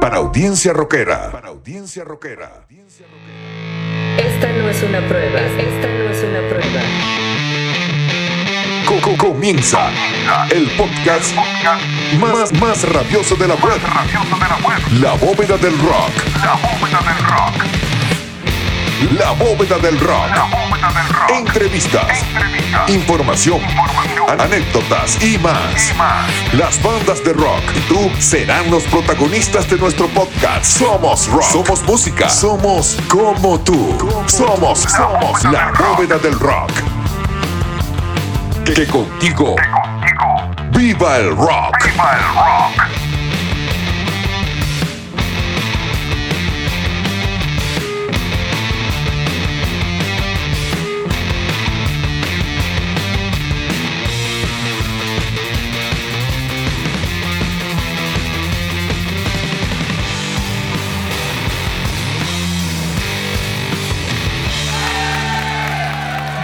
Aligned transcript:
Para 0.00 0.16
audiencia 0.18 0.72
rockera. 0.72 1.30
Para 1.30 1.48
audiencia 1.48 2.04
rockera. 2.04 2.64
Esta 4.18 4.48
no 4.52 4.68
es 4.68 4.82
una 4.82 5.06
prueba. 5.08 5.40
Esta 5.40 5.86
no 5.88 6.10
es 6.10 6.24
una 6.24 6.48
prueba. 6.48 6.80
Co- 8.86 9.00
co- 9.00 9.16
comienza 9.16 9.90
el 10.50 10.68
podcast 10.76 11.34
más, 12.18 12.52
más 12.54 12.82
rabioso 12.92 13.36
de 13.36 13.48
la 13.48 13.54
web. 13.54 13.78
La 15.00 15.12
bóveda 15.14 15.56
del 15.58 15.78
rock. 15.78 16.10
La 16.42 16.54
bóveda 16.54 17.00
del 17.14 17.24
rock. 17.28 17.64
Entrevistas, 21.32 22.22
información, 22.88 23.60
anécdotas 24.28 25.22
y 25.22 25.38
más. 25.38 25.92
Las 26.52 26.82
bandas 26.82 27.24
de 27.24 27.32
rock 27.32 27.62
y 27.74 27.80
tú 27.88 28.10
serán 28.18 28.70
los 28.70 28.82
protagonistas 28.84 29.68
de 29.70 29.78
nuestro 29.78 30.06
podcast. 30.08 30.64
Somos 30.64 31.28
rock. 31.28 31.42
Somos 31.42 31.82
música. 31.84 32.28
Somos 32.28 32.98
como 33.08 33.58
tú. 33.60 33.96
Somos, 34.26 34.80
somos 34.80 35.44
la 35.44 35.72
bóveda 35.72 36.18
del 36.18 36.38
rock. 36.38 36.70
Que 38.64 38.86
contigo 38.86 39.56
viva 40.72 41.16
el 41.16 41.36
rock. 41.36 41.76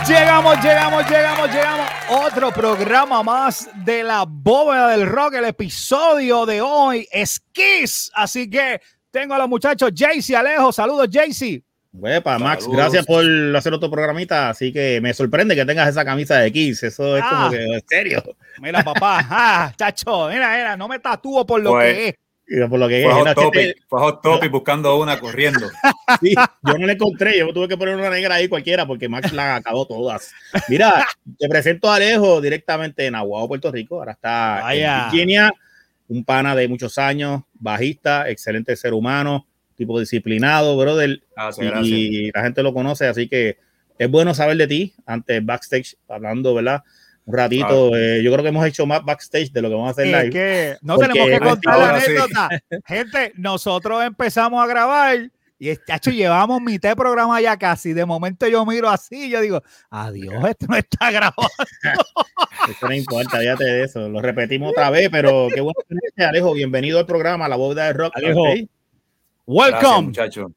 Llegamos, 0.09 0.63
llegamos, 0.63 1.11
llegamos, 1.11 1.49
llegamos. 1.53 1.87
Otro 2.11 2.53
programa 2.53 3.23
más 3.25 3.69
de 3.85 4.05
la 4.05 4.25
bóveda 4.27 4.89
del 4.91 5.07
rock. 5.07 5.35
El 5.35 5.47
episodio 5.47 6.47
de 6.47 6.61
hoy 6.61 7.09
es 7.11 7.41
Kiss. 7.53 8.13
Así 8.15 8.49
que 8.49 8.81
tengo 9.11 9.35
a 9.35 9.39
los 9.39 9.49
muchachos 9.49 9.91
Jaycee 9.95 10.37
Alejo. 10.37 10.71
Saludos, 10.73 11.09
Jaycee. 11.11 11.63
Huepa, 11.93 12.39
Max, 12.39 12.65
Saludos. 12.65 12.83
gracias 12.83 13.07
por 13.07 13.25
hacer 13.57 13.73
otro 13.73 13.91
programita. 13.91 14.51
Así 14.51 14.73
que 14.73 15.01
me 15.01 15.13
sorprende 15.13 15.57
que 15.57 15.65
tengas 15.65 15.89
esa 15.89 16.05
camisa 16.05 16.39
de 16.39 16.53
Kiss. 16.53 16.85
Eso 16.85 17.17
es 17.17 17.25
Ah. 17.27 17.31
como 17.31 17.51
que 17.51 17.65
en 17.65 17.83
serio. 17.89 18.23
Mira, 18.61 18.85
papá. 18.85 19.27
Ah, 19.31 19.73
chacho, 19.77 20.29
mira, 20.29 20.53
mira, 20.57 20.77
no 20.77 20.87
me 20.87 21.01
tatúo 21.01 21.45
por 21.45 21.61
lo 21.61 21.73
Pues, 21.73 21.95
que 21.95 22.09
es. 22.09 22.15
Y 22.49 22.61
por 22.69 22.79
lo 22.79 22.89
que 22.89 23.03
Fue 23.03 23.11
es, 23.11 23.17
Hot 23.17 23.25
no, 23.25 23.31
es 23.31 23.35
que 23.35 23.43
Topic, 23.43 23.85
fue 23.89 24.01
Hot 24.01 24.23
Topic 24.23 24.51
buscando 24.53 24.97
una 24.97 25.19
corriendo. 25.19 25.69
sí, 26.21 26.33
yo 26.63 26.79
no 26.79 26.87
la 26.87 26.93
encontré. 26.93 27.39
Yo 27.39 27.53
tuve 27.53 27.67
que 27.67 27.77
poner 27.77 27.97
una 27.97 28.09
negra 28.09 28.37
ahí 28.37 28.47
cualquiera 28.47 28.87
porque 28.87 29.09
Max 29.09 29.33
la 29.33 29.57
acabó 29.57 29.87
todas. 29.87 30.33
Mira, 30.69 31.05
te 31.39 31.49
presento 31.49 31.91
a 31.91 31.97
Alejo 31.97 32.41
directamente 32.41 33.07
en 33.07 33.17
Aguado, 33.17 33.49
Puerto 33.49 33.73
Rico. 33.73 33.97
Ahora 33.97 34.13
está 34.13 34.61
Vaya. 34.63 34.97
en 34.97 35.11
Virginia, 35.11 35.53
un 36.09 36.25
pana 36.25 36.55
de 36.55 36.69
muchos 36.69 36.99
años, 36.99 37.43
bajista, 37.55 38.31
excelente 38.31 38.77
ser 38.77 38.95
humano, 38.95 39.47
tipo 39.75 39.99
disciplinado, 39.99 40.77
brother. 40.77 41.23
Gracias, 41.35 41.67
gracias. 41.67 41.89
y 41.89 42.31
la 42.31 42.43
gente 42.43 42.63
lo 42.63 42.73
conoce, 42.73 43.09
así 43.09 43.29
que 43.29 43.59
es 43.99 44.11
bueno 44.11 44.35
saber 44.35 44.57
de 44.57 44.67
ti 44.69 44.95
antes 45.05 45.45
backstage, 45.45 45.97
hablando, 46.09 46.55
¿verdad? 46.55 46.85
Un 47.27 47.35
ratito, 47.37 47.97
eh, 47.97 48.23
yo 48.23 48.31
creo 48.33 48.43
que 48.43 48.49
hemos 48.51 48.65
hecho 48.67 48.87
más 48.87 49.05
backstage 49.05 49.51
de 49.53 49.61
lo 49.61 49.69
que 49.69 49.75
vamos 49.75 49.89
a 49.89 49.91
hacer 49.91 50.07
Es 50.07 50.13
live. 50.13 50.31
que 50.31 50.77
no 50.83 50.95
Porque 50.97 51.13
tenemos 51.13 51.31
que 51.31 51.45
contar 51.45 51.79
la 51.79 52.01
sí. 52.01 52.07
anécdota. 52.07 52.49
Gente, 52.87 53.33
nosotros 53.37 54.05
empezamos 54.05 54.63
a 54.63 54.67
grabar 54.69 55.31
y 55.59 55.75
chacho, 55.79 56.11
llevamos 56.11 56.61
mitad 56.61 56.91
de 56.91 56.97
programa 56.97 57.41
ya 57.41 57.57
casi. 57.57 57.93
De 57.95 58.05
momento 58.07 58.47
yo 58.47 58.65
miro 58.65 58.89
así 58.89 59.25
y 59.27 59.31
yo 59.31 59.41
digo, 59.41 59.61
adiós, 59.91 60.35
esto 60.49 60.67
no 60.69 60.77
está 60.77 61.11
grabado. 61.11 61.49
Eso 62.71 62.87
no 62.89 62.95
importa, 62.95 63.39
fíjate 63.39 63.65
de 63.65 63.85
eso, 63.85 64.09
lo 64.09 64.21
repetimos 64.21 64.71
otra 64.71 64.91
vez, 64.91 65.09
pero 65.11 65.49
qué 65.53 65.61
bueno 65.61 65.81
tenerte, 65.89 66.25
Alejo, 66.25 66.53
bienvenido 66.55 66.99
al 66.99 67.07
programa, 67.07 67.49
La 67.49 67.57
Bóveda 67.57 67.87
de 67.87 67.93
Rock. 67.95 68.13
Alejo, 68.17 68.41
Ok. 68.43 68.47
Gracias, 68.49 68.69
Welcome. 69.47 70.07
muchacho. 70.09 70.53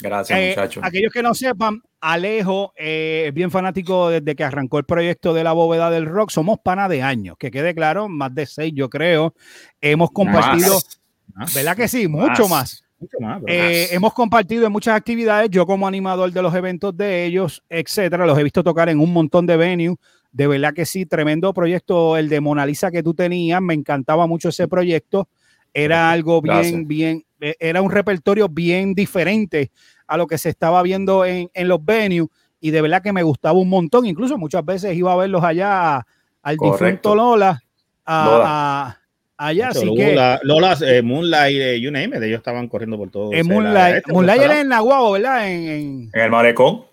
Gracias, 0.00 0.38
Eh, 0.38 0.48
muchacho. 0.50 0.80
aquellos 0.82 1.12
que 1.12 1.22
no 1.22 1.34
sepan, 1.34 1.82
Alejo 2.06 2.74
eh, 2.76 3.24
es 3.28 3.32
bien 3.34 3.50
fanático 3.50 4.10
desde 4.10 4.36
que 4.36 4.44
arrancó 4.44 4.76
el 4.76 4.84
proyecto 4.84 5.32
de 5.32 5.42
la 5.42 5.52
bóveda 5.52 5.88
del 5.88 6.04
rock. 6.04 6.28
Somos 6.28 6.58
pana 6.62 6.86
de 6.86 7.00
años, 7.00 7.34
que 7.38 7.50
quede 7.50 7.74
claro, 7.74 8.10
más 8.10 8.34
de 8.34 8.44
seis, 8.44 8.74
yo 8.76 8.90
creo. 8.90 9.34
Hemos 9.80 10.10
compartido, 10.10 10.78
Más, 11.32 11.54
¿verdad 11.54 11.74
que 11.74 11.88
sí? 11.88 12.06
Mucho 12.06 12.46
Más. 12.46 12.50
más. 12.50 12.84
mucho 13.00 13.16
más. 13.20 13.42
Eh, 13.46 13.88
hemos 13.92 14.12
compartido 14.12 14.66
en 14.66 14.72
muchas 14.72 14.94
actividades, 14.94 15.48
yo 15.48 15.64
como 15.64 15.88
animador 15.88 16.30
de 16.30 16.42
los 16.42 16.54
eventos 16.54 16.94
de 16.94 17.24
ellos, 17.24 17.62
etcétera, 17.70 18.26
los 18.26 18.38
he 18.38 18.42
visto 18.42 18.62
tocar 18.62 18.90
en 18.90 19.00
un 19.00 19.10
montón 19.10 19.46
de 19.46 19.56
venues. 19.56 19.96
De 20.30 20.46
verdad 20.46 20.74
que 20.74 20.84
sí, 20.84 21.06
tremendo 21.06 21.54
proyecto 21.54 22.18
el 22.18 22.28
de 22.28 22.38
Mona 22.42 22.66
Lisa 22.66 22.90
que 22.90 23.02
tú 23.02 23.14
tenías, 23.14 23.62
me 23.62 23.72
encantaba 23.72 24.26
mucho 24.26 24.50
ese 24.50 24.68
proyecto. 24.68 25.26
Era 25.72 26.10
algo 26.10 26.42
bien, 26.42 26.54
Gracias. 26.54 26.86
bien, 26.86 27.24
eh, 27.40 27.56
era 27.58 27.80
un 27.80 27.90
repertorio 27.90 28.46
bien 28.46 28.94
diferente 28.94 29.70
a 30.06 30.16
lo 30.16 30.26
que 30.26 30.38
se 30.38 30.48
estaba 30.48 30.82
viendo 30.82 31.24
en, 31.24 31.50
en 31.54 31.68
los 31.68 31.84
venues 31.84 32.28
y 32.60 32.70
de 32.70 32.80
verdad 32.82 33.02
que 33.02 33.12
me 33.12 33.22
gustaba 33.22 33.58
un 33.58 33.68
montón. 33.68 34.06
Incluso 34.06 34.38
muchas 34.38 34.64
veces 34.64 34.94
iba 34.96 35.12
a 35.12 35.16
verlos 35.16 35.42
allá 35.44 36.06
al 36.42 36.56
difunto. 36.56 37.14
Lola, 37.14 37.60
a- 38.04 38.24
Lola. 38.26 38.44
a- 38.46 38.98
allá, 39.36 39.68
así 39.68 39.94
que 39.94 40.08
Lola, 40.14 40.40
Lola, 40.42 40.78
eh, 40.86 41.02
Moonlight, 41.02 41.56
eh, 41.60 41.80
you 41.80 41.90
name 41.90 42.16
it, 42.16 42.22
ellos 42.22 42.38
estaban 42.38 42.68
corriendo 42.68 42.96
por 42.96 43.10
todo. 43.10 43.30
Moonlight, 43.44 43.96
este, 43.96 44.12
Moonlight 44.12 44.40
era 44.42 44.52
este 44.52 44.60
en 44.62 44.68
Nahuabo, 44.68 45.12
¿verdad? 45.12 45.48
En, 45.48 45.68
en- 45.68 46.10
En 46.12 46.20
el 46.20 46.30
malecón. 46.30 46.84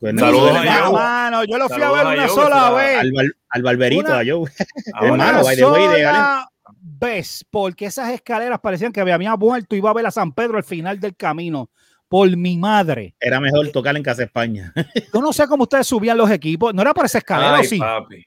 lado. 0.00 0.18
Saludos 0.18 0.50
Pues, 0.50 0.68
a 0.68 0.82
Joe. 0.84 0.92
mano, 0.94 1.44
yo 1.44 1.58
lo 1.58 1.68
fui 1.68 1.80
a 1.82 1.90
ver 1.92 2.06
a 2.06 2.10
una 2.10 2.28
Joe, 2.28 2.34
sola 2.42 2.70
vez. 2.72 2.98
al, 2.98 3.12
al 3.50 3.62
barberito, 3.62 4.06
Una- 4.06 4.18
a 4.18 4.24
Joe. 4.24 4.50
Una 5.00 5.06
Hermano, 5.06 5.44
by 5.44 5.56
the 5.56 5.64
way, 5.64 5.88
de 6.00 6.08
vez, 6.80 7.44
porque 7.50 7.86
esas 7.86 8.10
escaleras 8.10 8.58
parecían 8.60 8.92
que 8.92 9.04
me 9.04 9.12
había 9.12 9.36
muerto 9.36 9.74
y 9.74 9.78
iba 9.78 9.90
a 9.90 9.94
ver 9.94 10.06
a 10.06 10.10
San 10.10 10.32
Pedro 10.32 10.56
al 10.56 10.64
final 10.64 10.98
del 10.98 11.14
camino. 11.14 11.70
Por 12.12 12.36
mi 12.36 12.58
madre. 12.58 13.14
Era 13.18 13.40
mejor 13.40 13.70
tocar 13.70 13.96
en 13.96 14.02
Casa 14.02 14.22
España. 14.24 14.70
Yo 15.14 15.20
no 15.22 15.32
sé 15.32 15.46
cómo 15.48 15.62
ustedes 15.62 15.86
subían 15.86 16.18
los 16.18 16.30
equipos. 16.30 16.74
No 16.74 16.82
era 16.82 16.92
por 16.92 17.06
esa 17.06 17.16
escalera, 17.18 17.54
Ay, 17.56 17.64
¿o 17.66 17.68
sí. 17.68 17.78
papi. 17.78 18.24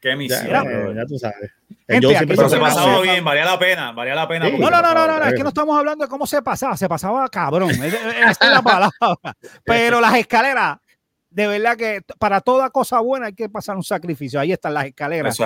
Qué 0.00 0.16
misión. 0.16 0.46
Ya 0.94 1.04
tú 1.06 1.18
sabes. 1.18 1.50
Gente, 1.86 2.08
siempre 2.08 2.34
Pero 2.36 2.48
se 2.48 2.58
pasaba 2.58 3.00
bien, 3.02 3.22
valía 3.24 3.44
la 3.44 3.58
pena, 3.58 3.92
valía 3.92 4.14
la 4.14 4.26
pena. 4.26 4.46
Sí. 4.46 4.56
No, 4.58 4.70
no, 4.70 4.80
no, 4.80 4.94
no, 4.94 5.06
no, 5.18 5.24
es 5.26 5.34
que 5.34 5.42
no 5.42 5.50
estamos 5.50 5.78
hablando 5.78 6.04
de 6.04 6.08
cómo 6.08 6.26
se 6.26 6.40
pasaba, 6.40 6.76
se 6.78 6.88
pasaba 6.88 7.28
cabrón. 7.28 7.70
Es- 7.70 7.80
es- 7.92 7.94
Esta 8.30 8.46
es 8.46 8.52
la 8.52 8.62
palabra. 8.62 9.36
Pero 9.64 10.00
las 10.00 10.14
escaleras, 10.16 10.78
de 11.28 11.46
verdad 11.46 11.76
que 11.76 12.00
para 12.18 12.40
toda 12.40 12.70
cosa 12.70 13.00
buena 13.00 13.26
hay 13.26 13.34
que 13.34 13.48
pasar 13.50 13.76
un 13.76 13.84
sacrificio. 13.84 14.40
Ahí 14.40 14.50
están 14.52 14.72
las 14.72 14.86
escaleras. 14.86 15.36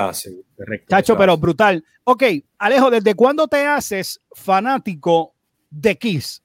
Correcto. 0.56 0.86
Chacho, 0.90 1.16
pero 1.18 1.36
brutal. 1.36 1.84
Ok, 2.04 2.22
Alejo, 2.58 2.88
¿desde 2.90 3.14
cuándo 3.14 3.48
te 3.48 3.66
haces 3.66 4.20
fanático 4.32 5.34
de 5.70 5.96
Kiss? 5.98 6.42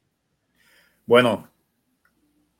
Bueno, 1.05 1.47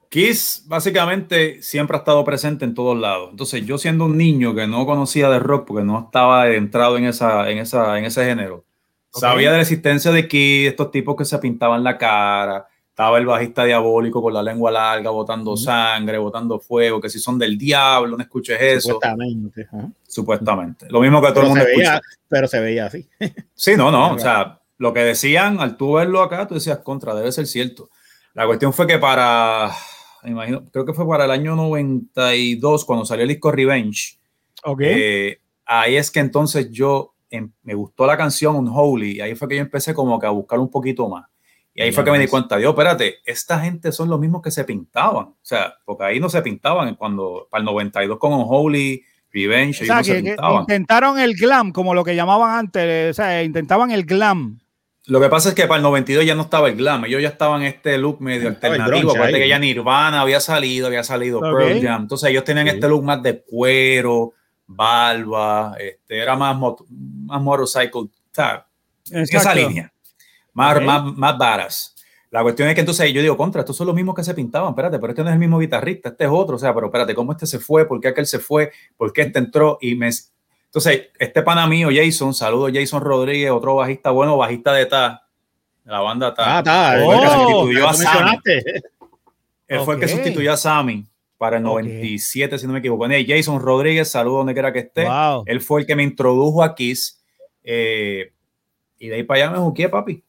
Kiss 0.10 0.64
básicamente 0.68 1.62
siempre 1.62 1.98
ha 1.98 2.00
estado 2.00 2.24
presente 2.24 2.64
en 2.64 2.74
todos 2.74 2.98
lados. 2.98 3.30
Entonces, 3.32 3.66
yo 3.66 3.78
siendo 3.78 4.06
un 4.06 4.18
niño 4.18 4.56
que 4.56 4.68
no 4.68 4.86
conocía 4.86 5.30
de 5.30 5.40
rock 5.40 5.68
porque 5.68 5.84
no 5.84 6.00
estaba 6.06 6.48
entrado 6.50 6.98
en, 6.98 7.06
esa, 7.06 7.50
en, 7.50 7.58
esa, 7.58 7.98
en 7.98 8.06
ese 8.06 8.24
género, 8.24 8.64
sabía 9.12 9.50
de 9.52 9.58
la 9.58 9.62
existencia 9.64 10.12
de 10.12 10.28
Kiss, 10.28 10.70
estos 10.70 10.92
tipos 10.92 11.16
que 11.16 11.26
se 11.26 11.38
pintaban 11.40 11.84
la 11.84 11.98
cara. 11.98 12.68
Estaba 12.90 13.18
el 13.18 13.26
bajista 13.26 13.66
diabólico 13.66 14.22
con 14.22 14.34
la 14.34 14.42
lengua 14.42 14.72
larga, 14.72 15.10
botando 15.10 15.58
sangre, 15.58 16.18
botando 16.18 16.60
fuego, 16.62 17.02
que 17.02 17.10
si 17.10 17.20
son 17.20 17.38
del 17.38 17.58
diablo, 17.58 18.16
no 18.16 18.24
escuches 18.24 18.58
eso, 18.62 18.94
Supuestamente. 18.94 19.68
supuestamente. 20.08 20.88
Lo 20.90 21.02
mismo 21.02 21.22
que 21.22 21.28
todo 21.34 21.42
Pero 21.42 21.46
el 21.48 21.50
mundo 21.50 21.66
veía, 21.66 21.96
escucha. 21.96 22.02
pero 22.30 22.48
se 22.48 22.60
veía 22.62 22.86
así. 22.86 23.06
Sí, 23.54 23.76
no, 23.76 23.92
no. 23.92 24.12
O 24.14 24.20
sea, 24.20 24.62
lo 24.78 24.94
que 24.94 25.02
decían 25.02 25.60
al 25.60 25.76
tú 25.76 25.94
verlo 25.96 26.22
acá, 26.22 26.48
tú 26.48 26.54
decías 26.54 26.78
contra, 26.78 27.14
debe 27.14 27.34
ser 27.34 27.48
cierto. 27.48 27.90
La 28.36 28.46
cuestión 28.46 28.72
fue 28.74 28.86
que 28.86 29.00
para, 29.00 29.72
me 30.24 30.32
imagino, 30.32 30.64
creo 30.72 30.86
que 30.86 30.94
fue 30.94 31.08
para 31.08 31.26
el 31.26 31.32
año 31.32 31.56
92, 31.56 32.86
cuando 32.86 33.06
salió 33.06 33.24
el 33.24 33.30
disco 33.30 33.52
Revenge, 33.52 34.20
Ok. 34.64 34.82
eh, 34.84 35.40
ahí 35.66 35.96
es 35.96 36.12
que 36.12 36.20
entonces 36.20 36.70
yo 36.70 37.14
em, 37.30 37.52
me 37.64 37.74
gustó 37.74 38.06
la 38.06 38.18
canción 38.18 38.56
Unholy, 38.58 39.18
y 39.18 39.22
ahí 39.22 39.36
fue 39.36 39.48
que 39.48 39.56
yo 39.56 39.62
empecé 39.62 39.94
como 39.94 40.20
que 40.20 40.28
a 40.28 40.32
buscar 40.32 40.60
un 40.60 40.70
poquito 40.70 41.10
más. 41.10 41.26
Y 41.74 41.82
ahí 41.82 41.92
fue 41.92 42.06
que 42.06 42.12
me 42.12 42.20
di 42.20 42.28
cuenta, 42.28 42.56
Dios, 42.56 42.70
espérate, 42.70 43.16
esta 43.26 43.60
gente 43.60 43.92
son 43.92 44.10
los 44.10 44.18
mismos 44.18 44.42
que 44.42 44.50
se 44.52 44.64
pintaban. 44.64 45.26
O 45.26 45.38
sea, 45.42 45.74
porque 45.84 46.06
ahí 46.06 46.20
no 46.22 46.30
se 46.30 46.42
pintaban 46.42 46.96
cuando, 46.96 47.48
para 47.52 47.60
el 47.60 47.66
92 47.66 48.18
con 48.18 48.32
Unholy, 48.32 49.04
Revenge, 49.34 49.82
o 49.82 49.84
ellos 49.84 49.88
sea, 49.88 49.96
no 49.98 50.04
se 50.06 50.12
que, 50.14 50.24
que 50.24 50.30
pintaban. 50.30 50.62
intentaron 50.62 51.20
el 51.20 51.36
glam, 51.36 51.74
como 51.74 51.94
lo 51.94 52.06
que 52.06 52.16
llamaban 52.16 52.58
antes. 52.60 53.12
O 53.12 53.14
sea, 53.14 53.44
intentaban 53.44 53.92
el 53.92 54.06
glam. 54.06 54.58
Lo 55.08 55.22
que 55.22 55.30
pasa 55.30 55.50
es 55.50 55.56
que 55.56 55.68
para 55.68 55.78
el 55.78 55.84
92 55.84 56.26
ya 56.26 56.34
no 56.34 56.44
estaba 56.44 56.68
el 56.68 56.76
glam, 56.76 57.06
ellos 57.06 57.22
ya 57.22 57.28
estaban 57.30 57.62
en 57.62 57.68
este 57.68 57.98
look 57.98 58.22
medio 58.22 58.42
el 58.42 58.48
alternativo. 58.56 59.14
ahí. 59.22 59.34
que 59.34 59.48
ya 59.48 59.60
Nirvana 59.60 60.22
había 60.22 60.40
salido, 60.40 60.88
había 60.88 61.04
salido 61.04 61.40
Ok. 61.40 61.58
Pearl 61.60 61.82
Jam. 61.82 62.02
Entonces 62.04 62.30
ellos 62.32 62.44
tenían 62.44 62.68
Sí. 62.68 62.74
este 62.76 62.88
look 62.90 63.04
más 63.04 63.22
de 63.22 63.44
cuero, 63.44 64.34
barba, 64.66 65.76
este, 65.80 66.18
era 66.22 66.36
más, 66.36 66.56
mot- 66.58 66.86
más 66.90 67.42
motorcycle, 67.42 68.10
en 69.12 69.22
esa 69.22 69.54
línea. 69.54 69.94
más, 70.54 70.78
Ok. 70.78 70.84
más, 70.84 71.04
más 71.16 71.38
varas. 71.38 71.92
La 72.32 72.42
cuestión 72.42 72.68
es 72.68 72.74
que 72.76 72.82
entonces 72.82 73.14
yo 73.14 73.22
digo, 73.22 73.38
contra, 73.38 73.62
estos 73.62 73.78
son 73.78 73.88
los 73.88 73.96
mismos 73.96 74.16
que 74.16 74.24
se 74.24 74.34
pintaban, 74.34 74.70
espérate, 74.70 75.00
pero 75.00 75.12
este 75.12 75.22
no 75.24 75.30
es 75.30 75.34
el 75.34 75.40
mismo 75.40 75.60
guitarrista, 75.60 76.10
este 76.10 76.26
es 76.26 76.30
otro, 76.34 76.56
o 76.56 76.60
sea, 76.60 76.74
pero 76.74 76.88
espérate, 76.88 77.14
¿cómo 77.16 77.32
este 77.32 77.46
se 77.46 77.60
fue? 77.60 77.88
¿Por 77.88 78.02
qué 78.02 78.10
aquel 78.10 78.26
se 78.26 78.40
fue? 78.40 78.72
¿Por 78.98 79.14
qué 79.14 79.22
este 79.22 79.40
entró? 79.40 79.78
Y 79.82 79.96
me... 79.96 80.10
Entonces, 80.76 81.08
este 81.18 81.42
pana 81.42 81.66
mío, 81.68 81.88
Jason, 81.90 82.34
saludo 82.34 82.68
Jason 82.74 83.00
Rodríguez, 83.02 83.50
otro 83.50 83.76
bajista 83.76 84.12
bueno, 84.12 84.36
bajista 84.36 84.74
de 84.74 84.86
Ta, 84.86 85.24
de 85.86 85.90
la 85.92 86.02
banda 86.02 86.34
Ta. 86.34 86.58
Ah, 86.58 86.60
está. 86.60 87.06
Fue 87.06 87.16
el 87.16 87.22
que 87.22 87.28
Oh, 87.28 87.32
sustituyó 87.48 87.88
a 87.88 87.94
Sammy. 87.94 88.40
Él 89.70 89.80
fue 89.86 89.94
el 89.96 90.00
que 90.02 90.08
sustituyó 90.10 90.52
a 90.52 90.58
Sammy 90.58 91.06
para 91.38 91.58
el 91.60 91.66
Ok. 91.66 91.70
97, 91.72 92.60
si 92.60 92.68
no 92.68 92.74
me 92.74 92.80
equivoco. 92.80 92.98
Bueno, 92.98 93.16
y 93.18 93.26
Jason 93.26 93.62
Rodríguez, 93.62 94.10
saludo 94.12 94.40
donde 94.40 94.52
quiera 94.54 94.74
que 94.74 94.80
esté. 94.80 95.06
Wow. 95.06 95.44
Él 95.46 95.62
fue 95.62 95.80
el 95.80 95.88
que 95.88 95.96
me 95.96 96.04
introdujo 96.04 96.62
a 96.62 96.76
Kiss. 96.76 97.24
eh, 97.64 98.34
y 99.00 99.08
de 99.08 99.16
ahí 99.16 99.24
para 99.24 99.44
allá 99.46 99.52
me 99.52 99.60
juqué, 99.60 99.88
papi. 99.88 100.22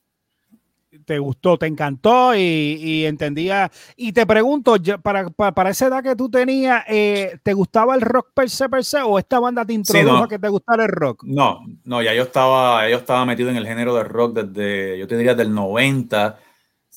Te 1.06 1.18
gustó, 1.18 1.56
te 1.56 1.66
encantó 1.66 2.34
y, 2.34 2.40
y 2.40 3.06
entendía. 3.06 3.70
Y 3.96 4.12
te 4.12 4.26
pregunto, 4.26 4.76
ya 4.76 4.98
para, 4.98 5.30
para, 5.30 5.52
para 5.52 5.70
esa 5.70 5.86
edad 5.86 6.02
que 6.02 6.16
tú 6.16 6.28
tenías, 6.28 6.84
eh, 6.88 7.38
¿te 7.42 7.54
gustaba 7.54 7.94
el 7.94 8.02
rock 8.02 8.32
per 8.34 8.50
se, 8.50 8.68
per 8.68 8.84
se 8.84 9.00
o 9.00 9.18
esta 9.18 9.40
banda 9.40 9.64
te 9.64 9.72
introdujo 9.72 10.18
no. 10.18 10.24
a 10.24 10.28
que 10.28 10.38
te 10.38 10.48
gustara 10.48 10.84
el 10.84 10.90
rock? 10.90 11.22
No, 11.24 11.60
no, 11.84 12.02
ya 12.02 12.12
yo 12.12 12.24
estaba, 12.24 12.82
ya 12.82 12.90
yo 12.90 12.96
estaba 12.98 13.24
metido 13.24 13.48
en 13.48 13.56
el 13.56 13.66
género 13.66 13.94
de 13.94 14.04
rock 14.04 14.38
desde, 14.40 14.98
yo 14.98 15.06
te 15.06 15.16
diría, 15.16 15.34
del 15.34 15.54
90, 15.54 16.38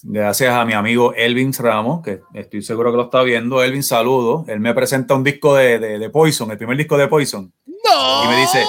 gracias 0.03 0.53
a 0.53 0.65
mi 0.65 0.73
amigo 0.73 1.13
Elvin 1.13 1.53
Ramos, 1.53 2.01
que 2.01 2.21
estoy 2.33 2.61
seguro 2.61 2.91
que 2.91 2.97
lo 2.97 3.03
está 3.03 3.21
viendo. 3.21 3.63
Elvin, 3.63 3.83
saludo. 3.83 4.45
Él 4.47 4.59
me 4.59 4.73
presenta 4.73 5.13
un 5.13 5.23
disco 5.23 5.55
de, 5.55 5.79
de, 5.79 5.99
de 5.99 6.09
Poison, 6.09 6.49
el 6.51 6.57
primer 6.57 6.77
disco 6.77 6.97
de 6.97 7.07
Poison. 7.07 7.53
¡No! 7.65 8.25
Y 8.25 8.27
me 8.27 8.41
dice, 8.41 8.63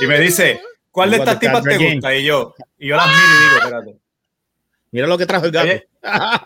y 0.00 0.06
me 0.06 0.18
dice, 0.18 0.60
¿cuál 0.90 1.10
de 1.10 1.16
estas 1.18 1.38
tipas 1.38 1.62
te 1.62 1.92
gusta? 1.92 2.14
Y 2.14 2.24
yo, 2.24 2.54
y 2.78 2.88
yo 2.88 2.96
las 2.96 3.06
miro 3.06 3.18
y 3.18 3.48
digo, 3.48 3.58
espérate. 3.58 3.99
Mira 4.92 5.06
lo 5.06 5.16
que 5.16 5.26
trajo 5.26 5.46
el 5.46 5.52
gato. 5.52 5.68
Oye, 5.68 5.88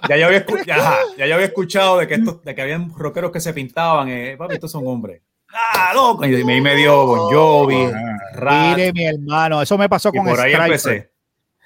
Ya 0.09 0.17
yo 0.17 0.27
había, 0.27 0.45
ya, 0.67 0.99
ya 1.17 1.27
yo 1.27 1.35
había 1.35 1.47
escuchado 1.47 1.99
de 1.99 2.07
que, 2.07 2.15
estos, 2.15 2.43
de 2.43 2.55
que 2.55 2.63
habían 2.63 2.93
rockeros 2.95 3.31
que 3.31 3.41
se 3.41 3.53
pintaban. 3.55 4.09
Eh, 4.09 4.37
papi, 4.37 4.55
estos 4.55 4.71
son 4.71 4.87
hombres. 4.87 5.23
¡Ah, 5.49 5.93
loco! 5.95 6.27
Y 6.27 6.45
me, 6.45 6.61
me 6.61 6.75
dio 6.75 7.07
Bon 7.07 7.33
Jovi, 7.33 7.87
Rat, 8.33 8.77
Mire, 8.77 8.93
mi 8.93 9.05
hermano, 9.07 9.63
eso 9.63 9.79
me 9.79 9.89
pasó 9.89 10.11
y 10.13 10.19
con 10.19 10.27
por 10.27 10.41
ahí 10.41 10.53
Striper. 10.53 10.67
empecé. 10.67 11.11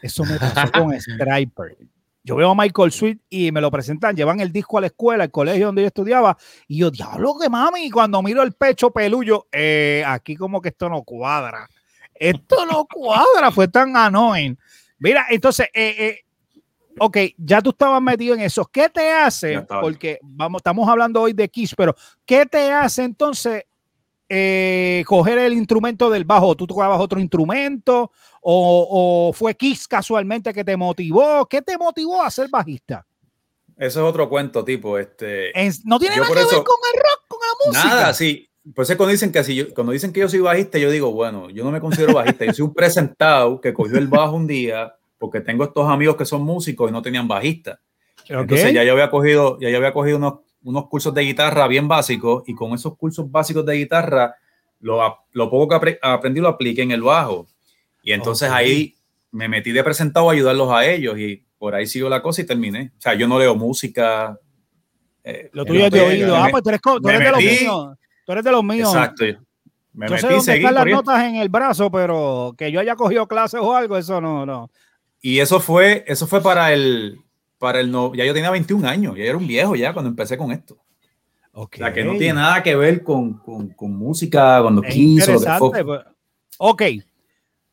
Eso 0.02 0.24
me 0.24 0.38
pasó 0.38 0.70
con 0.72 1.00
Striper. 1.00 1.76
Yo 2.22 2.36
veo 2.36 2.50
a 2.50 2.54
Michael 2.54 2.92
Sweet 2.92 3.20
y 3.30 3.50
me 3.50 3.62
lo 3.62 3.70
presentan, 3.70 4.14
llevan 4.14 4.40
el 4.40 4.52
disco 4.52 4.76
a 4.76 4.82
la 4.82 4.88
escuela, 4.88 5.24
al 5.24 5.30
colegio 5.30 5.66
donde 5.66 5.80
yo 5.80 5.86
estudiaba, 5.88 6.36
y 6.66 6.78
yo, 6.80 6.90
diablo 6.90 7.38
que 7.40 7.48
mami, 7.48 7.86
y 7.86 7.90
cuando 7.90 8.22
miro 8.22 8.42
el 8.42 8.52
pecho 8.52 8.90
pelullo, 8.90 9.46
eh, 9.50 10.04
aquí 10.06 10.36
como 10.36 10.60
que 10.60 10.68
esto 10.68 10.90
no 10.90 11.02
cuadra. 11.02 11.66
Esto 12.12 12.66
no 12.66 12.86
cuadra, 12.86 13.50
fue 13.50 13.68
tan 13.68 13.96
annoying. 13.96 14.58
Mira, 14.98 15.26
entonces, 15.30 15.68
eh, 15.72 15.94
eh, 15.98 16.24
ok, 17.00 17.16
ya 17.36 17.60
tú 17.60 17.70
estabas 17.70 18.00
metido 18.02 18.34
en 18.34 18.40
eso. 18.40 18.64
¿Qué 18.66 18.88
te 18.88 19.10
hace? 19.12 19.60
Porque 19.80 20.18
vamos, 20.22 20.60
estamos 20.60 20.88
hablando 20.88 21.22
hoy 21.22 21.32
de 21.32 21.48
Kiss, 21.48 21.74
pero 21.76 21.94
¿qué 22.26 22.46
te 22.46 22.70
hace 22.72 23.04
entonces 23.04 23.64
eh, 24.28 25.04
coger 25.06 25.38
el 25.38 25.52
instrumento 25.54 26.10
del 26.10 26.24
bajo? 26.24 26.54
¿Tú 26.54 26.66
tocabas 26.66 27.00
otro 27.00 27.18
instrumento? 27.20 28.10
¿O, 28.40 29.28
o 29.30 29.32
fue 29.32 29.54
Kiss 29.54 29.88
casualmente 29.88 30.52
que 30.52 30.64
te 30.64 30.76
motivó? 30.76 31.46
¿Qué 31.46 31.62
te 31.62 31.76
motivó 31.78 32.22
a 32.22 32.30
ser 32.30 32.48
bajista? 32.50 33.04
Eso 33.76 34.00
es 34.00 34.06
otro 34.10 34.28
cuento, 34.28 34.64
tipo. 34.64 34.98
Este, 34.98 35.58
En- 35.58 35.72
no 35.84 35.98
tiene 35.98 36.16
nada 36.16 36.28
que 36.28 36.34
ver 36.34 36.42
eso- 36.44 36.64
con 36.64 36.76
el 36.92 36.98
rock, 37.00 37.24
con 37.28 37.38
la 37.40 37.66
música. 37.66 37.94
Nada, 37.94 38.14
sí. 38.14 38.44
Por 38.74 38.82
eso 38.82 38.92
es 38.92 38.96
cuando 38.98 39.12
dicen 39.12 39.32
que 39.32 39.42
si 39.44 39.54
yo, 39.54 39.72
cuando 39.72 39.92
dicen 39.92 40.12
que 40.12 40.20
yo 40.20 40.28
soy 40.28 40.40
bajista, 40.40 40.76
yo 40.78 40.90
digo, 40.90 41.10
bueno, 41.12 41.48
yo 41.48 41.64
no 41.64 41.70
me 41.70 41.80
considero 41.80 42.12
bajista, 42.12 42.44
yo 42.44 42.52
soy 42.52 42.64
un 42.66 42.74
presentado 42.74 43.60
que 43.62 43.72
cogió 43.72 43.96
el 43.96 44.08
bajo 44.08 44.36
un 44.36 44.46
día 44.46 44.94
porque 45.18 45.40
tengo 45.40 45.64
estos 45.64 45.88
amigos 45.88 46.16
que 46.16 46.24
son 46.24 46.42
músicos 46.42 46.88
y 46.88 46.92
no 46.92 47.02
tenían 47.02 47.26
bajista. 47.28 47.80
Entonces 48.28 48.66
Ok. 48.68 48.72
ya 48.74 48.84
yo 48.84 48.92
había 48.92 49.10
cogido, 49.10 49.58
ya 49.60 49.68
yo 49.70 49.76
había 49.78 49.92
cogido 49.92 50.16
unos, 50.18 50.34
unos 50.62 50.86
cursos 50.88 51.12
de 51.14 51.22
guitarra 51.22 51.66
bien 51.68 51.88
básicos 51.88 52.42
y 52.46 52.54
con 52.54 52.72
esos 52.74 52.96
cursos 52.96 53.30
básicos 53.30 53.64
de 53.66 53.74
guitarra, 53.74 54.34
lo, 54.80 55.00
lo 55.32 55.50
poco 55.50 55.68
que 55.68 55.74
apre- 55.76 55.98
aprendí 56.02 56.40
lo 56.40 56.48
apliqué 56.48 56.82
en 56.82 56.90
el 56.92 57.02
bajo. 57.02 57.46
Y 58.02 58.12
entonces 58.12 58.48
Ok. 58.50 58.56
ahí 58.56 58.94
me 59.32 59.48
metí 59.48 59.72
de 59.72 59.82
presentado 59.84 60.30
a 60.30 60.32
ayudarlos 60.32 60.70
a 60.70 60.86
ellos 60.86 61.18
y 61.18 61.44
por 61.58 61.74
ahí 61.74 61.86
siguió 61.86 62.08
la 62.08 62.22
cosa 62.22 62.42
y 62.42 62.46
terminé. 62.46 62.92
O 62.96 63.00
sea, 63.00 63.14
yo 63.14 63.26
no 63.26 63.38
leo 63.38 63.54
música. 63.56 64.38
eh, 65.24 65.50
Lo 65.52 65.64
tuyo 65.64 65.86
es 65.86 65.90
de 65.90 66.00
oído. 66.00 66.36
Ah, 66.36 66.48
pues 66.50 66.62
tú 66.62 66.68
eres, 66.70 66.80
tú 66.80 67.08
eres 67.08 67.20
de 67.20 67.30
los 67.30 67.40
míos. 67.42 67.96
Tú 68.24 68.32
eres 68.32 68.44
de 68.44 68.50
los 68.52 68.64
míos. 68.64 68.88
Exacto. 68.94 69.24
Me 69.92 70.06
Yo 70.06 70.12
metí 70.12 70.20
sé 70.20 70.26
dónde 70.28 70.42
seguí 70.44 70.58
están 70.58 70.74
las 70.74 70.86
notas 70.86 71.24
en 71.24 71.36
el 71.36 71.48
brazo, 71.48 71.90
pero 71.90 72.54
que 72.56 72.70
yo 72.70 72.78
haya 72.78 72.94
cogido 72.94 73.26
clases 73.26 73.60
o 73.60 73.74
algo, 73.74 73.96
eso 73.98 74.20
no, 74.20 74.46
no. 74.46 74.70
Y 75.20 75.40
eso 75.40 75.60
fue, 75.60 76.04
eso 76.06 76.26
fue 76.26 76.40
para 76.42 76.72
el, 76.72 77.20
para 77.58 77.80
el 77.80 77.90
no, 77.90 78.14
ya 78.14 78.24
yo 78.24 78.32
tenía 78.34 78.50
21 78.50 78.86
años, 78.88 79.16
ya 79.16 79.24
era 79.24 79.36
un 79.36 79.46
viejo 79.46 79.74
ya 79.74 79.92
cuando 79.92 80.08
empecé 80.10 80.36
con 80.38 80.52
esto. 80.52 80.78
O 81.52 81.68
sea, 81.72 81.92
que 81.92 82.04
no 82.04 82.12
tiene 82.12 82.34
nada 82.34 82.62
que 82.62 82.76
ver 82.76 83.02
con, 83.02 83.38
con, 83.38 83.70
con 83.70 83.92
música, 83.96 84.60
cuando 84.62 84.82
Es 84.84 84.94
quiso, 84.94 85.32
lo 85.32 85.40
que 85.40 85.50
fue. 85.58 85.84
pues. 85.84 86.00
Ok. 86.58 86.82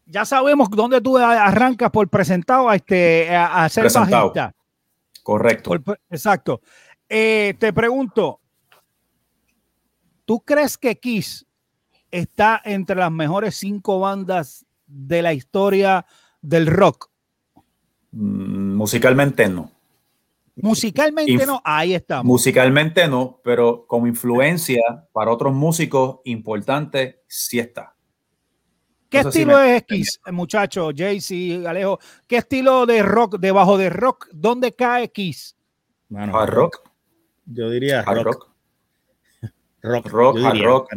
Ya 0.07 0.25
sabemos 0.25 0.69
dónde 0.71 1.01
tú 1.01 1.17
arrancas 1.17 1.91
por 1.91 2.07
presentado 2.09 2.67
a, 2.69 2.75
este, 2.75 3.29
a, 3.35 3.63
a 3.63 3.69
ser 3.69 3.83
Presentado. 3.83 4.29
bajista. 4.33 4.55
Correcto. 5.21 5.69
Por- 5.81 5.99
exacto. 6.09 6.61
Eh, 7.07 7.53
te 7.59 7.71
pregunto, 7.73 8.39
¿tú 10.25 10.39
crees 10.41 10.77
que 10.77 10.95
Kiss 10.95 11.45
está 12.11 12.61
entre 12.65 12.95
las 12.95 13.11
mejores 13.11 13.55
cinco 13.55 13.99
bandas 13.99 14.65
de 14.87 15.21
la 15.21 15.33
historia 15.33 16.05
del 16.41 16.67
rock? 16.67 17.09
Mm, 18.15 18.75
musicalmente 18.75 19.47
no. 19.49 19.71
Musicalmente 20.55 21.33
Inf- 21.33 21.45
no, 21.47 21.61
ahí 21.65 21.93
estamos. 21.93 22.25
Musicalmente 22.25 23.07
no, 23.09 23.41
pero 23.43 23.85
como 23.85 24.07
influencia 24.07 24.81
para 25.11 25.31
otros 25.31 25.53
músicos 25.53 26.19
importantes 26.23 27.17
sí 27.27 27.59
está. 27.59 27.93
¿Qué 29.09 29.19
eso 29.19 29.29
estilo 29.29 29.59
es 29.59 29.83
Kiss, 29.83 30.19
muchacho? 30.31 30.91
Jaycee, 30.95 31.67
Alejo, 31.67 31.99
¿qué 32.25 32.37
estilo 32.37 32.85
de 32.85 33.03
rock, 33.03 33.37
debajo 33.37 33.77
de 33.77 33.89
rock, 33.89 34.29
dónde 34.31 34.71
cae 34.73 35.11
Kiss? 35.11 35.55
Mano, 36.09 36.37
Hard 36.39 36.49
rock, 36.53 36.89
Yo 37.45 37.69
diría 37.69 37.99
hard 38.01 38.23
rock. 38.23 38.47
rock, 39.81 40.07
Rock, 40.07 40.07
Rock, 40.09 40.37
hard 40.41 40.61
rock. 40.61 40.89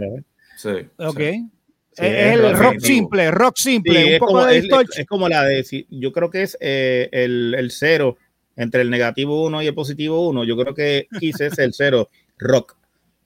sí. 0.56 0.88
Ok. 0.98 1.18
sí. 1.18 1.50
Sí, 1.98 2.06
es, 2.06 2.12
es 2.12 2.34
el 2.34 2.56
rock 2.58 2.78
simple, 2.80 3.30
rock 3.30 3.56
simple, 3.56 3.98
Sí, 4.00 4.04
un 4.04 4.12
es 4.12 4.18
poco 4.20 4.32
como, 4.32 4.44
de 4.46 4.58
es, 4.58 4.66
es 4.96 5.06
como 5.06 5.28
la 5.28 5.44
de, 5.44 5.86
yo 5.90 6.12
creo 6.12 6.30
que 6.30 6.42
es 6.42 6.56
eh, 6.60 7.08
el, 7.12 7.54
el 7.58 7.70
cero 7.70 8.16
entre 8.56 8.82
el 8.82 8.90
negativo 8.90 9.44
1 9.44 9.62
y 9.62 9.66
el 9.66 9.74
positivo 9.74 10.28
1. 10.28 10.44
Yo 10.44 10.56
creo 10.56 10.74
que 10.74 11.06
Kiss 11.18 11.40
es 11.40 11.58
el 11.58 11.72
cero 11.74 12.08
rock. 12.38 12.76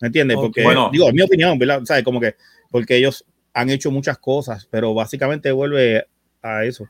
¿Me 0.00 0.06
entiendes? 0.08 0.36
Porque, 0.36 0.62
Bueno. 0.62 0.90
digo, 0.92 1.08
en 1.08 1.14
mi 1.14 1.22
opinión, 1.22 1.58
¿verdad? 1.58 1.82
¿Sabes? 1.84 2.02
Como 2.04 2.20
que, 2.20 2.34
porque 2.70 2.96
ellos 2.96 3.24
han 3.54 3.70
hecho 3.70 3.90
muchas 3.90 4.18
cosas, 4.18 4.66
pero 4.70 4.94
básicamente 4.94 5.52
vuelve 5.52 6.06
a 6.42 6.64
eso. 6.64 6.88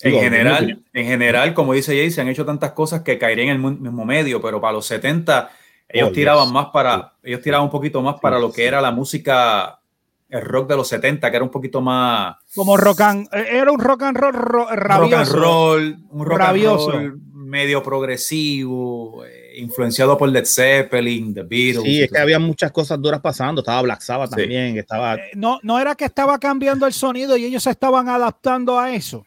En 0.00 0.10
Digo, 0.12 0.22
general, 0.22 0.82
en 0.92 1.06
general, 1.06 1.54
como 1.54 1.72
dice 1.74 1.96
Jay, 1.96 2.10
se 2.10 2.20
han 2.20 2.28
hecho 2.28 2.44
tantas 2.44 2.72
cosas 2.72 3.02
que 3.02 3.18
caerían 3.18 3.48
en 3.48 3.64
el 3.64 3.80
mismo 3.80 4.04
medio, 4.04 4.40
pero 4.40 4.60
para 4.60 4.74
los 4.74 4.86
70 4.86 5.50
ellos 5.88 6.10
Oh, 6.10 6.12
tiraban 6.12 6.52
más 6.52 6.66
para, 6.72 7.14
ellos 7.22 7.40
tiraban 7.42 7.64
un 7.64 7.70
poquito 7.70 8.00
más 8.02 8.20
para 8.20 8.38
lo 8.38 8.48
que 8.52 8.62
sí. 8.62 8.68
era 8.68 8.80
la 8.80 8.92
música, 8.92 9.80
el 10.28 10.42
rock 10.42 10.68
de 10.68 10.76
los 10.76 10.88
70, 10.88 11.30
que 11.30 11.36
era 11.36 11.44
un 11.44 11.50
poquito 11.50 11.80
más 11.80 12.36
Como 12.54 12.76
rock 12.76 13.00
and, 13.00 13.28
eh, 13.32 13.46
era 13.52 13.72
un 13.72 13.80
rock 13.80 14.02
and 14.02 14.16
roll 14.16 14.32
ro- 14.34 14.66
rock 14.66 14.70
and 14.70 14.80
rabioso. 14.82 15.36
roll, 15.36 15.96
un 16.10 16.26
rock 16.26 16.38
Rabioso. 16.38 16.90
and 16.92 17.08
roll 17.10 17.20
medio 17.48 17.82
progresivo, 17.82 19.24
eh, 19.24 19.54
influenciado 19.56 20.18
por 20.18 20.28
Led 20.28 20.44
Zeppelin, 20.44 21.32
The 21.34 21.42
Beatles. 21.44 21.82
Sí, 21.84 21.90
y 21.90 22.02
es 22.02 22.10
que 22.12 22.18
había 22.18 22.38
muchas 22.38 22.70
cosas 22.72 23.00
duras 23.00 23.20
pasando. 23.20 23.60
Estaba 23.62 23.80
Black 23.82 24.00
Sabbath 24.02 24.30
Sí. 24.30 24.36
también, 24.36 24.74
que 24.74 24.80
estaba. 24.80 25.14
Eh, 25.14 25.30
No, 25.34 25.58
no 25.62 25.78
era 25.78 25.94
que 25.94 26.04
estaba 26.04 26.38
cambiando 26.38 26.86
el 26.86 26.92
sonido 26.92 27.36
y 27.36 27.44
ellos 27.44 27.62
se 27.62 27.70
estaban 27.70 28.08
adaptando 28.08 28.78
a 28.78 28.92
eso. 28.94 29.24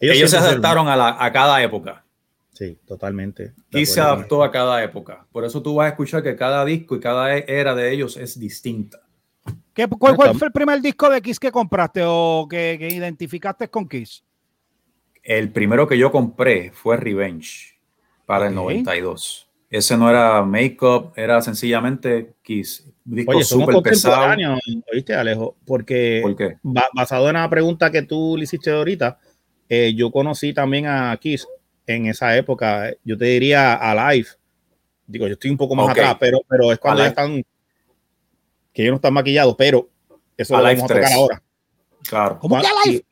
Ellos, 0.00 0.30
se 0.30 0.38
adaptaron 0.38 0.88
a, 0.88 0.96
la- 0.96 1.16
a 1.22 1.30
cada 1.32 1.62
época. 1.62 2.04
Sí, 2.52 2.76
totalmente. 2.86 3.52
Y 3.70 3.86
se 3.86 4.00
adaptó 4.00 4.42
a 4.42 4.50
cada 4.50 4.82
época. 4.82 5.24
Por 5.30 5.44
eso 5.44 5.62
tú 5.62 5.74
vas 5.76 5.86
a 5.86 5.88
escuchar 5.90 6.22
que 6.22 6.36
cada 6.36 6.64
disco 6.64 6.96
y 6.96 7.00
cada 7.00 7.34
era 7.36 7.74
de 7.74 7.92
ellos 7.92 8.16
es 8.16 8.38
distinta. 8.38 8.98
¿Qué, 9.88 9.96
cuál, 9.98 10.16
cuál 10.16 10.34
fue 10.34 10.46
el 10.48 10.52
primer 10.52 10.80
disco 10.80 11.08
de 11.08 11.22
Kiss 11.22 11.38
que 11.38 11.50
compraste 11.52 12.02
o 12.04 12.46
que, 12.48 12.76
que 12.78 12.88
identificaste 12.88 13.68
con 13.68 13.88
Kiss? 13.88 14.24
El 15.22 15.50
primero 15.50 15.86
que 15.86 15.98
yo 15.98 16.10
compré 16.10 16.70
fue 16.72 16.96
Revenge 16.96 17.78
para 18.26 18.46
el 18.48 18.54
Ok. 18.56 18.64
92. 18.64 19.46
Ese 19.70 19.96
no 19.96 20.10
era 20.10 20.42
Makeup, 20.42 21.12
era 21.16 21.40
sencillamente 21.40 22.34
Kiss. 22.42 22.84
Un 23.06 23.14
disco 23.14 23.32
Oye, 23.32 23.44
súper 23.44 23.80
pesado. 23.82 24.36
¿oíste, 24.92 25.14
Alejo? 25.14 25.56
Porque 25.64 26.20
¿Por 26.22 26.36
qué? 26.36 26.56
ba- 26.62 26.88
basado 26.92 27.28
en 27.28 27.34
la 27.34 27.48
pregunta 27.48 27.90
que 27.90 28.02
tú 28.02 28.34
le 28.36 28.44
hiciste 28.44 28.70
ahorita, 28.72 29.18
eh, 29.68 29.94
yo 29.94 30.10
conocí 30.10 30.52
también 30.52 30.86
a 30.86 31.16
Kiss 31.20 31.46
en 31.86 32.06
esa 32.06 32.36
época. 32.36 32.92
Yo 33.04 33.16
te 33.16 33.26
diría 33.26 33.74
Alive. 33.74 34.28
Digo, 35.06 35.26
yo 35.28 35.34
estoy 35.34 35.50
un 35.52 35.56
poco 35.56 35.74
más 35.76 35.88
atrás, 35.88 36.16
pero, 36.18 36.40
pero 36.48 36.72
es 36.72 36.78
cuando 36.78 37.02
ya 37.02 37.08
están, 37.08 37.44
que 38.72 38.82
ellos 38.82 38.92
no 38.92 38.96
están 38.96 39.14
maquillados, 39.14 39.54
pero 39.56 39.88
eso 40.36 40.54
lo 40.54 40.58
Alive 40.66 40.80
vamos 40.82 40.90
a 40.90 40.94
tocar 40.94 41.08
3. 41.10 41.14
ahora. 41.16 41.42
Claro. 42.08 42.38
¿Cómo 42.38 42.60
que 42.60 42.66
Alive? 42.66 43.04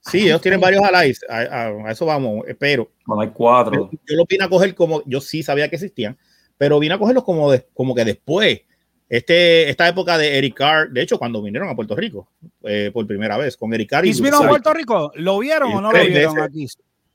Sí, 0.00 0.24
ellos 0.26 0.40
tienen 0.40 0.60
varios 0.60 0.82
allies, 0.82 1.20
a, 1.28 1.36
a- 1.40 1.88
a 1.88 1.90
eso 1.92 2.06
vamos, 2.06 2.44
pero 2.58 2.90
Bueno, 3.06 3.22
hay 3.22 3.28
cuatro. 3.28 3.90
yo 3.92 4.16
lo 4.16 4.24
vine 4.26 4.44
a 4.44 4.48
coger 4.48 4.74
como, 4.74 5.02
yo 5.04 5.20
sí 5.20 5.42
sabía 5.42 5.68
que 5.68 5.76
existían, 5.76 6.16
pero 6.56 6.78
vine 6.78 6.94
a 6.94 6.98
cogerlos 6.98 7.22
como, 7.22 7.50
de- 7.52 7.66
como 7.74 7.94
que 7.94 8.04
después, 8.06 8.62
este, 9.10 9.68
esta 9.68 9.86
época 9.88 10.16
de 10.16 10.38
Eric 10.38 10.54
Carr, 10.56 10.90
de 10.90 11.02
hecho, 11.02 11.18
cuando 11.18 11.42
vinieron 11.42 11.68
a 11.68 11.76
Puerto 11.76 11.94
Rico 11.94 12.28
eh, 12.64 12.90
por 12.94 13.06
primera 13.06 13.36
vez, 13.36 13.56
con 13.58 13.72
Eric 13.74 13.90
Carr 13.90 14.06
y 14.06 14.08
¿Kiss 14.08 14.20
vino 14.22 14.38
a 14.42 14.48
Puerto 14.48 14.72
Rico? 14.72 15.12
¿Lo 15.16 15.38
vieron 15.38 15.70
o 15.74 15.80
no 15.82 15.92
lo 15.92 15.98
vieron 16.04 16.34
veces. 16.34 16.42
aquí? 16.48 16.66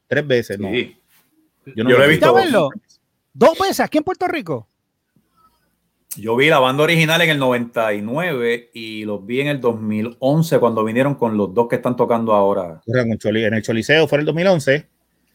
tres 0.08 0.28
veces, 0.28 0.60
¿no? 0.60 0.70
Sí. 0.70 0.96
Yo 1.76 1.84
no 1.84 1.90
Yo 1.90 1.98
lo 1.98 2.04
he 2.04 2.08
vi. 2.08 2.14
visto. 2.14 2.32
¿Fuiste 2.32 2.42
a 2.42 2.46
verlo? 2.52 2.70
¿Dos 3.34 3.58
veces 3.58 3.80
aquí 3.80 3.98
en 3.98 4.04
Puerto 4.04 4.28
Rico? 4.28 4.68
Yo 6.18 6.36
vi 6.36 6.48
la 6.50 6.60
banda 6.60 6.84
original 6.84 7.22
en 7.22 7.30
el 7.30 7.40
99 7.40 8.70
y 8.74 9.04
los 9.06 9.26
vi 9.26 9.42
en 9.42 9.48
el 9.48 9.60
2011 9.62 10.60
cuando 10.60 10.84
vinieron 10.84 11.16
con 11.16 11.36
los 11.38 11.54
dos 11.54 11.68
que 11.68 11.76
están 11.78 11.96
tocando 11.96 12.34
ahora. 12.34 12.82
En 12.88 13.12
el 13.12 13.18
Choli- 13.20 13.46
en 13.46 13.54
el 13.54 13.62
Choliseo 13.62 14.08
fue 14.08 14.18
en 14.18 14.20
el 14.22 14.26
2011, 14.28 14.88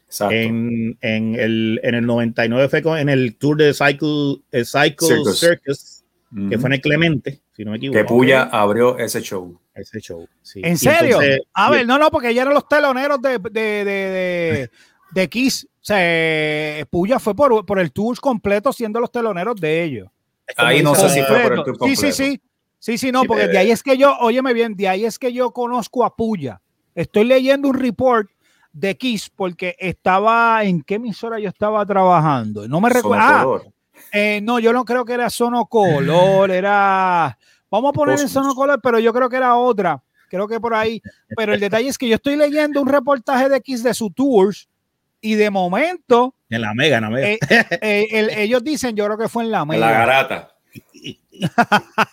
Exacto. 0.06 0.34
en, 0.34 0.96
en, 1.00 1.34
el, 1.38 1.80
en 1.82 1.94
el 1.94 2.06
99 2.06 2.68
fue 2.68 2.82
con- 2.82 2.98
en 2.98 3.08
el 3.08 3.36
tour 3.36 3.56
de 3.58 3.72
Cycle, 3.74 4.36
eh, 4.52 4.64
Cycle 4.64 5.06
Circus. 5.08 5.38
Circus, 5.40 6.04
que 6.48 6.58
fue 6.58 6.68
en 6.68 6.72
el 6.74 6.80
Clemente, 6.80 7.40
si 7.56 7.64
no 7.64 7.72
me 7.72 7.76
equivoco. 7.76 7.98
que 7.98 8.04
Puya 8.04 8.42
abrió 8.44 8.96
ese 8.98 9.20
show. 9.20 9.58
Ese 9.74 10.00
show. 10.00 10.26
sí. 10.42 10.60
¿En 10.64 10.74
Y 10.74 10.76
serio? 10.76 11.20
entonces, 11.20 11.40
a 11.54 11.70
ver, 11.70 11.86
no, 11.86 11.98
no, 11.98 12.10
porque 12.10 12.32
ya 12.34 12.42
eran 12.42 12.54
los 12.54 12.68
teloneros 12.68 13.20
de, 13.20 13.38
de, 13.38 13.50
de, 13.50 13.84
de, 13.84 14.70
de 15.12 15.28
Kiss. 15.28 15.66
O 15.66 15.82
sea, 15.82 16.84
Puya 16.86 17.18
fue 17.18 17.34
por, 17.34 17.64
por 17.66 17.78
el 17.80 17.90
tour 17.92 18.18
completo 18.20 18.72
siendo 18.72 19.00
los 19.00 19.10
teloneros 19.10 19.56
de 19.60 19.82
ellos. 19.82 20.08
Ahí 20.56 20.82
no 20.82 20.94
sé 20.94 21.08
si 21.10 21.22
fue 21.22 21.40
por 21.42 21.52
el 21.52 21.56
Completo. 21.64 21.78
tour 21.78 21.88
Sí, 21.88 21.96
sí, 21.96 22.12
sí. 22.12 22.40
Sí, 22.78 22.96
sí, 22.96 23.12
no, 23.12 23.20
Sí, 23.22 23.28
porque 23.28 23.42
pero- 23.42 23.52
de 23.52 23.58
ahí 23.58 23.70
es 23.70 23.82
que 23.82 23.98
yo, 23.98 24.16
óyeme 24.20 24.54
bien, 24.54 24.74
de 24.74 24.88
ahí 24.88 25.04
es 25.04 25.18
que 25.18 25.32
yo 25.34 25.50
conozco 25.52 26.02
a 26.04 26.16
Puya. 26.16 26.60
Estoy 26.94 27.24
leyendo 27.24 27.68
un 27.68 27.74
report 27.78 28.30
de 28.72 28.96
Kiss 28.96 29.28
porque 29.34 29.76
estaba, 29.78 30.64
¿en 30.64 30.82
qué 30.82 30.94
emisora 30.94 31.38
yo 31.38 31.48
estaba 31.50 31.84
trabajando? 31.84 32.66
No 32.68 32.80
me 32.80 32.88
recuerdo. 32.88 33.22
Ah, 33.22 33.60
eh, 34.12 34.40
no, 34.42 34.58
yo 34.60 34.72
no 34.72 34.84
creo 34.86 35.04
que 35.04 35.12
era 35.12 35.28
Sonocolor, 35.28 36.50
era. 36.50 37.36
Vamos 37.70 37.90
a 37.90 37.92
poner 37.92 38.14
en 38.14 38.24
Cosmos. 38.24 38.32
Sonocolor, 38.32 38.80
pero 38.82 38.98
yo 38.98 39.12
creo 39.12 39.28
que 39.28 39.36
era 39.36 39.56
otra. 39.56 40.02
Creo 40.30 40.48
que 40.48 40.58
por 40.58 40.72
ahí. 40.74 41.02
Pero 41.36 41.52
el 41.52 41.60
detalle 41.60 41.88
es 41.88 41.98
que 41.98 42.08
yo 42.08 42.14
estoy 42.14 42.36
leyendo 42.36 42.80
un 42.80 42.88
reportaje 42.88 43.48
de 43.50 43.56
X 43.58 43.82
de 43.82 43.92
su 43.92 44.10
tours 44.10 44.69
y 45.20 45.34
de 45.34 45.50
momento 45.50 46.34
En 46.48 46.62
la 46.62 46.74
mega, 46.74 46.96
en 46.98 47.02
la 47.04 47.10
mega. 47.10 47.28
eh, 47.28 47.38
eh, 47.82 48.06
el- 48.10 48.30
ellos 48.30 48.62
dicen, 48.64 48.94
yo 48.96 49.04
creo 49.06 49.18
que 49.18 49.28
fue 49.28 49.44
en 49.44 49.50
la 49.50 49.58
La 49.60 49.64
media. 49.64 49.90
garata. 49.90 50.50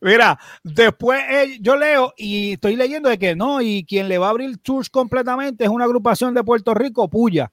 Mira, 0.00 0.38
después 0.62 1.20
eh, 1.30 1.58
yo 1.60 1.76
leo 1.76 2.12
y 2.16 2.52
estoy 2.52 2.76
leyendo 2.76 3.08
de 3.08 3.18
que 3.18 3.34
no, 3.36 3.60
y 3.60 3.84
quien 3.84 4.08
le 4.08 4.18
va 4.18 4.26
a 4.28 4.30
abrir 4.30 4.58
tours 4.58 4.88
completamente 4.90 5.64
es 5.64 5.70
una 5.70 5.84
agrupación 5.84 6.34
de 6.34 6.42
Puerto 6.44 6.74
Rico, 6.74 7.08
Puya. 7.08 7.50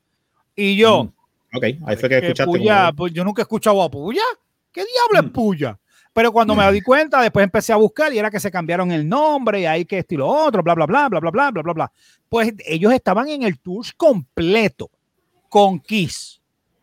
Y 0.55 0.75
yo, 0.77 1.05
Mm. 1.05 1.57
ok, 1.57 1.63
ahí 1.63 1.95
fue 1.97 2.09
que 2.09 2.19
que 2.21 2.27
escuchaste. 2.27 2.45
Puya, 2.51 2.85
como- 2.87 2.95
pues 2.95 3.13
yo 3.13 3.23
nunca 3.23 3.41
he 3.41 3.43
escuchado 3.43 3.81
a 3.83 3.89
Puya. 3.91 4.23
¿Qué 4.71 4.81
diablo 4.83 5.21
Mm. 5.21 5.25
es 5.25 5.31
Puya? 5.31 5.79
Pero 6.17 6.31
cuando 6.31 6.55
me 6.55 6.71
di 6.71 6.81
cuenta, 6.81 7.21
después 7.21 7.43
empecé 7.43 7.71
a 7.73 7.75
buscar 7.75 8.11
y 8.11 8.17
era 8.17 8.31
que 8.31 8.39
se 8.39 8.49
cambiaron 8.49 8.91
el 8.91 9.07
nombre 9.07 9.61
y 9.61 9.65
ahí 9.67 9.85
que 9.85 9.99
esto 9.99 10.15
y 10.15 10.17
lo 10.17 10.27
otro, 10.27 10.63
bla, 10.63 10.73
bla, 10.73 10.87
bla, 10.87 11.07
bla, 11.09 11.19
bla, 11.19 11.29
bla, 11.29 11.51
bla, 11.51 11.61
bla, 11.61 11.73
bla. 11.73 11.91
Pues 12.27 12.55
ellos 12.65 12.91
estaban 12.91 13.29
en 13.29 13.43
el 13.43 13.59
tour 13.59 13.85
completo 13.95 14.89
con 15.47 15.79
Kiss. 15.79 16.41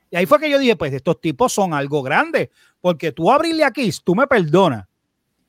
Y 0.08 0.14
ahí 0.14 0.24
fue 0.24 0.38
que 0.38 0.48
yo 0.48 0.56
dije, 0.56 0.76
pues 0.76 0.92
estos 0.92 1.20
tipos 1.20 1.52
son 1.52 1.74
algo 1.74 2.00
grande, 2.00 2.52
porque 2.80 3.10
tú 3.10 3.28
abrirle 3.28 3.64
a 3.64 3.72
Kiss, 3.72 4.04
tú 4.04 4.14
me 4.14 4.28
perdonas. 4.28 4.86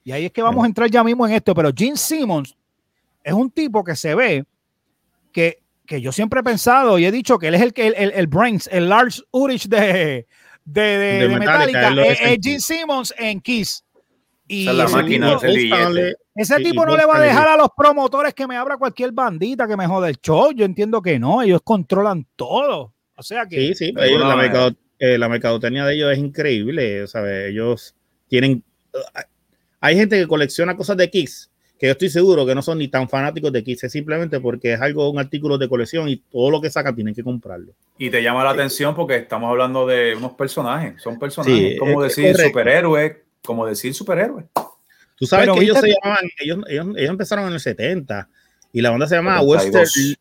Y 0.03 0.13
ahí 0.13 0.25
es 0.25 0.31
que 0.31 0.41
vamos 0.41 0.63
a 0.63 0.67
entrar 0.67 0.89
ya 0.89 1.03
mismo 1.03 1.27
en 1.27 1.33
esto, 1.33 1.53
pero 1.53 1.69
Gene 1.71 1.95
Simmons 1.95 2.57
es 3.23 3.33
un 3.33 3.51
tipo 3.51 3.83
que 3.83 3.95
se 3.95 4.15
ve 4.15 4.45
que, 5.31 5.61
que 5.85 6.01
yo 6.01 6.11
siempre 6.11 6.39
he 6.39 6.43
pensado 6.43 6.97
y 6.97 7.05
he 7.05 7.11
dicho 7.11 7.37
que 7.37 7.49
él 7.49 7.53
es 7.53 7.61
el 7.61 7.71
que 7.71 7.85
el, 7.85 7.93
el, 7.97 8.11
el 8.15 8.25
brains, 8.25 8.67
el 8.71 8.89
Lars 8.89 9.23
Ulrich 9.29 9.67
de, 9.67 10.25
de, 10.65 10.81
de, 10.81 10.97
De 10.97 11.27
de 11.29 11.39
Metallica, 11.39 11.89
es, 12.03 12.19
es 12.21 12.29
Kiss. 12.37 12.39
Gene 12.43 12.59
Simmons 12.59 13.13
en 13.17 13.41
Kiss. 13.41 13.83
Y 14.47 14.65
la 14.65 14.83
ese 14.85 14.93
máquina, 14.95 15.37
tipo- 15.39 15.45
ese 15.45 16.15
ese 16.35 16.55
tipo 16.57 16.83
y 16.83 16.85
no 16.85 16.97
le 16.97 17.05
va 17.05 17.17
a 17.17 17.21
dejar 17.21 17.47
a 17.47 17.57
los 17.57 17.69
promotores 17.75 18.33
que 18.33 18.45
me 18.45 18.57
abra 18.57 18.77
cualquier 18.77 19.11
bandita 19.11 19.67
que 19.67 19.77
me 19.77 19.87
jode 19.87 20.09
el 20.09 20.17
show. 20.21 20.51
Yo 20.51 20.65
entiendo 20.65 21.01
que 21.01 21.17
no, 21.17 21.41
ellos 21.41 21.61
controlan 21.63 22.27
todo. 22.35 22.93
O 23.15 23.23
sea 23.23 23.45
que 23.47 23.55
Sí, 23.69 23.73
sí, 23.75 23.85
ellos- 23.85 24.01
alguna 24.21 24.27
la, 24.29 24.35
mercado- 24.35 24.75
eh, 24.99 25.17
la 25.17 25.29
mercadotecnia 25.29 25.85
de 25.85 25.95
ellos 25.95 26.11
es 26.11 26.17
increíble, 26.19 27.07
¿sabes? 27.07 27.49
Ellos 27.51 27.95
tienen... 28.27 28.63
hay 29.79 29.95
gente 29.95 30.19
que 30.19 30.27
colecciona 30.27 30.75
cosas 30.75 30.97
de 30.97 31.09
Kiss, 31.09 31.49
que 31.79 31.87
yo 31.87 31.91
estoy 31.91 32.09
seguro 32.09 32.45
que 32.45 32.55
no 32.55 32.61
son 32.61 32.77
ni 32.77 32.87
tan 32.87 33.09
fanáticos 33.09 33.51
de 33.51 33.63
Kiss, 33.63 33.83
es 33.83 33.91
simplemente 33.91 34.39
porque 34.39 34.73
es 34.73 34.81
algo, 34.81 35.09
un 35.09 35.19
artículo 35.19 35.57
de 35.57 35.67
colección 35.67 36.07
y 36.07 36.17
todo 36.17 36.49
lo 36.49 36.61
que 36.61 36.69
sacan 36.69 36.95
tienen 36.95 37.13
que 37.13 37.23
comprarlo. 37.23 37.73
Y 37.97 38.09
te 38.09 38.21
llama 38.21 38.43
la 38.43 38.51
atención 38.51 38.95
porque 38.95 39.17
estamos 39.17 39.49
hablando 39.49 39.85
de 39.85 40.15
unos 40.15 40.33
personajes. 40.33 41.01
Son 41.01 41.19
personajes. 41.19 41.73
Sí, 41.73 41.77
como 41.77 42.01
decir 42.01 42.31
correcto. 42.31 42.47
superhéroe, 42.47 43.23
como 43.43 43.65
decir 43.65 43.93
superhéroe. 43.93 44.45
Tú 45.17 45.25
sabes 45.25 45.45
Pero 45.45 45.55
que 45.55 45.63
ellos 45.63 45.79
se 45.79 45.89
llamaban, 45.89 46.25
ellos, 46.39 46.59
ellos, 46.67 46.87
ellos 46.97 47.09
empezaron 47.09 47.47
en 47.47 47.53
el 47.53 47.59
70 47.59 48.29
y 48.73 48.81
la 48.81 48.91
banda 48.91 49.07
se 49.07 49.15
llama 49.15 49.39
72. 49.39 49.71
Western... 49.73 50.15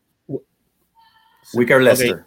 Wicker 1.53 1.81
Lester. 1.81 2.23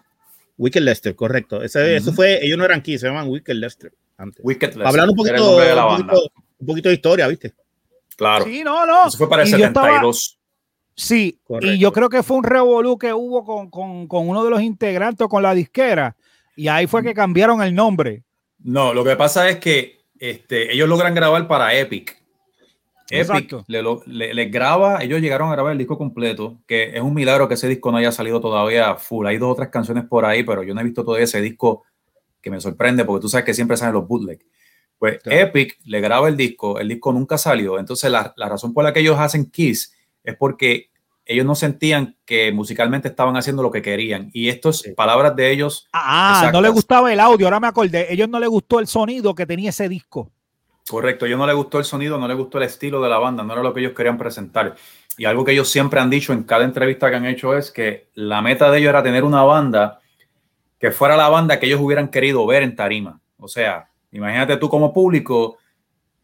Wicked 0.56 0.82
Lester, 0.82 1.14
correcto. 1.14 1.62
Ese, 1.62 1.96
Eso 1.96 2.12
fue, 2.12 2.44
ellos 2.44 2.58
no 2.58 2.64
eran 2.64 2.82
Kiss, 2.82 3.00
se 3.00 3.06
llaman 3.06 3.28
Wicked 3.28 3.54
Lester 3.54 3.92
antes. 4.16 4.44
Wicked 4.44 4.68
Lester. 4.68 4.86
Hablar 4.86 5.08
un 5.08 5.14
poquito, 5.14 5.36
nombre 5.36 5.66
de 5.66 5.74
la 5.74 5.86
un, 5.86 6.06
poquito, 6.06 6.32
un 6.58 6.66
poquito 6.66 6.88
de 6.88 6.94
historia, 6.96 7.28
¿viste? 7.28 7.54
Claro. 8.18 8.44
sí, 8.44 8.62
no, 8.64 8.84
no. 8.84 9.06
Eso 9.08 9.16
fue 9.16 9.28
para 9.30 9.44
el 9.44 9.48
Y 9.48 9.52
yo 9.52 9.58
estaba- 9.58 9.86
72. 9.86 10.38
Sí, 10.96 11.38
Correcto. 11.44 11.72
y 11.72 11.78
yo 11.78 11.92
creo 11.92 12.08
que 12.08 12.24
fue 12.24 12.36
un 12.38 12.42
revolú 12.44 12.98
que 12.98 13.12
hubo 13.14 13.44
con, 13.44 13.70
con, 13.70 14.08
con 14.08 14.28
uno 14.28 14.42
de 14.44 14.50
los 14.50 14.60
integrantes 14.60 15.26
con 15.28 15.42
la 15.42 15.54
disquera. 15.54 16.16
Y 16.56 16.66
ahí 16.66 16.88
fue 16.88 17.04
que 17.04 17.14
cambiaron 17.14 17.62
el 17.62 17.72
nombre. 17.72 18.24
No, 18.58 18.92
lo 18.92 19.04
que 19.04 19.14
pasa 19.14 19.48
es 19.48 19.58
que 19.58 20.00
este, 20.18 20.72
ellos 20.74 20.88
logran 20.88 21.14
grabar 21.14 21.46
para 21.46 21.72
Epic. 21.78 22.20
Epic 23.10 23.62
le, 23.68 23.82
le- 24.06 24.34
les 24.34 24.50
graba, 24.52 25.02
ellos 25.02 25.20
llegaron 25.20 25.48
a 25.48 25.52
grabar 25.52 25.70
el 25.72 25.78
disco 25.78 25.96
completo, 25.96 26.58
que 26.66 26.90
es 26.96 27.00
un 27.00 27.14
milagro 27.14 27.46
que 27.48 27.54
ese 27.54 27.68
disco 27.68 27.90
no 27.92 27.98
haya 27.98 28.10
salido 28.12 28.40
todavía 28.40 28.96
full. 28.96 29.26
Hay 29.26 29.38
dos 29.38 29.52
o 29.52 29.54
tres 29.54 29.68
canciones 29.68 30.04
por 30.04 30.24
ahí, 30.26 30.42
pero 30.42 30.62
yo 30.64 30.74
no 30.74 30.80
he 30.80 30.84
visto 30.84 31.04
todavía 31.04 31.24
ese 31.24 31.40
disco 31.40 31.84
que 32.42 32.50
me 32.50 32.60
sorprende 32.60 33.04
porque 33.04 33.22
tú 33.22 33.28
sabes 33.28 33.46
que 33.46 33.54
siempre 33.54 33.76
salen 33.76 33.94
los 33.94 34.06
bootleg. 34.08 34.44
Pues 34.98 35.22
Claro. 35.22 35.40
Epic 35.40 35.78
le 35.84 36.00
graba 36.00 36.28
el 36.28 36.36
disco, 36.36 36.78
el 36.78 36.88
disco 36.88 37.12
nunca 37.12 37.38
salió. 37.38 37.78
Entonces 37.78 38.10
la, 38.10 38.32
la 38.36 38.48
razón 38.48 38.72
por 38.74 38.84
la 38.84 38.92
que 38.92 39.00
ellos 39.00 39.18
hacen 39.18 39.50
Kiss 39.50 39.94
es 40.24 40.36
porque 40.36 40.90
ellos 41.24 41.44
no 41.44 41.54
sentían 41.54 42.16
que 42.24 42.50
musicalmente 42.52 43.06
estaban 43.08 43.36
haciendo 43.36 43.62
lo 43.62 43.70
que 43.70 43.82
querían. 43.82 44.30
Y 44.32 44.48
estas 44.48 44.78
Sí. 44.78 44.92
palabras 44.92 45.36
de 45.36 45.50
ellos 45.50 45.86
Ah, 45.92 46.30
Exactas. 46.36 46.52
no 46.54 46.60
le 46.62 46.68
gustaba 46.70 47.12
el 47.12 47.20
audio, 47.20 47.46
ahora 47.46 47.60
me 47.60 47.66
acordé. 47.68 48.12
Ellos 48.12 48.28
no 48.28 48.40
les 48.40 48.48
gustó 48.48 48.80
el 48.80 48.86
sonido 48.86 49.34
que 49.34 49.44
tenía 49.46 49.70
ese 49.70 49.88
disco. 49.88 50.32
Correcto, 50.88 51.26
a 51.26 51.28
ellos 51.28 51.38
no 51.38 51.46
les 51.46 51.54
gustó 51.54 51.78
el 51.78 51.84
sonido, 51.84 52.16
no 52.18 52.26
les 52.26 52.36
gustó 52.36 52.56
el 52.56 52.64
estilo 52.64 53.02
de 53.02 53.10
la 53.10 53.18
banda, 53.18 53.44
no 53.44 53.52
era 53.52 53.62
lo 53.62 53.74
que 53.74 53.80
ellos 53.80 53.92
querían 53.94 54.16
presentar. 54.16 54.74
Y 55.18 55.26
algo 55.26 55.44
que 55.44 55.52
ellos 55.52 55.68
siempre 55.68 56.00
han 56.00 56.08
dicho 56.08 56.32
en 56.32 56.44
cada 56.44 56.64
entrevista 56.64 57.10
que 57.10 57.16
han 57.16 57.26
hecho 57.26 57.54
es 57.56 57.70
que 57.70 58.08
la 58.14 58.40
meta 58.40 58.70
de 58.70 58.78
ellos 58.78 58.88
era 58.88 59.02
tener 59.02 59.22
una 59.22 59.42
banda 59.42 60.00
que 60.78 60.90
fuera 60.90 61.14
la 61.16 61.28
banda 61.28 61.60
que 61.60 61.66
ellos 61.66 61.80
hubieran 61.80 62.08
querido 62.08 62.46
ver 62.46 62.62
en 62.62 62.74
tarima. 62.74 63.20
O 63.36 63.48
sea, 63.48 63.90
imagínate 64.12 64.56
tú 64.56 64.68
como 64.68 64.92
público, 64.92 65.58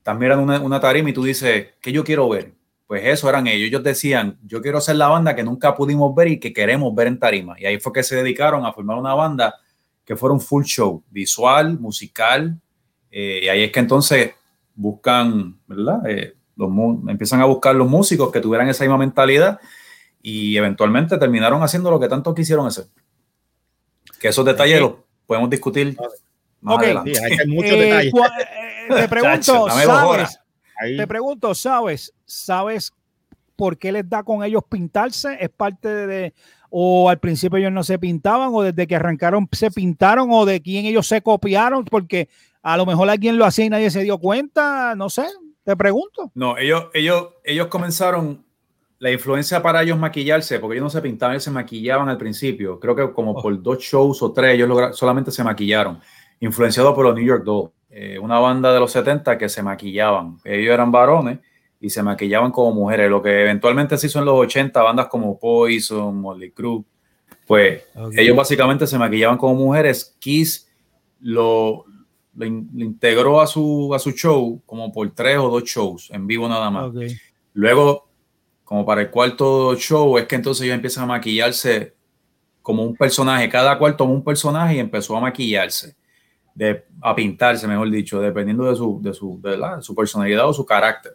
también 0.02 0.32
eran 0.32 0.44
una, 0.44 0.60
una 0.60 0.80
tarima 0.80 1.10
y 1.10 1.12
tú 1.12 1.24
dices, 1.24 1.68
¿qué 1.80 1.92
yo 1.92 2.04
quiero 2.04 2.28
ver? 2.28 2.54
Pues 2.86 3.02
eso 3.06 3.28
eran 3.28 3.46
ellos. 3.46 3.68
Ellos 3.68 3.82
decían, 3.82 4.38
yo 4.44 4.60
quiero 4.60 4.80
ser 4.80 4.96
la 4.96 5.08
banda 5.08 5.34
que 5.34 5.42
nunca 5.42 5.74
pudimos 5.74 6.14
ver 6.14 6.28
y 6.28 6.38
que 6.38 6.52
queremos 6.52 6.94
ver 6.94 7.06
en 7.06 7.18
tarima. 7.18 7.58
Y 7.58 7.66
ahí 7.66 7.80
fue 7.80 7.92
que 7.92 8.02
se 8.02 8.16
dedicaron 8.16 8.66
a 8.66 8.72
formar 8.72 8.98
una 8.98 9.14
banda 9.14 9.54
que 10.04 10.16
fuera 10.16 10.34
un 10.34 10.40
full 10.40 10.64
show, 10.64 11.02
visual, 11.10 11.78
musical. 11.78 12.60
eh, 13.10 13.40
y 13.44 13.48
ahí 13.48 13.62
es 13.62 13.72
que 13.72 13.80
entonces 13.80 14.32
buscan, 14.74 15.58
¿verdad? 15.66 16.06
Eh, 16.06 16.34
los, 16.56 16.70
empiezan 17.08 17.40
a 17.40 17.46
buscar 17.46 17.74
los 17.74 17.88
músicos 17.88 18.30
que 18.30 18.40
tuvieran 18.40 18.68
esa 18.68 18.84
misma 18.84 18.98
mentalidad 18.98 19.60
y 20.22 20.56
eventualmente 20.56 21.18
terminaron 21.18 21.62
haciendo 21.62 21.90
lo 21.90 22.00
que 22.00 22.08
tanto 22.08 22.34
quisieron 22.34 22.66
hacer. 22.66 22.86
Que 24.20 24.28
esos 24.28 24.44
detalles 24.44 24.80
los 24.80 24.94
podemos 25.26 25.50
discutir 25.50 25.96
más 26.64 26.76
Ok. 26.76 26.82
adelante. 26.82 27.14
Sí, 27.14 27.22
hay 27.40 27.46
muchos 27.46 27.70
Eh, 27.72 27.76
detalles. 27.76 28.12
eh, 28.14 28.94
te 29.02 29.08
pregunto, 29.08 29.68
¿sabes? 29.70 30.38
Ahí. 30.80 30.96
Te 30.96 31.06
pregunto, 31.06 31.54
¿sabes? 31.54 32.12
¿Sabes 32.24 32.92
por 33.56 33.78
qué 33.78 33.92
les 33.92 34.08
da 34.08 34.22
con 34.24 34.42
ellos 34.42 34.62
pintarse? 34.68 35.36
¿Es 35.40 35.50
parte 35.50 35.88
de, 35.88 36.34
o 36.70 37.08
al 37.08 37.20
principio 37.20 37.58
ellos 37.58 37.70
no 37.72 37.84
se 37.84 37.98
pintaban 37.98 38.50
o 38.52 38.62
desde 38.62 38.86
que 38.88 38.96
arrancaron 38.96 39.48
se 39.52 39.70
pintaron 39.70 40.28
o 40.32 40.44
de 40.44 40.60
quién 40.60 40.86
ellos 40.86 41.06
se 41.06 41.22
copiaron? 41.22 41.84
Porque 41.84 42.28
a 42.62 42.76
lo 42.76 42.84
mejor 42.86 43.08
alguien 43.08 43.38
lo 43.38 43.44
hacía 43.44 43.66
y 43.66 43.70
nadie 43.70 43.90
se 43.90 44.02
dio 44.02 44.18
cuenta, 44.18 44.94
no 44.96 45.08
sé, 45.10 45.26
te 45.62 45.76
pregunto. 45.76 46.32
No, 46.34 46.58
ellos, 46.58 46.86
ellos, 46.94 47.28
ellos 47.44 47.68
comenzaron 47.68 48.44
la 48.98 49.10
influencia 49.12 49.62
para 49.62 49.82
ellos 49.82 49.98
maquillarse, 49.98 50.58
porque 50.58 50.76
ellos 50.76 50.84
no 50.84 50.90
se 50.90 51.02
pintaban, 51.02 51.34
ellos 51.34 51.44
se 51.44 51.50
maquillaban 51.50 52.08
al 52.08 52.16
principio. 52.18 52.80
Creo 52.80 52.96
que 52.96 53.12
como 53.12 53.32
Oh. 53.32 53.42
por 53.42 53.62
dos 53.62 53.78
shows 53.78 54.22
o 54.22 54.32
tres, 54.32 54.54
ellos 54.54 54.96
solamente 54.96 55.30
se 55.30 55.44
maquillaron, 55.44 56.00
influenciados 56.40 56.94
por 56.94 57.04
los 57.04 57.14
New 57.14 57.24
York 57.24 57.44
Dolls, 57.44 57.70
eh, 57.90 58.18
una 58.18 58.38
banda 58.38 58.72
de 58.72 58.80
los 58.80 58.92
70 58.92 59.38
que 59.38 59.48
se 59.48 59.62
maquillaban. 59.62 60.38
Ellos 60.44 60.74
eran 60.74 60.90
varones 60.90 61.38
y 61.38 61.54
y 61.84 61.90
se 61.90 62.02
maquillaban 62.02 62.50
como 62.50 62.72
mujeres. 62.72 63.10
Lo 63.10 63.22
que 63.22 63.42
eventualmente 63.42 63.98
se 63.98 64.06
hizo 64.06 64.18
en 64.18 64.24
los 64.24 64.38
80, 64.38 64.82
bandas 64.82 65.06
como 65.08 65.38
Poison, 65.38 66.18
Molly 66.18 66.50
Crew, 66.50 66.82
pues 67.46 67.82
ellos 68.16 68.34
básicamente 68.34 68.86
se 68.86 68.96
maquillaban 68.96 69.36
como 69.36 69.54
mujeres. 69.54 70.16
Kiss 70.18 70.66
lo, 71.20 71.84
lo, 72.34 72.46
integró 72.46 73.38
a 73.38 73.46
su, 73.46 73.92
a 73.94 73.98
su 73.98 74.12
show 74.12 74.62
como 74.64 74.90
por 74.92 75.10
tres 75.10 75.36
o 75.36 75.50
dos 75.50 75.64
shows 75.64 76.10
en 76.10 76.26
vivo 76.26 76.48
nada 76.48 76.70
más. 76.70 76.90
Luego, 77.52 78.08
como 78.64 78.86
para 78.86 79.02
el 79.02 79.10
cuarto 79.10 79.76
show, 79.76 80.16
es 80.16 80.24
que 80.24 80.36
entonces 80.36 80.64
ellos 80.64 80.76
empiezan 80.76 81.04
a 81.04 81.08
maquillarse 81.08 81.94
como 82.62 82.82
un 82.82 82.96
personaje. 82.96 83.50
Cada 83.50 83.76
cual 83.76 83.94
tomó 83.94 84.14
un 84.14 84.24
personaje 84.24 84.76
y 84.76 84.78
empezó 84.78 85.18
a 85.18 85.20
maquillarse, 85.20 85.96
de, 86.54 86.84
a 87.02 87.14
pintarse, 87.14 87.66
mejor 87.66 87.90
dicho, 87.90 88.20
dependiendo 88.20 88.64
de 88.64 88.76
su, 88.76 89.00
de 89.02 89.12
su, 89.12 89.40
de 89.42 89.82
su 89.82 89.94
personalidad 89.94 90.48
o 90.48 90.54
su 90.54 90.64
carácter. 90.64 91.14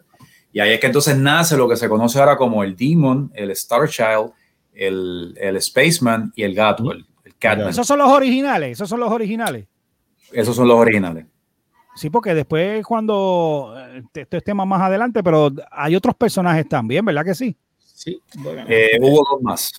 Y 0.52 0.60
ahí 0.60 0.72
es 0.72 0.80
que 0.80 0.86
entonces 0.86 1.16
nace 1.16 1.56
lo 1.56 1.68
que 1.68 1.76
se 1.76 1.88
conoce 1.88 2.18
ahora 2.18 2.36
como 2.36 2.64
el 2.64 2.76
Demon, 2.76 3.30
el 3.34 3.50
Star 3.52 3.88
Child, 3.88 4.32
el, 4.74 5.34
el 5.40 5.60
Spaceman 5.60 6.32
y 6.34 6.42
el 6.42 6.54
gato, 6.54 6.92
el, 6.92 7.06
Catman. 7.38 7.70
Esos 7.70 7.86
son 7.86 7.98
los 7.98 8.08
originales, 8.08 8.72
esos 8.72 8.88
son 8.88 9.00
los 9.00 9.10
originales. 9.10 9.66
Esos 10.30 10.54
son 10.54 10.68
los 10.68 10.76
originales. 10.76 11.24
Sí, 11.96 12.10
porque 12.10 12.34
después 12.34 12.84
cuando, 12.84 13.74
eh, 13.76 14.02
esto 14.14 14.36
es 14.36 14.44
tema 14.44 14.64
más 14.64 14.82
adelante, 14.82 15.22
pero 15.22 15.50
hay 15.70 15.96
otros 15.96 16.14
personajes 16.14 16.68
también, 16.68 17.04
¿verdad 17.04 17.24
que 17.24 17.34
sí? 17.34 17.56
Sí, 17.78 18.20
eh, 18.68 18.98
hubo 19.00 19.24
dos 19.30 19.42
más. 19.42 19.72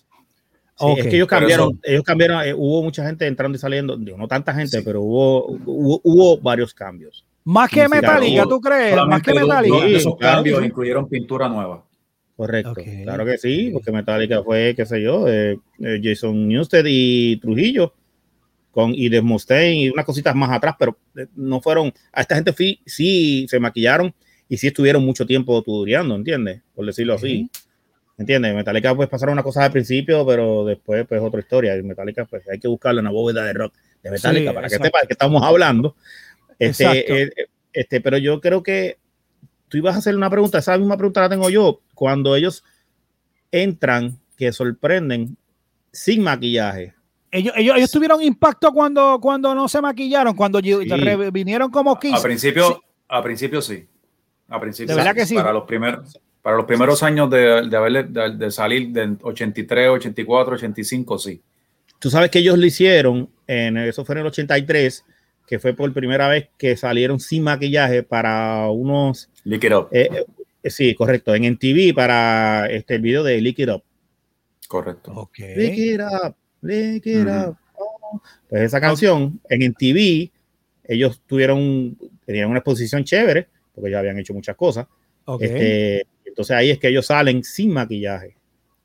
Es 0.97 1.07
que 1.07 1.15
ellos 1.15 1.27
cambiaron, 1.27 1.79
ellos 1.83 2.03
cambiaron, 2.03 2.45
eh, 2.45 2.53
hubo 2.53 2.83
mucha 2.83 3.05
gente 3.05 3.27
entrando 3.27 3.55
y 3.55 3.59
saliendo, 3.59 3.97
no 3.97 4.27
tanta 4.27 4.53
gente, 4.53 4.81
pero 4.81 5.01
hubo, 5.01 5.57
hubo, 5.65 6.37
varios 6.39 6.73
cambios. 6.73 7.25
Más 7.43 7.69
que 7.69 7.87
Metallica, 7.87 8.43
¿tú 8.45 8.59
crees? 8.61 8.95
Más 9.07 9.21
que 9.21 9.33
Metallica. 9.33 9.85
esos 9.85 10.17
cambios 10.17 10.63
incluyeron 10.63 11.07
pintura 11.07 11.47
nueva. 11.49 11.83
Correcto, 12.35 12.73
claro 13.03 13.25
que 13.25 13.37
sí, 13.37 13.69
porque 13.71 13.91
Metallica 13.91 14.41
fue, 14.43 14.73
qué 14.75 14.85
sé 14.85 15.01
yo, 15.01 15.25
Jason 16.01 16.47
Newsted 16.47 16.85
y 16.87 17.37
Trujillo 17.37 17.93
con 18.71 18.93
y 18.95 19.09
de 19.09 19.21
Mustaine 19.21 19.75
y 19.75 19.89
unas 19.89 20.05
cositas 20.05 20.33
más 20.33 20.49
atrás, 20.49 20.75
pero 20.79 20.97
eh, 21.15 21.27
no 21.35 21.61
fueron, 21.61 21.93
a 22.11 22.21
esta 22.21 22.35
gente 22.35 22.53
sí, 22.85 23.45
se 23.47 23.59
maquillaron 23.59 24.13
y 24.47 24.57
sí 24.57 24.67
estuvieron 24.67 25.05
mucho 25.05 25.25
tiempo 25.25 25.61
tutoriando, 25.61 26.15
¿entiendes? 26.15 26.61
Por 26.73 26.85
decirlo 26.85 27.13
así. 27.13 27.49
¿Entiendes? 28.21 28.53
Metallica 28.53 28.95
pues 28.95 29.09
pasaron 29.09 29.33
una 29.33 29.41
cosa 29.41 29.65
al 29.65 29.71
principio, 29.71 30.23
pero 30.25 30.63
después 30.63 31.07
pues 31.07 31.19
otra 31.21 31.39
historia. 31.39 31.75
Y 31.75 31.81
Metallica 31.81 32.25
pues 32.25 32.47
hay 32.47 32.59
que 32.59 32.67
buscarlo 32.67 32.99
en 32.99 33.05
la 33.05 33.11
bóveda 33.11 33.43
de 33.43 33.53
rock 33.53 33.73
de 34.03 34.11
Metallica 34.11 34.53
para 34.53 34.67
que 34.69 34.77
sepa 34.77 35.01
de 35.01 35.07
qué 35.07 35.13
estamos 35.13 35.41
hablando. 35.43 35.95
Este, 36.59 37.23
eh, 37.23 37.31
este, 37.73 37.99
pero 37.99 38.19
yo 38.19 38.39
creo 38.39 38.61
que 38.61 38.99
tú 39.69 39.77
ibas 39.77 39.95
a 39.95 39.97
hacer 39.97 40.15
una 40.15 40.29
pregunta, 40.29 40.59
esa 40.59 40.77
misma 40.77 40.97
pregunta 40.97 41.21
la 41.21 41.29
tengo 41.29 41.49
yo. 41.49 41.81
Cuando 41.95 42.35
ellos 42.35 42.63
entran, 43.51 44.19
que 44.37 44.51
sorprenden 44.51 45.35
sin 45.91 46.21
maquillaje, 46.21 46.93
ellos, 47.31 47.53
ellos, 47.57 47.89
tuvieron 47.89 48.21
impacto 48.21 48.71
cuando, 48.71 49.17
cuando 49.19 49.55
no 49.55 49.67
se 49.67 49.81
maquillaron, 49.81 50.35
cuando 50.35 50.61
vinieron 51.31 51.71
como 51.71 51.97
Kiss. 51.97 52.13
A 52.13 52.21
principio, 52.21 52.83
a 53.07 53.23
principio 53.23 53.61
sí. 53.61 53.87
A 54.49 54.59
principio 54.59 54.93
de 54.93 55.01
verdad 55.01 55.15
que 55.15 55.25
sí. 55.25 55.33
Para 55.33 55.53
los 55.53 55.63
primeros, 55.63 56.19
para 56.41 56.57
los 56.57 56.65
primeros 56.65 57.03
años 57.03 57.29
de, 57.29 57.67
de, 57.69 58.31
de, 58.37 58.51
salir 58.51 58.89
de 58.89 59.15
83, 59.21 59.89
84, 59.89 60.55
85, 60.55 61.17
sí. 61.17 61.41
Tú 61.99 62.09
sabes 62.09 62.31
que 62.31 62.39
ellos 62.39 62.57
lo 62.57 62.65
hicieron, 62.65 63.29
en, 63.45 63.77
eso 63.77 64.03
fue 64.03 64.15
en 64.15 64.21
el 64.21 64.27
83, 64.27 65.05
que 65.45 65.59
fue 65.59 65.73
por 65.73 65.93
primera 65.93 66.27
vez 66.27 66.49
que 66.57 66.75
salieron 66.75 67.19
sin 67.19 67.43
maquillaje 67.43 68.03
para 68.03 68.69
unos... 68.69 69.29
Lick 69.43 69.65
It 69.65 69.73
Up. 69.73 69.89
Eh, 69.91 70.25
eh, 70.63 70.69
sí, 70.69 70.95
correcto, 70.95 71.35
en 71.35 71.53
MTV 71.53 71.93
para 71.93 72.67
este, 72.67 72.95
el 72.95 73.01
video 73.01 73.23
de 73.23 73.39
Lick 73.39 73.59
It 73.59 73.69
Up. 73.69 73.83
Correcto. 74.67 75.11
Okay. 75.13 75.55
Lick 75.55 75.77
It 77.05 77.27
Up. 77.27 77.57
Pues 78.49 78.63
esa 78.63 78.81
canción 78.81 79.39
en 79.49 79.73
TV 79.73 80.31
ellos 80.83 81.21
tuvieron, 81.25 81.97
tenían 82.25 82.49
una 82.49 82.59
exposición 82.59 83.03
chévere, 83.03 83.47
porque 83.73 83.91
ya 83.91 83.99
habían 83.99 84.19
hecho 84.19 84.33
muchas 84.33 84.55
cosas. 84.55 84.87
Este, 85.39 86.05
entonces 86.31 86.55
ahí 86.55 86.71
es 86.71 86.79
que 86.79 86.87
ellos 86.87 87.05
salen 87.05 87.43
sin 87.43 87.73
maquillaje. 87.73 88.35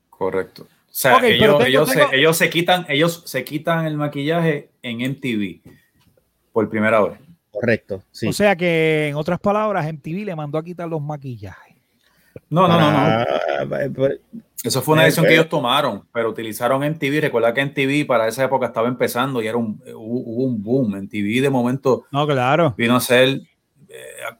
Correcto. 0.09 0.63
O 0.63 0.99
sea, 0.99 1.19
ellos, 1.23 2.37
se, 2.37 2.49
quitan, 2.49 2.85
ellos 2.89 3.21
se 3.25 3.43
quitan 3.43 3.85
el 3.85 3.97
maquillaje 3.97 4.71
en 4.81 5.11
MTV 5.11 5.61
por 6.51 6.69
primera 6.69 7.01
vez. 7.01 7.19
Correcto. 7.51 8.03
Sí. 8.11 8.27
O 8.27 8.33
sea 8.33 8.55
que, 8.55 9.09
en 9.09 9.15
otras 9.15 9.39
palabras, 9.39 9.85
MTV 9.91 10.25
le 10.25 10.35
mandó 10.35 10.57
a 10.57 10.63
quitar 10.63 10.87
los 10.87 11.01
maquillajes. 11.01 11.75
No, 12.49 12.67
no, 12.67 12.79
no, 12.79 12.91
no. 12.91 12.97
Ah, 12.97 13.25
eh, 13.81 13.91
pues, 13.93 14.19
eso 14.63 14.81
fue 14.81 14.93
una 14.93 15.03
decisión 15.03 15.27
que 15.27 15.33
ellos 15.33 15.49
tomaron, 15.49 16.03
pero 16.11 16.29
utilizaron 16.29 16.81
MTV. 16.81 17.21
Recuerda 17.21 17.53
que 17.53 17.63
MTV 17.63 18.07
para 18.07 18.27
esa 18.27 18.43
época 18.43 18.67
estaba 18.67 18.87
empezando 18.87 19.41
y 19.41 19.47
era 19.47 19.57
un, 19.57 19.81
hubo 19.95 20.45
un 20.45 20.61
boom. 20.61 20.95
MTV 20.95 21.41
de 21.41 21.49
momento 21.49 22.05
no, 22.11 22.25
claro. 22.25 22.73
vino 22.77 22.95
a 22.95 22.99
ser. 22.99 23.41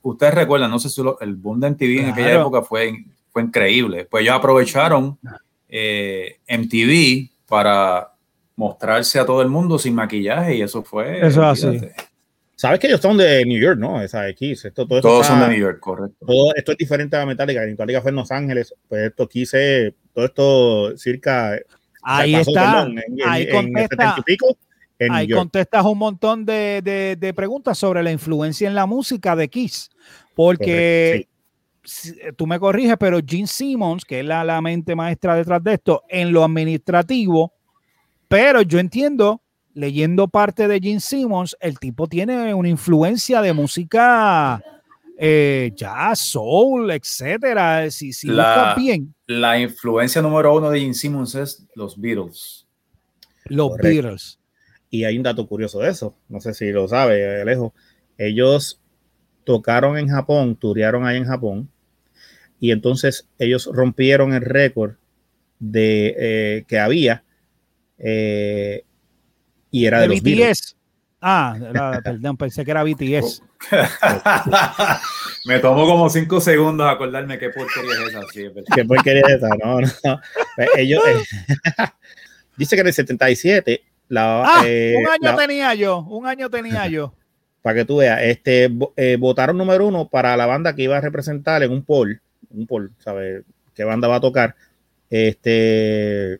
Ustedes 0.01 0.33
recuerdan, 0.33 0.71
no 0.71 0.79
sé 0.79 0.89
si 0.89 1.01
el 1.21 1.35
boom 1.35 1.59
de 1.59 1.71
MTV 1.71 1.99
en 1.99 2.09
aquella 2.09 2.39
época 2.39 2.61
fue, 2.61 3.05
fue 3.29 3.41
increíble. 3.43 4.05
Pues 4.05 4.23
ellos 4.23 4.35
aprovecharon 4.35 5.17
eh, 5.69 6.39
MTV 6.47 7.29
para 7.47 8.13
mostrarse 8.55 9.19
a 9.19 9.25
todo 9.25 9.41
el 9.41 9.49
mundo 9.49 9.77
sin 9.77 9.95
maquillaje 9.95 10.55
y 10.55 10.61
eso 10.61 10.83
fue. 10.83 11.25
Eso 11.25 11.43
así. 11.43 11.79
Sabes 12.55 12.79
que 12.79 12.87
ellos 12.87 13.01
son 13.01 13.17
de 13.17 13.45
New 13.45 13.61
York, 13.61 13.77
¿no? 13.77 14.01
Esa 14.01 14.27
X. 14.29 14.65
Esto, 14.65 14.87
todo 14.87 14.99
Todos 14.99 15.27
son 15.27 15.39
de 15.41 15.49
New 15.49 15.59
York, 15.59 15.79
correcto. 15.79 16.25
Todo 16.25 16.55
esto 16.55 16.71
es 16.71 16.77
diferente 16.79 17.15
a 17.15 17.23
Metallica. 17.23 17.61
Metallica 17.61 18.01
fue 18.01 18.09
en 18.09 18.15
Los 18.15 18.31
Ángeles. 18.31 18.73
Pues 18.87 19.09
esto 19.09 19.23
aquí 19.23 19.45
se. 19.45 19.93
Todo 20.11 20.25
esto 20.25 20.97
cerca. 20.97 21.59
Ahí 22.01 22.33
está. 22.33 22.87
ahí 23.27 23.47
contesta, 23.51 24.15
ahí 25.11 25.29
contestas 25.29 25.85
un 25.85 25.97
montón 25.97 26.45
de, 26.45 27.15
de, 27.19 27.33
preguntas 27.33 27.77
sobre 27.77 28.03
la 28.03 28.11
influencia 28.11 28.67
en 28.67 28.75
la 28.75 28.85
música 28.85 29.35
de 29.35 29.49
Kiss. 29.49 29.89
Porque. 30.35 31.27
tú 32.35 32.47
me 32.47 32.59
corriges, 32.59 32.97
pero 32.99 33.19
Gene 33.25 33.47
Simmons, 33.47 34.03
que 34.03 34.19
es 34.19 34.25
la, 34.25 34.43
la 34.43 34.61
mente 34.61 34.95
maestra 34.95 35.35
detrás 35.35 35.63
de 35.63 35.75
esto, 35.75 36.03
en 36.09 36.31
lo 36.33 36.43
administrativo, 36.43 37.53
pero 38.27 38.61
yo 38.61 38.79
entiendo 38.79 39.41
leyendo 39.77 40.27
parte 40.27 40.67
de 40.67 40.79
Gene 40.79 40.99
Simmons, 40.99 41.55
el 41.59 41.77
tipo 41.77 42.07
tiene 42.07 42.51
una 42.53 42.67
influencia 42.67 43.43
de 43.43 43.53
música 43.53 44.59
eh, 45.15 45.71
jazz, 45.75 46.19
soul, 46.19 46.89
etcétera. 46.89 47.89
Si, 47.91 48.11
si 48.11 48.27
la, 48.27 48.73
bien. 48.75 49.13
La 49.27 49.59
influencia 49.59 50.19
número 50.19 50.55
uno 50.55 50.71
de 50.71 50.79
Gene 50.79 50.95
Simmons 50.95 51.35
es 51.35 51.67
los 51.75 51.99
Beatles. 51.99 52.67
Los 53.45 53.77
Beatles. 53.77 54.36
Y 54.89 55.03
hay 55.03 55.17
un 55.17 55.23
dato 55.23 55.47
curioso 55.47 55.79
de 55.79 55.89
eso. 55.89 56.15
No 56.29 56.39
sé 56.39 56.53
si 56.53 56.71
lo 56.71 56.87
sabe, 56.87 57.41
Alejo. 57.41 57.73
Ellos 58.17 58.81
tocaron 59.43 59.97
en 59.97 60.07
Japón, 60.07 60.55
turearon 60.55 61.05
ahí 61.05 61.17
en 61.17 61.25
Japón. 61.25 61.69
Y 62.59 62.71
entonces 62.71 63.27
ellos 63.37 63.69
rompieron 63.71 64.33
el 64.33 64.41
récord 64.41 64.95
de 65.59 66.15
eh, 66.17 66.65
que 66.67 66.79
había 66.79 67.23
eh, 67.97 68.83
y 69.71 69.85
era 69.85 70.01
de, 70.01 70.07
BTS. 70.07 70.75
Ah, 71.21 71.55
perdón, 72.03 72.37
pensé 72.37 72.63
que 72.63 72.71
era 72.71 72.83
BTS. 72.83 73.41
Me 75.45 75.59
tomó 75.59 75.87
como 75.87 76.09
cinco 76.09 76.39
segundos 76.39 76.87
acordarme 76.87 77.39
qué 77.39 77.49
porquería 77.49 77.93
es 77.93 78.09
esa. 78.09 78.21
Sí, 78.31 78.45
qué 78.75 78.85
porquería 78.85 79.23
es 79.27 79.35
esa, 79.35 79.49
no, 79.63 79.81
no. 79.81 80.21
Pues 80.55 80.69
ellos, 80.77 81.03
eh, 81.07 81.23
dice 82.57 82.75
que 82.75 82.81
en 82.81 82.87
el 82.87 82.93
77 82.93 83.81
la, 84.09 84.43
ah, 84.43 84.63
eh, 84.65 84.95
un 84.97 85.07
año 85.07 85.37
tenía 85.37 85.73
yo, 85.73 85.99
un 85.99 86.25
año 86.25 86.49
tenía 86.49 86.87
yo. 86.87 87.13
Para 87.61 87.79
que 87.79 87.85
tú 87.85 87.97
veas, 87.97 88.21
este, 88.21 88.69
eh, 88.95 89.17
votaron 89.19 89.57
número 89.57 89.87
uno 89.87 90.07
para 90.07 90.37
la 90.37 90.45
banda 90.45 90.73
que 90.73 90.83
iba 90.83 90.97
a 90.97 91.01
representar 91.01 91.63
en 91.63 91.71
un 91.71 91.83
poll, 91.83 92.21
un 92.49 92.65
poll, 92.65 92.91
¿sabes? 92.99 93.43
¿Qué 93.73 93.83
banda 93.83 94.07
va 94.07 94.17
a 94.17 94.21
tocar? 94.21 94.55
Este, 95.09 96.39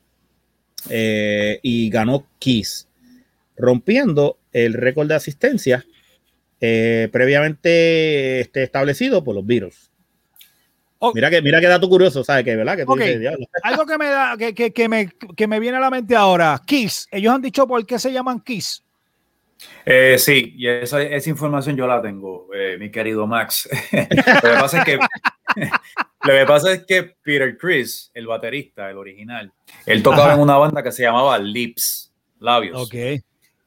y 0.89 1.89
ganó 1.89 2.25
Kiss 2.39 2.88
rompiendo 3.58 4.38
el 4.53 4.73
récord 4.73 5.08
de 5.08 5.15
asistencia 5.15 5.86
eh, 6.60 7.10
previamente 7.12 8.39
este, 8.39 8.63
establecido 8.63 9.23
por 9.23 9.36
los 9.36 9.45
Beatles. 10.99 11.15
Mira 11.15 11.29
que 11.29 11.41
mira 11.41 11.60
qué 11.60 11.67
dato 11.67 11.89
curioso, 11.89 12.23
¿sabes? 12.23 12.43
Que, 12.43 12.55
¿verdad? 12.55 12.75
Que 12.75 12.83
Algo 13.63 13.86
que 13.86 13.97
me 13.97 14.07
da, 14.07 14.36
que, 14.38 14.53
que, 14.53 14.89
me, 14.89 15.10
que 15.36 15.47
me 15.47 15.60
viene 15.60 15.77
a 15.77 15.81
la 15.81 15.89
mente 15.89 16.15
ahora, 16.15 16.60
Kiss. 16.65 17.07
Ellos 17.12 17.33
han 17.33 17.41
dicho 17.41 17.67
por 17.67 17.86
qué 17.86 17.99
se 17.99 18.12
llaman 18.12 18.39
Kiss. 18.41 18.83
Eh, 19.86 20.17
sí, 20.19 20.53
y 20.57 20.67
esa, 20.67 21.01
esa, 21.01 21.29
información 21.29 21.75
yo 21.75 21.88
la 21.88 22.01
tengo, 22.01 22.47
eh, 22.53 22.77
mi 22.79 22.91
querido 22.91 23.25
Max. 23.25 23.67
lo, 23.91 24.07
que 24.07 24.41
pasa 24.41 24.79
es 24.79 24.86
que, 24.86 24.97
lo 26.23 26.33
que 26.33 26.45
pasa 26.45 26.73
es 26.73 26.86
que 26.86 27.15
Peter 27.23 27.57
Chris, 27.57 28.12
el 28.13 28.27
baterista, 28.27 28.89
el 28.89 28.97
original, 28.97 29.51
él 29.86 30.03
tocaba 30.03 30.33
en 30.33 30.39
una 30.39 30.57
banda 30.57 30.83
que 30.83 30.91
se 30.91 31.03
llamaba 31.03 31.38
Lips, 31.39 32.13
Labios. 32.39 32.81
Ok. 32.81 33.23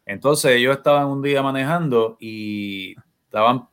Entonces 0.06 0.52
ellos 0.52 0.76
estaban 0.76 1.06
un 1.06 1.22
día 1.22 1.42
manejando 1.42 2.16
y 2.20 2.94
estaban, 3.24 3.68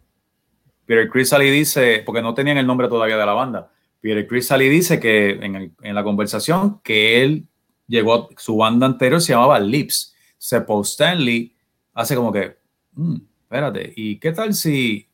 Peter 0.88 1.08
Chris 1.10 1.32
y 1.34 1.52
dice, 1.52 2.02
porque 2.06 2.21
no 2.23 2.34
tenían 2.34 2.58
el 2.58 2.65
nombre 2.65 2.88
todavía 2.88 3.17
de 3.17 3.26
la 3.26 3.34
banda, 3.34 3.71
Peter 4.02 4.26
y 4.62 4.69
dice 4.69 5.00
que 5.00 5.32
en, 5.32 5.56
el- 5.56 5.71
en 5.84 5.93
la 5.93 6.04
conversación 6.04 6.80
que 6.82 7.21
él 7.23 7.47
llegó, 7.88 8.13
a- 8.15 8.28
su 8.38 8.56
banda 8.58 8.86
anterior 8.88 9.21
se 9.21 9.34
llamaba 9.34 9.60
Lips. 9.60 10.15
Se 10.38 10.62
Paul 10.62 10.84
Stanley 10.84 11.54
hace 11.93 12.15
como 12.15 12.32
que, 12.32 12.58
"Mm, 12.93 13.15
espérate, 13.43 13.93
¿y 13.95 14.17
qué 14.17 14.32
tal 14.32 14.54
si 14.54 15.08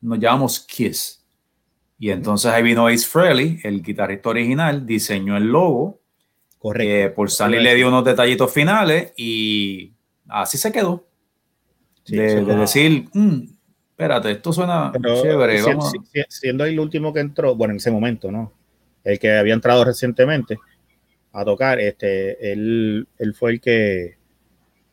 nos 0.00 0.18
llamamos 0.18 0.60
Kiss? 0.60 1.22
Y 1.98 2.10
entonces 2.10 2.50
ahí 2.50 2.62
vino 2.62 2.86
Ace 2.86 3.06
Frehley, 3.06 3.58
el 3.64 3.82
guitarrista 3.82 4.28
original, 4.30 4.86
diseñó 4.86 5.36
el 5.36 5.44
logo. 5.46 6.00
Correcto. 6.58 6.90
Eh, 6.90 7.10
Paul 7.10 7.28
Stanley 7.28 7.62
le 7.62 7.74
dio 7.74 7.88
unos 7.88 8.04
detallitos 8.04 8.52
finales 8.52 9.12
y 9.16 9.92
así 10.28 10.58
se 10.58 10.72
quedó. 10.72 11.06
Sí, 12.04 12.16
de, 12.16 12.44
decir, 12.44 13.08
"Mm, 13.14 13.55
espérate, 13.96 14.30
esto 14.30 14.52
suena 14.52 14.92
Pero 14.92 15.22
chévere. 15.22 15.58
si- 15.58 15.64
vamos 15.70 15.86
a-". 15.86 15.90
si- 15.90 15.98
si- 16.12 16.24
siendo 16.28 16.64
el 16.66 16.78
último 16.78 17.12
que 17.12 17.20
entró, 17.20 17.54
bueno, 17.56 17.72
en 17.72 17.78
ese 17.78 17.90
momento, 17.90 18.30
¿no? 18.30 18.52
El 19.02 19.18
que 19.18 19.32
había 19.32 19.54
entrado 19.54 19.84
recientemente 19.84 20.58
a 21.32 21.44
tocar, 21.44 21.80
este, 21.80 22.52
él, 22.52 23.06
él 23.18 23.34
fue 23.34 23.52
el 23.52 23.60
que, 23.60 24.16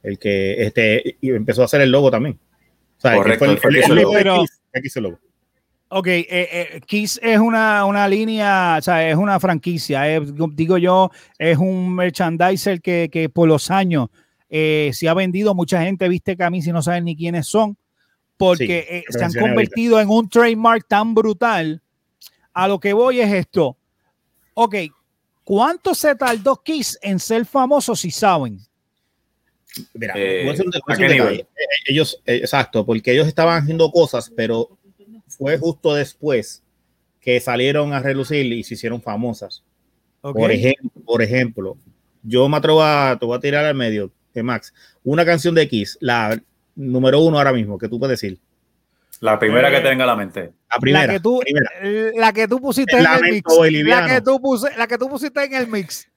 el 0.04 0.18
que, 0.20 0.64
este, 0.64 1.18
y 1.22 1.32
empezó 1.32 1.62
a 1.64 1.66
hacer 1.66 1.82
el 1.82 1.92
logo 1.92 2.10
también. 2.12 2.40
O 2.98 3.02
sea, 3.02 3.16
Correcto, 3.16 3.46
el, 3.46 3.58
fue 3.58 3.70
el 3.72 3.76
el- 3.78 3.82
que 3.82 3.86
hizo 3.86 3.94
el 3.94 4.00
el 4.00 4.04
logo 4.04 4.16
de 4.18 4.24
logo. 4.24 4.42
Kiss, 4.42 4.62
el 4.74 4.82
que 4.82 4.88
hizo 4.88 5.00
el 5.00 5.04
logo. 5.04 5.20
Ok, 5.96 6.08
eh, 6.08 6.26
eh, 6.30 6.82
Kiss 6.88 7.20
es 7.22 7.38
una, 7.40 7.86
una 7.86 8.08
línea, 8.08 8.78
o 8.80 8.82
sea, 8.82 9.08
es 9.10 9.16
una 9.16 9.40
franquicia, 9.40 10.10
es, 10.16 10.22
digo 10.54 10.78
yo, 10.80 11.12
es 11.38 11.58
un 11.58 11.94
merchandiser 11.96 12.82
que, 12.82 13.10
que 13.12 13.30
por 13.30 13.48
los 13.48 13.70
años 13.70 14.08
eh, 14.50 14.90
se 14.94 15.08
ha 15.08 15.14
vendido, 15.14 15.54
mucha 15.54 15.84
gente 15.84 16.08
viste 16.10 16.36
camisas 16.36 16.70
y 16.70 16.72
no 16.72 16.82
saben 16.82 17.06
ni 17.06 17.16
quiénes 17.16 17.46
son, 17.48 17.78
porque 18.38 18.86
Sí, 18.88 18.96
eh, 18.96 19.04
se 19.10 19.24
han 19.24 19.34
convertido 19.34 20.00
en 20.00 20.10
un 20.10 20.30
trademark 20.30 20.88
tan 20.88 21.14
brutal. 21.14 21.82
A 22.54 22.68
lo 22.68 22.80
que 22.80 22.94
voy 22.94 23.20
es 23.20 23.32
esto. 23.34 23.78
Ok, 24.54 24.76
¿cuánto 25.44 25.96
se 25.96 26.16
tardó 26.16 26.62
Kiss 26.62 27.00
en 27.02 27.20
ser 27.20 27.46
famoso 27.46 27.96
si 27.96 28.12
saben? 28.12 28.60
Mira, 29.94 30.14
Eh, 30.16 30.44
voy 30.46 31.20
a. 31.20 31.32
Eh, 31.32 31.48
Ellos, 31.88 32.22
eh, 32.26 32.38
exacto, 32.38 32.86
porque 32.86 33.12
ellos 33.12 33.28
estaban 33.28 33.62
haciendo 33.62 33.92
cosas, 33.92 34.32
pero 34.36 34.78
fue 35.28 35.58
justo 35.58 35.96
después 35.96 36.62
que 37.20 37.40
salieron 37.40 37.94
a 37.94 38.00
relucir 38.00 38.46
y 38.52 38.64
se 38.64 38.76
hicieron 38.76 39.02
famosas. 39.02 39.64
Ok. 40.22 40.38
Por, 40.38 40.52
ejemplo, 40.52 41.02
por 41.06 41.22
ejemplo, 41.22 41.78
yo 42.22 42.48
me 42.48 42.58
atrevo 42.58 42.84
a, 42.84 43.18
te 43.20 43.26
voy 43.26 43.38
a 43.38 43.40
tirar 43.40 43.66
al 43.66 43.76
medio, 43.76 44.12
de 44.34 44.44
Max, 44.44 44.74
una 45.04 45.26
canción 45.26 45.56
de 45.56 45.64
X, 45.64 45.98
la 46.02 46.42
número 46.76 47.20
uno 47.22 47.38
ahora 47.38 47.54
mismo, 47.54 47.78
que 47.78 47.88
tú 47.90 48.00
puedes 48.00 48.20
decir. 48.20 48.40
La 49.20 49.40
primera 49.40 49.70
que 49.70 49.78
Eh, 49.78 49.82
tenga 49.82 50.06
la 50.06 50.16
mente. 50.16 50.52
La 50.70 50.78
primera. 50.80 51.08
la 51.08 51.14
que 51.14 51.20
tú, 51.20 51.40
primera. 51.40 51.70
la 52.16 52.34
que 52.34 52.48
tú 52.48 52.60
pusiste 52.60 52.98
El 52.98 53.06
en 53.06 53.12
el 53.26 53.32
mix. 53.32 53.44
La 53.86 54.08
que, 54.08 54.22
tú 54.22 54.40
puse- 54.42 54.76
la 54.78 54.88
que 54.88 54.98
tú 54.98 55.10
pusiste 55.10 55.44
en 55.44 55.54
el 55.54 55.68
mix. 55.68 56.08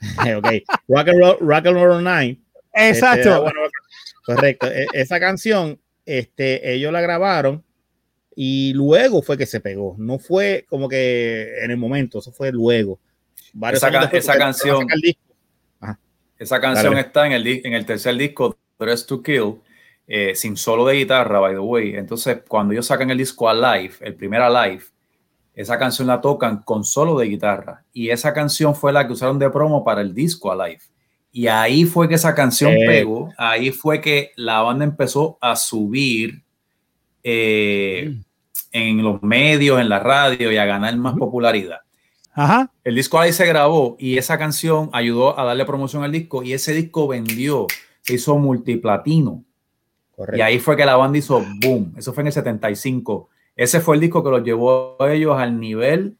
ok. 0.36 0.48
Rock 0.88 1.08
and 1.08 1.18
Roll, 1.20 1.36
Rock 1.40 1.66
and 1.66 1.76
Roll 1.76 2.02
Night. 2.04 2.40
Exacto. 2.72 3.28
Este, 3.28 3.40
bueno, 3.40 3.60
correcto. 4.24 4.66
E- 4.66 4.86
Esa 4.92 5.20
canción, 5.20 5.78
este, 6.04 6.72
ellos 6.72 6.92
la 6.92 7.00
grabaron 7.00 7.62
y 8.34 8.72
luego 8.74 9.22
fue 9.22 9.38
que 9.38 9.46
se 9.46 9.60
pegó. 9.60 9.94
No 9.98 10.18
fue 10.18 10.66
como 10.68 10.88
que 10.88 11.58
en 11.62 11.70
el 11.70 11.76
momento, 11.76 12.18
eso 12.18 12.32
fue 12.32 12.50
luego. 12.50 12.98
Varios 13.52 13.82
Esa 13.82 13.90
ca- 13.92 14.00
canción-. 14.00 14.86
Esa 16.38 16.60
canción 16.60 16.92
Dale. 16.94 17.06
está 17.06 17.26
en 17.26 17.32
el, 17.32 17.46
en 17.64 17.72
el 17.72 17.86
tercer 17.86 18.14
disco, 18.16 18.58
Dress 18.78 19.06
to 19.06 19.22
Kill, 19.22 19.54
eh, 20.06 20.34
sin 20.34 20.56
solo 20.56 20.86
de 20.86 20.94
guitarra, 20.96 21.40
by 21.40 21.54
the 21.54 21.58
way. 21.58 21.94
Entonces, 21.96 22.38
cuando 22.46 22.72
ellos 22.72 22.86
sacan 22.86 23.10
el 23.10 23.18
disco 23.18 23.48
Alive, 23.48 23.94
el 24.00 24.14
primer 24.14 24.42
Alive, 24.42 24.84
esa 25.54 25.78
canción 25.78 26.06
la 26.06 26.20
tocan 26.20 26.62
con 26.62 26.84
solo 26.84 27.18
de 27.18 27.26
guitarra. 27.26 27.84
Y 27.92 28.10
esa 28.10 28.32
canción 28.32 28.74
fue 28.74 28.92
la 28.92 29.06
que 29.06 29.14
usaron 29.14 29.38
de 29.38 29.50
promo 29.50 29.84
para 29.84 30.02
el 30.02 30.14
disco 30.14 30.52
Alive. 30.52 30.82
Y 31.32 31.48
ahí 31.48 31.84
fue 31.84 32.08
que 32.08 32.14
esa 32.14 32.34
canción 32.34 32.72
Eh. 32.72 32.84
pegó, 32.86 33.32
ahí 33.36 33.70
fue 33.70 34.00
que 34.00 34.32
la 34.36 34.60
banda 34.62 34.84
empezó 34.84 35.38
a 35.40 35.56
subir 35.56 36.42
eh, 37.22 38.16
en 38.72 39.02
los 39.02 39.22
medios, 39.22 39.80
en 39.80 39.88
la 39.88 39.98
radio 39.98 40.52
y 40.52 40.56
a 40.56 40.64
ganar 40.66 40.96
más 40.96 41.14
popularidad. 41.16 41.80
Ajá. 42.32 42.70
El 42.84 42.94
disco 42.94 43.18
ahí 43.18 43.32
se 43.32 43.46
grabó 43.46 43.96
y 43.98 44.18
esa 44.18 44.38
canción 44.38 44.90
ayudó 44.92 45.38
a 45.38 45.44
darle 45.44 45.64
promoción 45.64 46.04
al 46.04 46.12
disco 46.12 46.42
y 46.42 46.52
ese 46.52 46.74
disco 46.74 47.08
vendió, 47.08 47.66
se 48.02 48.14
hizo 48.14 48.36
multiplatino. 48.36 49.42
Correcto. 50.16 50.38
Y 50.38 50.40
ahí 50.40 50.58
fue 50.58 50.76
que 50.76 50.84
la 50.86 50.96
banda 50.96 51.18
hizo 51.18 51.44
boom. 51.62 51.94
Eso 51.96 52.12
fue 52.12 52.22
en 52.22 52.28
el 52.28 52.32
75. 52.32 53.28
Ese 53.54 53.80
fue 53.80 53.94
el 53.96 54.00
disco 54.00 54.24
que 54.24 54.30
los 54.30 54.42
llevó 54.42 54.96
a 55.00 55.12
ellos 55.12 55.38
al 55.38 55.60
nivel, 55.60 56.16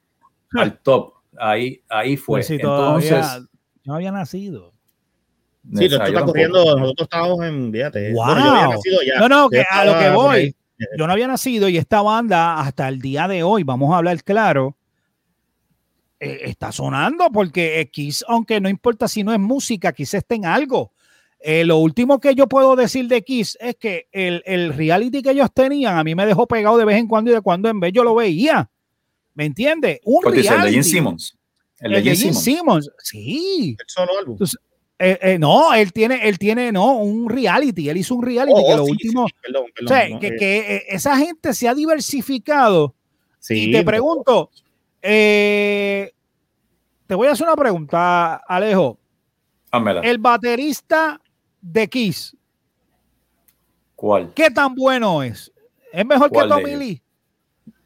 al 0.55 0.79
top. 0.81 1.15
Ahí, 1.39 1.83
ahí 1.89 2.17
fue. 2.17 2.39
Pues 2.39 2.47
sí, 2.47 2.55
Entonces, 2.55 3.11
todavía- 3.11 3.39
yo 3.41 3.47
no 3.93 3.95
había 3.95 4.13
nacido. 4.13 4.73
Sí, 5.75 5.89
tú 5.89 5.97
estás 5.97 6.23
corriendo, 6.23 6.79
nosotros 6.79 7.07
estábamos 7.07 7.45
en, 7.45 7.73
fíjate, 7.73 8.13
Wow. 8.13 8.25
bueno, 8.27 8.41
yo 8.45 8.51
había 8.53 8.69
nacido 8.77 8.99
ya. 9.05 9.19
No, 9.19 9.29
no, 9.29 9.49
que 9.51 9.65
a 9.69 9.85
lo 9.85 9.99
que 9.99 10.11
voy, 10.11 10.57
yo 10.97 11.07
no 11.07 11.13
había 11.13 11.27
nacido 11.27 11.69
y 11.69 11.77
esta 11.77 12.03
banda 12.03 12.61
hasta 12.61 12.87
el 12.89 13.01
día 13.01 13.27
de 13.27 13.43
hoy, 13.43 13.65
vamos 13.65 13.93
a 13.93 13.97
hablar 13.97 14.23
claro, 14.23 14.77
eh, 16.21 16.41
está 16.45 16.71
sonando 16.73 17.31
porque 17.33 17.81
X, 17.81 18.25
aunque 18.29 18.61
no 18.61 18.69
importa 18.69 19.09
si 19.09 19.23
no 19.25 19.33
es 19.33 19.41
música, 19.41 19.93
Kiss 19.93 20.15
está 20.15 20.35
en 20.35 20.47
algo. 20.47 20.93
Eh, 21.41 21.65
lo 21.65 21.79
último 21.79 22.19
que 22.19 22.35
yo 22.35 22.49
puedo 22.49 22.75
decir 22.77 23.07
de 23.09 23.23
Kiss 23.23 23.57
es 23.61 23.77
que 23.77 24.09
el, 24.11 24.43
el 24.47 24.73
reality 24.73 25.23
que 25.23 25.31
ellos 25.31 25.51
tenían 25.55 25.97
a 25.99 26.03
mí 26.03 26.15
me 26.15 26.27
dejó 26.27 26.47
pegado 26.47 26.79
de 26.79 26.85
vez 26.85 26.97
en 26.97 27.07
cuando 27.07 27.31
y 27.31 27.35
de 27.35 27.41
cuando 27.41 27.69
en 27.69 27.79
vez 27.79 27.93
yo 27.93 28.03
lo 28.03 28.15
veía. 28.15 28.71
¿Me 29.35 29.45
entiendes? 29.45 30.01
Un 30.05 30.23
¿Cuál 30.23 30.35
dice? 30.35 30.49
El 30.49 30.55
de 30.55 30.57
reality. 30.57 30.73
Gene 30.73 30.85
Simmons. 30.85 31.39
El, 31.79 31.95
El 31.95 32.05
de 32.05 32.17
Gene 32.17 32.17
Simmons. 32.35 32.43
Simmons. 32.43 32.91
Sí. 32.99 33.77
El 33.79 33.85
solo 33.87 34.19
álbum. 34.19 34.39
Eh, 34.99 35.19
eh, 35.21 35.39
no, 35.39 35.75
él 35.75 35.93
tiene, 35.93 36.27
él 36.27 36.39
tiene, 36.39 36.73
no, 36.73 36.97
un 36.97 37.29
reality. 37.29 37.91
Él 37.91 37.99
hizo 37.99 38.15
un 38.15 38.23
reality 38.25 38.55
Oh, 38.57 38.67
que 38.67 38.73
oh, 38.73 38.77
lo 38.79 38.85
sí, 38.87 38.91
último. 38.93 39.27
sí, 39.27 39.35
sí, 39.35 39.41
perdón, 39.43 39.65
o 39.65 39.75
perdón, 39.75 39.89
sea, 39.89 40.09
no, 40.09 40.21
que, 40.21 40.27
eh, 40.29 40.37
que, 40.39 40.59
eh, 40.77 40.83
esa 40.89 41.17
gente 41.19 41.53
se 41.53 41.69
ha 41.69 41.75
diversificado. 41.75 42.95
sí, 43.39 43.69
y 43.69 43.73
te 43.73 43.85
pregunto, 43.85 44.51
eh, 45.03 46.13
te 47.07 47.15
voy 47.15 47.29
a 47.29 47.33
hacer 47.33 47.47
una 47.47 47.57
pregunta, 47.57 48.37
Alejo. 48.37 48.99
Hámela. 49.71 50.01
El 50.01 50.17
baterista 50.17 51.21
de 51.73 51.89
Kiss, 51.89 52.37
¿Cuál? 53.95 54.33
¿qué 54.35 54.51
tan 54.51 54.75
bueno 54.75 55.23
es? 55.23 55.53
¿Es 55.93 56.05
mejor 56.05 56.29
que 56.31 56.35
¿Cuál 56.35 56.49
de 56.49 56.55
Tommy? 56.55 56.77
Lee? 56.77 57.03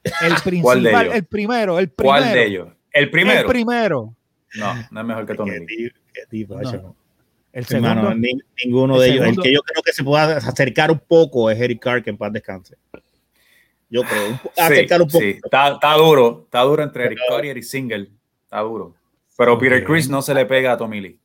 El 0.05 0.13
¿Cuál 0.13 0.83
de 0.83 0.91
principal, 0.91 1.05
ellos? 1.07 1.15
el 1.15 1.25
primero, 1.25 1.79
el 1.79 1.89
primero. 1.91 2.11
¿Cuál 2.11 2.33
de 2.33 2.47
ellos? 2.47 2.69
¿El 2.93 3.11
primero? 3.11 3.41
El 3.41 3.47
primero. 3.47 4.15
No, 4.55 4.75
no 4.91 5.01
es 5.01 5.07
mejor 5.07 5.27
que 5.27 5.35
Tommy 5.35 5.53
Lee. 5.67 5.93
No. 6.49 6.97
El 7.53 7.67
segundo. 7.67 7.91
Hermano, 7.91 8.15
ni- 8.15 8.33
ninguno 8.65 8.95
el 8.95 9.01
de 9.03 9.07
ellos. 9.09 9.21
segundo- 9.21 9.43
El 9.43 9.49
que 9.49 9.55
yo 9.55 9.61
creo 9.63 9.83
que 9.83 9.93
se 9.93 10.03
pueda 10.05 10.37
acercar 10.39 10.91
un 10.91 10.99
poco 11.01 11.51
es 11.51 11.61
Eric 11.61 11.81
Carr, 11.83 12.03
que 12.03 12.11
en 12.11 12.17
paz 12.17 12.33
descanse. 12.33 12.77
Yo 13.89 14.03
creo, 14.03 14.29
un 14.31 14.39
po- 14.39 14.53
Sí, 14.55 14.63
acercar 14.63 15.03
un 15.03 15.09
poco. 15.09 15.19
sí, 15.21 15.39
está, 15.45 15.69
está 15.75 15.95
duro, 15.95 16.43
está 16.45 16.61
duro 16.63 16.83
entre 16.83 17.05
Eric 17.07 17.19
Carr 17.29 17.45
y 17.45 17.49
Eric 17.51 17.65
Single, 17.65 18.09
está 18.45 18.61
duro. 18.61 18.95
Pero 19.37 19.59
Peter. 19.59 19.85
Chris 19.85 20.09
no 20.09 20.23
se 20.23 20.33
le 20.33 20.47
pega 20.47 20.73
a 20.73 20.77
Tommy 20.77 21.01
Lee. 21.01 21.19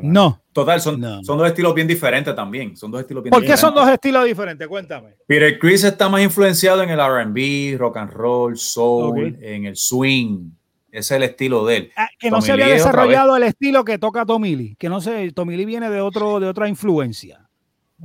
No. 0.00 0.40
Total, 0.52 0.80
son, 0.80 1.00
No. 1.00 1.22
son 1.22 1.36
dos 1.38 1.46
estilos 1.46 1.74
bien 1.74 1.86
diferentes 1.86 2.34
también. 2.34 2.76
Son 2.76 2.90
dos 2.90 3.00
estilos 3.00 3.22
bien 3.22 3.30
¿Por 3.30 3.42
qué 3.42 3.56
son 3.56 3.70
diferentes. 3.70 3.84
dos 3.86 3.92
estilos 3.94 4.24
diferentes? 4.24 4.68
Cuéntame. 4.68 5.08
Peter 5.26 5.58
Chris 5.58 5.84
está 5.84 6.08
más 6.08 6.22
influenciado 6.22 6.82
en 6.82 6.90
el 6.90 6.98
RB, 7.00 7.76
rock 7.78 7.96
and 7.98 8.10
roll, 8.12 8.56
soul, 8.56 9.36
en 9.40 9.66
el 9.66 9.76
swing. 9.76 10.50
Ese 10.90 10.98
es 10.98 11.10
el 11.12 11.22
estilo 11.22 11.64
de 11.66 11.76
él. 11.76 11.92
Ah, 11.96 12.08
que 12.18 12.30
no 12.30 12.40
se 12.42 12.52
había 12.52 12.66
Lee 12.66 12.72
desarrollado 12.72 13.36
el 13.36 13.42
estilo 13.44 13.84
que 13.84 13.98
toca 13.98 14.26
Tommy 14.26 14.54
Lee. 14.56 14.76
Que 14.78 14.88
no 14.90 15.00
sé, 15.00 15.30
Tommy 15.32 15.56
Lee 15.56 15.64
viene 15.64 15.88
de 15.88 16.00
otro, 16.00 16.38
de 16.38 16.46
otra 16.48 16.68
influencia. 16.68 17.40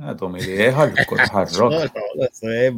Ah, 0.00 0.14
Tommy 0.16 0.40
Lee 0.40 0.52
es 0.62 0.74
hardcore, 0.74 1.22
hard 1.30 1.48
rock. 1.58 1.70
No, 1.72 1.78
no, 1.80 2.24
eso 2.24 2.50
es, 2.50 2.72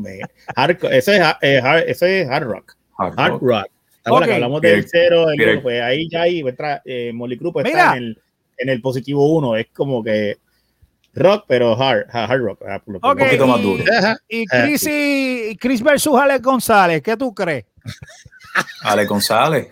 hardcore, 0.56 0.98
eso 0.98 1.12
es, 1.12 1.20
eh, 1.42 1.60
hard, 1.62 1.84
eso 1.88 2.06
es 2.06 2.28
hard 2.28 2.44
rock. 2.44 2.76
hard 2.98 3.14
Hard 3.16 3.32
rock. 3.34 3.42
rock. 3.42 3.66
Ahora 4.04 4.26
que 4.26 4.34
hablamos 4.34 4.60
Peter- 4.62 4.76
del 4.80 4.88
cero, 4.90 5.30
el 5.30 5.36
Peter- 5.36 5.52
uno, 5.54 5.62
pues 5.62 5.80
ahí 5.82 6.08
ya 6.10 6.22
ahí 6.22 6.40
entra 6.40 6.82
eh, 6.84 7.12
Molly 7.14 7.38
Crew, 7.38 7.52
pues 7.52 7.64
Mira. 7.66 7.78
está 7.84 7.96
en 7.98 8.02
el, 8.04 8.18
en 8.60 8.68
el 8.68 8.80
positivo 8.80 9.32
uno. 9.34 9.56
Es 9.56 9.66
como 9.72 10.02
que 10.02 10.38
rock, 11.14 11.44
pero 11.48 11.80
hard, 11.80 12.06
hard 12.12 12.40
rock. 12.40 12.62
ah, 12.68 12.80
lo- 12.86 13.00
poquito 13.00 13.46
más 13.46 13.62
duro. 13.62 13.82
Y 14.28 14.44
Ah, 14.52 14.62
Chris, 14.64 14.86
y, 14.88 15.56
Chris 15.56 15.82
versus 15.82 16.18
Alex 16.18 16.42
González, 16.42 17.02
¿qué 17.02 17.16
tú 17.16 17.34
crees? 17.34 17.64
Ale 18.82 19.06
González. 19.06 19.68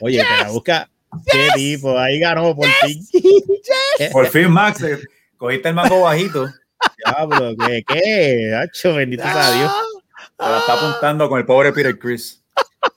Oye, 0.00 0.18
te 0.18 0.44
la 0.44 0.50
busca. 0.50 0.88
Qué 1.30 1.48
tipo, 1.54 1.98
ahí 1.98 2.18
ganó 2.20 2.54
por 2.54 2.66
fin. 2.68 3.02
Por 4.12 4.26
fin, 4.28 4.50
Max, 4.50 4.80
eh, 4.82 4.98
cogiste 5.36 5.70
el 5.70 5.74
mango 5.74 6.02
bajito. 6.02 6.48
Diablo, 7.04 7.56
¿qué? 7.66 7.82
¿Qué? 7.84 8.54
Hacho, 8.54 8.94
bendito 8.94 9.24
sea 9.24 9.50
Dios. 9.52 9.72
Se 10.38 10.46
la 10.48 10.58
está 10.58 10.74
apuntando 10.74 11.28
con 11.28 11.40
el 11.40 11.46
pobre 11.46 11.72
Peter 11.72 11.98
Chris. 11.98 12.40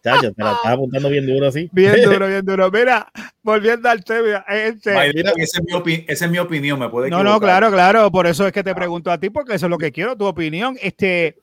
Chacho, 0.04 0.34
te 0.34 0.44
la 0.44 0.54
estás 0.54 0.72
apuntando 0.74 1.10
bien 1.10 1.28
duro 1.28 1.48
así. 1.48 1.70
Bien 1.72 1.94
duro, 2.04 2.28
bien 2.28 2.44
duro. 2.46 2.72
Mira, 2.72 3.12
volviendo 3.44 3.88
al 3.90 4.04
tema. 4.04 4.44
Este, 4.50 4.92
Esa 4.92 5.60
es, 5.60 5.62
mi 5.64 5.74
opi- 5.74 6.06
esa 6.08 6.26
es 6.26 6.32
mi 6.32 6.40
opinión, 6.40 6.80
me 6.80 6.90
puede 6.90 7.10
no, 7.10 7.18
equivocar. 7.18 7.34
no, 7.34 7.40
claro, 7.40 7.72
claro. 7.72 8.12
Por 8.12 8.26
eso 8.28 8.48
es 8.48 8.52
que 8.54 8.64
te 8.64 8.74
pregunto 8.74 9.12
a 9.12 9.20
ti, 9.20 9.30
porque 9.30 9.54
eso 9.56 9.68
es 9.68 9.70
lo 9.70 9.78
que 9.78 9.92
quiero, 9.92 10.16
tu 10.18 10.26
opinión. 10.26 10.76
Este, 10.82 11.38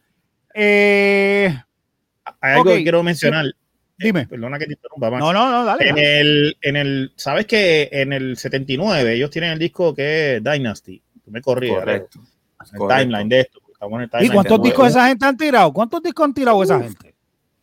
eh, 0.55 1.57
Hay 2.41 2.53
algo 2.55 2.65
que 2.65 2.83
quiero 2.83 3.03
mencionar. 3.03 3.47
Dime. 3.97 4.27
Perdona 4.27 4.59
que 4.59 4.67
te 4.67 4.73
interrumpa, 4.73 5.11
Max. 5.11 5.21
No, 5.21 5.33
no, 5.33 5.51
no, 5.51 5.65
dale. 5.65 5.89
En 5.89 5.95
dale. 5.97 6.21
el, 6.21 6.57
en 6.63 6.77
el, 6.77 7.13
¿sabes 7.17 7.47
que 7.47 7.89
en 7.93 8.13
el 8.13 8.37
79 8.37 9.13
ellos 9.15 9.31
tienen 9.31 9.51
el 9.53 9.59
disco 9.59 9.95
que 9.95 10.37
es 10.37 10.45
Dynasty? 10.45 11.03
Tú 11.25 11.31
me 11.31 11.41
corrí, 11.41 11.69
Correcto. 11.69 12.21
el 12.73 12.79
correcto. 12.79 12.97
timeline 13.03 13.29
de 13.29 13.41
esto. 13.41 13.61
estamos 13.73 13.95
en 13.97 14.01
el 14.03 14.07
¿Y 14.07 14.11
timeline 14.11 14.33
cuántos 14.35 14.59
de- 14.63 14.65
discos 14.69 14.89
esa 14.89 15.09
gente 15.09 15.27
han 15.27 15.37
tirado? 15.37 15.73
¿Cuántos 15.73 16.03
discos 16.03 16.25
han 16.25 16.35
tirado 16.35 16.63
esa 16.63 16.81
gente? 16.81 17.08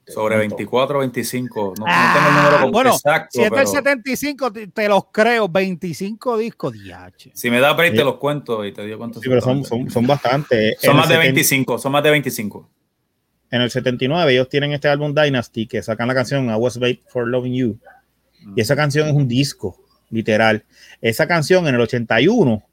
Sobre 0.08 0.38
24 0.38 0.98
o 0.98 1.00
25. 1.00 1.74
No, 1.80 1.86
no 1.86 1.86
Ah, 1.88 2.13
tengo 2.15 2.28
el 2.30 2.44
número 2.62 2.72
bueno, 2.72 2.89
exacto. 2.91 3.30
Si 3.34 3.39
es 3.39 3.50
del 3.50 3.54
pero 3.60 3.68
75, 3.68 4.52
te, 4.54 4.68
te 4.68 4.88
los 4.88 5.06
creo. 5.12 5.50
25 5.50 6.38
discos, 6.38 6.74
diache. 6.74 7.32
Si 7.34 7.50
me 7.50 7.60
da 7.60 7.74
break, 7.74 7.94
Sí. 7.94 7.98
te 7.98 8.04
los 8.04 8.18
cuento 8.18 8.63
y 8.65 8.72
te 8.72 8.86
digo 8.86 8.98
cuántos 9.00 9.22
Sí, 9.24 9.30
pero 9.30 9.41
son, 9.41 9.63
son, 9.63 9.89
son 9.89 10.06
bastantes. 10.06 10.78
Son 10.80 10.91
En 10.91 10.98
más 10.98 11.06
el 11.06 11.10
de 11.10 11.15
70 11.15 11.24
25. 11.34 11.78
Son 11.80 11.91
más 11.91 12.04
de 12.04 12.12
25. 12.12 12.70
En 13.52 13.62
el 13.62 13.72
79 13.72 14.32
ellos 14.34 14.50
tienen 14.50 14.74
este 14.74 14.88
álbum 14.89 15.13
Dynasty 15.13 15.65
que 15.68 15.82
sacan 15.82 16.08
la 16.08 16.13
canción 16.13 16.50
I 16.50 16.54
Was 16.56 16.78
Made 16.78 17.02
for 17.08 17.28
Loving 17.28 17.54
You. 17.54 17.80
Y 18.56 18.62
esa 18.62 18.76
canción 18.76 19.08
es 19.08 19.13
un 19.13 19.28
disco, 19.28 19.78
literal. 20.12 20.65
Esa 21.02 21.28
canción 21.28 21.68
en 21.68 21.76
el 21.76 21.82
81, 21.82 22.52
o 22.54 22.63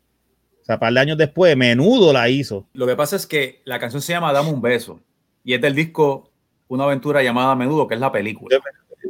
sea, 0.64 0.74
un 0.76 0.80
par 0.80 0.92
de 0.92 1.00
años 1.00 1.16
después, 1.18 1.56
Menudo 1.56 2.12
la 2.12 2.28
hizo. 2.28 2.66
Lo 2.74 2.86
que 2.86 2.94
pasa 2.96 3.16
es 3.16 3.26
que 3.26 3.62
la 3.64 3.78
canción 3.78 4.02
se 4.02 4.12
llama 4.12 4.32
Dame 4.32 4.50
un 4.50 4.60
beso 4.60 5.00
y 5.44 5.54
es 5.54 5.60
del 5.60 5.74
disco 5.74 6.30
Una 6.68 6.84
aventura 6.84 7.22
llamada 7.22 7.54
Menudo, 7.54 7.86
que 7.86 7.94
es 7.94 8.00
la 8.00 8.10
película. 8.12 8.58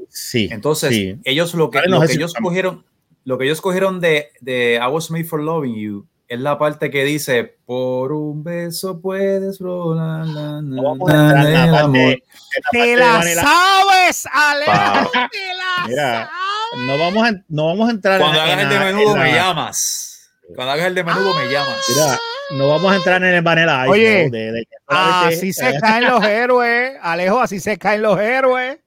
Sí. 0.09 0.49
Entonces, 0.51 0.91
sí. 0.91 1.17
ellos 1.25 1.55
lo 1.55 1.71
que, 1.71 1.79
Vale, 1.79 1.91
lo 1.91 2.01
que 2.01 2.13
ellos 2.13 2.35
cogieron, 2.35 2.85
lo 3.25 3.39
que 3.39 3.45
ellos 3.45 3.61
cogieron 3.61 4.01
de, 4.01 4.29
de 4.41 4.81
I 4.83 4.87
was 4.91 5.11
made 5.11 5.25
for 5.25 5.41
loving 5.41 5.75
you 5.75 6.07
es 6.29 6.41
la 6.41 6.59
parte 6.59 6.91
que 6.91 7.05
dice 7.05 7.57
por 7.67 8.11
un 8.13 8.43
beso 8.43 9.01
puedes 9.01 9.59
rolar 9.59 10.27
la, 10.27 10.63
No 10.63 10.83
vamos 10.83 11.11
a 11.11 11.13
entrar 11.13 11.47
en 11.47 11.53
la 11.53 11.65
el 11.65 11.71
parte- 11.71 11.85
amor". 11.85 11.97
en 11.99 12.11
la 12.11 12.63
parte 12.63 12.69
¡Te 12.73 12.79
de 12.87 12.97
la 12.97 13.23
sabes, 13.35 14.27
Alejo! 14.33 14.73
Pa. 15.13 15.29
¡Te 15.31 15.55
la 15.55 15.87
Mira, 15.89 16.31
sabes! 16.31 16.87
No 16.87 16.99
vamos 16.99 17.29
a, 17.29 17.33
no 17.49 17.67
vamos 17.67 17.89
a 17.89 17.93
entrar 17.93 18.19
Cuando 18.21 18.39
en, 18.39 18.45
hagas 18.49 18.63
el 18.63 18.69
de 18.71 18.79
menudo 18.79 19.17
me 19.17 19.33
llamas. 19.33 20.12
Cuando 20.55 20.73
hagas 20.73 20.87
el 20.87 20.95
de 20.95 21.05
menudo 21.05 21.35
me 21.35 21.51
llamas. 21.53 21.77
Mira, 21.89 22.19
no 22.59 22.69
vamos 22.69 22.93
a 22.93 22.97
entrar 22.97 23.23
en 23.23 23.35
el 23.35 23.43
Vanilla 23.43 23.83
Ice, 23.87 23.91
Oye, 23.91 24.25
¿no? 24.27 24.31
De- 24.31 24.53
de 24.53 24.67
Así 24.87 25.53
se 25.53 25.79
caen 25.81 26.05
los 26.05 26.23
héroes, 26.25 26.93
Alejo, 27.01 27.41
así 27.41 27.61
se 27.61 27.79
caen 27.79 28.03
los 28.03 28.19
héroes. 28.21 28.79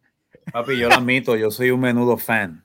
Papi, 0.51 0.77
yo 0.77 0.89
lo 0.89 0.95
admito, 0.95 1.35
yo 1.35 1.49
soy 1.49 1.71
un 1.71 1.79
menudo 1.79 2.17
fan. 2.17 2.63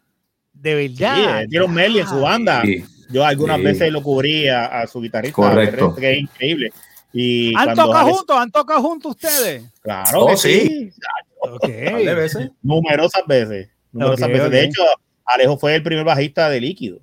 De 0.52 0.88
Sí, 0.88 0.94
verdad. 0.98 1.42
eh, 1.42 1.46
Tieron 1.48 1.72
Melly 1.72 2.00
en 2.00 2.06
su 2.06 2.20
banda. 2.20 2.60
Sí. 2.62 2.84
Yo 3.10 3.24
algunas 3.24 3.56
Sí. 3.58 3.62
veces 3.64 3.92
lo 3.92 4.02
cubría 4.02 4.66
a 4.66 4.86
su 4.86 5.00
guitarrista, 5.00 5.34
Correcto. 5.34 5.94
que 5.96 6.12
es 6.12 6.18
increíble. 6.20 6.72
Y 7.12 7.52
¿Han 7.56 7.70
tocado 7.70 7.94
Alex- 7.96 8.16
juntos? 8.16 8.36
¿Han 8.36 8.50
tocado 8.52 8.82
juntos 8.82 9.10
ustedes? 9.16 9.64
Claro 9.82 10.20
Oh, 10.20 10.26
que 10.28 10.36
sí. 10.36 10.60
sí. 10.60 10.92
Ok. 11.40 11.64
Un 11.64 11.84
par 11.92 12.02
de 12.04 12.14
veces. 12.14 12.50
Numerosas 12.62 13.22
veces. 13.26 13.68
Numerosas 13.92 14.28
veces. 14.28 14.50
De 14.50 14.64
hecho, 14.64 14.82
Alejo 15.24 15.56
fue 15.58 15.74
el 15.74 15.82
primer 15.82 16.04
bajista 16.04 16.48
de 16.50 16.60
Líquido. 16.60 16.98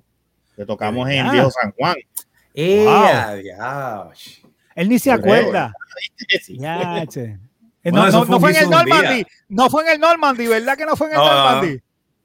Que 0.58 0.66
tocamos 0.66 1.08
en 1.08 1.24
Ah. 1.26 1.30
Viejo 1.32 1.50
San 1.52 1.70
Juan. 1.72 1.94
¡Ea, 2.52 3.34
diache! 3.36 4.42
Él 4.74 4.88
ni 4.88 4.98
se 4.98 5.12
acuerda. 5.12 5.72
Ya, 6.48 7.04
che. 7.06 7.38
Bueno, 7.84 8.06
no, 8.10 8.12
fue 8.12 8.28
no 8.28 8.36
un 8.36 8.40
fue 8.40 8.50
en 8.50 8.56
el 8.56 8.70
Normandy. 8.70 9.26
No 9.48 9.70
fue 9.70 9.82
en 9.84 9.88
el 9.90 10.00
Normandy, 10.00 10.46
¿verdad 10.46 10.76
que 10.76 10.84
no 10.84 10.94
fue 10.96 11.06
en 11.08 11.12
el 11.14 11.18
No, 11.18 11.24
no, 11.26 11.32
no. 11.34 11.42
Normandy? 11.52 11.80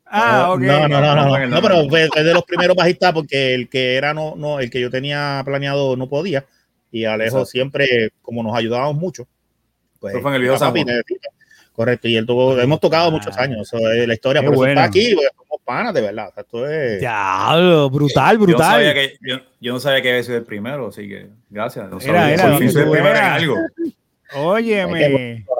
Ah, 0.05 0.51
ok. 0.51 0.59
No, 0.61 0.87
no, 0.87 1.01
no, 1.01 1.15
no, 1.15 1.47
No 1.47 1.61
pero 1.61 1.87
fue, 1.89 2.07
fue 2.09 2.23
de 2.23 2.33
los 2.33 2.43
primeros 2.43 2.75
bajistas 2.75 3.13
porque 3.13 3.53
el 3.53 3.69
que 3.69 3.95
era 3.95 4.13
no, 4.13 4.35
no, 4.35 4.59
el 4.59 4.69
que 4.69 4.79
yo 4.81 4.89
tenía 4.91 5.41
planeado 5.45 5.95
no 5.95 6.07
podía. 6.09 6.45
Y 6.91 7.05
Alejo 7.05 7.37
Exacto. 7.37 7.45
siempre, 7.47 8.09
como 8.21 8.43
nos 8.43 8.55
ayudábamos 8.55 8.95
mucho, 8.95 9.27
pues 9.99 10.19
fue 10.21 10.31
en 10.31 10.35
el 10.35 10.41
viejo 10.41 10.57
San 10.57 10.69
papi, 10.69 10.83
Juan. 10.83 10.95
necesito. 10.97 11.29
Correcto, 11.71 12.07
y 12.07 12.15
él 12.17 12.25
tuvo, 12.27 12.59
hemos 12.59 12.79
tocado 12.79 13.07
Ah. 13.07 13.11
muchos 13.11 13.35
años, 13.37 13.61
eso 13.61 13.77
es 13.91 14.07
la 14.07 14.13
historia, 14.13 14.43
por 14.43 14.53
eso 14.53 14.65
está 14.67 14.83
aquí, 14.83 15.11
somos 15.11 15.42
panas 15.63 15.93
de 15.93 16.01
verdad. 16.01 16.29
o 16.29 16.33
sea, 16.33 16.41
esto 16.43 16.69
es, 16.69 16.99
Diablo, 16.99 17.89
brutal, 17.89 18.37
Yo 18.39 18.45
no, 18.47 18.57
sabía 18.59 18.91
brutal. 18.93 18.93
que, 18.93 19.17
yo, 19.21 19.37
yo 19.59 19.73
no 19.73 19.79
sabía 19.79 20.01
que 20.01 20.09
había 20.09 20.23
sido 20.23 20.37
el 20.37 20.43
primero, 20.43 20.87
así 20.87 21.07
que 21.07 21.27
gracias. 21.49 21.89
No 21.89 21.99
Era, 21.99 22.19
sabía. 22.21 22.33
era, 22.35 22.43
Por 22.49 22.57
fin 22.57 22.67
que 22.67 22.73
soy 22.73 22.81
el 22.81 22.87
tú 22.87 22.91
primero 22.93 23.15
en 23.15 23.23
algo. 23.23 23.55
Óyeme. 24.35 25.45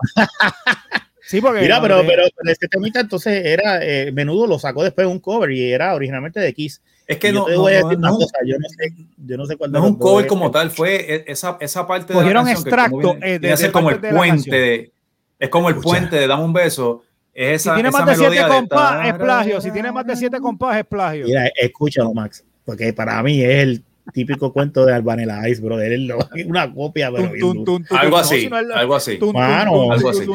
Sí, 1.26 1.40
porque. 1.40 1.62
Mira, 1.62 1.78
no 1.78 1.82
pero, 1.84 2.02
te- 2.02 2.08
pero 2.08 2.24
este 2.52 2.68
temita 2.68 3.00
entonces 3.00 3.46
era, 3.46 3.80
eh, 3.82 4.12
menudo 4.12 4.46
lo 4.46 4.60
sacó 4.60 4.84
después 4.84 5.08
un 5.08 5.20
cover 5.20 5.52
y 5.52 5.72
era 5.72 5.96
originalmente 5.96 6.40
de 6.42 6.54
Kiss. 6.54 6.82
Es 7.08 7.18
que 7.18 7.32
no, 7.32 7.48
no, 7.48 7.62
voy 7.62 7.74
a 7.74 7.80
no- 7.82 7.88
decir 7.88 8.00
no 8.00 8.16
cosa, 8.18 8.38
yo 8.46 8.56
no 8.60 8.68
sé, 8.70 8.94
yo 9.18 9.38
no 9.38 9.46
sé 9.46 9.56
cuál 9.56 9.72
de 9.72 9.80
no 9.80 9.86
es 9.86 9.92
un 9.92 9.98
cover 10.00 10.28
como 10.28 10.52
tal, 10.52 10.70
fue 10.70 10.96
e- 11.16 11.24
esa, 11.28 11.58
esa 11.62 11.88
parte 11.88 12.08
de 12.08 12.20
Cogieron 12.20 12.46
la 12.46 12.54
canción 12.54 12.64
que 12.66 12.70
extracto, 12.70 12.98
como 13.02 13.14
eh, 13.24 13.40
de- 13.40 13.56
de 13.56 13.72
como 13.72 13.90
el 13.90 14.02
de 14.02 14.10
puente 14.12 14.52
de, 14.52 14.92
es 15.40 15.50
como 15.50 15.70
el 15.70 15.76
puente 15.78 16.16
de 16.18 16.28
Dame 16.28 16.44
un 16.44 16.54
beso. 16.54 17.04
Es 17.34 17.64
Si 17.64 17.70
esa, 17.70 17.74
tiene 17.76 17.90
esa 17.90 17.98
más 18.06 18.08
de 18.08 18.16
siete 18.16 18.48
compás, 18.48 19.08
es 19.08 19.14
plagio. 19.16 19.62
Si 19.62 19.72
tiene 19.72 19.92
más 19.92 20.06
de 20.06 20.16
siete 20.16 20.40
compás, 20.40 20.78
es 20.78 20.86
plagio. 20.86 21.26
Mira, 21.26 21.50
escúchalo, 21.56 22.14
Max, 22.14 22.46
porque 22.64 22.94
para 22.94 23.22
mí 23.24 23.42
es 23.42 23.64
el 23.64 23.84
típico 24.14 24.52
cuento 24.52 24.86
de 24.86 24.94
Albanela 24.94 25.48
Ice, 25.50 25.62
bro. 25.62 25.80
Él 25.80 26.12
es 26.36 26.46
una 26.46 26.72
copia, 26.72 27.12
pero 27.12 27.32
Tun, 27.40 27.66
tun, 27.66 27.86
Algo 27.90 28.18
así, 28.18 28.48
No, 28.50 28.58
algo 28.58 28.96
así. 28.96 29.20
Mano, 29.34 29.92
algo 29.92 30.10
así. 30.10 30.28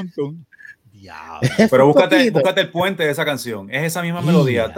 Pero 1.71 1.87
búscate, 1.87 2.31
búscate 2.31 2.61
el 2.63 2.71
puente 2.71 3.05
de 3.05 3.11
esa 3.11 3.25
canción. 3.25 3.71
Es 3.71 3.85
esa 3.85 4.03
misma 4.03 4.21
melodía. 4.21 4.73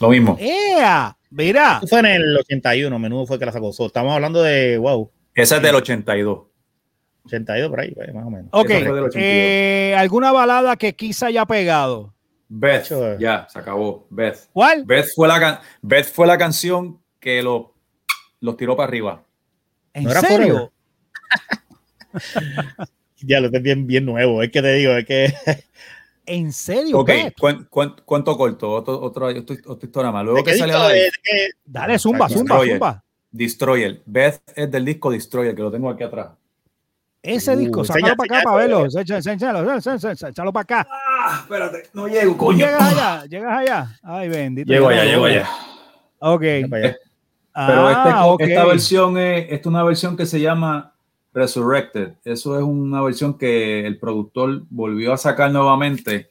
Lo 0.00 0.08
mismo. 0.10 0.36
¡Ea! 0.40 1.16
Mira, 1.30 1.78
Eso 1.78 1.88
fue 1.88 1.98
en 2.00 2.06
el 2.06 2.36
81, 2.38 2.98
menudo 2.98 3.26
fue 3.26 3.38
que 3.38 3.44
la 3.46 3.52
sacó. 3.52 3.72
So, 3.72 3.86
estamos 3.86 4.14
hablando 4.14 4.42
de, 4.42 4.78
wow, 4.78 5.10
Esa 5.34 5.56
es 5.56 5.62
del 5.62 5.74
82. 5.74 6.47
82 7.24 7.70
por 7.70 7.80
ahí, 7.80 7.90
pues, 7.94 8.14
más 8.14 8.24
o 8.26 8.30
menos. 8.30 8.48
ok. 8.52 8.70
Esa 8.70 8.86
fue 8.86 8.94
del 8.94 9.04
82. 9.04 9.14
eh, 9.24 9.94
¿Alguna 9.98 10.32
balada 10.32 10.76
que 10.76 10.94
quizá 10.94 11.26
haya 11.26 11.44
pegado? 11.46 12.14
Beth, 12.48 12.84
Hecho, 12.86 13.18
ya, 13.18 13.46
se 13.50 13.58
acabó. 13.58 14.06
Beth. 14.10 14.48
¿Cuál? 14.52 14.84
Beth 14.84 15.08
fue 15.14 15.28
la, 15.28 15.38
can- 15.38 15.58
Beth 15.82 16.06
fue 16.06 16.26
la 16.26 16.38
canción 16.38 16.98
que 17.20 17.42
lo, 17.42 17.74
los 18.40 18.56
tiró 18.56 18.74
para 18.76 18.88
arriba. 18.88 19.22
¿En 19.92 20.04
¿No 20.04 20.10
era 20.10 20.20
serio? 20.20 20.72
Ya 23.20 23.40
lo 23.40 23.46
estoy 23.46 23.60
bien, 23.62 23.86
bien 23.86 24.04
nuevo. 24.04 24.42
Es 24.44 24.50
que 24.52 24.62
te 24.62 24.72
digo, 24.74 24.92
es 24.92 25.04
que 25.04 25.34
¿En 26.26 26.52
serio? 26.52 26.98
Ok, 27.00 27.10
cuento 28.04 28.36
corto, 28.36 28.70
otro, 28.70 29.00
otro, 29.00 29.26
otra 29.26 29.86
historia 29.86 30.12
más. 30.12 30.24
Luego 30.24 30.44
que 30.44 30.50
es 30.52 30.62
que- 31.22 31.48
Dale, 31.64 31.98
zumba, 31.98 32.28
zumba, 32.28 32.54
Destroyer. 32.56 32.74
zumba. 32.76 33.04
Destroyer. 33.30 34.02
Beth 34.06 34.40
es 34.54 34.70
del 34.70 34.84
disco 34.84 35.10
Destroyer, 35.10 35.54
que 35.54 35.62
lo 35.62 35.70
tengo 35.72 35.90
aquí 35.90 36.04
atrás. 36.04 36.28
Ese 37.22 37.54
Uh, 37.54 37.58
disco, 37.58 37.80
enseña, 37.80 38.00
sácalo 38.00 38.16
para 38.16 38.36
acá 38.38 38.44
para 38.44 38.56
verlo. 38.56 38.86
Echa- 38.86 39.18
echa- 39.18 40.28
Échalo, 40.28 40.52
para 40.52 40.62
acá. 40.62 40.88
Ah, 40.90 41.38
espérate, 41.42 41.82
no 41.92 42.06
llego, 42.06 42.36
coño. 42.36 42.58
Llegas 42.58 42.80
allá, 42.92 43.24
llegas 43.26 43.58
allá. 43.58 43.98
Ay, 44.02 44.28
bendito. 44.28 44.72
Llego 44.72 44.88
allá, 44.88 45.04
llego 45.04 45.24
allá. 45.24 45.48
Ok. 46.20 46.42
Allá. 46.42 46.68
Pero 46.70 47.90
este- 47.90 48.10
Ah, 48.10 48.26
ok. 48.26 48.40
esta 48.42 48.64
versión 48.64 49.18
es, 49.18 49.44
esta 49.44 49.54
es 49.56 49.66
una 49.66 49.82
versión 49.82 50.16
que 50.16 50.26
se 50.26 50.40
llama 50.40 50.94
Resurrected. 51.34 52.12
Eso 52.24 52.56
es 52.56 52.62
una 52.62 53.02
versión 53.02 53.36
que 53.36 53.84
el 53.86 53.98
productor 53.98 54.62
volvió 54.70 55.12
a 55.12 55.16
sacar 55.16 55.50
nuevamente. 55.50 56.30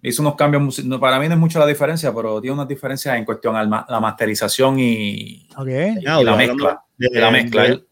Hizo 0.00 0.22
unos 0.22 0.34
cambios. 0.36 0.80
para 1.00 1.18
mí 1.20 1.28
no 1.28 1.34
es 1.34 1.40
mucho 1.40 1.58
la 1.58 1.66
diferencia, 1.66 2.12
pero 2.14 2.40
tiene 2.40 2.54
unas 2.54 2.68
diferencias 2.68 3.16
en 3.16 3.24
cuestión 3.24 3.54
a 3.56 3.64
la 3.64 4.00
masterización 4.00 4.78
y, 4.78 5.48
Ok. 5.56 5.68
y 6.00 6.06
Audio, 6.06 6.30
la 6.30 6.36
mezcla. 6.36 6.84
de- 6.96 7.08
de 7.08 7.20
la 7.20 7.30
mezcla. 7.30 7.62
de- 7.64 7.84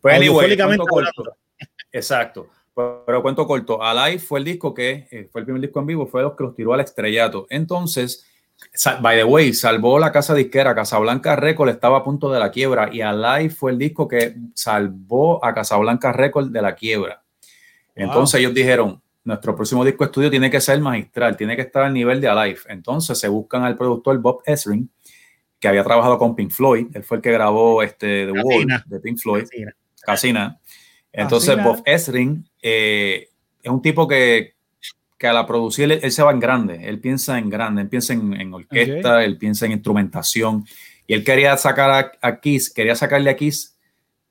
Pues 0.00 0.14
anyway, 0.14 0.56
corto. 0.56 1.36
Exacto. 1.92 2.48
Pero, 2.74 3.02
pero 3.06 3.22
cuento 3.22 3.46
corto. 3.46 3.82
Alive 3.82 4.18
fue 4.18 4.38
el 4.38 4.44
disco 4.44 4.72
que 4.72 5.08
eh, 5.10 5.28
fue 5.30 5.40
el 5.40 5.44
primer 5.44 5.60
disco 5.62 5.80
en 5.80 5.86
vivo, 5.86 6.06
fue 6.06 6.22
los 6.22 6.36
que 6.36 6.44
los 6.44 6.54
tiró 6.54 6.72
al 6.72 6.80
estrellato. 6.80 7.46
Entonces, 7.50 8.26
by 9.00 9.16
the 9.16 9.24
way, 9.24 9.52
salvó 9.52 9.98
la 9.98 10.12
casa 10.12 10.34
disquera. 10.34 10.74
Casablanca 10.74 11.36
Record 11.36 11.70
estaba 11.70 11.98
a 11.98 12.04
punto 12.04 12.30
de 12.30 12.40
la 12.40 12.50
quiebra 12.50 12.90
y 12.92 13.00
Alive 13.00 13.50
fue 13.50 13.72
el 13.72 13.78
disco 13.78 14.06
que 14.06 14.36
salvó 14.54 15.44
a 15.44 15.54
Casablanca 15.54 16.12
Record 16.12 16.50
de 16.50 16.62
la 16.62 16.74
quiebra. 16.74 17.22
Entonces 17.94 18.38
ellos 18.38 18.54
dijeron, 18.54 19.02
nuestro 19.24 19.56
próximo 19.56 19.84
disco 19.84 20.04
estudio 20.04 20.30
tiene 20.30 20.50
que 20.50 20.60
ser 20.60 20.80
magistral, 20.80 21.36
tiene 21.36 21.56
que 21.56 21.62
estar 21.62 21.82
al 21.82 21.92
nivel 21.92 22.20
de 22.20 22.28
Alive. 22.28 22.60
Entonces 22.68 23.18
se 23.18 23.28
buscan 23.28 23.64
al 23.64 23.76
productor 23.76 24.18
Bob 24.18 24.42
Ezrin, 24.46 24.88
que 25.58 25.66
había 25.66 25.82
trabajado 25.82 26.16
con 26.18 26.36
Pink 26.36 26.52
Floyd. 26.52 26.86
Él 26.94 27.02
fue 27.02 27.16
el 27.16 27.22
que 27.22 27.32
grabó 27.32 27.82
este, 27.82 28.26
The 28.26 28.32
Wall 28.32 28.66
de 28.86 29.00
Pink 29.00 29.18
Floyd. 29.18 29.44
Casina. 30.08 30.58
Entonces, 31.12 31.56
Casina. 31.56 31.68
Bob 31.68 31.82
Ezrin 31.84 32.48
eh, 32.62 33.28
es 33.62 33.70
un 33.70 33.82
tipo 33.82 34.08
que, 34.08 34.54
que 35.18 35.26
a 35.26 35.34
la 35.34 35.46
producir 35.46 35.84
él, 35.84 36.00
él 36.02 36.12
se 36.12 36.22
va 36.22 36.32
en 36.32 36.40
grande. 36.40 36.88
Él 36.88 36.98
piensa 36.98 37.38
en 37.38 37.50
grande, 37.50 37.82
él 37.82 37.88
piensa 37.88 38.14
en, 38.14 38.32
en 38.40 38.54
orquesta, 38.54 39.22
él 39.22 39.36
piensa 39.36 39.66
en 39.66 39.72
instrumentación. 39.72 40.64
Y 41.06 41.12
él 41.12 41.24
quería 41.24 41.56
sacar 41.58 41.90
a, 41.90 42.12
a 42.26 42.40
Kiss, 42.40 42.70
quería 42.72 42.94
sacarle 42.94 43.28
a 43.28 43.36
Kiss. 43.36 43.76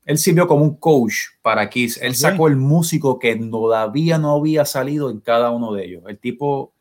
Él 0.04 0.18
sirvió 0.18 0.48
como 0.48 0.64
un 0.64 0.76
coach 0.76 1.14
para 1.42 1.68
Kiss. 1.68 1.98
Él 2.02 2.14
sacó 2.14 2.48
el 2.48 2.56
músico 2.56 3.18
que 3.18 3.36
todavía 3.36 4.18
no 4.18 4.34
había 4.34 4.64
salido 4.64 5.10
en 5.10 5.20
cada 5.20 5.50
uno 5.50 5.72
de 5.72 5.84
ellos. 5.84 6.02
El 6.08 6.18
tipo, 6.18 6.72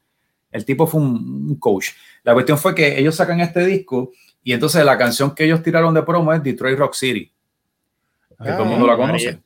el 0.52 0.66
tipo 0.66 0.88
fue 0.88 1.02
un, 1.02 1.48
un 1.50 1.56
coach. 1.60 1.90
La 2.24 2.34
cuestión 2.34 2.58
fue 2.58 2.74
que 2.74 2.98
ellos 2.98 3.16
sacan 3.16 3.42
este 3.42 3.66
disco 3.66 4.12
y 4.44 4.54
entonces 4.54 4.84
la 4.86 4.98
canción 4.98 5.36
que 5.36 5.44
ellos 5.44 5.62
tiraron 5.62 5.94
de 5.94 6.04
promo 6.04 6.34
es 6.34 6.42
Detroit 6.42 6.80
Rock 6.80 6.94
City 6.94 7.32
que 8.44 8.52
todo 8.52 8.64
el 8.64 8.70
mundo 8.70 8.88
la 8.88 8.94
Ah, 8.94 8.98
conoce. 8.98 9.26
María. 9.26 9.42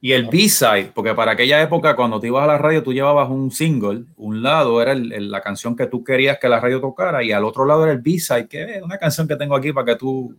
Y 0.00 0.12
el 0.12 0.26
B-side, 0.26 0.92
porque 0.94 1.14
para 1.14 1.32
aquella 1.32 1.60
época, 1.62 1.96
cuando 1.96 2.20
te 2.20 2.26
ibas 2.28 2.44
a 2.44 2.46
la 2.46 2.58
radio, 2.58 2.82
tú 2.82 2.92
llevabas 2.92 3.28
un 3.30 3.50
single. 3.50 4.04
Un 4.16 4.42
lado 4.42 4.80
era 4.80 4.92
el- 4.92 5.10
el- 5.12 5.30
la 5.30 5.40
canción 5.40 5.74
que 5.74 5.86
tú 5.86 6.04
querías 6.04 6.38
que 6.38 6.48
la 6.48 6.60
radio 6.60 6.80
tocara, 6.80 7.24
y 7.24 7.32
al 7.32 7.44
otro 7.44 7.64
lado 7.64 7.82
era 7.84 7.92
el 7.92 8.00
B-side, 8.00 8.46
que 8.46 8.76
es 8.76 8.82
una 8.82 8.98
canción 8.98 9.26
que 9.26 9.36
tengo 9.36 9.56
aquí 9.56 9.72
para 9.72 9.86
que 9.86 9.96
tú, 9.96 10.36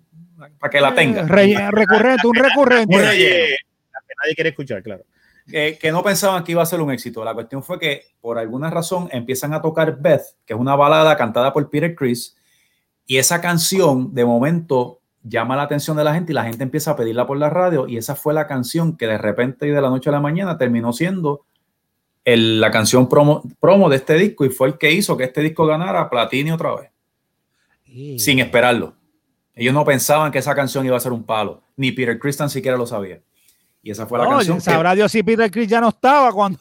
para 0.60 0.70
que 0.72 0.80
la 0.80 0.94
tengas. 0.94 1.26
Eh, 1.28 1.34
Re- 1.34 1.72
recurrente, 1.72 2.28
un 2.28 2.36
recurrente. 2.36 2.96
Un 2.96 3.02
Que 3.02 3.08
relleno. 3.10 3.56
nadie 4.24 4.36
quiere 4.36 4.50
escuchar, 4.52 4.84
claro. 4.84 5.04
que, 5.50 5.78
que 5.80 5.92
no 5.94 6.04
pensaban 6.04 6.44
que 6.44 6.52
iba 6.52 6.62
a 6.62 6.66
ser 6.66 6.82
un 6.82 6.92
éxito. 6.92 7.24
La 7.24 7.34
cuestión 7.34 7.64
fue 7.64 7.80
que 7.80 8.02
por 8.22 8.38
alguna 8.38 8.70
razón 8.70 9.08
empiezan 9.14 9.54
a 9.54 9.62
tocar 9.62 9.98
Beth, 9.98 10.22
que 10.46 10.54
es 10.54 10.60
una 10.60 10.76
balada 10.76 11.16
cantada 11.18 11.52
por 11.54 11.70
Peter 11.70 11.96
Chris, 11.96 12.36
y 13.06 13.18
esa 13.18 13.40
canción 13.40 14.14
de 14.14 14.26
momento 14.26 15.00
llama 15.28 15.56
la 15.56 15.64
atención 15.64 15.98
de 15.98 16.04
la 16.04 16.14
gente 16.14 16.32
y 16.32 16.36
la 16.36 16.44
gente 16.44 16.64
empieza 16.64 16.92
a 16.92 16.96
pedirla 16.96 17.26
por 17.28 17.38
la 17.38 17.50
radio 17.50 17.88
y 17.88 17.98
esa 17.98 18.16
fue 18.16 18.34
la 18.34 18.48
canción 18.48 18.96
que 18.98 19.08
de 19.08 19.18
repente 19.18 19.68
y 19.68 19.72
de 19.72 19.82
la 19.82 19.90
noche 19.90 20.10
a 20.10 20.14
la 20.14 20.20
mañana 20.22 20.58
terminó 20.58 20.94
siendo 20.94 21.46
el- 22.24 22.60
la 22.62 22.72
canción 22.72 23.08
promo, 23.10 23.42
promo 23.60 23.90
de 23.90 23.96
este 23.98 24.16
disco 24.16 24.46
y 24.46 24.50
fue 24.50 24.68
el 24.68 24.78
que 24.78 24.92
hizo 24.92 25.16
que 25.18 25.24
este 25.26 25.42
disco 25.42 25.66
ganara 25.66 26.10
platino 26.10 26.56
otra 26.56 26.76
vez, 26.76 26.92
sin 28.20 28.40
esperarlo. 28.40 28.94
Ellos 29.56 29.74
no 29.74 29.84
pensaban 29.86 30.32
que 30.32 30.40
esa 30.40 30.54
canción 30.54 30.86
iba 30.86 30.96
a 30.98 31.00
ser 31.00 31.12
un 31.14 31.24
palo, 31.24 31.64
ni 31.78 31.92
Peter 31.92 32.20
Chris 32.20 32.38
tan 32.38 32.50
siquiera 32.50 32.78
lo 32.78 32.86
sabía. 32.86 33.22
Y 33.82 33.92
esa 33.92 34.06
fue 34.06 34.20
la 34.20 34.26
canción. 34.38 34.58
que- 34.58 34.62
sabrá 34.72 34.94
Dios 34.96 35.12
si 35.12 35.24
Peter 35.24 35.50
Chris 35.50 35.68
ya 35.68 35.80
no 35.82 35.90
estaba 35.90 36.32
cuando. 36.32 36.60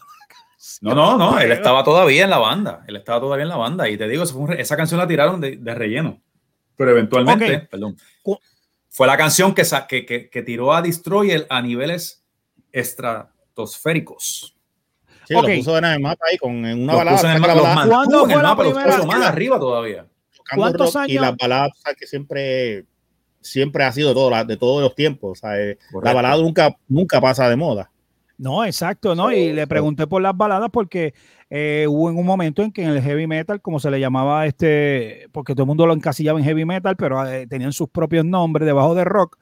no, 0.80 0.94
no, 0.94 1.18
no, 1.18 1.38
él 1.38 1.52
estaba 1.52 1.84
todavía 1.84 2.24
en 2.24 2.30
la 2.30 2.38
banda. 2.38 2.84
Él 2.88 2.96
estaba 2.96 3.20
todavía 3.20 3.42
en 3.42 3.48
la 3.50 3.56
banda. 3.56 3.88
Y 3.88 3.98
te 3.98 4.08
digo, 4.08 4.24
re- 4.46 4.60
esa 4.60 4.76
canción 4.76 4.98
la 4.98 5.06
tiraron 5.06 5.40
de, 5.40 5.56
de 5.56 5.74
relleno. 5.74 6.20
Pero 6.76 6.90
eventualmente, 6.92 7.44
perdón, 7.70 7.96
fue 8.96 9.06
la 9.06 9.18
canción 9.18 9.54
que, 9.54 9.62
que, 9.88 10.06
que, 10.06 10.30
que 10.30 10.42
tiró 10.42 10.72
a 10.72 10.80
Destroyer 10.80 11.46
a 11.50 11.60
niveles 11.60 12.24
estratosféricos. 12.72 14.56
Sí, 15.28 15.34
Ok. 15.34 15.48
lo 15.48 15.56
puso 15.56 15.76
en 15.78 15.84
el 15.84 16.00
mapa 16.00 16.24
ahí 16.30 16.38
con 16.38 16.64
en 16.64 16.82
una 16.84 16.94
balada. 16.94 17.20
en 17.20 17.36
el 17.36 17.42
la 17.42 17.48
balada, 17.54 17.74
¿Cuándo 17.74 17.96
mantuvo 17.96 18.24
en 18.24 18.30
el 18.30 18.34
fue 18.34 18.42
la 18.42 18.48
mapa, 18.48 18.62
los 18.62 18.72
primera 18.72 18.96
puso 18.96 19.06
más 19.08 19.26
arriba 19.26 19.58
todavía. 19.60 20.06
¿Cuántos 20.54 20.94
rock, 20.94 21.08
Y 21.08 21.12
años? 21.18 21.22
la 21.22 21.36
balada, 21.38 21.66
o 21.66 21.74
sea, 21.74 21.94
que 21.94 22.06
siempre, 22.06 22.84
siempre 23.40 23.84
ha 23.84 23.92
sido 23.92 24.14
todo, 24.14 24.30
la- 24.30 24.44
de 24.44 24.56
todos 24.56 24.80
los 24.82 24.94
tiempos. 24.94 25.32
o 25.32 25.34
sea, 25.40 25.60
eh, 25.60 25.76
La 26.02 26.14
balada 26.14 26.36
nunca, 26.38 26.74
nunca 26.88 27.20
pasa 27.20 27.48
de 27.50 27.56
moda. 27.56 27.90
No, 28.38 28.64
exacto, 28.64 29.14
¿no? 29.14 29.32
Y 29.32 29.52
le 29.52 29.66
pregunté 29.66 30.06
por 30.06 30.22
las 30.22 30.36
baladas 30.36 30.70
porque 30.72 31.12
eh, 31.50 31.86
hubo 31.88 32.10
en 32.10 32.18
un 32.18 32.26
momento 32.26 32.62
en 32.62 32.72
que 32.72 32.82
en 32.82 32.88
el 32.90 33.00
heavy 33.02 33.26
metal, 33.26 33.60
como 33.60 33.78
se 33.80 33.90
le 33.90 34.00
llamaba 34.00 34.46
este, 34.46 35.28
porque 35.32 35.54
todo 35.54 35.62
el 35.62 35.68
mundo 35.68 35.86
lo 35.86 35.92
encasillaba 35.94 36.38
en 36.38 36.44
heavy 36.44 36.64
metal, 36.64 36.96
pero 36.96 37.24
eh, 37.26 37.46
tenían 37.46 37.72
sus 37.72 37.88
propios 37.88 38.24
nombres 38.24 38.66
debajo 38.66 38.94
de 38.94 39.04
rock. 39.04 39.38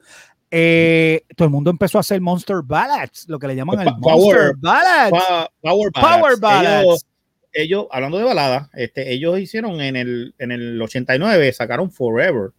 eh, 0.51 1.23
todo 1.35 1.47
el 1.47 1.51
mundo 1.51 1.69
empezó 1.71 1.97
a 1.97 2.01
hacer 2.01 2.21
Monster 2.21 2.57
Ballads, 2.63 3.27
lo 3.27 3.39
que 3.39 3.47
le 3.47 3.55
llaman 3.55 3.79
el 3.79 3.85
Pa- 3.85 3.97
Monster 3.97 4.35
power- 4.37 4.53
Ballads. 4.59 5.11
Pa- 5.11 5.51
Power 5.61 5.91
Power 5.91 6.39
Ballads. 6.39 6.41
Ballads. 6.41 6.83
Ellos, 6.83 7.05
ellos, 7.53 7.87
hablando 7.91 8.17
de 8.17 8.23
baladas, 8.25 8.69
este, 8.73 9.11
ellos 9.13 9.39
hicieron 9.39 9.81
en 9.81 9.95
el, 9.95 10.35
en 10.37 10.51
el 10.51 10.81
89, 10.81 11.51
sacaron 11.53 11.89
Forever, 11.91 12.51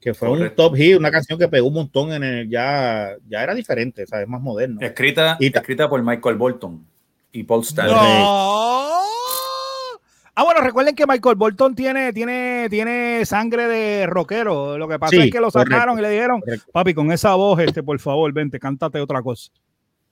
que 0.00 0.14
fue 0.14 0.28
Correcto. 0.28 0.62
un 0.66 0.70
top 0.70 0.76
hit, 0.78 0.96
una 0.96 1.10
canción 1.10 1.38
que 1.38 1.48
pegó 1.48 1.66
un 1.68 1.74
montón 1.74 2.12
en 2.12 2.22
el, 2.22 2.48
ya, 2.48 3.16
ya 3.28 3.42
era 3.42 3.54
diferente, 3.54 4.06
¿sabes? 4.06 4.26
Más 4.28 4.40
moderno. 4.40 4.80
Escrita, 4.80 5.36
Y 5.40 5.50
ta- 5.50 5.58
escrita 5.60 5.88
por 5.88 6.02
Michael 6.02 6.36
Bolton 6.36 6.86
y 7.32 7.42
Paul 7.44 7.62
Stanley. 7.62 7.94
No. 7.94 8.88
Ah, 10.34 10.44
bueno, 10.44 10.60
recuerden 10.60 10.94
que 10.94 11.04
Michael 11.04 11.34
Bolton 11.34 11.74
tiene, 11.74 12.12
tiene, 12.12 12.68
tiene 12.70 13.24
sangre 13.26 13.66
de 13.66 14.06
rockero. 14.06 14.78
Lo 14.78 14.86
que 14.86 14.96
pasa 14.98 15.10
Sí, 15.10 15.22
es 15.22 15.30
que 15.32 15.40
lo 15.40 15.50
sacaron 15.50 15.96
correcto, 15.96 15.98
y 15.98 16.02
le 16.02 16.10
dijeron, 16.10 16.40
correcto. 16.40 16.70
papi, 16.72 16.94
con 16.94 17.10
esa 17.10 17.34
voz, 17.34 17.58
este, 17.60 17.82
por 17.82 17.98
favor, 17.98 18.32
vente, 18.32 18.60
cántate 18.60 19.00
otra 19.00 19.20
cosa. 19.20 19.50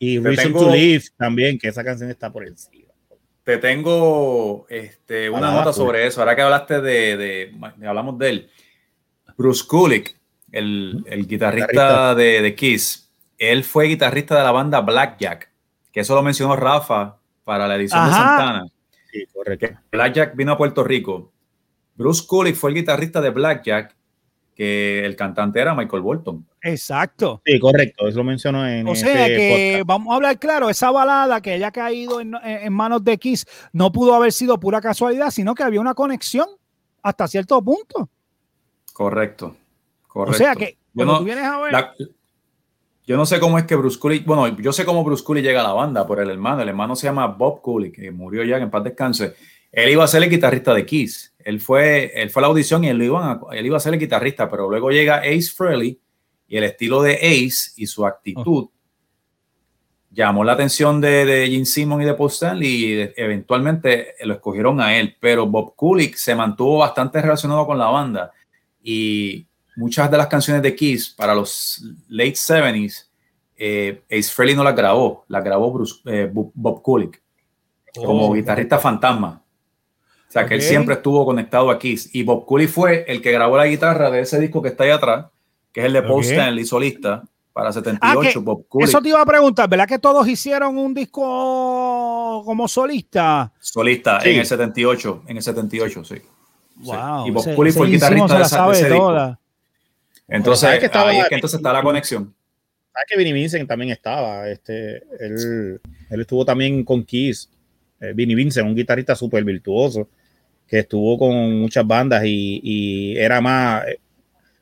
Y 0.00 0.20
Te 0.20 0.28
Reason 0.28 0.44
tengo- 0.52 0.66
to 0.66 0.70
Live 0.74 1.04
también, 1.16 1.58
que 1.58 1.68
esa 1.68 1.84
canción 1.84 2.10
está 2.10 2.32
por 2.32 2.44
encima. 2.46 2.92
Te 3.44 3.58
tengo 3.58 4.66
este, 4.68 5.30
una 5.30 5.52
nota 5.52 5.72
sobre 5.72 6.04
eso. 6.08 6.20
Ahora 6.20 6.34
que 6.34 6.42
hablaste 6.42 6.80
de, 6.80 7.16
de- 7.16 7.52
de- 7.76 7.86
hablamos 7.86 8.18
de 8.18 8.28
él. 8.28 8.50
Bruce 9.38 9.64
Kulick, 9.64 10.18
el, 10.50 11.04
el 11.06 11.26
guitarrista 11.28 11.68
Guitarrista. 11.70 12.14
de, 12.16 12.42
de 12.42 12.54
Kiss, 12.56 13.12
él 13.38 13.62
fue 13.62 13.84
guitarrista 13.86 14.36
de 14.36 14.42
la 14.42 14.50
banda 14.50 14.80
Blackjack, 14.80 15.48
que 15.96 16.00
eso 16.02 16.14
lo 16.14 16.22
mencionó 16.22 16.54
Rafa 16.56 17.16
para 17.42 17.66
la 17.66 17.74
edición 17.74 18.04
de. 18.04 18.10
Santana. 18.12 18.66
Sí, 19.10 19.24
correcto. 19.32 19.68
Blackjack 19.90 20.36
vino 20.36 20.52
a 20.52 20.58
Puerto 20.58 20.84
Rico. 20.84 21.32
Bruce 21.94 22.22
Kulick 22.26 22.54
fue 22.54 22.68
el 22.68 22.76
guitarrista 22.76 23.22
de 23.22 23.30
Blackjack, 23.30 23.96
que 24.54 25.06
el 25.06 25.16
cantante 25.16 25.58
era 25.58 25.74
Michael 25.74 26.02
Bolton. 26.02 26.46
Exacto. 26.60 27.40
Sí, 27.46 27.58
correcto, 27.58 28.06
eso 28.08 28.18
lo 28.18 28.24
mencionó 28.24 28.68
en 28.68 28.86
O 28.86 28.92
ese 28.92 29.06
sea 29.10 29.26
que 29.26 29.76
podcast. 29.78 29.88
vamos 29.88 30.12
a 30.12 30.16
hablar 30.16 30.38
claro, 30.38 30.68
esa 30.68 30.90
balada 30.90 31.40
que 31.40 31.52
haya 31.52 31.70
caído 31.70 32.20
en, 32.20 32.34
en- 32.44 32.66
en 32.66 32.72
manos 32.74 33.02
de 33.02 33.16
Kiss 33.16 33.46
no 33.72 33.90
pudo 33.90 34.12
haber 34.14 34.32
sido 34.32 34.60
pura 34.60 34.82
casualidad, 34.82 35.30
sino 35.30 35.54
que 35.54 35.62
había 35.62 35.80
una 35.80 35.94
conexión 35.94 36.46
hasta 37.02 37.26
cierto 37.26 37.62
punto. 37.62 38.10
Correcto. 38.92 39.56
Correcto. 40.06 40.34
O 40.34 40.38
sea 40.38 40.54
que 40.54 40.72
Yo 40.72 40.78
cuando 40.94 41.12
no- 41.14 41.18
tú 41.20 41.24
vienes 41.24 41.44
a 41.44 41.58
ver, 41.60 41.72
La- 41.72 41.94
yo 43.06 43.16
no 43.16 43.24
sé 43.24 43.38
cómo 43.38 43.56
es 43.58 43.64
que 43.64 43.76
Bruce 43.76 43.98
Kulick, 43.98 44.24
bueno, 44.26 44.48
yo 44.60 44.72
sé 44.72 44.84
cómo 44.84 45.04
Bruce 45.04 45.22
Kulick 45.22 45.44
llega 45.44 45.60
a 45.60 45.64
la 45.64 45.72
banda 45.72 46.06
por 46.06 46.20
el 46.20 46.28
hermano. 46.28 46.62
El 46.62 46.68
hermano 46.68 46.96
se 46.96 47.06
llama 47.06 47.26
Bob 47.28 47.60
Kulick, 47.62 47.94
que 47.94 48.10
murió 48.10 48.42
ya, 48.44 48.56
que 48.56 48.64
en 48.64 48.70
paz 48.70 48.82
descanse. 48.84 49.34
Él 49.70 49.90
iba 49.90 50.02
a 50.04 50.08
ser 50.08 50.22
el 50.22 50.30
guitarrista 50.30 50.74
de 50.74 50.84
Kiss. 50.84 51.34
Él 51.38 51.60
fue, 51.60 52.10
él 52.20 52.30
fue 52.30 52.40
a 52.40 52.42
la 52.42 52.48
audición 52.48 52.82
y 52.82 52.88
él, 52.88 52.98
lo 52.98 53.04
iban 53.04 53.28
a- 53.28 53.54
él 53.54 53.66
iba 53.66 53.76
a 53.76 53.80
ser 53.80 53.94
el 53.94 54.00
guitarrista, 54.00 54.50
pero 54.50 54.68
luego 54.68 54.90
llega 54.90 55.18
Ace 55.18 55.52
Frehley 55.54 56.00
y 56.48 56.56
el 56.56 56.64
estilo 56.64 57.00
de 57.02 57.14
Ace 57.14 57.72
y 57.76 57.86
su 57.86 58.04
actitud 58.06 58.68
llamó 60.10 60.44
la 60.44 60.52
atención 60.52 61.00
de, 61.00 61.24
de 61.26 61.46
Gene 61.48 61.66
Simmons 61.66 62.02
y 62.02 62.06
de 62.06 62.14
Paul 62.14 62.30
Stanley 62.30 62.68
y 62.68 63.10
eventualmente 63.16 64.14
lo 64.24 64.34
escogieron 64.34 64.80
a 64.80 64.96
él. 64.98 65.16
Pero 65.20 65.46
Bob 65.46 65.74
Kulick 65.76 66.16
se 66.16 66.34
mantuvo 66.34 66.78
bastante 66.78 67.20
relacionado 67.20 67.66
con 67.66 67.78
la 67.78 67.86
banda 67.86 68.32
y 68.82 69.45
muchas 69.76 70.10
de 70.10 70.16
las 70.16 70.26
canciones 70.26 70.62
de 70.62 70.74
Kiss 70.74 71.10
para 71.10 71.34
los 71.34 71.82
late 72.08 72.34
70s, 72.34 73.06
eh, 73.56 74.02
Ace 74.10 74.30
Frehley 74.32 74.54
no 74.56 74.64
las 74.64 74.74
grabó, 74.76 75.24
las 75.28 75.42
grabó 75.44 75.72
Bruce- 75.72 76.00
eh, 76.06 76.30
Bob 76.32 76.82
Kulick 76.82 77.22
como 77.94 78.28
Oh. 78.28 78.32
guitarrista 78.34 78.78
fantasma. 78.78 79.42
O 80.28 80.32
sea, 80.32 80.44
que 80.46 80.54
él 80.54 80.60
siempre 80.62 80.94
estuvo 80.96 81.24
conectado 81.24 81.70
a 81.70 81.78
Kiss. 81.78 82.14
Y 82.14 82.22
Bob 82.22 82.44
Kulick 82.44 82.68
fue 82.68 83.04
el 83.08 83.22
que 83.22 83.32
grabó 83.32 83.56
la 83.56 83.66
guitarra 83.66 84.10
de 84.10 84.20
ese 84.20 84.38
disco 84.38 84.60
que 84.60 84.68
está 84.68 84.84
ahí 84.84 84.90
atrás, 84.90 85.26
que 85.72 85.80
es 85.80 85.86
el 85.86 85.94
de 85.94 86.02
Paul. 86.02 86.22
Stanley, 86.22 86.66
solista, 86.66 87.22
para 87.54 87.70
Ah, 87.70 87.72
78. 87.72 88.32
que 88.40 88.44
Bob 88.44 88.66
Kulick, 88.68 88.88
eso 88.88 89.00
te 89.00 89.08
iba 89.08 89.22
a 89.22 89.24
preguntar, 89.24 89.66
¿verdad 89.66 89.88
que 89.88 89.98
todos 89.98 90.28
hicieron 90.28 90.76
un 90.76 90.92
disco 90.92 92.42
como 92.44 92.68
solista? 92.68 93.52
solista 93.60 94.20
Sí. 94.20 94.30
en 94.30 94.40
el 94.40 94.46
78. 94.46 95.22
En 95.26 95.36
el 95.38 95.42
78, 95.42 96.04
sí. 96.04 96.16
Sí. 96.16 96.22
Wow. 96.76 97.26
Y 97.26 97.30
Bob 97.30 97.54
Kulick 97.54 97.74
fue 97.74 97.86
el 97.86 97.92
guitarrista 97.92 98.36
de, 98.36 98.42
esa- 98.44 98.68
de 98.68 98.90
disco. 98.90 99.38
Entonces, 100.28 100.60
¿sabes 100.60 100.80
que 100.80 100.86
estaba- 100.86 101.10
ahí 101.10 101.18
es 101.18 101.28
que 101.28 101.34
entonces 101.36 101.58
está 101.58 101.72
la 101.72 101.82
conexión. 101.82 102.34
¿Sabes 102.92 103.06
que 103.08 103.16
Vinnie 103.18 103.32
Vincent 103.32 103.68
también 103.68 103.90
estaba? 103.92 104.48
Este, 104.48 105.02
él, 105.20 105.80
él 106.10 106.20
estuvo 106.20 106.44
también 106.44 106.82
con 106.84 107.04
Kiss. 107.04 107.50
Eh, 108.00 108.12
Vinnie 108.14 108.34
Vincent, 108.34 108.66
un 108.66 108.74
guitarrista 108.74 109.14
súper 109.14 109.44
virtuoso, 109.44 110.08
que 110.66 110.80
estuvo 110.80 111.18
con 111.18 111.60
muchas 111.60 111.86
bandas 111.86 112.24
y, 112.24 112.60
y 112.62 113.16
era 113.18 113.40
más. 113.40 113.86
eh, 113.86 113.98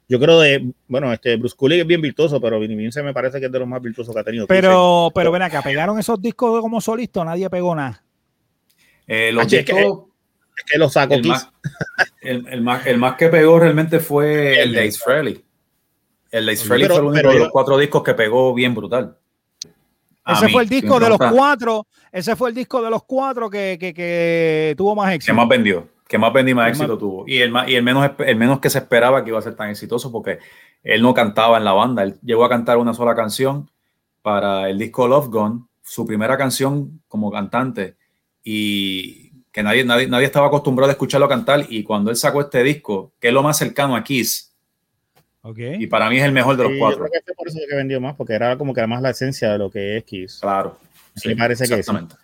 Yo 0.08 0.20
creo 0.20 0.40
de. 0.40 0.70
Bueno, 0.88 1.12
este 1.12 1.36
Bruce 1.36 1.56
Kulick 1.56 1.80
es 1.80 1.86
bien 1.86 2.00
virtuoso, 2.02 2.40
pero 2.40 2.60
Vinnie 2.60 2.76
Vincent 2.76 3.04
me 3.06 3.14
parece 3.14 3.40
que 3.40 3.46
es 3.46 3.52
de 3.52 3.58
los 3.58 3.66
más 3.68 3.80
virtuosos 3.80 4.14
que 4.14 4.20
ha 4.20 4.24
tenido. 4.24 4.46
Kiss. 4.46 4.54
Pero, 4.56 5.10
pero 5.14 5.32
ven 5.32 5.42
acá, 5.42 5.62
pegaron 5.62 5.98
esos 5.98 6.20
discos 6.20 6.60
como 6.60 6.80
solista, 6.80 7.24
nadie 7.24 7.48
pegó 7.48 7.74
nada. 7.74 8.02
Eh, 9.06 9.30
los 9.32 9.46
Ah, 9.46 9.48
sí, 9.48 9.56
es 9.56 9.64
que- 9.64 9.72
es 9.80 10.64
que 10.70 10.78
lo 10.78 10.88
sacó 10.88 11.14
el, 11.14 11.22
Kiss. 11.22 11.30
más, 11.30 11.48
el, 12.22 12.46
el 12.48 12.60
más, 12.62 12.86
el 12.86 12.98
más 12.98 13.16
que 13.16 13.28
pegó 13.28 13.58
realmente 13.58 13.98
fue 14.00 14.60
el 14.62 14.72
de 14.72 14.86
Ace 14.88 14.98
Frehley. 15.04 15.43
El 16.34 16.46
de 16.46 16.52
Ace 16.52 16.62
Sí, 16.62 16.68
Frehley 16.68 16.88
pero- 16.88 17.00
fue 17.00 17.06
el 17.08 17.12
pero 17.14 17.32
de 17.32 17.38
los 17.38 17.48
cuatro 17.50 17.78
discos 17.78 18.02
que 18.02 18.14
pegó 18.14 18.52
bien 18.54 18.74
brutal. 18.74 19.16
A 20.24 20.32
Ese 20.32 20.46
mí, 20.46 20.52
fue 20.52 20.62
el 20.62 20.68
disco 20.68 20.98
de 20.98 21.08
los 21.10 21.18
cuatro, 21.18 21.86
ese 22.10 22.34
fue 22.34 22.48
el 22.48 22.54
disco 22.54 22.82
de 22.82 22.90
los 22.90 23.04
cuatro 23.04 23.50
que, 23.50 23.76
que, 23.78 23.92
que 23.92 24.74
tuvo 24.76 24.94
más 24.96 25.10
Que 25.10 25.14
éxito. 25.16 25.34
más 25.34 25.46
vendió, 25.48 25.86
que 26.08 26.16
más 26.18 26.32
vendió 26.32 26.52
y 26.52 26.54
más 26.56 26.64
Que 26.64 26.70
éxito 26.70 26.88
más- 26.94 26.98
tuvo. 26.98 27.24
Y 27.28 27.38
el, 27.38 27.50
más, 27.50 27.68
y 27.68 27.74
el, 27.76 27.82
menos, 27.82 28.10
el 28.18 28.36
menos 28.36 28.58
que 28.58 28.70
se 28.70 28.78
esperaba 28.78 29.22
que 29.22 29.30
iba 29.30 29.38
a 29.38 29.42
ser 29.42 29.54
tan 29.54 29.68
exitoso 29.68 30.10
porque 30.10 30.38
él 30.82 31.02
no 31.02 31.12
cantaba 31.12 31.58
en 31.58 31.64
la 31.64 31.72
banda. 31.72 32.02
Él 32.02 32.16
llegó 32.22 32.44
a 32.44 32.48
cantar 32.48 32.78
una 32.78 32.94
sola 32.94 33.14
canción 33.14 33.70
para 34.22 34.68
el 34.70 34.78
disco 34.78 35.06
Love 35.06 35.28
Gone, 35.28 35.60
su 35.82 36.06
primera 36.06 36.38
canción 36.38 37.02
como 37.06 37.30
cantante. 37.30 37.96
Y 38.42 39.30
que 39.52 39.62
nadie, 39.62 39.84
nadie, 39.84 40.08
nadie 40.08 40.26
estaba 40.26 40.46
acostumbrado 40.46 40.88
a 40.88 40.92
escucharlo 40.92 41.28
cantar. 41.28 41.66
Y 41.68 41.82
cuando 41.84 42.10
él 42.10 42.16
sacó 42.16 42.40
este 42.40 42.62
disco, 42.62 43.12
que 43.20 43.28
es 43.28 43.34
lo 43.34 43.42
más 43.42 43.58
cercano 43.58 43.94
a 43.94 44.02
Kiss, 44.02 44.53
Ok. 45.46 45.58
y 45.78 45.86
para 45.86 46.08
mí 46.08 46.16
es 46.16 46.24
el 46.24 46.32
mejor 46.32 46.56
de 46.56 46.62
los 46.64 46.72
Sí, 46.72 46.78
yo 46.78 46.84
cuatro. 46.84 46.98
creo 47.00 47.10
que 47.12 47.20
fue 47.22 47.34
por 47.34 47.48
eso 47.48 47.58
que 47.68 47.76
vendió 47.76 48.00
más, 48.00 48.14
porque 48.16 48.32
era 48.32 48.56
como 48.56 48.72
que 48.72 48.86
más 48.86 49.02
la 49.02 49.10
esencia 49.10 49.52
de 49.52 49.58
lo 49.58 49.70
que 49.70 49.98
es 49.98 50.04
Kiss. 50.04 50.38
Claro. 50.40 50.78
Me 51.24 51.36
parece 51.36 51.64
que 51.64 51.68
sí. 51.68 51.74
exactamente. 51.74 52.16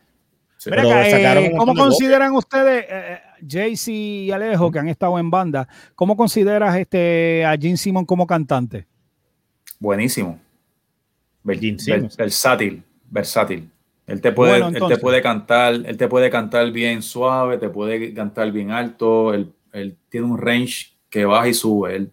Sí. 0.57 0.68
Pero 0.71 0.91
eh, 0.91 1.53
¿Cómo 1.57 1.75
consideran 1.75 2.33
ustedes, 2.33 2.85
eh, 2.89 3.18
Jaycee 3.47 4.25
y 4.25 4.31
Alejo, 4.31 4.71
que 4.71 4.79
han 4.79 4.89
estado 4.89 5.18
en 5.18 5.31
banda, 5.31 5.68
cómo 5.95 6.16
consideras 6.16 6.77
este, 6.77 7.45
a 7.45 7.57
Gene 7.57 7.77
Simon 7.77 8.05
como 8.05 8.27
cantante? 8.27 8.87
Buenísimo. 9.79 10.39
Ver- 11.43 11.59
versátil. 12.16 12.83
versátil. 13.09 13.71
Él 14.07 14.21
te 14.21 14.33
puede, 14.33 14.57
él 14.59 14.83
te 14.89 14.99
puede 14.99 15.23
cantar, 15.23 15.73
él 15.75 15.97
te 15.97 16.09
puede 16.09 16.31
cantar 16.31 16.71
bien 16.73 17.01
suave, 17.01 17.59
te 17.59 17.68
puede 17.68 18.12
cantar 18.12 18.51
bien 18.51 18.71
alto, 18.73 19.33
él, 19.33 19.53
él 19.73 19.97
tiene 20.09 20.27
un 20.27 20.37
range 20.37 20.93
que 21.09 21.25
baja 21.25 21.49
y 21.49 21.55
sube. 21.55 21.97
Él, 21.97 22.11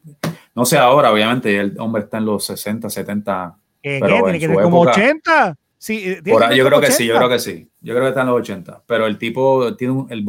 no 0.58 0.66
sé 0.66 0.76
ahora, 0.76 1.12
obviamente, 1.12 1.56
el 1.56 1.80
hombre 1.80 2.02
está 2.02 2.18
en 2.18 2.26
los 2.26 2.44
60, 2.46 2.90
70. 2.90 3.60
¿Qué, 3.80 4.00
pero 4.02 4.24
¿Tiene 4.24 4.40
que 4.40 4.52
como 4.52 4.82
80? 4.82 5.56
Sí, 5.78 6.02
eh, 6.04 6.22
por 6.26 6.52
yo 6.52 6.66
creo 6.66 6.82
que 6.82 6.90
sí, 6.90 7.06
yo 7.06 7.16
creo 7.16 7.30
que 7.30 7.38
sí. 7.38 7.70
Yo 7.80 7.94
creo 7.94 8.06
que 8.06 8.10
está 8.10 8.22
en 8.22 8.28
los 8.28 8.38
80. 8.38 8.82
Pero 8.88 9.06
el 9.06 9.20
tipo 9.20 9.76
tiene 9.76 9.94
un, 9.94 10.12
el, 10.12 10.26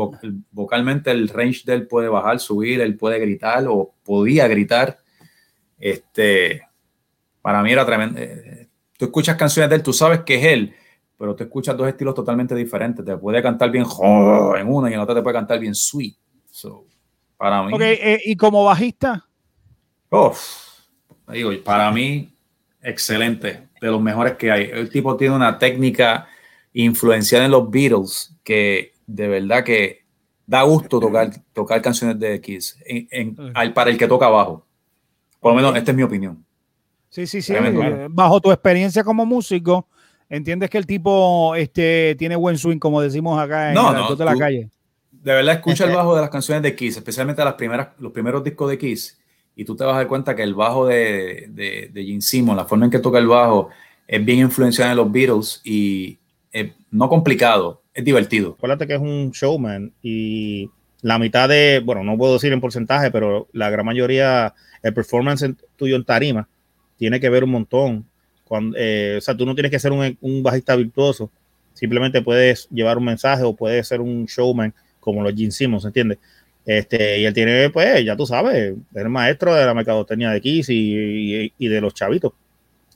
vocalmente 0.51 1.11
el 1.13 1.31
range 1.31 1.63
de 1.65 1.73
él 1.73 1.87
puede 1.87 2.11
bajar, 2.11 2.41
subir, 2.41 2.83
él 2.83 2.99
puede 2.99 3.19
gritar 3.19 3.65
o 3.69 3.95
podía 4.05 4.47
gritar. 4.49 4.99
Este, 5.79 6.61
para 7.41 7.63
mí 7.63 7.73
era 7.73 7.87
tremendo. 7.87 8.21
Eh, 8.21 8.69
tú 8.99 9.07
escuchas 9.07 9.35
canciones 9.35 9.71
de 9.71 9.77
él, 9.77 9.83
tú 9.83 9.95
sabes 9.95 10.25
que 10.25 10.35
es 10.35 10.45
él, 10.45 10.75
pero 11.17 11.35
tú 11.35 11.43
escuchas 11.43 11.75
dos 11.75 11.89
estilos 11.89 12.15
totalmente 12.15 12.55
diferentes. 12.55 13.03
Te 13.03 13.17
puede 13.17 13.43
cantar 13.43 13.71
bien 13.71 13.87
en 14.59 14.69
una 14.69 14.91
y 14.91 14.93
en 14.93 15.01
otra 15.01 15.15
te 15.15 15.23
puede 15.23 15.37
cantar 15.37 15.59
bien 15.59 15.75
sweet. 15.75 16.17
para 17.39 17.63
mí. 17.63 17.73
Eh, 17.81 18.21
¿y 18.27 18.37
como 18.37 18.63
bajista? 18.63 19.25
Digo, 21.33 21.51
para 21.65 21.91
mí, 21.91 22.31
excelente, 22.83 23.69
de 23.81 23.87
los 23.89 24.01
mejores 24.01 24.35
que 24.35 24.51
hay. 24.51 24.71
El 24.73 24.91
tipo 24.91 25.17
tiene 25.17 25.35
una 25.35 25.59
técnica 25.59 26.29
influenciada 26.73 27.45
en 27.45 27.51
los 27.51 27.71
Beatles 27.71 28.35
que 28.45 28.93
de 29.07 29.29
verdad 29.29 29.65
que 29.65 30.05
da 30.47 30.63
gusto 30.63 31.01
tocar, 31.01 31.31
tocar 31.53 31.83
canciones 31.83 32.19
de 32.19 32.41
Kiss 32.41 32.79
en, 32.87 33.37
para 33.75 33.91
el 33.91 33.99
que 33.99 34.09
toca 34.09 34.27
abajo. 34.27 34.67
Por 35.41 35.53
lo 35.53 35.57
menos, 35.57 35.77
esta 35.77 35.91
es 35.91 35.97
mi 35.97 36.03
opinión. 36.03 36.45
Sí, 37.11 37.27
sí, 37.27 37.43
sí. 37.43 37.55
Eh, 37.55 38.07
bajo 38.11 38.41
tu 38.41 38.51
experiencia 38.51 39.05
como 39.05 39.25
músico, 39.25 39.87
¿entiendes 40.29 40.69
que 40.69 40.79
el 40.79 40.87
tipo 40.87 41.55
este, 41.55 42.15
tiene 42.19 42.37
buen 42.37 42.59
swing, 42.59 42.79
como 42.79 43.01
decimos 43.01 43.41
acá 43.41 43.69
en 43.69 43.75
no, 43.75 44.15
de 44.15 44.25
la 44.25 44.37
calle? 44.37 44.71
De 45.11 45.33
verdad, 45.33 45.57
escucha 45.57 45.85
el 45.85 45.95
bajo 45.95 46.15
de 46.15 46.21
las 46.21 46.31
canciones 46.31 46.63
de 46.63 46.75
Kiss, 46.75 46.97
especialmente 46.97 47.45
las 47.45 47.55
primeras, 47.55 47.89
los 47.99 48.13
primeros 48.13 48.43
discos 48.45 48.71
de 48.71 48.79
Kiss, 48.79 49.19
y 49.59 49.65
tú 49.65 49.75
te 49.75 49.83
vas 49.83 49.95
a 49.95 49.99
dar 49.99 50.07
cuenta 50.07 50.37
que 50.37 50.45
el 50.45 50.55
bajo 50.55 50.87
de, 50.87 51.49
de, 51.49 51.91
de 51.93 52.21
Simmons, 52.21 52.57
la 52.57 52.65
forma 52.65 52.85
en 52.85 52.93
que 52.93 53.01
toca 53.01 53.19
el 53.19 53.27
bajo, 53.27 53.71
es 54.07 54.25
bien 54.25 54.39
influenciado 54.39 54.93
en 54.93 54.97
los 54.97 55.11
Beatles 55.11 55.61
y 55.65 56.17
es 56.53 56.71
no 56.93 57.09
complicado, 57.09 57.83
es 57.93 58.05
divertido. 58.05 58.55
Acuérdate 58.57 58.87
que 58.87 58.95
es 58.95 59.01
un 59.01 59.33
showman 59.33 59.93
y 60.01 60.71
la 61.03 61.19
mitad 61.19 61.49
de, 61.49 61.83
bueno, 61.85 62.05
no 62.05 62.17
puedo 62.17 62.35
decir 62.35 62.53
en 62.53 62.61
porcentaje, 62.61 63.11
pero 63.11 63.49
la 63.53 63.69
gran 63.69 63.85
mayoría, 63.85 64.55
el 64.81 64.95
performance 64.95 65.45
tuyo 65.75 65.97
en 65.97 66.05
tarima 66.05 66.49
tiene 66.97 67.19
que 67.19 67.29
ver 67.29 67.43
un 67.43 67.51
montón. 67.51 68.07
Cuando, 68.45 68.77
eh, 68.79 69.17
o 69.19 69.21
sea, 69.21 69.37
tú 69.37 69.45
no 69.45 69.57
tienes 69.57 69.73
que 69.73 69.81
ser 69.81 69.91
un, 69.91 70.17
un, 70.21 70.41
bajista 70.41 70.77
virtuoso, 70.77 71.33
simplemente 71.75 72.23
puedes 72.23 72.69
llevar 72.71 72.97
un 72.97 73.07
mensaje 73.07 73.43
o 73.43 73.57
puedes 73.57 73.89
ser 73.89 74.01
un 74.01 74.25
showman 74.27 74.73
como 75.01 75.21
los 75.21 75.35
Gene 75.35 75.51
Simmons, 75.51 75.85
¿entiendes? 75.85 76.19
Este, 76.69 77.21
y 77.21 77.25
él 77.25 77.33
tiene, 77.33 77.71
pues, 77.71 78.05
ya 78.05 78.15
tú 78.15 78.27
sabes, 78.27 78.75
es 78.95 79.05
maestro 79.07 79.55
de 79.55 79.65
la 79.65 79.73
mercadotecnia 79.73 80.29
de 80.29 80.43
Kiss 80.43 80.69
y, 80.69 81.51
y, 81.57 81.67
de 81.67 81.81
los 81.81 81.95
chavitos. 81.95 82.35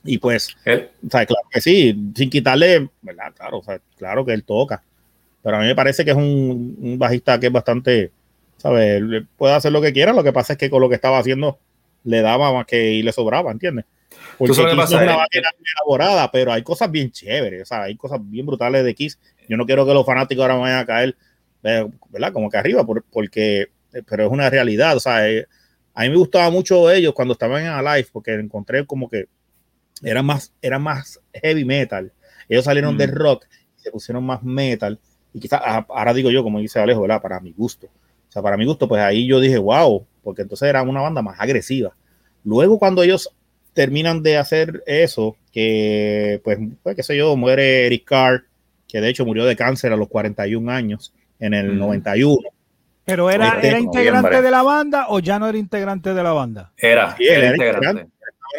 Y 0.03 0.19
pues, 0.19 0.55
o 0.63 1.09
sea, 1.09 1.25
claro 1.25 1.47
que 1.49 1.59
sí, 1.59 2.11
sin 2.15 2.29
quitarle, 2.29 2.87
¿verdad? 3.01 3.33
Claro, 3.35 3.57
o 3.57 3.63
sea, 3.63 3.79
claro 3.97 4.23
que 4.23 4.33
él 4.33 4.43
toca. 4.43 4.83
Pero 5.41 5.57
a 5.57 5.59
mí 5.59 5.65
me 5.65 5.73
parece 5.73 6.05
que 6.05 6.11
es 6.11 6.17
un, 6.17 6.77
un 6.79 6.99
bajista 6.99 7.39
que 7.39 7.47
es 7.47 7.51
bastante, 7.51 8.11
¿sabes? 8.57 9.01
Puede 9.37 9.55
hacer 9.55 9.71
lo 9.71 9.81
que 9.81 9.91
quiera, 9.91 10.13
lo 10.13 10.23
que 10.23 10.33
pasa 10.33 10.53
es 10.53 10.59
que 10.59 10.69
con 10.69 10.79
lo 10.79 10.87
que 10.87 10.95
estaba 10.95 11.17
haciendo 11.17 11.57
le 12.03 12.21
daba 12.21 12.53
más 12.53 12.67
que 12.67 12.91
y 12.91 13.01
le 13.01 13.11
sobraba, 13.11 13.49
¿entiendes? 13.49 13.85
Porque 14.37 14.53
Kiss 14.53 14.59
es 14.59 14.91
una 14.91 15.17
máquina 15.17 15.49
elaborada, 15.79 16.29
pero 16.31 16.53
hay 16.53 16.61
cosas 16.61 16.91
bien 16.91 17.09
chéveres, 17.09 17.63
o 17.63 17.65
sea, 17.65 17.81
hay 17.81 17.95
cosas 17.95 18.19
bien 18.21 18.45
brutales 18.45 18.85
de 18.85 18.93
Kiss. 18.93 19.17
Yo 19.49 19.57
no 19.57 19.65
quiero 19.65 19.83
que 19.83 19.95
los 19.95 20.05
fanáticos 20.05 20.43
ahora 20.43 20.57
vayan 20.57 20.77
a 20.77 20.85
caer 20.85 21.15
¿verdad? 21.63 22.33
Como 22.33 22.49
que 22.49 22.57
arriba, 22.57 22.85
porque, 22.85 23.67
pero 24.07 24.25
es 24.25 24.31
una 24.31 24.49
realidad, 24.49 24.97
o 24.97 24.99
sea, 24.99 25.27
eh, 25.29 25.47
a 25.93 26.03
mí 26.03 26.09
me 26.09 26.17
gustaba 26.17 26.49
mucho 26.49 26.91
ellos 26.91 27.13
cuando 27.13 27.33
estaban 27.33 27.63
en 27.63 27.69
Alive, 27.69 28.09
porque 28.11 28.33
encontré 28.33 28.85
como 28.85 29.09
que 29.09 29.27
eran 30.03 30.25
más, 30.25 30.53
eran 30.61 30.81
más 30.81 31.19
heavy 31.33 31.63
metal. 31.65 32.11
Ellos 32.49 32.65
salieron 32.65 32.97
del 32.97 33.11
rock, 33.11 33.45
se 33.77 33.91
pusieron 33.91 34.25
más 34.25 34.43
metal, 34.43 34.99
y 35.33 35.39
quizás 35.39 35.61
ahora 35.63 36.13
digo 36.13 36.29
yo, 36.29 36.43
como 36.43 36.59
dice 36.59 36.79
Alejo, 36.79 37.01
¿verdad? 37.01 37.21
Para 37.21 37.39
mi 37.39 37.53
gusto. 37.53 37.87
O 37.87 38.31
sea, 38.31 38.41
para 38.41 38.57
mi 38.57 38.65
gusto, 38.65 38.87
pues 38.87 39.01
ahí 39.01 39.27
yo 39.27 39.39
dije, 39.39 39.57
wow, 39.57 40.05
porque 40.23 40.41
entonces 40.41 40.67
era 40.67 40.81
una 40.83 41.01
banda 41.01 41.21
más 41.21 41.39
agresiva. 41.39 41.95
Luego, 42.43 42.77
cuando 42.77 43.03
ellos 43.03 43.29
terminan 43.73 44.21
de 44.21 44.37
hacer 44.37 44.83
eso, 44.85 45.37
que 45.51 46.41
pues, 46.43 46.59
pues 46.81 46.95
qué 46.95 47.03
sé 47.03 47.17
yo, 47.17 47.35
muere 47.35 47.85
Eric 47.85 48.05
Carr, 48.05 48.43
que 48.87 49.01
de 49.01 49.09
hecho 49.09 49.25
murió 49.25 49.45
de 49.45 49.55
cáncer 49.55 49.93
a 49.93 49.97
los 49.97 50.07
41 50.07 50.71
años 50.71 51.13
en 51.43 51.53
el 51.53 51.77
91. 51.77 52.39
¿Pero 53.05 53.29
era, 53.29 53.59
era 53.61 53.79
integrante 53.79 54.41
de 54.41 54.51
la 54.51 54.63
banda 54.63 55.07
o 55.09 55.19
ya 55.19 55.37
no 55.37 55.47
era 55.47 55.57
integrante 55.57 56.13
de 56.13 56.23
la 56.23 56.31
banda? 56.31 56.71
Era, 56.77 57.15
era, 57.19 57.51
integrante. 57.51 58.07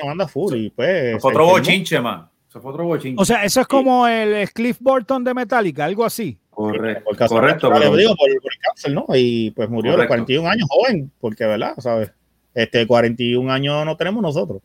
la 0.02 0.06
banda 0.06 0.28
full 0.28 0.54
y 0.54 0.70
pues... 0.70 1.20
Fue 1.20 1.30
otro 1.30 1.46
bochinche, 1.46 1.98
man. 1.98 2.28
fue 2.48 2.60
otro 2.62 2.84
bochinche. 2.84 3.20
O 3.20 3.24
sea, 3.24 3.42
eso 3.42 3.62
es 3.62 3.66
como 3.66 4.06
el 4.06 4.50
Cliff 4.50 4.76
Burton 4.80 5.24
de 5.24 5.32
Metallica, 5.32 5.86
algo 5.86 6.04
así. 6.04 6.38
Correcto, 6.50 7.04
por 7.04 7.28
correcto. 7.28 7.70
Pero... 7.72 7.96
Digo, 7.96 8.14
por, 8.16 8.28
el 8.28 8.38
cáncer, 8.60 8.92
¿no? 8.92 9.06
Y 9.14 9.50
pues 9.52 9.70
murió 9.70 9.94
a 9.94 9.96
los 9.96 10.06
41 10.06 10.46
años, 10.46 10.68
joven, 10.68 11.10
porque, 11.20 11.46
¿verdad? 11.46 11.74
¿Sabes? 11.78 12.12
Este, 12.52 12.86
41 12.86 13.50
años 13.50 13.86
no 13.86 13.96
tenemos 13.96 14.22
nosotros. 14.22 14.60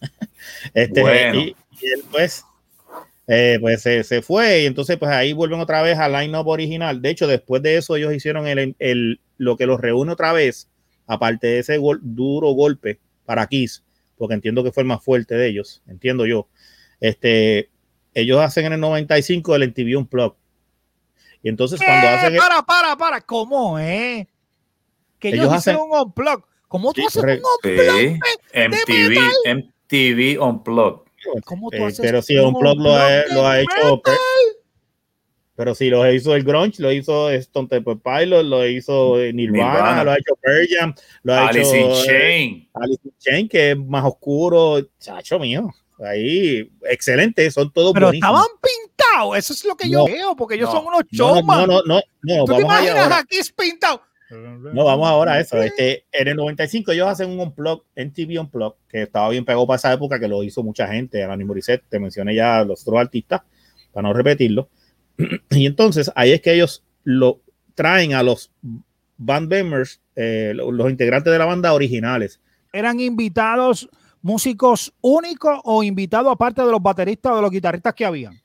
este, 0.74 1.00
bueno. 1.02 1.38
y, 1.38 1.56
y 1.80 1.86
él, 1.86 2.02
pues, 2.10 2.44
eh, 3.32 3.58
pues 3.60 3.82
se, 3.82 4.22
fue 4.22 4.62
y 4.62 4.66
entonces 4.66 4.96
pues 4.96 5.12
ahí 5.12 5.32
vuelven 5.32 5.60
otra 5.60 5.82
vez 5.82 5.96
al 5.98 6.14
line-up 6.14 6.48
original. 6.48 7.00
De 7.00 7.10
hecho, 7.10 7.28
después 7.28 7.62
de 7.62 7.76
eso 7.76 7.94
ellos 7.94 8.12
hicieron 8.12 8.48
el, 8.48 8.74
el, 8.80 9.20
lo 9.38 9.56
que 9.56 9.66
los 9.66 9.80
reúne 9.80 10.10
otra 10.10 10.32
vez, 10.32 10.68
aparte 11.06 11.46
de 11.46 11.60
ese 11.60 11.78
duro 12.02 12.48
golpe 12.48 12.98
para 13.24 13.46
Kiss, 13.46 13.84
porque 14.18 14.34
entiendo 14.34 14.64
que 14.64 14.72
fue 14.72 14.82
el 14.82 14.88
más 14.88 15.04
fuerte 15.04 15.36
de 15.36 15.46
ellos, 15.46 15.80
entiendo 15.86 16.26
yo. 16.26 16.48
Este, 16.98 17.70
ellos 18.14 18.40
hacen 18.40 18.66
en 18.66 18.72
el 18.72 18.80
95 18.80 19.54
el 19.54 19.68
MTV 19.68 19.96
Unplugged. 19.96 20.36
Y 21.44 21.50
entonces 21.50 21.80
cuando 21.80 22.08
hacen... 22.08 22.36
Para, 22.36 22.62
para, 22.62 22.96
para, 22.96 23.20
¿cómo, 23.20 23.78
eh? 23.78 24.26
Que 25.20 25.28
ellos, 25.28 25.52
hacen 25.52 25.76
un 25.76 25.96
Unplugged. 25.96 26.42
¿Cómo 26.66 26.92
tú 26.92 27.06
haces 27.06 27.22
un 27.22 27.30
Unplugged? 27.30 28.18
MTV, 28.54 29.20
MTV 29.54 30.42
Unplugged. 30.42 31.09
¿Cómo 31.44 31.70
tú 31.70 31.76
eh, 31.76 31.86
haces 31.86 32.00
pero 32.00 32.22
si 32.22 32.36
un 32.36 32.54
blog 32.54 32.78
lo 32.78 32.94
ha, 32.94 33.24
lo 33.32 33.46
ha 33.46 33.60
hecho. 33.60 34.02
Pero 35.56 35.74
si 35.74 35.90
lo 35.90 36.10
hizo 36.10 36.34
el 36.34 36.42
Grunge, 36.42 36.80
lo 36.80 36.90
hizo 36.90 37.28
Stone 37.30 37.68
Temple 37.68 37.96
Pilot, 37.96 38.44
lo 38.46 38.66
hizo 38.66 39.18
Nirvana, 39.18 40.02
lo 40.02 40.12
ha 40.12 40.16
hecho 40.16 40.34
Pearl 40.40 40.66
Jam, 40.70 40.94
lo 41.22 41.34
ha 41.34 41.48
Alice 41.48 41.78
hecho 41.78 41.86
in 41.86 42.06
Chain. 42.06 42.68
Alice 42.72 43.00
in 43.04 43.12
Chain, 43.18 43.48
que 43.48 43.70
es 43.72 43.76
más 43.76 44.04
oscuro. 44.04 44.80
Chacho 44.98 45.38
mío. 45.38 45.70
Ahí, 46.02 46.70
excelente, 46.88 47.50
son 47.50 47.70
todos 47.70 47.92
Pero 47.92 48.10
estaban 48.10 48.46
pintados, 48.62 49.36
eso 49.36 49.52
es 49.52 49.64
lo 49.66 49.76
que 49.76 49.90
yo 49.90 50.06
veo, 50.06 50.34
porque 50.34 50.54
ellos 50.54 50.70
son 50.70 50.86
unos 50.86 51.02
showman. 51.10 51.66
No, 51.66 51.66
no, 51.66 51.82
no, 51.84 52.00
no, 52.22 52.44
¿Tú 52.46 52.56
te 52.56 52.62
imaginas 52.62 53.12
aquí 53.12 53.36
es 53.36 53.52
pintado? 53.52 54.00
No, 54.30 54.84
vamos 54.84 55.08
ahora 55.08 55.32
a 55.34 55.40
eso. 55.40 55.60
Este, 55.60 56.04
en 56.12 56.28
el 56.28 56.36
95 56.36 56.92
ellos 56.92 57.08
hacen 57.08 57.30
un 57.30 57.40
unplug, 57.40 57.84
TV 57.94 58.38
Unplug, 58.38 58.76
que 58.88 59.02
estaba 59.02 59.28
bien 59.28 59.44
pegado 59.44 59.66
para 59.66 59.76
esa 59.76 59.92
época, 59.92 60.20
que 60.20 60.28
lo 60.28 60.42
hizo 60.42 60.62
mucha 60.62 60.86
gente, 60.86 61.22
Alanis 61.22 61.46
Morissette, 61.46 61.84
te 61.88 61.98
mencioné 61.98 62.34
ya 62.34 62.64
los 62.64 62.82
otros 62.82 63.00
artistas, 63.00 63.42
para 63.92 64.08
no 64.08 64.14
repetirlo. 64.14 64.68
Y 65.50 65.66
entonces 65.66 66.10
ahí 66.14 66.32
es 66.32 66.40
que 66.40 66.54
ellos 66.54 66.84
lo 67.04 67.40
traen 67.74 68.14
a 68.14 68.22
los 68.22 68.52
band 69.16 69.48
members, 69.48 70.00
eh, 70.16 70.52
los 70.54 70.90
integrantes 70.90 71.32
de 71.32 71.38
la 71.38 71.44
banda 71.44 71.72
originales. 71.72 72.40
¿Eran 72.72 73.00
invitados 73.00 73.88
músicos 74.22 74.92
únicos 75.00 75.60
o 75.64 75.82
invitados 75.82 76.32
aparte 76.32 76.62
de 76.62 76.70
los 76.70 76.82
bateristas 76.82 77.32
o 77.32 77.36
de 77.36 77.42
los 77.42 77.50
guitarristas 77.50 77.94
que 77.94 78.04
habían? 78.04 78.40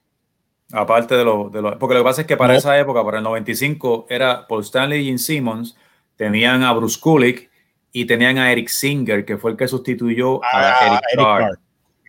Aparte 0.72 1.16
de 1.16 1.24
los, 1.24 1.52
de 1.52 1.62
porque 1.80 1.94
lo 1.94 2.02
que 2.02 2.04
pasa 2.04 2.22
es 2.22 2.28
que 2.28 2.38
para 2.38 2.56
esa 2.56 2.78
época, 2.80 3.04
para 3.04 3.20
el 3.20 3.24
95, 3.24 4.08
era 4.10 4.48
Paul 4.48 4.62
Stanley 4.62 5.02
y 5.02 5.06
Gene 5.06 5.18
Simmons, 5.18 5.78
tenían 6.16 6.64
a 6.64 6.74
Bruce 6.74 7.00
Kulick 7.00 7.50
y 7.92 8.06
tenían 8.06 8.38
a 8.38 8.52
Eric 8.52 8.70
Singer, 8.70 9.26
que 9.26 9.38
fue 9.38 9.52
el 9.52 9.58
que 9.58 9.68
sustituyó 9.68 10.44
a 10.44 10.48
ah, 10.54 10.86
Eric, 10.88 11.02
Carr, 11.16 11.60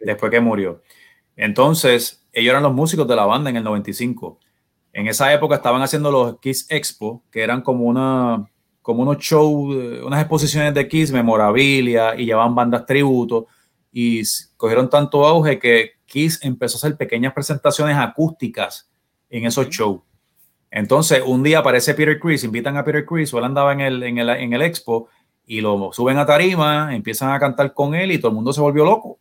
después 0.01 0.33
que 0.33 0.41
murió. 0.41 0.83
Entonces, 1.37 2.27
ellos 2.33 2.51
eran 2.51 2.63
los 2.63 2.73
músicos 2.73 3.07
de 3.07 3.17
la 3.17 3.27
banda 3.27 3.51
en 3.51 3.57
el 3.57 3.65
95. 3.65 4.39
En 4.93 5.07
esa 5.07 5.33
época 5.33 5.57
estaban 5.57 5.83
haciendo 5.83 6.11
los 6.11 6.41
Kiss 6.41 6.67
Expo, 6.71 7.23
que 7.31 7.43
eran 7.43 7.61
como 7.61 7.85
una 7.85 8.49
como 8.81 9.03
unos 9.03 9.19
shows, 9.19 10.05
unas 10.05 10.21
exposiciones 10.21 10.73
de 10.73 10.87
Kiss, 10.87 11.11
memorabilia, 11.11 12.15
y 12.15 12.25
llevaban 12.25 12.55
bandas 12.55 12.87
tributo, 12.87 13.49
y 13.99 14.21
cogieron 14.59 14.91
tanto 14.91 15.25
auge 15.25 15.59
que 15.59 15.93
Kiss 16.05 16.39
empezó 16.43 16.77
a 16.77 16.79
hacer 16.81 16.99
pequeñas 16.99 17.33
presentaciones 17.33 17.97
acústicas 17.97 18.91
en 19.31 19.47
esos 19.47 19.71
shows. 19.71 20.03
Entonces, 20.71 21.23
un 21.25 21.43
día 21.43 21.61
aparece 21.61 21.95
Peter 21.95 22.19
Chris, 22.21 22.45
invitan 22.45 22.77
a 22.77 22.85
Peter 22.85 23.07
Chris, 23.07 23.33
o 23.33 23.39
él 23.39 23.45
andaba 23.45 23.73
en 23.73 23.81
el, 23.81 24.03
en, 24.03 24.19
el, 24.19 24.29
en 24.29 24.53
el 24.53 24.61
expo, 24.61 25.09
y 25.47 25.63
lo 25.63 25.93
suben 25.95 26.19
a 26.19 26.27
tarima, 26.27 26.95
empiezan 26.95 27.31
a 27.33 27.39
cantar 27.41 27.73
con 27.73 27.95
él 27.95 28.13
y 28.13 28.19
todo 28.19 28.29
el 28.29 28.35
mundo 28.35 28.53
se 28.53 28.61
volvió 28.61 28.85
loco. 28.85 29.19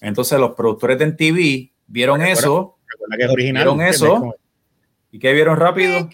Entonces, 0.00 0.40
los 0.40 0.56
productores 0.56 0.98
de 0.98 1.06
MTV 1.06 1.70
vieron 1.86 2.20
eso. 2.22 2.78
que 3.16 3.22
es 3.24 3.30
original. 3.30 3.62
¿Vieron 3.62 3.80
eso? 3.80 4.34
¿Y 5.12 5.20
qué 5.20 5.32
vieron 5.34 5.56
rápido? 5.56 6.08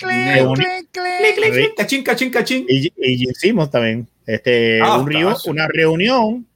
Cachín, 1.77 2.05
cachín, 2.05 2.31
cachín. 2.31 2.67
Y, 2.69 2.89
y 2.89 3.31
hicimos 3.31 3.71
también 3.71 4.07
este, 4.27 4.81
Ah, 4.83 4.99
un 4.99 5.07
río- 5.07 5.29
tazo. 5.31 5.51
una 5.51 5.67
reunión. 5.67 6.47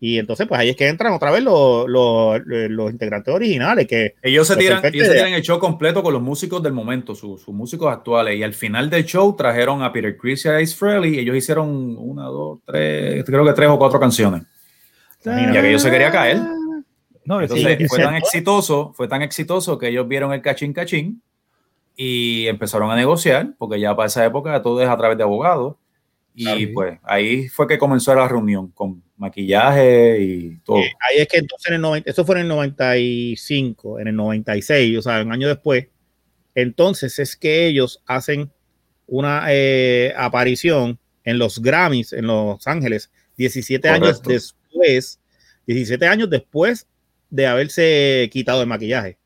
Y 0.00 0.18
entonces, 0.18 0.46
pues 0.46 0.60
ahí 0.60 0.68
es 0.68 0.76
que 0.76 0.86
entran 0.86 1.12
otra 1.12 1.32
vez 1.32 1.42
los, 1.42 1.88
los, 1.88 2.40
los 2.46 2.90
integrantes 2.90 3.34
originales. 3.34 3.86
Que 3.88 4.14
Ellos 4.22 4.46
se 4.46 4.56
tiran, 4.56 4.84
ellos 4.84 5.08
se 5.08 5.14
tiran 5.14 5.32
el 5.32 5.42
show 5.42 5.58
completo 5.58 6.02
con 6.02 6.12
los 6.12 6.22
músicos 6.22 6.62
del 6.62 6.72
momento, 6.72 7.14
sus, 7.16 7.42
sus 7.42 7.54
músicos 7.54 7.92
actuales. 7.92 8.36
Y 8.36 8.42
al 8.44 8.54
final 8.54 8.90
del 8.90 9.04
show 9.04 9.34
trajeron 9.34 9.82
a 9.82 9.92
Peter 9.92 10.16
Chris 10.16 10.44
y 10.44 10.48
a 10.48 10.58
Ace 10.58 10.76
Frehley. 10.76 11.16
Y 11.16 11.18
ellos 11.18 11.36
hicieron 11.36 11.96
una, 11.98 12.24
dos, 12.24 12.60
tres, 12.64 13.24
creo 13.24 13.44
que 13.44 13.52
tres 13.52 13.68
o 13.68 13.78
cuatro 13.78 13.98
canciones. 13.98 14.42
Imagínate. 15.24 15.54
Y 15.54 15.58
aquello 15.58 15.78
se 15.80 15.90
quería 15.90 16.12
caer. 16.12 16.38
No, 17.24 17.42
Entonces 17.42 17.76
sí, 17.78 17.88
fue 17.88 17.98
tan 17.98 18.14
exitoso, 18.14 18.92
fue 18.94 19.06
tan 19.06 19.20
exitoso 19.20 19.76
que 19.78 19.88
ellos 19.88 20.08
vieron 20.08 20.32
el 20.32 20.40
cachín 20.40 20.72
cachín 20.72 21.22
y 21.94 22.46
empezaron 22.46 22.90
a 22.90 22.96
negociar, 22.96 23.54
porque 23.58 23.78
ya 23.78 23.94
para 23.94 24.06
esa 24.06 24.24
época 24.24 24.62
todo 24.62 24.80
es 24.80 24.88
a 24.88 24.96
través 24.96 25.18
de 25.18 25.24
abogados. 25.24 25.74
Y 26.40 26.44
Claro. 26.44 26.60
pues 26.72 26.98
ahí 27.02 27.48
fue 27.48 27.66
que 27.66 27.78
comenzó 27.78 28.14
la 28.14 28.28
reunión 28.28 28.70
con 28.70 29.02
maquillaje 29.16 30.20
y 30.20 30.56
todo. 30.58 30.78
eh, 30.78 30.92
ahí 31.00 31.18
es 31.22 31.26
que 31.26 31.38
entonces 31.38 31.66
en 31.68 31.74
el 31.74 31.80
90, 31.80 32.08
eso 32.08 32.24
fue 32.24 32.36
en 32.36 32.42
el 32.42 32.48
95, 32.48 33.98
en 33.98 34.06
el 34.08 34.14
96, 34.14 34.98
o 34.98 35.02
sea, 35.02 35.20
un 35.22 35.32
año 35.32 35.48
después. 35.48 35.88
Entonces 36.54 37.18
es 37.18 37.36
que 37.36 37.66
ellos 37.66 38.02
hacen 38.06 38.50
una 39.08 39.46
eh, 39.48 40.12
aparición 40.16 40.98
en 41.24 41.38
los 41.38 41.60
Grammys 41.60 42.12
en 42.12 42.26
Los 42.28 42.66
Ángeles, 42.68 43.10
17 43.36 43.88
años 43.88 44.20
Correcto. 44.20 44.30
después, 44.30 45.20
17 45.66 46.06
años 46.06 46.30
después 46.30 46.86
de 47.30 47.46
haberse 47.46 48.28
quitado 48.32 48.62
el 48.62 48.68
maquillaje. 48.68 49.18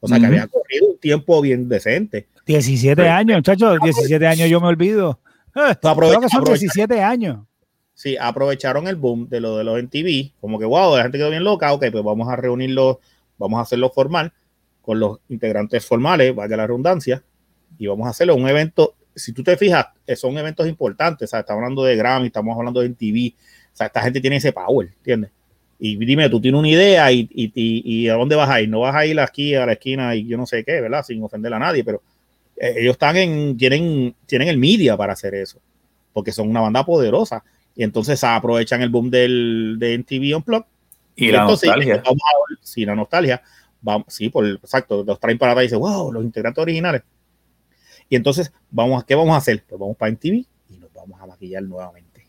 O 0.00 0.06
sea, 0.06 0.18
que 0.18 0.24
Ujú. 0.24 0.32
había 0.34 0.46
corrido 0.46 0.86
un 0.90 0.98
tiempo 0.98 1.40
bien 1.40 1.66
decente. 1.68 2.28
17 2.46 3.08
años, 3.08 3.38
muchachos, 3.38 3.78
17 3.82 4.26
años 4.26 4.48
yo 4.50 4.60
me 4.60 4.68
olvido. 4.68 5.18
Creo 6.10 6.20
que 6.22 6.28
son 6.28 6.40
aprovecha- 6.42 6.60
17 6.60 7.00
años. 7.02 7.38
Sí, 7.94 8.16
aprovecharon 8.20 8.86
el 8.86 8.94
boom 8.96 9.28
de 9.28 9.40
lo 9.40 9.56
de 9.56 9.64
los 9.64 9.78
MTV, 9.82 10.32
como 10.40 10.58
que 10.58 10.64
wow, 10.64 10.96
la 10.96 11.02
gente 11.02 11.18
quedó 11.18 11.30
bien 11.30 11.42
loca, 11.44 11.72
ok, 11.72 11.86
pues 11.90 12.04
vamos 12.04 12.28
a 12.28 12.36
reunirlos, 12.36 12.98
vamos 13.38 13.58
a 13.58 13.62
hacerlo 13.62 13.90
formal 13.90 14.32
con 14.82 15.00
los 15.00 15.18
integrantes 15.28 15.84
formales, 15.84 16.32
valga 16.34 16.56
la 16.56 16.66
redundancia, 16.68 17.22
y 17.76 17.88
vamos 17.88 18.06
a 18.06 18.10
hacerlo 18.10 18.36
un 18.36 18.48
evento, 18.48 18.94
si 19.16 19.32
tú 19.32 19.42
te 19.42 19.56
fijas, 19.56 19.86
eh, 20.06 20.14
son 20.14 20.38
eventos 20.38 20.68
importantes, 20.68 21.28
o 21.28 21.30
sea, 21.30 21.40
estamos 21.40 21.60
hablando 21.62 21.82
de 21.82 21.96
Grammy, 21.96 22.28
estamos 22.28 22.56
hablando 22.56 22.80
de 22.80 22.86
MTV, 22.86 23.34
o 23.72 23.76
sea, 23.76 23.88
esta 23.88 24.00
gente 24.02 24.20
tiene 24.20 24.36
ese 24.36 24.52
power, 24.52 24.88
¿entiendes? 24.98 25.30
Y 25.80 25.96
dime, 25.96 26.28
tú 26.30 26.40
tienes 26.40 26.58
una 26.58 26.68
idea 26.68 27.10
y, 27.12 27.28
y, 27.32 27.52
y- 27.54 27.82
y 28.04 28.08
a 28.08 28.14
dónde 28.14 28.36
vas 28.36 28.48
a 28.48 28.60
ir, 28.60 28.68
no 28.68 28.80
vas 28.80 28.94
a 28.94 29.06
ir 29.06 29.18
aquí 29.20 29.54
a 29.56 29.66
la 29.66 29.72
esquina 29.72 30.14
y 30.14 30.24
yo 30.26 30.36
no 30.36 30.46
sé 30.46 30.64
qué, 30.64 30.80
¿verdad? 30.80 31.02
Sin 31.04 31.20
ofender 31.22 31.52
a 31.52 31.58
nadie, 31.58 31.82
pero 31.84 32.00
eh, 32.60 32.74
ellos 32.78 32.92
están 32.92 33.16
en, 33.16 33.56
tienen, 33.56 34.14
tienen 34.26 34.48
el 34.48 34.58
media 34.58 34.96
para 34.96 35.12
hacer 35.12 35.34
eso, 35.34 35.60
porque 36.12 36.32
son 36.32 36.48
una 36.48 36.60
banda 36.60 36.84
poderosa. 36.84 37.44
Y 37.74 37.84
entonces 37.84 38.22
aprovechan 38.24 38.82
el 38.82 38.88
boom 38.88 39.10
del, 39.10 39.76
de 39.78 39.98
MTV 39.98 40.36
Unplugged. 40.36 40.66
y 41.14 41.30
la 41.30 41.42
entonces, 41.42 41.68
nostalgia. 41.68 42.02
Vamos 42.04 42.22
a 42.24 42.56
sí, 42.60 42.84
la 42.84 42.94
nostalgia. 42.94 43.42
Vamos, 43.80 44.06
sí, 44.08 44.28
por, 44.28 44.46
exacto, 44.46 45.04
los 45.04 45.20
traen 45.20 45.38
para 45.38 45.52
atrás 45.52 45.64
y 45.64 45.66
dicen, 45.66 45.78
wow, 45.78 46.12
los 46.12 46.24
integrantes 46.24 46.60
originales. 46.60 47.02
Y 48.08 48.16
entonces, 48.16 48.52
vamos, 48.70 49.04
¿qué 49.04 49.14
vamos 49.14 49.34
a 49.34 49.36
hacer? 49.36 49.62
Pues 49.68 49.78
vamos 49.78 49.96
para 49.96 50.10
MTV 50.10 50.44
y 50.70 50.78
nos 50.78 50.92
vamos 50.92 51.20
a 51.20 51.26
maquillar 51.26 51.62
nuevamente. 51.62 52.26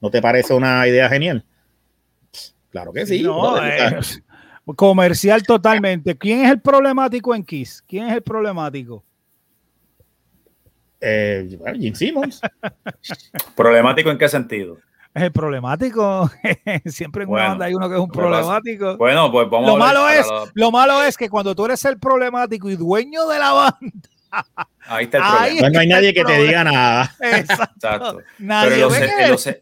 ¿No 0.00 0.10
te 0.10 0.22
parece 0.22 0.54
una 0.54 0.86
idea 0.86 1.08
genial? 1.08 1.44
Claro 2.70 2.92
que 2.92 3.06
sí. 3.06 3.22
No, 3.22 3.64
eh, 3.64 4.00
comercial 4.76 5.42
totalmente. 5.42 6.16
¿Quién 6.16 6.44
es 6.44 6.50
el 6.50 6.60
problemático 6.60 7.34
en 7.34 7.44
Kiss? 7.44 7.82
¿Quién 7.86 8.08
es 8.08 8.14
el 8.14 8.22
problemático? 8.22 9.04
Eh, 11.04 11.56
bueno, 11.58 11.78
Gene 11.80 11.94
Simmons. 11.96 12.40
¿Problemático 13.56 14.10
en 14.10 14.18
qué 14.18 14.28
sentido? 14.28 14.78
Es 15.14 15.22
el 15.22 15.32
problemático. 15.32 16.30
Siempre 16.86 17.22
en 17.24 17.30
una 17.30 17.48
banda 17.48 17.66
hay 17.66 17.74
uno 17.74 17.88
que 17.88 17.94
es 17.94 18.00
un 18.00 18.10
problemático. 18.10 18.96
Bueno, 18.96 19.30
pues 19.30 19.48
vamos 19.48 19.68
Lo 19.68 19.76
a 19.76 19.78
malo 19.78 20.08
es, 20.08 20.26
la- 20.26 20.44
lo 20.54 20.70
malo 20.72 21.02
es 21.04 21.16
que 21.16 21.28
cuando 21.28 21.54
tú 21.54 21.64
eres 21.66 21.84
el 21.84 21.98
problemático 21.98 22.68
y 22.68 22.76
dueño 22.76 23.26
de 23.28 23.38
la 23.38 23.52
banda, 23.52 24.08
ahí 24.88 25.04
está 25.04 25.18
el 25.18 25.22
Ahí- 25.24 25.30
problema. 25.58 25.60
Pues 25.60 25.72
no 25.72 25.78
hay 25.80 25.86
nadie 25.86 26.14
que 26.14 26.24
te 26.24 26.38
diga 26.42 26.64
nada. 26.64 27.14
exacto, 27.20 27.64
Exacto. 27.74 28.16
Pero 28.16 28.24
nadie 28.38 28.74
en 28.74 28.80
los, 28.80 28.96
en, 28.98 29.30
los, 29.30 29.40
se- 29.42 29.60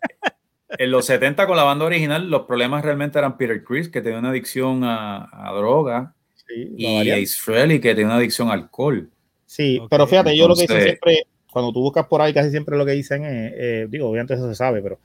en 0.71 0.91
los 0.91 1.05
70 1.05 1.47
con 1.47 1.57
la 1.57 1.65
banda 1.65 1.85
original, 1.85 2.31
los 2.31 2.43
problemas 2.47 2.83
realmente 2.83 3.19
eran 3.19 3.37
Peter 3.37 3.63
Chris, 3.63 3.91
que 3.91 4.01
tenía 4.01 4.21
una 4.21 4.31
adicción 4.31 4.85
a, 4.85 5.29
a 5.33 5.53
droga, 5.53 6.15
Sí, 6.49 6.71
y. 6.79 7.11
Ace 7.11 7.37
Frehley, 7.39 7.79
que 7.79 7.91
tenía 7.95 8.07
una 8.07 8.17
adicción 8.17 8.49
a 8.49 8.55
alcohol. 8.55 9.11
Sí, 9.47 9.81
pero 9.91 10.07
fíjate, 10.07 10.35
yo 10.35 10.49
lo 10.49 10.55
que 10.55 10.63
entonces- 10.63 10.85
siempre, 10.87 11.27
cuando 11.53 11.71
tú 11.71 11.81
buscas 11.81 12.07
por 12.07 12.23
ahí, 12.23 12.33
casi 12.33 12.51
siempre 12.51 12.79
lo 12.79 12.87
que 12.87 12.93
dicen 12.93 13.25
es, 13.27 13.53
eh, 13.55 13.87
digo, 13.91 14.09
obviamente 14.09 14.33
eso 14.35 14.49
se 14.49 14.55
sabe, 14.55 14.81
pero 14.81 14.99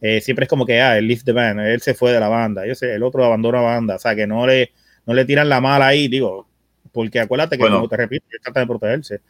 eh, 0.00 0.22
siempre 0.22 0.44
es 0.44 0.48
como 0.48 0.64
que, 0.64 0.80
ah, 0.80 0.96
él 0.96 1.06
leave 1.06 1.22
the 1.24 1.32
band, 1.32 1.60
él 1.60 1.82
se 1.82 1.92
fue 1.92 2.10
de 2.10 2.18
la 2.20 2.28
banda, 2.28 2.66
yo 2.66 2.74
sé, 2.74 2.94
el 2.94 3.02
otro 3.02 3.22
abandona 3.22 3.58
la 3.60 3.64
banda, 3.68 3.96
o 3.96 3.98
sea, 3.98 4.16
que 4.16 4.26
no 4.26 4.46
le, 4.46 4.72
no 5.04 5.12
le 5.12 5.26
tiran 5.26 5.46
la 5.48 5.60
mala 5.60 5.88
ahí, 5.88 6.08
digo, 6.08 6.48
porque 6.90 7.20
acuérdate 7.20 7.56
que, 7.58 7.62
Bueno. 7.64 7.76
como 7.76 7.88
te 7.88 7.98
repito, 7.98 8.24
él 8.30 8.40
trata 8.42 8.60
de 8.60 8.66
protegerse. 8.66 9.20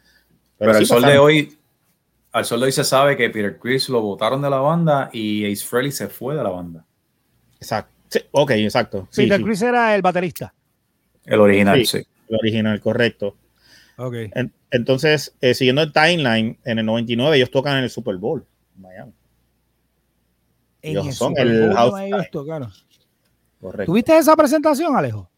Pero, 0.57 0.71
sí 0.73 0.79
al 0.79 0.85
sol 0.85 1.01
de 1.03 1.17
hoy, 1.17 1.57
al 2.31 2.45
sol 2.45 2.61
de 2.61 2.67
hoy 2.67 2.71
se 2.71 2.85
sabe 2.85 3.17
que 3.17 3.29
Peter 3.29 3.57
Chris 3.59 3.89
lo 3.89 4.01
votaron 4.01 4.41
de 4.41 4.49
la 4.49 4.59
banda 4.59 5.09
y 5.11 5.45
Ace 5.51 5.65
Frehley 5.65 5.91
se 5.91 6.07
fue 6.07 6.35
de 6.35 6.43
la 6.43 6.49
banda. 6.49 6.85
Exacto. 7.59 7.91
Sí, 8.07 8.19
ok, 8.31 8.51
exacto. 8.51 9.07
Sí, 9.11 9.23
Peter 9.23 9.39
sí, 9.39 9.43
Chris 9.43 9.61
era 9.61 9.93
el 9.95 10.01
baterista. 10.01 10.53
El 11.25 11.41
original, 11.41 11.77
Sí. 11.85 11.99
sí. 11.99 12.07
el 12.29 12.35
original, 12.37 12.79
correcto. 12.79 13.35
Ok. 13.97 14.13
En- 14.33 14.53
entonces, 14.71 15.35
eh, 15.41 15.53
siguiendo 15.53 15.81
el 15.81 15.91
timeline, 15.93 16.57
en 16.65 16.79
el 16.79 16.85
99 16.85 17.37
ellos 17.37 17.51
tocan 17.51 17.77
en 17.77 17.83
el 17.85 17.89
Super 17.89 18.17
Bowl, 18.17 18.45
en 18.75 18.81
Miami. 18.81 19.13
En 20.81 20.91
Ellos 20.91 21.07
el 21.07 21.13
son 21.13 21.29
Super 21.29 21.47
el 21.47 21.73
house 21.73 21.99
ellos 22.01 22.17
band. 22.19 22.29
tocaron. 22.31 22.71
Correcto. 23.61 23.85
¿Tuviste 23.91 24.17
esa 24.17 24.35
presentación, 24.35 24.95
Alejo? 24.95 25.29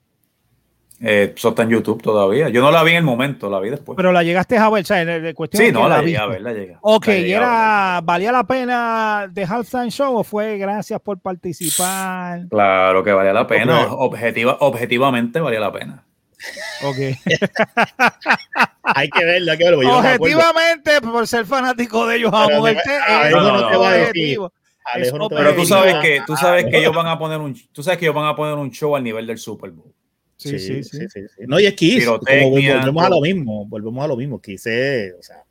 Eh, 1.00 1.32
eso 1.38 1.50
está 1.50 1.62
en 1.62 1.70
YouTube 1.70 2.02
todavía. 2.02 2.50
Yo 2.50 2.60
no 2.60 2.72
la 2.72 2.82
vi 2.84 2.92
en 2.92 2.98
el 2.98 3.04
momento, 3.04 3.50
la 3.52 3.60
vi 3.60 3.70
después. 3.70 3.96
Pero 3.96 4.12
la 4.12 4.24
llegaste 4.24 4.58
a 4.58 4.68
ver, 4.72 4.82
o 4.82 4.86
sea, 4.86 5.02
en 5.04 5.22
de 5.24 5.34
cuestión 5.36 5.60
sí, 5.62 5.68
de 5.68 5.72
no, 5.72 5.84
que 5.84 5.90
la 5.90 5.96
viste. 6.02 6.08
llegué 6.12 6.18
a 6.18 6.26
ver, 6.26 6.42
la 6.42 6.54
llegué. 6.54 6.78
Ok, 6.82 7.08
la 7.08 7.14
¿y 7.18 7.22
llegué 7.22 7.36
a 7.36 7.40
ver. 7.40 7.48
era, 7.48 8.02
¿valía 8.04 8.32
la 8.32 8.44
pena 8.48 9.28
de 9.32 9.46
Halftime 9.46 9.92
Show 9.92 10.18
o 10.18 10.24
fue 10.24 10.58
gracias 10.58 11.00
por 11.00 11.20
participar? 11.20 12.48
Claro 12.50 13.04
que 13.04 13.12
valía 13.12 13.32
la 13.34 13.46
pena. 13.46 13.94
Objetiva, 13.94 14.58
objetivamente 14.60 15.40
valía 15.40 15.60
la 15.60 15.72
pena. 15.72 16.04
Ok. 16.84 16.98
Hay 18.84 19.10
que 19.10 19.26
verlo, 19.26 19.52
hay 19.52 19.58
que 19.58 19.64
verlo. 19.66 19.82
yo 19.84 19.90
no. 19.90 19.98
Objetivamente, 19.98 21.02
por 21.02 21.28
ser 21.28 21.46
fanático 21.46 22.08
de 22.08 22.18
ellos 22.18 22.32
a 22.34 22.48
Pero 22.48 22.60
muerte, 22.60 22.90
ah, 23.06 23.30
no 23.32 23.68
te 23.70 23.76
a 23.76 23.92
decir. 23.92 24.08
objetivo. 24.08 24.54
Alejo 24.86 25.18
no 25.18 25.28
te 25.28 25.36
va 25.36 25.42
a 25.42 25.44
Pero 25.44 25.56
tú 25.58 25.66
sabes 25.66 25.96
que 25.96 26.22
tú 26.26 26.38
sabes 26.38 26.66
que 26.66 26.78
ellos 26.80 26.96
van 26.96 27.08
a 27.08 27.20
poner 27.20 27.40
un 27.40 27.54
tú 27.74 27.84
sabes 27.84 28.00
que 28.00 28.06
ellos 28.06 28.16
van 28.16 28.28
a 28.28 28.36
poner 28.36 28.54
un 28.54 28.72
show 28.72 28.96
al 28.96 29.04
nivel 29.04 29.28
del 29.28 29.38
Super 29.38 29.72
Bowl. 29.72 29.94
Sí, 30.38 30.58
sí, 30.60 30.84
sí. 30.84 31.00
sí, 31.12 31.22
sí. 31.36 31.44
No, 31.48 31.60
y 31.60 31.66
es 31.66 31.74
Kiss. 31.74 32.06
Como 32.06 32.20
volvemos 32.52 33.04
a 33.04 33.10
lo 33.10 33.22
mismo. 33.22 33.66
Volvemos 33.66 34.06
a 34.06 34.08
lo 34.08 34.16
mismo. 34.16 34.40
Kiss 34.40 34.68
es, 34.68 35.14
o 35.20 35.24
sea, 35.24 35.44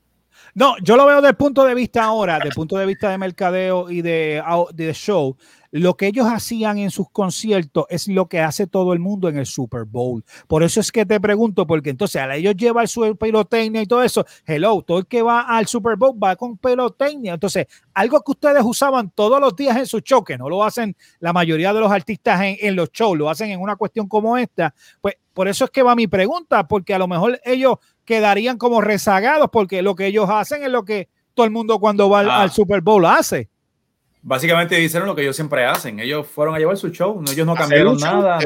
No, 0.55 0.77
yo 0.83 0.97
lo 0.97 1.05
veo 1.05 1.17
desde 1.17 1.31
el 1.31 1.37
punto 1.37 1.65
de 1.65 1.75
vista 1.75 2.05
ahora, 2.05 2.37
desde 2.37 2.49
el 2.51 2.55
punto 2.55 2.79
de 2.79 2.87
vista 2.87 3.11
de 3.11 3.19
mercadeo 3.19 3.91
y 3.91 4.01
de, 4.01 4.43
de 4.73 4.95
show. 4.95 5.37
Lo 5.71 5.97
que 5.97 6.07
ellos 6.07 6.27
hacían 6.27 6.79
en 6.79 6.91
sus 6.91 7.11
conciertos 7.11 7.87
es 7.89 8.09
lo 8.09 8.29
que 8.29 8.41
hace 8.41 8.67
todo 8.67 8.93
el 8.93 8.99
mundo 8.99 9.29
en 9.29 9.39
el 9.39 9.47
Super 9.47 9.85
Bowl. 9.85 10.25
Por 10.47 10.63
eso 10.63 10.81
es 10.81 10.93
que 10.93 11.07
te 11.07 11.21
pregunto, 11.21 11.67
porque 11.67 11.91
entonces 11.91 12.21
al 12.23 12.33
ellos 12.33 12.57
llevar 12.57 12.89
su 12.89 13.17
pirotecnia 13.17 13.83
y 13.83 13.87
todo 13.87 14.03
eso, 14.03 14.25
hello, 14.47 14.83
todo 14.83 14.99
el 14.99 15.07
que 15.07 15.23
va 15.23 15.43
al 15.43 15.67
Super 15.67 15.97
Bowl 15.97 16.17
va 16.23 16.37
con 16.37 16.57
pirotecnia. 16.59 17.35
Entonces, 17.35 17.67
algo 17.95 18.21
que 18.23 18.33
ustedes 18.33 18.63
usaban 18.65 19.11
todos 19.11 19.41
los 19.41 19.55
días 19.57 19.77
en 19.77 19.87
su 19.87 20.01
show, 20.01 20.23
que 20.23 20.39
no 20.39 20.49
lo 20.49 20.65
hacen 20.65 20.97
la 21.21 21.33
mayoría 21.33 21.73
de 21.73 21.81
los 21.81 21.91
artistas 21.91 22.41
en, 22.43 22.57
en 22.61 22.77
los 22.77 22.91
shows, 22.93 23.17
lo 23.17 23.31
hacen 23.31 23.51
en 23.51 23.61
una 23.61 23.77
cuestión 23.77 24.09
como 24.09 24.37
esta, 24.37 24.75
pues 25.01 25.17
por 25.33 25.49
eso 25.49 25.67
es 25.67 25.71
que 25.71 25.83
va 25.83 25.95
mi 25.95 26.07
pregunta, 26.07 26.67
porque 26.67 26.95
a 26.95 26.99
lo 26.99 27.07
mejor 27.09 27.39
ellos 27.45 27.77
quedarían 28.05 28.57
como 28.57 28.81
rezagados, 28.81 29.51
porque 29.53 29.83
lo 29.83 29.95
que 29.95 30.07
ellos 30.07 30.29
hacen 30.31 30.63
es 30.63 30.71
lo 30.71 30.85
que 30.85 31.09
todo 31.35 31.45
el 31.45 31.53
mundo 31.53 31.79
cuando 31.79 32.09
va 32.09 32.21
al, 32.21 32.31
Ah. 32.31 32.41
al 32.43 32.51
Super 32.51 32.81
Bowl 32.81 33.05
hace. 33.05 33.51
Básicamente 34.29 34.83
hicieron 34.83 35.07
lo 35.09 35.15
que 35.15 35.23
ellos 35.23 35.37
siempre 35.37 35.65
hacen. 35.65 36.01
Ellos 36.01 36.27
fueron 36.27 36.55
a 36.57 36.59
llevar 36.59 36.77
su 36.77 36.89
show. 36.91 37.23
Ellos 37.31 37.47
no 37.47 37.55
cambiaron 37.55 37.97
show, 37.97 38.09
nada, 38.21 38.39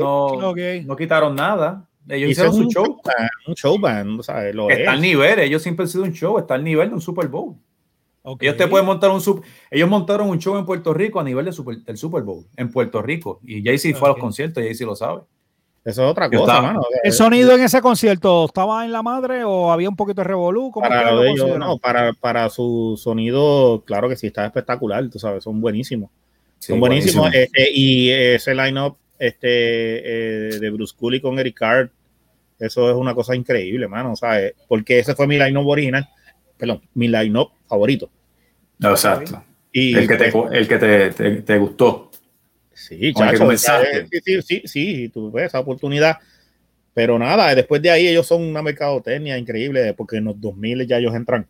no, 0.86 0.94
quitaron 0.94 1.34
nada. 1.34 1.86
Ellos 2.06 2.30
hicieron 2.32 2.52
su 2.52 2.60
un 2.60 2.68
show. 2.68 3.00
un 3.46 3.54
showband, 3.54 4.22
¿sabes? 4.22 4.54
Lo 4.54 4.66
que 4.66 4.74
es. 4.74 4.78
está 4.80 4.92
al 4.92 5.00
nivel. 5.00 5.38
Ellos 5.38 5.62
siempre 5.62 5.84
han 5.84 5.88
sido 5.88 6.04
un 6.04 6.12
show. 6.12 6.38
Está 6.38 6.54
al 6.54 6.64
nivel 6.64 6.88
de 6.90 6.94
un 6.96 7.00
Super 7.00 7.28
Bowl. 7.28 7.54
Ellos 8.40 8.56
te 8.58 8.64
pueden 8.70 8.84
montar 8.84 9.10
un 9.10 9.20
super, 9.22 9.48
ellos 9.70 9.88
montaron 9.88 10.28
un 10.28 10.38
show 10.38 10.58
en 10.58 10.66
Puerto 10.66 10.92
Rico 10.92 11.18
a 11.18 11.24
nivel 11.24 11.46
de 11.46 11.52
super- 11.52 11.78
del 11.78 11.96
Super 11.96 12.22
Bowl 12.22 12.44
en 12.54 12.70
Puerto 12.70 13.00
Rico 13.00 13.40
y 13.42 13.64
Jay-Z 13.64 13.98
fue 13.98 14.08
a 14.08 14.10
los 14.10 14.16
conciertos, 14.20 14.62
Jay-Z 14.62 14.84
lo 14.84 14.94
sabe. 14.94 15.22
Eso 15.84 16.04
es 16.04 16.10
otra 16.10 16.28
cosa, 16.28 16.42
estaba- 16.42 16.62
mano. 16.62 16.82
¿El 17.02 17.12
sonido 17.12 17.54
en 17.54 17.62
ese 17.62 17.80
concierto 17.80 18.44
estaba 18.44 18.84
en 18.84 18.92
la 18.92 19.02
madre 19.02 19.44
o 19.44 19.72
había 19.72 19.88
un 19.88 19.96
poquito 19.96 20.20
de 20.20 20.28
revolú? 20.28 20.70
¿Cómo 20.70 20.86
para 20.86 21.10
lo 21.10 21.20
de 21.20 21.30
ellos, 21.30 21.58
no, 21.58 21.78
para, 21.78 22.12
para 22.12 22.50
su 22.50 22.98
sonido, 23.02 23.82
claro 23.86 24.08
que 24.08 24.16
sí, 24.16 24.26
está 24.26 24.44
espectacular, 24.44 25.08
tú 25.08 25.18
sabes, 25.18 25.42
son 25.44 25.60
buenísimos. 25.60 26.10
Sí, 26.58 26.72
son 26.72 26.80
buenísimos. 26.80 27.30
buenísimo. 27.30 27.44
este, 27.56 27.70
y 27.72 28.10
ese 28.10 28.54
line-up 28.54 28.96
este, 29.18 29.48
eh, 29.48 30.58
de 30.58 30.70
Bruce 30.70 30.94
Cooley 30.98 31.20
con 31.20 31.38
Eric 31.38 31.58
Carr 31.58 31.90
Eso 32.58 32.90
es 32.90 32.96
una 32.96 33.14
cosa 33.14 33.34
increíble, 33.34 33.88
mano, 33.88 34.16
¿sabes? 34.16 34.54
Porque 34.68 34.98
ese 34.98 35.14
fue 35.14 35.26
mi 35.26 35.38
line-up 35.38 35.66
original, 35.66 36.08
perdón, 36.58 36.82
mi 36.94 37.08
line-up 37.08 37.52
favorito. 37.66 38.10
Exacto. 38.82 39.42
Y 39.72 39.96
el 39.96 40.08
que, 40.08 40.16
te, 40.16 40.32
pues 40.32 40.52
el 40.52 40.68
que 40.68 40.78
te, 40.78 41.42
te, 41.42 41.58
gustó. 41.58 42.10
Sí, 42.80 43.12
chacho, 43.12 43.50
sí, 43.56 44.20
sí, 44.24 44.42
sí, 44.42 44.62
sí, 44.64 45.08
tuve 45.10 45.44
esa 45.44 45.60
oportunidad. 45.60 46.16
Pero 46.94 47.18
nada, 47.18 47.54
después 47.54 47.80
de 47.82 47.90
ahí 47.90 48.08
ellos 48.08 48.26
son 48.26 48.42
una 48.42 48.62
mercadotecnia 48.62 49.38
increíble, 49.38 49.94
porque 49.94 50.16
en 50.16 50.24
los 50.24 50.40
2000 50.40 50.86
ya 50.86 50.98
ellos 50.98 51.14
entran. 51.14 51.46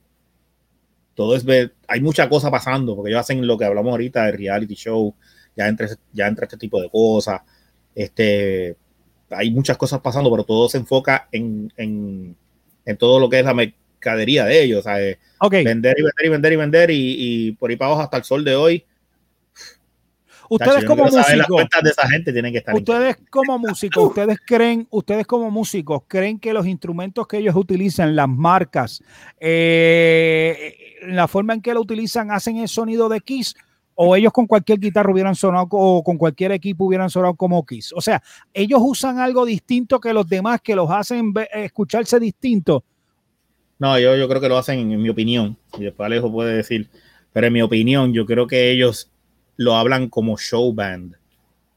Todo 1.15 1.37
es 1.37 1.45
ver, 1.45 1.75
hay 1.87 2.01
mucha 2.01 2.29
cosa 2.29 2.51
pasando, 2.51 2.95
porque 2.97 3.11
ellos 3.11 3.21
hacen 3.21 3.47
lo 3.47 3.57
que 3.57 3.65
hablamos 3.65 3.91
ahorita 3.93 4.27
de 4.27 4.33
reality 4.33 4.75
show, 4.75 5.15
ya 5.57 5.69
entra, 5.69 5.89
ya 6.13 6.27
entra 6.27 6.45
este 6.45 6.57
tipo 6.57 6.81
de 6.81 6.91
cosas. 6.91 7.41
Este, 7.95 8.77
hay 9.31 9.51
muchas 9.51 9.77
cosas 9.77 10.01
pasando, 10.01 10.31
pero 10.31 10.45
todo 10.45 10.69
se 10.69 10.79
enfoca 10.79 11.29
en, 11.33 11.73
en, 11.77 12.37
en 12.85 12.97
todo 12.97 13.21
lo 13.21 13.29
que 13.29 13.39
es 13.39 13.45
la 13.45 13.55
mercadería 13.55 14.45
de 14.45 14.63
ellos. 14.63 14.85
¿sabes? 14.85 15.19
Vender 15.65 15.97
y 15.99 16.03
vender 16.03 16.25
y 16.25 16.29
vender 16.29 16.53
y 16.53 16.57
vender 16.57 16.91
y, 16.91 17.53
por 17.53 17.71
ahí 17.71 17.77
para 17.77 17.89
abajo 17.89 18.03
hasta 18.03 18.17
el 18.19 18.25
sol 18.25 18.45
de 18.45 18.55
hoy. 18.55 18.85
Ustedes 20.51 20.85
como 20.85 21.05
músicos, 21.05 21.65
de 21.85 21.91
esa 21.91 22.09
gente 22.09 22.33
tienen 22.33 22.51
que 22.51 22.59
estar 22.59 22.75
ustedes 22.75 23.19
como 23.31 23.57
músicos, 23.57 24.09
ustedes 24.09 24.37
creen, 24.45 24.85
ustedes 24.91 25.25
como 25.25 25.49
músicos 25.49 26.03
creen 26.09 26.41
que 26.41 26.53
los 26.53 26.67
instrumentos 26.67 27.29
que 27.29 27.39
ellos 27.39 27.55
utilizan, 27.55 28.17
las 28.17 28.29
marcas, 28.29 29.01
eh, 29.39 30.75
la 31.07 31.29
forma 31.29 31.55
en 31.55 31.63
que 31.63 31.73
lo 31.73 31.81
utilizan, 31.81 32.33
hacen 32.33 32.57
el 32.57 32.67
sonido 32.67 33.09
de 33.09 33.21
Kiss 33.21 33.55
o 33.95 34.17
ellos 34.17 34.33
con 34.33 34.49
cualquier 34.49 34.81
guitarra 34.81 35.13
hubieran 35.13 35.37
sonado 35.37 35.69
o 35.71 36.03
con 36.03 36.19
cualquier 36.19 36.51
equipo 36.51 36.87
hubieran 36.87 37.11
sonado 37.11 37.35
como 37.35 37.65
Kiss. 37.65 37.93
O 37.95 38.01
sea, 38.01 38.21
ellos 38.53 38.81
usan 38.83 39.21
algo 39.21 39.45
distinto 39.45 40.01
que 40.01 40.13
los 40.13 40.29
demás 40.29 40.61
que 40.63 40.75
los 40.75 40.91
hacen 40.91 41.33
escucharse 41.53 42.19
distinto. 42.19 42.83
No, 43.79 43.97
yo, 44.01 44.17
yo 44.17 44.29
creo 44.29 44.41
que 44.41 44.49
lo 44.49 44.59
hacen, 44.59 44.91
en 44.91 45.01
mi 45.01 45.11
opinión, 45.11 45.57
y 45.79 45.85
después 45.85 46.07
Alejo 46.07 46.33
puede 46.33 46.57
decir, 46.57 46.91
pero 47.33 47.47
en 47.47 47.53
mi 47.53 47.63
opinión, 47.63 48.13
yo 48.13 48.27
creo 48.27 48.49
que 48.49 48.73
ellos 48.73 49.11
lo 49.61 49.75
hablan 49.75 50.09
como 50.09 50.39
show 50.39 50.73
band. 50.73 51.17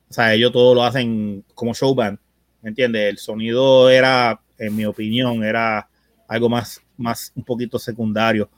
O 0.09 0.13
sea, 0.13 0.33
ellos 0.33 0.53
todo 0.53 0.73
lo 0.73 0.85
hacen 0.85 1.43
como 1.53 1.73
show 1.73 1.93
band. 1.93 2.17
¿Me 2.61 2.69
entiendes? 2.69 3.09
El 3.09 3.17
sonido 3.17 3.89
era, 3.89 4.39
en 4.57 4.73
mi 4.73 4.85
opinión, 4.85 5.43
era 5.43 5.89
algo 6.29 6.47
más, 6.47 6.81
más 6.95 7.33
un 7.35 7.43
poquito 7.43 7.77
secundario. 7.77 8.49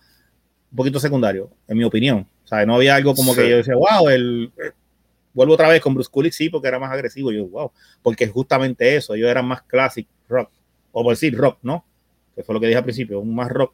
Un 0.70 0.78
poquito 0.78 1.00
secundario, 1.00 1.50
en 1.68 1.76
mi 1.76 1.84
opinión. 1.84 2.28
O 2.44 2.48
sea, 2.48 2.68
no 2.68 2.76
había 2.76 2.94
algo 2.94 3.16
como 3.16 3.34
que 3.34 3.50
yo 3.50 3.58
decía, 3.58 3.74
wow, 3.74 4.10
el, 4.10 4.52
vuelvo 5.34 5.56
otra 5.56 5.70
vez 5.70 5.82
con 5.82 5.96
Bruce 5.96 6.12
Kulick, 6.12 6.34
sí, 6.34 6.50
porque 6.50 6.68
era 6.68 6.78
más 6.78 6.92
agresivo. 6.92 7.32
Yo, 7.32 7.48
wow, 7.48 7.72
porque 8.04 8.26
es 8.26 8.32
justamente 8.32 8.96
eso, 8.96 9.16
ellos 9.16 9.28
eran 9.28 9.48
más 9.48 9.64
classic 9.64 10.08
rock, 10.30 10.52
o 10.92 11.02
por 11.02 11.14
decir 11.14 11.36
rock, 11.36 11.58
¿no? 11.64 11.84
Que 12.36 12.44
fue 12.44 12.54
lo 12.54 12.62
que 12.62 12.68
dije 12.68 12.78
al 12.78 12.84
principio, 12.84 13.20
un 13.22 13.34
más 13.34 13.50
rock. 13.50 13.74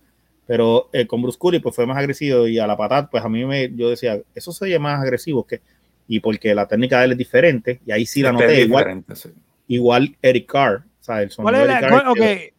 Pero 0.52 0.90
eh, 0.92 1.08
con 1.08 1.22
Bruce 1.22 1.38
Kulick, 1.38 1.64
pues 1.64 1.74
fue 1.74 1.86
más 1.86 1.98
agresivo 1.98 2.46
y 2.46 2.60
a 2.60 2.68
la 2.68 2.76
patada, 2.76 3.10
pues 3.10 3.24
a 3.24 3.30
mí 3.30 3.46
me, 3.46 3.74
yo 3.74 3.90
decía, 3.90 4.22
eso 4.36 4.52
se 4.52 4.66
oye 4.66 4.78
más 4.80 5.00
agresivo 5.00 5.48
que, 5.48 5.62
y 6.10 6.20
porque 6.20 6.54
la 6.54 6.68
técnica 6.68 7.00
de 7.00 7.06
él 7.06 7.12
es 7.14 7.18
diferente, 7.18 7.80
y 7.86 7.92
ahí 7.94 8.06
sí 8.06 8.22
la 8.22 8.34
noté 8.34 8.64
igual. 8.64 9.06
Igual 9.70 10.18
Eric 10.22 10.52
Carr, 10.52 10.84
o 11.00 11.04
sea, 11.06 11.22
el 11.22 11.32
sonido 11.32 11.58
de 11.58 11.72
Eric 11.72 11.88
Carr. 11.88 12.52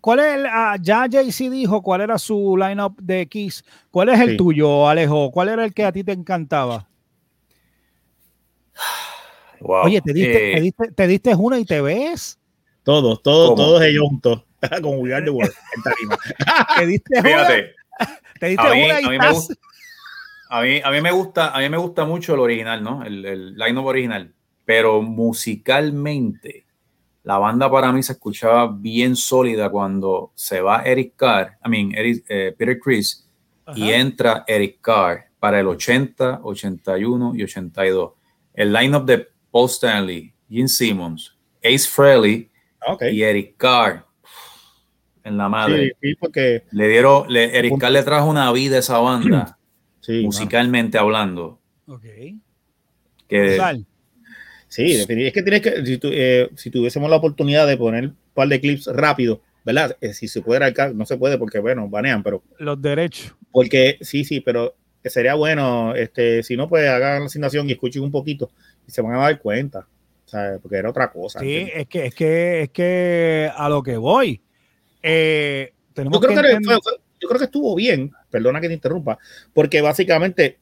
¿Cuál 0.00 0.18
es 0.18 0.34
el, 0.34 0.46
ah, 0.46 0.76
ya 0.82 1.06
Jay-Z 1.08 1.50
dijo 1.50 1.80
cuál 1.80 2.00
era 2.00 2.18
su 2.18 2.56
lineup 2.56 3.00
de 3.00 3.28
Kiss? 3.28 3.64
¿Cuál 3.92 4.08
es 4.08 4.18
el 4.18 4.36
tuyo, 4.36 4.88
Alejo? 4.88 5.30
¿Cuál 5.30 5.50
era 5.50 5.64
el 5.64 5.72
que 5.72 5.84
a 5.84 5.92
ti 5.92 6.02
te 6.02 6.10
encantaba? 6.10 6.88
Oye, 9.60 10.00
¿te 10.00 10.12
diste, 10.12 10.32
te, 10.32 10.56
eh, 10.56 10.60
diste, 10.60 10.90
te 10.90 11.06
diste, 11.06 11.34
una 11.36 11.60
y 11.60 11.64
te 11.64 11.80
ves. 11.80 12.36
Todos, 12.82 13.22
todos, 13.22 13.54
todos 13.54 13.80
ellos 13.82 14.08
juntos. 14.08 14.47
Con 14.82 14.98
We 15.00 15.14
Are 15.14 15.24
the 15.24 15.30
World 15.30 15.52
te 16.78 16.86
diste 16.86 17.22
Fíjate, 17.22 17.74
una. 17.98 18.18
Te 18.40 18.46
diste 18.46 18.66
a 18.66 18.70
mí, 18.70 18.84
una 18.84 19.00
y 19.00 19.04
a 19.04 19.10
mí, 19.10 19.18
me 19.18 19.30
gusta, 19.30 19.54
a, 20.50 20.62
mí, 20.62 20.80
a 20.84 20.90
mí 20.90 21.00
me 21.00 21.10
gusta, 21.12 21.48
a 21.50 21.58
mí 21.58 21.68
me 21.68 21.76
gusta 21.76 22.04
mucho 22.04 22.34
el 22.34 22.40
original, 22.40 22.82
¿no? 22.82 23.04
El, 23.04 23.24
el 23.24 23.54
lineup 23.56 23.86
original. 23.86 24.32
Pero 24.64 25.02
musicalmente, 25.02 26.66
la 27.22 27.38
banda 27.38 27.70
para 27.70 27.92
mí 27.92 28.02
se 28.02 28.12
escuchaba 28.12 28.74
bien 28.74 29.14
sólida 29.14 29.70
cuando 29.70 30.32
se 30.34 30.60
va 30.60 30.82
Eric 30.82 31.14
Carr, 31.16 31.58
I 31.64 31.68
mean, 31.68 31.92
eh, 31.94 32.54
Peter 32.56 32.78
Chris, 32.78 33.28
y 33.74 33.90
entra 33.90 34.44
Eric 34.46 34.80
Carr 34.80 35.26
para 35.38 35.60
el 35.60 35.66
80, 35.66 36.40
81 36.42 37.34
y 37.34 37.42
82. 37.42 38.12
El 38.54 38.72
lineup 38.72 39.04
de 39.04 39.28
Paul 39.50 39.68
Stanley, 39.68 40.32
Gene 40.48 40.68
Simmons, 40.68 41.36
Ace 41.62 41.86
Frehley 41.86 42.50
y 43.10 43.22
Eric 43.22 43.56
Carr 43.56 44.07
en 45.28 45.36
la 45.36 45.48
madre. 45.48 45.96
porque 46.18 46.64
le 46.72 46.88
dieron, 46.88 47.34
Eric 47.34 47.78
Carr 47.78 47.92
le 47.92 48.02
trajo 48.02 48.28
una 48.28 48.50
vida 48.52 48.76
a 48.76 48.80
esa 48.80 48.98
banda, 48.98 49.58
musicalmente 50.22 50.98
hablando. 50.98 51.60
Ok. 51.86 52.04
Que, 53.28 53.84
Sí, 54.68 54.92
es 54.92 55.06
que 55.06 55.42
tienes 55.42 55.62
que, 55.62 55.84
si, 55.84 55.98
eh, 56.02 56.50
si 56.54 56.70
tuviésemos 56.70 57.08
la 57.08 57.16
oportunidad 57.16 57.66
de 57.66 57.78
poner 57.78 58.08
un 58.08 58.16
par 58.34 58.48
de 58.48 58.60
clips 58.60 58.86
rápido, 58.86 59.40
¿verdad? 59.64 59.96
Eh, 60.00 60.12
si 60.12 60.28
se 60.28 60.42
puede 60.42 60.72
no 60.94 61.06
se 61.06 61.16
puede 61.16 61.38
porque, 61.38 61.58
bueno, 61.58 61.88
banean, 61.88 62.22
pero... 62.22 62.42
Los 62.58 62.80
derechos. 62.80 63.34
Porque, 63.50 63.96
sí, 64.02 64.24
sí, 64.24 64.40
pero 64.40 64.74
sería 65.04 65.34
bueno, 65.34 65.94
este, 65.94 66.42
si 66.42 66.56
no, 66.56 66.68
pues 66.68 66.88
hagan 66.88 67.20
la 67.20 67.26
asignación 67.26 67.68
y 67.68 67.72
escuchen 67.72 68.02
un 68.02 68.10
poquito 68.10 68.50
y 68.86 68.90
se 68.90 69.00
van 69.00 69.14
a 69.14 69.18
dar 69.18 69.40
cuenta, 69.40 69.86
¿sabes? 70.26 70.60
Porque 70.60 70.76
era 70.76 70.90
otra 70.90 71.10
cosa. 71.10 71.40
Sí, 71.40 71.68
es 71.74 71.88
que, 71.88 72.06
es 72.06 72.14
que, 72.14 72.62
es 72.62 72.70
que 72.70 73.50
a 73.56 73.68
lo 73.70 73.82
que 73.82 73.96
voy, 73.96 74.42
eh, 75.02 75.72
tenemos 75.92 76.20
yo, 76.20 76.28
creo 76.28 76.42
que, 76.42 76.64
yo 77.20 77.28
creo 77.28 77.38
que 77.38 77.44
estuvo 77.44 77.74
bien, 77.74 78.12
perdona 78.30 78.60
que 78.60 78.68
te 78.68 78.74
interrumpa, 78.74 79.18
porque 79.52 79.80
básicamente, 79.80 80.58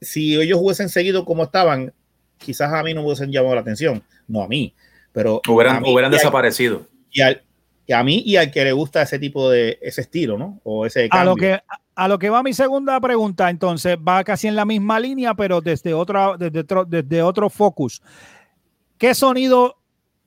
si 0.00 0.40
ellos 0.40 0.58
hubiesen 0.62 0.88
seguido 0.88 1.24
como 1.24 1.44
estaban, 1.44 1.92
quizás 2.38 2.72
a 2.72 2.82
mí 2.82 2.94
no 2.94 3.00
me 3.00 3.08
hubiesen 3.08 3.32
llamado 3.32 3.54
la 3.54 3.60
atención, 3.60 4.02
no 4.28 4.42
a 4.42 4.48
mí, 4.48 4.74
pero 5.12 5.40
hubieran, 5.48 5.82
hubieran 5.84 6.10
desaparecido. 6.10 6.86
Y, 7.10 7.22
a 7.92 8.02
mí 8.02 8.22
y 8.24 8.36
al 8.36 8.50
que 8.50 8.64
le 8.64 8.72
gusta 8.72 9.02
ese 9.02 9.18
tipo 9.18 9.50
de 9.50 9.78
ese 9.82 10.00
estilo, 10.00 10.38
¿no? 10.38 10.58
O 10.64 10.86
ese 10.86 11.06
A 11.10 11.22
lo 11.22 11.36
que 11.36 11.60
a 11.96 12.08
lo 12.08 12.18
que 12.18 12.30
va 12.30 12.42
mi 12.42 12.54
segunda 12.54 12.98
pregunta, 12.98 13.50
entonces 13.50 13.96
va 13.96 14.24
casi 14.24 14.48
en 14.48 14.56
la 14.56 14.64
misma 14.64 14.98
línea, 14.98 15.34
pero 15.34 15.60
desde 15.60 15.94
otra 15.94 16.36
desde 16.38 16.60
otro, 16.60 16.84
desde 16.84 17.22
otro 17.22 17.50
focus. 17.50 18.02
¿Qué 18.98 19.14
sonido 19.14 19.76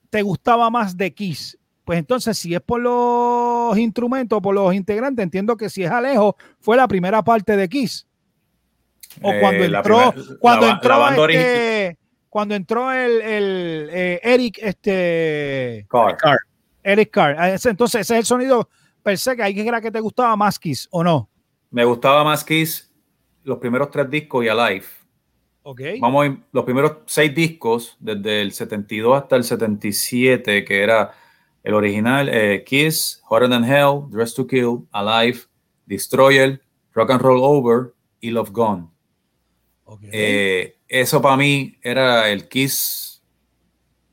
te 0.08 0.22
gustaba 0.22 0.70
más 0.70 0.96
de 0.96 1.12
Kiss? 1.12 1.58
Pues 1.88 2.00
entonces, 2.00 2.36
si 2.36 2.54
es 2.54 2.60
por 2.60 2.82
los 2.82 3.78
instrumentos, 3.78 4.42
por 4.42 4.54
los 4.54 4.74
integrantes, 4.74 5.22
entiendo 5.22 5.56
que 5.56 5.70
si 5.70 5.84
es 5.84 5.90
Alejo, 5.90 6.36
fue 6.60 6.76
la 6.76 6.86
primera 6.86 7.24
parte 7.24 7.56
de 7.56 7.66
Kiss. 7.66 8.06
O 9.22 9.32
cuando 9.40 9.64
eh, 9.64 9.66
entró, 9.68 10.14
cuando 10.38 10.68
entró 10.68 11.28
este, 11.30 11.96
cuando 12.28 12.54
entró 12.54 12.92
el, 12.92 13.22
el 13.22 13.88
eh, 13.90 14.20
Eric, 14.22 14.58
este 14.60 15.86
Carr. 15.88 16.40
Eric 16.82 17.10
Carr. 17.10 17.36
Ah, 17.38 17.56
entonces, 17.64 18.02
ese 18.02 18.14
es 18.16 18.18
el 18.18 18.26
sonido 18.26 18.68
per 19.02 19.16
se 19.16 19.34
que 19.34 19.44
hay 19.44 19.54
que 19.54 19.66
era 19.66 19.80
que 19.80 19.90
te 19.90 20.00
gustaba 20.00 20.36
más 20.36 20.58
Kiss, 20.58 20.88
¿o 20.90 21.02
no? 21.02 21.30
Me 21.70 21.86
gustaba 21.86 22.22
más 22.22 22.44
Kiss 22.44 22.92
los 23.44 23.56
primeros 23.56 23.90
tres 23.90 24.10
discos 24.10 24.44
y 24.44 24.48
Alive. 24.48 24.84
Okay. 25.62 25.98
Vamos 26.00 26.28
a 26.28 26.36
los 26.52 26.64
primeros 26.66 26.98
seis 27.06 27.34
discos, 27.34 27.96
desde 27.98 28.42
el 28.42 28.52
72 28.52 29.22
hasta 29.22 29.36
el 29.36 29.44
77, 29.44 30.66
que 30.66 30.82
era 30.82 31.14
el 31.68 31.74
original, 31.74 32.30
eh, 32.32 32.64
Kiss, 32.64 33.22
Hotter 33.28 33.50
Than 33.50 33.62
Hell, 33.62 34.08
Dress 34.08 34.32
to 34.32 34.46
Kill, 34.46 34.88
Alive, 34.90 35.40
Destroyer, 35.84 36.62
Rock 36.94 37.10
and 37.10 37.20
Roll 37.20 37.40
Over 37.42 37.92
y 38.20 38.30
Love 38.30 38.50
Gone. 38.52 38.88
Eh, 40.10 40.76
eso 40.88 41.20
para 41.20 41.36
mí 41.36 41.76
era 41.82 42.30
el 42.30 42.48
Kiss, 42.48 43.22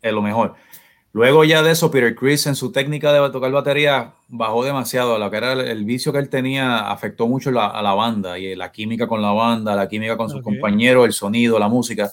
es 0.02 0.12
lo 0.12 0.22
mejor. 0.22 0.56
Luego 1.14 1.46
ya 1.46 1.64
de 1.64 1.72
eso, 1.72 1.90
Peter 1.90 2.14
Chris 2.14 2.46
en 2.46 2.56
su 2.56 2.74
técnica 2.74 3.14
de 3.14 3.30
tocar 3.30 3.50
batería 3.50 4.16
bajó 4.28 4.66
demasiado. 4.66 5.18
Lo 5.18 5.32
que 5.32 5.38
era 5.38 5.54
el, 5.54 5.86
vicio 5.86 6.12
que 6.12 6.20
él 6.20 6.28
tenía 6.28 6.92
afectó 6.92 7.26
mucho 7.26 7.52
a 7.58 7.82
la 7.82 7.94
banda 7.94 8.38
y 8.38 8.54
la 8.54 8.74
química 8.74 9.08
con 9.08 9.22
la 9.22 9.32
banda, 9.32 9.78
la 9.78 9.88
química 9.88 10.18
con 10.18 10.30
sus 10.30 10.42
compañeros, 10.42 11.06
el 11.06 11.14
sonido, 11.14 11.58
la 11.58 11.70
música. 11.70 12.12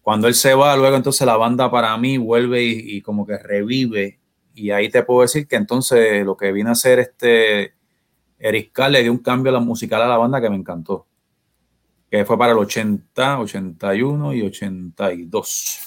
Cuando 0.00 0.28
él 0.28 0.34
se 0.34 0.54
va, 0.54 0.74
luego 0.78 0.96
entonces 0.96 1.26
la 1.26 1.36
banda 1.36 1.70
para 1.70 1.94
mí 1.98 2.16
vuelve 2.16 2.64
y, 2.64 3.02
como 3.02 3.26
que 3.26 3.36
revive. 3.36 4.18
Y 4.58 4.70
ahí 4.70 4.88
te 4.90 5.02
puedo 5.02 5.22
decir 5.22 5.46
que 5.46 5.56
entonces 5.56 6.24
lo 6.24 6.36
que 6.36 6.52
vino 6.52 6.70
a 6.70 6.72
hacer 6.72 6.98
este 6.98 7.74
Eric 8.38 8.72
Carr 8.72 8.90
le 8.90 9.02
dio 9.02 9.12
un 9.12 9.18
cambio 9.18 9.50
a 9.50 9.54
la 9.54 9.60
musical 9.60 10.02
a 10.02 10.08
la 10.08 10.16
banda 10.16 10.40
que 10.40 10.50
me 10.50 10.56
encantó 10.56 11.08
que 12.10 12.24
fue 12.24 12.38
para 12.38 12.52
el 12.52 12.58
80, 12.58 13.40
81 13.40 14.34
y 14.34 14.42
82. 14.42 15.80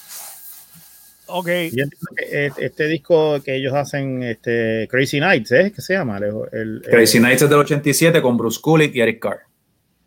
Ok. 1.28 1.48
este 1.48 2.88
disco 2.88 3.42
que 3.42 3.56
ellos 3.56 3.74
hacen, 3.74 4.22
este 4.24 4.88
Crazy 4.90 5.20
Nights, 5.20 5.52
¿eh? 5.52 5.72
¿Qué 5.74 5.82
se 5.82 5.94
llama? 5.94 6.18
El, 6.18 6.82
Crazy 6.82 7.20
Nights 7.20 7.44
es 7.44 7.50
del 7.50 7.60
87 7.60 8.22
con 8.22 8.38
Bruce 8.38 8.60
Kulick 8.62 8.94
y 8.96 9.02
Eric 9.02 9.22
Carr. 9.22 9.40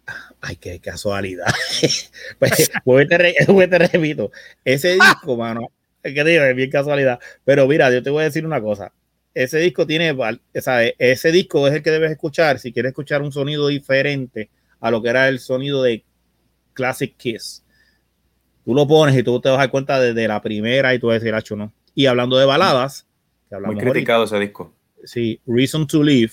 Ay, 0.40 0.56
qué 0.56 0.78
casualidad. 0.80 1.46
pues, 2.38 2.70
te, 3.08 3.08
te, 3.68 3.78
repito, 3.78 4.30
ese 4.64 4.94
disco, 4.94 5.36
mano, 5.36 5.70
es 6.04 6.14
que 6.14 6.24
digo, 6.24 6.44
es 6.44 6.56
bien 6.56 6.70
casualidad. 6.70 7.20
Pero 7.44 7.66
mira, 7.68 7.92
yo 7.92 8.02
te 8.02 8.10
voy 8.10 8.22
a 8.22 8.26
decir 8.26 8.46
una 8.46 8.60
cosa. 8.62 8.92
ese 9.34 9.58
disco 9.58 9.86
tiene, 9.86 10.12
sea, 10.60 10.84
ese 10.98 11.32
disco 11.32 11.66
es 11.68 11.74
el 11.74 11.82
que 11.82 11.90
debes 11.90 12.12
escuchar 12.12 12.60
si 12.60 12.72
quieres 12.72 12.90
escuchar 12.90 13.22
un 13.22 13.32
sonido 13.32 13.68
diferente 13.68 14.50
a 14.80 14.90
lo 14.92 15.02
que 15.02 15.08
era 15.10 15.28
el 15.28 15.40
sonido 15.40 15.82
de 15.82 16.04
Classic 16.74 17.16
Kiss. 17.16 17.64
Tú 18.64 18.74
lo 18.74 18.86
pones 18.86 19.16
y 19.16 19.22
tú 19.22 19.40
te 19.40 19.48
vas 19.48 19.58
a 19.58 19.62
dar 19.62 19.70
cuenta 19.70 20.00
desde 20.00 20.26
la 20.28 20.40
primera 20.40 20.94
y 20.94 20.98
tú 20.98 21.08
vas 21.08 21.16
a 21.16 21.18
decir, 21.20 21.34
"Acho, 21.34 21.56
no. 21.56 21.72
Y 21.94 22.06
hablando 22.06 22.38
de 22.38 22.46
baladas, 22.46 23.06
que 23.48 23.56
Muy 23.56 23.74
ahorita, 23.76 23.90
criticado 23.92 24.24
ese 24.24 24.38
disco. 24.40 24.74
sí, 25.04 25.40
Reason 25.46 25.86
to 25.86 26.02
Live. 26.02 26.32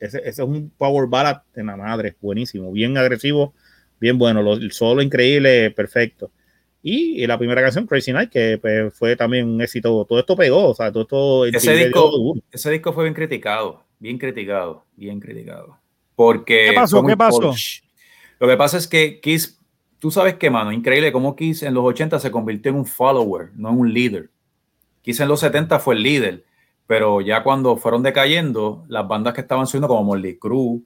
Ese, 0.00 0.18
ese 0.18 0.28
es 0.30 0.38
un 0.48 0.70
power 0.76 1.08
ballad 1.08 1.42
en 1.54 1.66
la 1.66 1.76
madre, 1.76 2.16
buenísimo, 2.20 2.72
bien 2.72 2.96
agresivo, 2.98 3.54
bien 4.00 4.18
bueno, 4.18 4.42
lo- 4.42 4.54
el 4.54 4.72
solo 4.72 5.00
increíble, 5.02 5.70
perfecto. 5.70 6.32
Y, 6.82 7.22
y 7.22 7.26
la 7.26 7.38
primera 7.38 7.62
canción, 7.62 7.86
Crazy 7.86 8.12
Night, 8.12 8.30
que 8.30 8.58
pues, 8.60 8.92
fue 8.94 9.14
también 9.16 9.48
un 9.48 9.60
éxito, 9.62 10.04
todo 10.04 10.18
esto 10.18 10.36
pegó, 10.36 10.70
o 10.70 10.74
sea, 10.74 10.90
todo 10.90 11.02
esto... 11.02 11.44
el 11.44 11.54
Ese 11.54 11.74
disco-. 11.76 12.34
Ese 12.50 12.70
disco 12.70 12.92
fue 12.92 13.04
bien 13.04 13.14
criticado, 13.14 13.84
bien 13.98 14.18
criticado, 14.18 14.84
bien 14.96 15.20
criticado. 15.20 15.78
Porque 16.16 16.66
¿Qué 16.70 16.72
pasó? 16.74 17.04
¿Qué 17.04 17.16
pasó? 17.16 17.40
polish. 17.40 17.84
Lo 18.40 18.48
que 18.48 18.56
pasa 18.56 18.76
es 18.78 18.88
que 18.88 19.20
Kiss, 19.20 19.60
tú 20.00 20.10
sabes 20.10 20.34
qué, 20.34 20.50
mano, 20.50 20.72
increíble 20.72 21.12
cómo 21.12 21.36
Kiss 21.36 21.62
en 21.62 21.74
los 21.74 21.84
80 21.84 22.18
se 22.18 22.30
convirtió 22.30 22.70
en 22.70 22.78
un 22.78 22.86
follower, 22.86 23.50
no 23.54 23.70
en 23.70 23.78
un 23.78 23.92
líder. 23.92 24.30
Kiss 25.02 25.20
en 25.20 25.28
los 25.28 25.40
70 25.40 25.78
fue 25.78 25.94
el 25.94 26.02
líder, 26.02 26.44
pero 26.86 27.20
ya 27.20 27.42
cuando 27.44 27.76
fueron 27.76 28.02
decayendo, 28.02 28.84
las 28.88 29.06
bandas 29.06 29.34
que 29.34 29.40
estaban 29.40 29.66
subiendo 29.66 29.88
como 29.88 30.02
Molly 30.04 30.38
Crew 30.38 30.84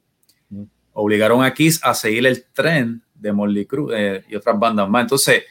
Mm. 0.48 0.62
obligaron 0.92 1.44
a 1.44 1.52
Kiss 1.52 1.80
a 1.82 1.94
seguir 1.94 2.26
el 2.26 2.44
tren 2.52 3.02
de 3.14 3.32
Molly 3.32 3.66
Crew 3.66 3.90
eh, 3.92 4.24
y 4.28 4.34
otras 4.34 4.58
bandas 4.58 4.88
más. 4.88 5.02
Entonces, 5.02 5.44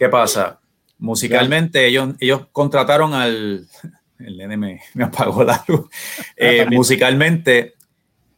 ¿qué 0.00 0.08
pasa? 0.08 0.58
Musicalmente, 0.98 1.86
ellos, 1.86 2.14
ellos 2.18 2.46
contrataron 2.52 3.12
al. 3.14 3.68
El 4.18 4.36
nene 4.36 4.56
me, 4.56 4.80
me 4.94 5.04
apagó 5.04 5.44
la 5.44 5.64
luz. 5.66 5.88
Eh, 6.36 6.58
también. 6.58 6.78
musicalmente, 6.78 7.74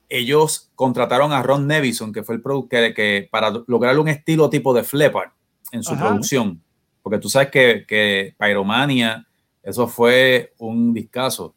ellos 0.09 0.71
contrataron 0.77 1.33
a 1.33 1.43
Ron 1.43 1.67
Nevison, 1.67 2.13
que 2.13 2.23
fue 2.23 2.37
el 2.37 2.41
productor 2.41 2.95
que, 2.95 3.29
para 3.31 3.51
lograr 3.67 3.99
un 3.99 4.09
estilo 4.09 4.49
tipo 4.49 4.73
de 4.75 4.85
Flepper 4.85 5.31
en 5.73 5.83
su 5.83 5.95
Ajá. 5.95 6.07
producción. 6.07 6.63
Porque 7.03 7.19
tú 7.19 7.29
sabes 7.29 7.51
que, 7.51 7.85
que 7.87 8.33
Pyromania, 8.39 9.27
eso 9.61 9.89
fue 9.89 10.53
un 10.59 10.95
discazo. 10.95 11.57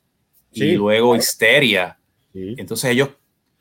Y 0.52 0.72
luego 0.74 1.10
claro. 1.10 1.22
Histeria. 1.22 2.00
Sí. 2.34 2.56
Entonces 2.58 2.90
ellos 2.92 3.10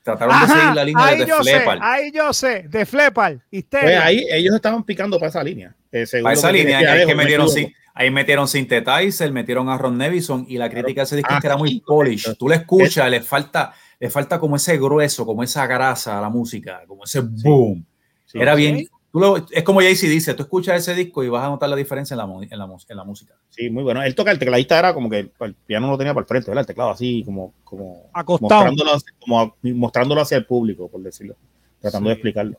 trataron 0.04 0.38
de 0.40 0.46
seguir 0.46 0.74
la 0.74 0.84
línea 0.84 1.04
ahí 1.06 1.18
de 1.18 1.26
yo 1.26 1.42
sé, 1.42 1.50
Flepper. 1.60 1.78
ahí 1.82 2.12
yo 2.12 2.32
sé, 2.32 2.62
de 2.68 2.86
Flepal, 2.86 3.42
Pues 3.50 3.82
ahí 4.00 4.24
ellos 4.30 4.54
estaban 4.54 4.84
picando 4.84 5.18
para 5.18 5.30
esa 5.30 5.42
línea. 5.42 5.74
eh, 5.90 6.04
Para 6.22 6.34
esa 6.34 6.52
que 6.52 6.58
línea, 6.58 6.78
ahí, 6.78 7.00
que 7.06 7.14
me 7.14 7.22
metieron, 7.22 7.48
sí, 7.48 7.72
ahí 7.94 8.10
metieron 8.10 8.46
Synthetizer, 8.46 9.32
metieron 9.32 9.68
a 9.70 9.78
Ron 9.78 9.96
Nevison 9.96 10.44
y 10.48 10.58
la 10.58 10.68
crítica 10.68 11.00
de 11.00 11.04
ese 11.06 11.16
disco 11.16 11.30
Ah, 11.32 11.36
es 11.36 11.40
que 11.40 11.46
era 11.46 11.56
muy 11.56 11.70
sí, 11.70 11.82
polish. 11.84 12.36
Tú 12.36 12.48
le 12.48 12.56
escuchas, 12.56 13.10
le 13.10 13.22
falta, 13.22 13.72
le 13.98 14.10
falta 14.10 14.38
como 14.38 14.56
ese 14.56 14.76
grueso, 14.76 15.24
como 15.24 15.42
esa 15.42 15.66
grasa 15.66 16.18
a 16.18 16.20
la 16.20 16.28
música, 16.28 16.82
como 16.86 17.04
ese 17.04 17.20
boom. 17.20 17.84
Sí, 18.26 18.38
era 18.38 18.54
sí, 18.54 18.60
bien. 18.60 18.86
Tú 19.14 19.20
lo- 19.20 19.46
es 19.48 19.62
como 19.62 19.78
Jay-Z 19.78 20.08
dice, 20.10 20.34
tú 20.34 20.42
escuchas 20.42 20.76
ese 20.76 20.92
disco 20.92 21.22
y 21.22 21.28
vas 21.28 21.44
a 21.44 21.48
notar 21.48 21.68
la 21.68 21.76
diferencia 21.76 22.14
en 22.14 22.18
la, 22.18 22.24
en 22.24 22.58
la, 22.58 22.64
en 22.88 22.96
la 22.96 23.04
música. 23.04 23.34
Sí, 23.48 23.70
muy 23.70 23.84
bueno. 23.84 24.02
Él 24.02 24.12
toca 24.16 24.32
el 24.32 24.40
tecladista, 24.40 24.76
era 24.76 24.92
como 24.92 25.08
que 25.08 25.20
el, 25.20 25.30
el 25.38 25.54
piano 25.54 25.88
lo 25.88 25.96
tenía 25.96 26.12
para 26.12 26.22
el 26.22 26.26
frente, 26.28 26.50
¿verdad? 26.50 26.62
El 26.62 26.66
teclado 26.66 26.90
así, 26.90 27.22
como, 27.24 27.54
como 27.62 28.10
Acostado. 28.12 28.62
mostrándolo, 28.64 28.92
hacia- 28.94 29.14
como 29.20 29.56
mostrándolo 29.62 30.20
hacia 30.20 30.36
el 30.36 30.46
público, 30.46 30.88
por 30.88 31.00
decirlo, 31.00 31.36
tratando 31.80 32.08
de 32.08 32.14
explicarlo. 32.14 32.58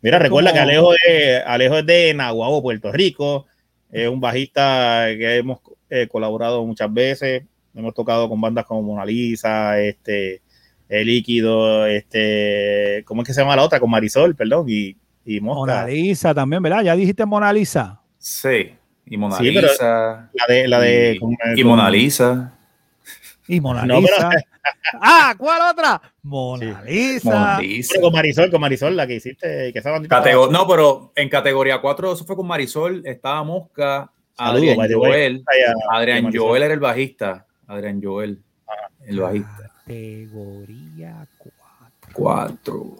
Mira, 0.00 0.18
recuerda 0.18 0.52
como- 0.52 0.58
que 0.58 0.62
Alejo 0.70 0.94
es, 1.06 1.42
Alejo 1.44 1.76
es 1.76 1.84
de 1.86 2.14
Nahuabo, 2.14 2.62
Puerto 2.62 2.90
Rico, 2.90 3.44
es 3.92 4.08
un 4.08 4.20
bajista 4.22 5.04
que 5.08 5.36
hemos 5.36 5.58
eh, 5.90 6.08
colaborado 6.08 6.64
muchas 6.64 6.90
veces, 6.94 7.42
hemos 7.74 7.92
tocado 7.92 8.26
con 8.30 8.40
bandas 8.40 8.64
como 8.64 8.80
Mona 8.82 9.04
Lisa, 9.04 9.78
este, 9.82 10.40
El 10.88 11.08
Líquido, 11.08 11.86
este, 11.86 13.02
¿cómo 13.04 13.20
es 13.20 13.28
que 13.28 13.34
se 13.34 13.42
llama 13.42 13.54
la 13.56 13.64
otra? 13.64 13.80
Con 13.80 13.90
Marisol, 13.90 14.34
perdón, 14.34 14.64
y, 14.66 14.96
y 15.24 15.40
Mosca. 15.40 15.58
Mona 15.82 15.86
Lisa 15.86 16.34
también, 16.34 16.62
¿verdad? 16.62 16.82
Ya 16.82 16.96
dijiste 16.96 17.24
Mona 17.26 17.52
Lisa. 17.52 18.00
Sí. 18.18 18.74
Y 19.06 19.16
Mona 19.16 19.36
Sí, 19.38 19.50
Lisa. 19.50 20.30
La 20.32 20.46
de, 20.48 20.68
la 20.68 20.80
de, 20.80 21.12
y, 21.14 21.18
con- 21.18 21.32
y 21.56 21.62
con- 21.62 21.70
Mona 21.70 21.90
Lisa. 21.90 22.54
Y 23.48 23.60
Mona 23.60 23.84
No, 23.84 24.00
Lisa. 24.00 24.28
pero- 24.30 24.42
ah, 25.02 25.34
¿cuál 25.36 25.60
otra? 25.72 26.00
Mona 26.22 26.82
Lisa. 26.84 27.28
Mona 27.30 27.60
Lisa. 27.60 27.90
Pero 27.94 28.02
con 28.04 28.12
Marisol, 28.14 28.50
con 28.50 28.60
Marisol, 28.60 28.96
la 28.96 29.06
que 29.06 29.14
hiciste, 29.16 29.72
que 29.72 29.78
esa 29.78 29.98
no, 29.98 30.66
pero 30.66 31.12
en 31.14 31.28
categoría 31.28 31.80
4 31.80 32.12
eso 32.14 32.24
fue 32.24 32.36
con 32.36 32.46
Marisol, 32.46 33.02
estaba 33.06 33.42
Mosca, 33.44 34.10
Saludos, 34.36 34.78
Adrián. 34.78 34.98
Joel. 34.98 35.44
A- 35.90 35.96
Adrián. 35.98 36.30
Joel 36.34 36.62
era 36.64 36.74
el 36.74 36.80
bajista. 36.80 37.46
Adrián 37.66 38.00
Joel, 38.02 38.42
el 39.06 39.20
bajista. 39.20 39.70
Categoría 39.84 41.26
4. 41.38 41.52
4. 42.14 42.96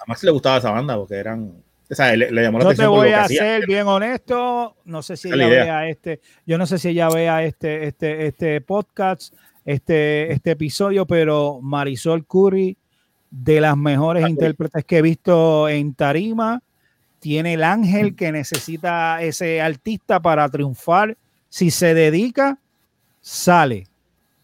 A 0.00 0.04
Max 0.06 0.22
le 0.24 0.30
gustaba 0.30 0.58
esa 0.58 0.70
banda 0.72 0.96
porque 0.96 1.14
eran. 1.14 1.63
O 1.90 1.94
sea, 1.94 2.16
le, 2.16 2.30
le 2.30 2.42
llamó 2.42 2.58
la 2.58 2.64
Yo 2.64 2.68
te 2.68 2.74
atención 2.74 2.90
voy 2.92 3.10
a 3.10 3.28
ser 3.28 3.66
bien 3.66 3.86
honesto. 3.86 4.76
No 4.84 5.02
sé 5.02 5.16
si 5.16 5.28
ella 5.28 5.48
vea 5.48 5.88
este. 5.88 6.20
Yo 6.46 6.56
no 6.58 6.66
sé 6.66 6.78
si 6.78 6.88
ella 6.88 7.08
vea 7.08 7.44
este, 7.44 7.86
este, 7.86 8.26
este 8.26 8.60
podcast, 8.60 9.34
este, 9.64 10.32
este 10.32 10.52
episodio, 10.52 11.06
pero 11.06 11.60
Marisol 11.62 12.26
Curry, 12.26 12.76
de 13.30 13.60
las 13.60 13.76
mejores 13.76 14.24
Ah, 14.24 14.30
intérpretes 14.30 14.84
que 14.84 14.98
he 14.98 15.02
visto 15.02 15.68
en 15.68 15.94
Tarima, 15.94 16.62
tiene 17.18 17.54
el 17.54 17.64
ángel 17.64 18.14
que 18.16 18.32
necesita 18.32 19.22
ese 19.22 19.60
artista 19.60 20.20
para 20.20 20.48
triunfar. 20.48 21.16
Si 21.48 21.70
se 21.70 21.94
dedica, 21.94 22.58
sale. 23.20 23.86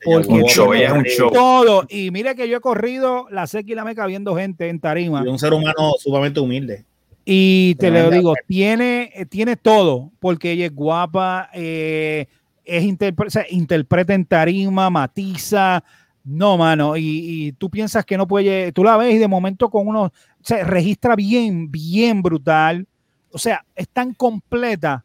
Porque 0.03 0.29
Un 0.33 0.45
show, 0.45 0.73
ella 0.73 0.87
es 0.89 0.93
un 0.93 1.05
show. 1.05 1.31
Todo. 1.31 1.85
Y 1.89 2.11
mire 2.11 2.35
que 2.35 2.49
yo 2.49 2.57
he 2.57 2.61
corrido 2.61 3.27
la 3.31 3.47
seca 3.47 3.71
y 3.73 3.75
la 3.75 3.85
meca 3.85 4.07
viendo 4.07 4.35
gente 4.35 4.69
en 4.69 4.81
Tarima. 4.81 5.23
y 5.25 5.29
un 5.29 5.39
ser 5.39 5.53
humano 5.53 5.93
sumamente 5.99 6.41
humilde. 6.41 6.85
Y 7.33 7.77
te 7.77 7.93
lo 7.93 8.11
digo, 8.11 8.35
tiene, 8.49 9.13
eh, 9.15 9.25
tiene 9.25 9.55
todo, 9.57 10.11
porque 10.19 10.51
ella 10.51 10.67
es 10.67 10.75
guapa, 10.75 11.49
eh, 11.55 12.27
es 12.65 12.83
interpre- 12.83 13.29
o 13.29 13.31
sea, 13.31 13.47
interpreta 13.51 14.15
en 14.15 14.25
tarima, 14.25 14.91
matiza. 14.91 15.85
No, 16.25 16.57
mano, 16.57 16.97
y, 16.97 17.03
y 17.47 17.53
tú 17.53 17.71
piensas 17.71 18.05
que 18.05 18.17
no 18.17 18.27
puede, 18.27 18.73
tú 18.73 18.83
la 18.83 18.97
ves 18.97 19.15
y 19.15 19.19
de 19.19 19.29
momento 19.29 19.71
con 19.71 19.87
uno, 19.87 20.03
o 20.07 20.13
sea, 20.43 20.65
registra 20.65 21.15
bien, 21.15 21.71
bien 21.71 22.21
brutal. 22.21 22.85
O 23.31 23.39
sea, 23.39 23.65
es 23.77 23.89
tan 23.89 24.13
completa, 24.13 25.05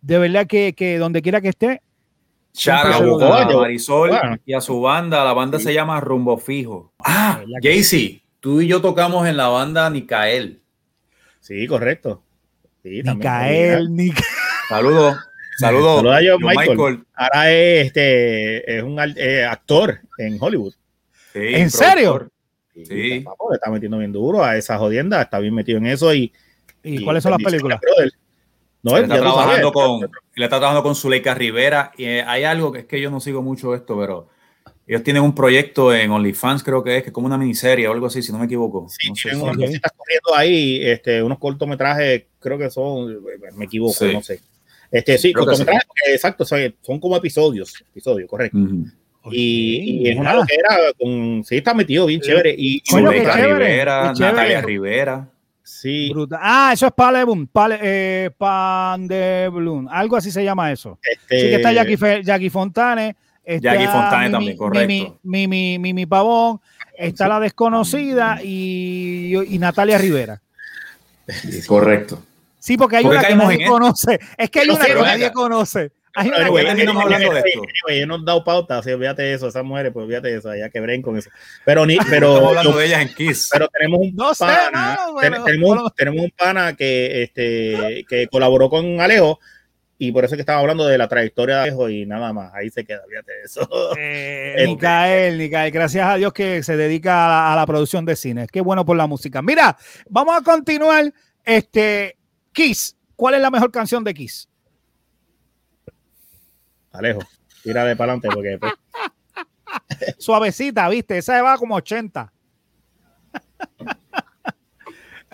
de 0.00 0.18
verdad 0.18 0.46
que, 0.46 0.72
que 0.72 0.96
donde 0.96 1.20
quiera 1.20 1.42
que 1.42 1.48
esté, 1.50 1.82
Shout 2.54 2.86
out 2.86 3.20
se 3.20 3.26
a. 3.54 3.58
Marisol 3.60 4.08
Bueno. 4.08 4.36
y 4.46 4.54
a 4.54 4.62
su 4.62 4.80
banda. 4.80 5.22
La 5.24 5.34
banda 5.34 5.58
Sí. 5.58 5.64
se 5.64 5.74
llama 5.74 6.00
Rumbo 6.00 6.38
Fijo. 6.38 6.94
Ah, 7.04 7.36
¿Verdad 7.40 7.58
que 7.60 7.68
Jaycee, 7.68 8.22
tú 8.40 8.62
y 8.62 8.66
yo 8.66 8.80
tocamos 8.80 9.26
en 9.28 9.36
la 9.36 9.48
banda 9.48 9.90
Nicael. 9.90 10.62
Sí, 11.46 11.64
correcto. 11.68 12.24
Sí. 12.82 13.02
Micael, 13.04 13.94
ni 13.94 14.10
Saludos. 14.68 15.16
Saludos. 15.58 15.96
Saludos 15.98 16.16
a 16.16 16.18
John 16.18 16.42
John 16.42 16.54
Michael. 16.56 17.06
Ahora 17.14 17.52
es, 17.52 17.86
este, 17.86 18.76
es 18.78 18.82
un 18.82 18.98
eh, 19.16 19.44
actor 19.44 20.00
en 20.18 20.38
Hollywood. 20.40 20.74
Sí, 21.32 21.38
¿En 21.40 21.70
serio? 21.70 22.28
Sí. 22.74 23.20
papo, 23.20 23.50
le 23.52 23.54
está 23.54 23.70
metiendo 23.70 23.98
bien 23.98 24.12
duro 24.12 24.42
a 24.42 24.56
esa 24.56 24.76
jodienda, 24.76 25.22
está 25.22 25.38
bien 25.38 25.54
metido 25.54 25.78
en 25.78 25.86
eso 25.86 26.12
y. 26.12 26.32
¿Y 26.82 27.04
cuáles 27.04 27.22
son 27.22 27.30
las 27.30 27.42
películas? 27.42 27.80
No, 28.82 28.96
Él 28.96 29.04
está, 29.04 29.16
trabajando 29.16 29.72
sabes, 29.72 29.72
con, 29.72 30.02
él 30.02 30.42
está 30.42 30.58
trabajando 30.58 30.82
con 30.82 30.96
Zuleika 30.96 31.34
Rivera. 31.34 31.92
Y 31.96 32.06
eh, 32.06 32.22
hay 32.26 32.42
algo 32.42 32.72
que 32.72 32.80
es 32.80 32.84
que 32.86 33.00
yo 33.00 33.08
no 33.10 33.20
sigo 33.20 33.40
mucho 33.40 33.72
esto, 33.72 33.96
pero 33.96 34.28
ellos 34.86 35.02
tienen 35.02 35.22
un 35.22 35.34
proyecto 35.34 35.92
en 35.92 36.10
OnlyFans, 36.10 36.62
creo 36.62 36.82
que 36.84 36.98
es, 36.98 37.02
que 37.02 37.08
es 37.08 37.12
como 37.12 37.26
una 37.26 37.36
miniserie 37.38 37.88
o 37.88 37.92
algo 37.92 38.06
así, 38.06 38.22
si 38.22 38.30
no 38.32 38.38
me 38.38 38.44
equivoco. 38.46 38.86
Sí, 38.88 39.08
No 39.08 39.14
tienen 39.14 39.40
unas 39.42 39.56
cositas 39.56 39.92
corriendo 39.96 40.34
ahí, 40.36 40.80
este, 40.82 41.22
unos 41.22 41.38
cortometrajes, 41.38 42.24
creo 42.38 42.56
que 42.56 42.70
son, 42.70 43.18
me 43.56 43.64
equivoco, 43.64 43.92
Sí. 43.94 44.12
no 44.12 44.22
sé. 44.22 44.40
Este, 44.90 45.18
sí, 45.18 45.32
Creo 45.32 45.44
cortometrajes, 45.44 45.82
exacto, 46.06 46.44
son, 46.44 46.72
son 46.82 47.00
como 47.00 47.16
episodios, 47.16 47.74
episodios, 47.90 48.28
correcto. 48.30 48.56
Ujú. 48.58 48.84
Y, 49.32 50.02
y 50.06 50.08
es 50.10 50.16
una 50.16 50.34
loquera, 50.34 50.76
con, 50.96 51.42
sí, 51.44 51.56
está 51.56 51.74
metido 51.74 52.06
bien 52.06 52.20
chévere. 52.20 52.54
Y, 52.56 52.80
chévere, 52.82 53.18
Rivera, 53.18 54.12
chévere. 54.14 54.32
Natalia 54.32 54.60
Rivera. 54.62 55.28
sí, 55.64 56.10
Brutal. 56.12 56.38
Ah, 56.40 56.70
eso 56.72 56.86
es 56.86 56.92
Pale, 56.92 57.24
eh, 57.82 58.30
Pan 58.38 59.08
de 59.08 59.50
Bloom, 59.52 59.88
algo 59.90 60.14
así 60.16 60.30
se 60.30 60.44
llama 60.44 60.70
eso. 60.70 60.96
este, 61.02 61.40
Sí 61.40 61.46
que 61.48 61.56
está 61.56 61.72
Jackie, 61.72 61.96
Jackie 62.22 62.50
Fontane. 62.50 63.16
Está 63.46 63.72
Jackie 63.74 63.86
Fontane 63.86 64.26
Mimi- 64.26 64.32
también, 64.32 64.56
correcto. 64.56 64.86
Mimi, 64.88 65.14
Mimi, 65.22 65.78
Mimi 65.78 66.06
Pavón. 66.06 66.60
Está 66.98 67.28
la 67.28 67.38
desconocida 67.40 68.40
y, 68.42 69.32
y 69.54 69.58
Natalia 69.58 69.96
Rivera. 69.98 70.40
Correcto. 71.66 72.22
Sí, 72.58 72.76
porque 72.76 72.96
hay 72.96 73.02
¿Por 73.04 73.12
qué 73.12 73.18
una 73.18 73.28
que 73.28 73.34
nadie 73.36 73.62
en 73.64 73.70
conoce. 73.70 74.18
Es 74.36 74.50
que 74.50 74.60
hay 74.60 74.66
No 74.66 74.74
una 74.74 74.84
sé, 74.84 74.94
que 74.94 75.00
nadie 75.00 75.32
conoce. 75.32 75.92
Hay 76.18 76.30
Pero 76.30 76.50
una 76.50 76.74
que 76.74 76.88
hablando 76.88 77.32
de 77.34 77.38
esto. 77.40 77.60
ellos 77.88 78.08
nos 78.08 78.18
han 78.20 78.24
dado 78.24 78.42
pauta, 78.42 78.78
así, 78.78 78.90
olvídate 78.90 79.22
de 79.22 79.34
eso, 79.34 79.48
esas 79.48 79.62
mujeres, 79.62 79.92
pues 79.92 80.04
olvídate 80.04 80.28
de 80.28 80.38
eso, 80.38 80.54
ya 80.56 80.70
que 80.70 80.80
bren 80.80 81.02
con 81.02 81.18
eso. 81.18 81.28
Pero, 81.64 81.84
ni, 81.84 81.98
pero, 82.08 82.28
Estamos 82.30 82.48
hablando 82.48 82.72
yo- 82.72 82.78
de 82.78 82.86
ellas 82.86 83.02
en 83.02 83.14
Kiss. 83.14 83.50
pero 83.52 83.68
tenemos 83.68 84.00
un 84.00 84.16
No 84.16 84.34
sé, 84.34 84.44
pana, 84.46 84.94
no, 84.98 85.04
ten- 85.04 85.12
bueno, 85.30 85.44
tenemos, 85.44 85.68
bueno. 85.68 85.90
tenemos 85.90 86.24
un 86.24 86.30
pana 86.30 86.72
que, 86.74 87.22
este, 87.24 88.06
que 88.08 88.28
colaboró 88.28 88.70
con 88.70 88.98
Alejo 88.98 89.40
y 89.98 90.12
por 90.12 90.24
eso 90.24 90.34
es 90.34 90.36
que 90.36 90.42
estaba 90.42 90.60
hablando 90.60 90.86
de 90.86 90.98
la 90.98 91.08
trayectoria 91.08 91.56
de 91.56 91.62
Alejo 91.62 91.88
y 91.88 92.04
nada 92.04 92.32
más. 92.32 92.52
Ahí 92.54 92.70
se 92.70 92.84
queda, 92.84 93.02
fíjate 93.08 93.32
de 93.32 93.42
eso. 93.42 93.68
Eh, 93.96 94.64
Micael, 94.66 95.38
Micael, 95.38 95.70
gracias 95.70 96.06
a 96.06 96.16
Dios 96.16 96.32
que 96.32 96.62
se 96.62 96.76
dedica 96.76 97.26
a 97.26 97.28
la, 97.28 97.52
a 97.52 97.56
la 97.56 97.66
producción 97.66 98.04
de 98.04 98.16
cine. 98.16 98.46
Qué 98.50 98.60
bueno 98.60 98.84
por 98.84 98.96
la 98.96 99.06
música. 99.06 99.40
Mira, 99.40 99.76
vamos 100.08 100.36
a 100.36 100.42
continuar. 100.42 101.12
Este, 101.44 102.16
Kiss, 102.52 102.96
¿cuál 103.14 103.36
es 103.36 103.40
la 103.40 103.50
mejor 103.50 103.70
canción 103.70 104.04
de 104.04 104.12
Kiss? 104.12 104.48
Alejo, 106.92 107.20
tira 107.62 107.84
de 107.84 107.94
para 107.96 108.12
adelante 108.12 108.28
porque 108.34 108.58
pues, 108.58 108.72
Suavecita, 110.18 110.88
¿viste? 110.88 111.18
Esa 111.18 111.40
va 111.42 111.56
como 111.56 111.74
80. 111.76 112.32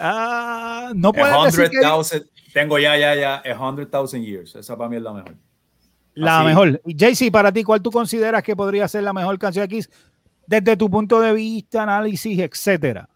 Ah, 0.04 0.90
no 0.96 1.12
puedes 1.12 1.54
decir 1.54 1.70
que 1.70 1.78
tengo 2.52 2.78
ya, 2.78 2.96
ya, 2.96 3.14
ya, 3.14 3.42
a 3.50 3.58
hundred 3.58 3.88
thousand 3.88 4.22
years. 4.24 4.54
Esa 4.54 4.76
para 4.76 4.88
mí 4.90 4.96
es 4.96 5.02
la 5.02 5.12
mejor. 5.12 5.34
la 6.14 6.38
así. 6.40 6.46
mejor. 6.48 6.82
JC, 6.84 7.30
para 7.30 7.50
ti, 7.52 7.62
¿cuál 7.64 7.80
tú 7.82 7.90
consideras 7.90 8.42
que 8.42 8.54
podría 8.56 8.86
ser 8.88 9.02
la 9.02 9.12
mejor 9.12 9.38
canción 9.38 9.64
de 9.66 9.74
Kiss 9.76 9.90
desde 10.46 10.76
tu 10.76 10.90
punto 10.90 11.20
de 11.20 11.32
vista, 11.32 11.82
análisis, 11.82 12.38
etcétera? 12.38 13.08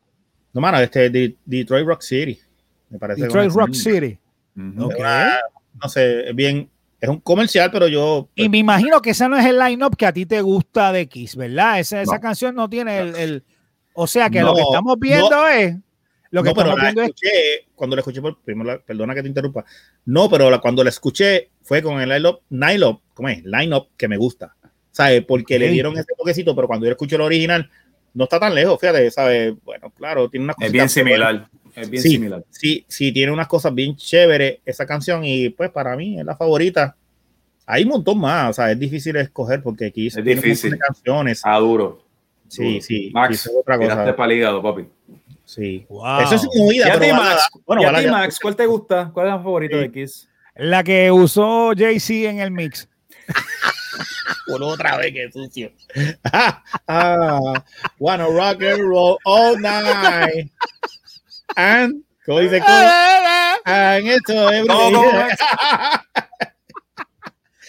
no 0.53 0.61
mano, 0.63 0.79
este 0.79 1.11
De- 1.11 1.37
Detroit 1.45 1.87
Rock 1.87 2.01
City. 2.03 2.39
Me 2.89 2.99
parece 2.99 3.23
Detroit 3.23 3.53
Rock 3.53 3.75
City. 3.75 4.19
Ujú. 4.57 4.87
Ok. 4.87 4.95
una- 4.99 5.39
no 5.83 5.89
sé, 5.91 6.31
es 6.31 6.35
bien, 6.35 6.71
es 6.99 7.09
un 7.11 7.21
comercial, 7.21 7.71
pero 7.71 7.87
yo 7.89 8.31
Y 8.35 8.49
me 8.49 8.57
imagino 8.59 9.03
que 9.03 9.11
ese 9.11 9.29
no 9.29 9.37
es 9.37 9.45
el 9.45 9.59
line-up 9.59 9.95
que 9.97 10.07
a 10.07 10.13
ti 10.15 10.25
te 10.25 10.41
gusta 10.41 10.91
de 10.93 11.07
Kiss, 11.07 11.37
¿verdad? 11.37 11.79
Esa, 11.81 12.01
esa 12.01 12.15
No. 12.15 12.21
canción 12.23 12.55
no 12.55 12.71
tiene 12.71 12.99
el, 13.01 13.17
el- 13.17 13.45
O 13.93 14.07
sea 14.07 14.31
que 14.31 14.41
No, 14.41 14.49
lo 14.49 14.55
que 14.55 14.63
estamos 14.63 14.99
viendo 14.99 15.47
es. 15.49 15.77
Lo 16.31 16.43
que 16.43 16.49
no, 16.51 16.55
pero 16.55 16.77
la 16.77 16.83
viendo 16.83 17.03
es. 17.03 17.09
escuché, 17.09 17.31
cuando 17.75 17.97
la 17.97 18.01
escuché 18.01 18.21
por 18.21 18.41
primero, 18.41 18.71
la- 18.73 18.79
perdona 18.79 19.15
que 19.15 19.23
te 19.23 19.29
interrumpa. 19.29 19.65
No, 20.07 20.29
pero 20.29 20.51
la- 20.51 20.59
cuando 20.59 20.83
la 20.83 20.91
escuché 20.91 21.51
fue 21.63 21.83
con 21.83 22.01
el 22.01 22.09
line-up, 22.09 22.41
line-up, 22.51 23.01
¿cómo 23.15 23.29
es? 23.29 23.45
Line-up 23.45 23.89
que 23.97 24.09
me 24.09 24.17
gusta. 24.17 24.55
¿Sabes? 24.91 25.25
Porque 25.27 25.59
le 25.59 25.67
Ok. 25.67 25.73
dieron 25.73 25.95
ese 25.99 26.13
toquecito, 26.17 26.55
pero 26.57 26.67
cuando 26.67 26.87
yo 26.87 26.93
escucho 26.93 27.17
el 27.17 27.23
original, 27.23 27.71
no 28.15 28.25
está 28.25 28.41
tan 28.41 28.55
lejos, 28.55 28.81
fíjate, 28.81 29.11
¿sabes? 29.11 29.55
Bueno, 29.63 29.91
claro, 29.91 30.29
tiene 30.31 30.45
unas 30.45 30.57
Es 30.59 30.73
bien 30.73 30.89
similar. 30.89 31.49
Es 31.75 31.91
bien 31.91 32.03
Sí. 32.03 32.09
similar. 32.13 32.43
Sí, 32.49 32.85
sí, 32.89 33.13
tiene 33.13 33.31
unas 33.31 33.47
cosas 33.47 33.75
bien 33.75 33.95
chéveres 33.95 34.61
esa 34.65 34.87
canción 34.87 35.23
y 35.23 35.51
pues 35.51 35.71
para 35.71 35.95
mí 35.97 36.19
es 36.19 36.25
la 36.25 36.35
favorita. 36.35 36.97
Hay 37.67 37.83
un 37.83 37.91
montón 37.91 38.19
más, 38.19 38.51
o 38.51 38.53
sea, 38.55 38.73
es 38.73 38.79
difícil 38.79 39.17
escoger 39.17 39.63
porque 39.63 39.87
aquí 39.87 40.07
Es 40.07 40.15
tiene 40.15 40.37
difícil. 40.37 40.71
de 40.71 40.79
canciones. 40.79 41.43
Ah, 41.45 41.59
duro. 41.59 42.03
Sí, 42.49 42.65
duro. 42.75 42.81
sí. 42.81 43.11
Max, 43.13 43.51
otra 43.55 43.77
cosa. 43.77 43.91
tiraste 43.91 44.13
para 44.15 44.33
el 44.33 44.39
hígado, 44.39 44.63
papi. 44.63 44.87
Sí. 45.47 45.87
Wow. 45.89 46.21
Eso 46.21 46.35
es 46.35 46.43
su 46.43 46.51
movida. 46.55 46.89
¿Y 46.89 46.91
a 46.91 46.93
ti, 46.95 46.99
pero 47.01 47.17
balada- 47.17 47.35
Max? 47.37 47.49
Bueno, 47.65 47.83
¿Y 47.83 47.85
a 47.85 47.89
balada 47.89 48.03
ti, 48.03 48.11
ya- 48.11 48.13
Max? 48.13 48.39
¿Cuál 48.43 48.57
te 48.57 48.67
gusta? 48.67 49.11
¿Cuál 49.15 49.27
es 49.29 49.33
la 49.33 49.39
favorita 49.39 49.77
Sí. 49.77 49.81
de 49.83 49.93
Kiss? 49.93 50.29
La 50.57 50.83
que 50.85 51.11
usó 51.13 51.73
JC 51.73 52.27
en 52.29 52.41
el 52.41 52.51
mix. 52.51 52.89
Por 54.47 54.63
otra 54.63 54.97
vez, 54.99 55.13
que 55.13 55.31
sucio. 55.33 55.73
ah, 56.89 57.63
wanna 57.99 58.27
rock 58.27 58.63
and 58.63 58.81
roll 58.81 59.17
all 59.25 59.59
night. 59.61 60.51
And, 61.57 62.03
¿cómo 62.25 62.41
dice? 62.41 62.61
¿Cómo? 62.61 62.73
And 63.65 64.07
esto 64.09 64.51
es 64.51 64.65
No, 64.67 64.91
no, 64.91 65.13
no. 65.13 65.21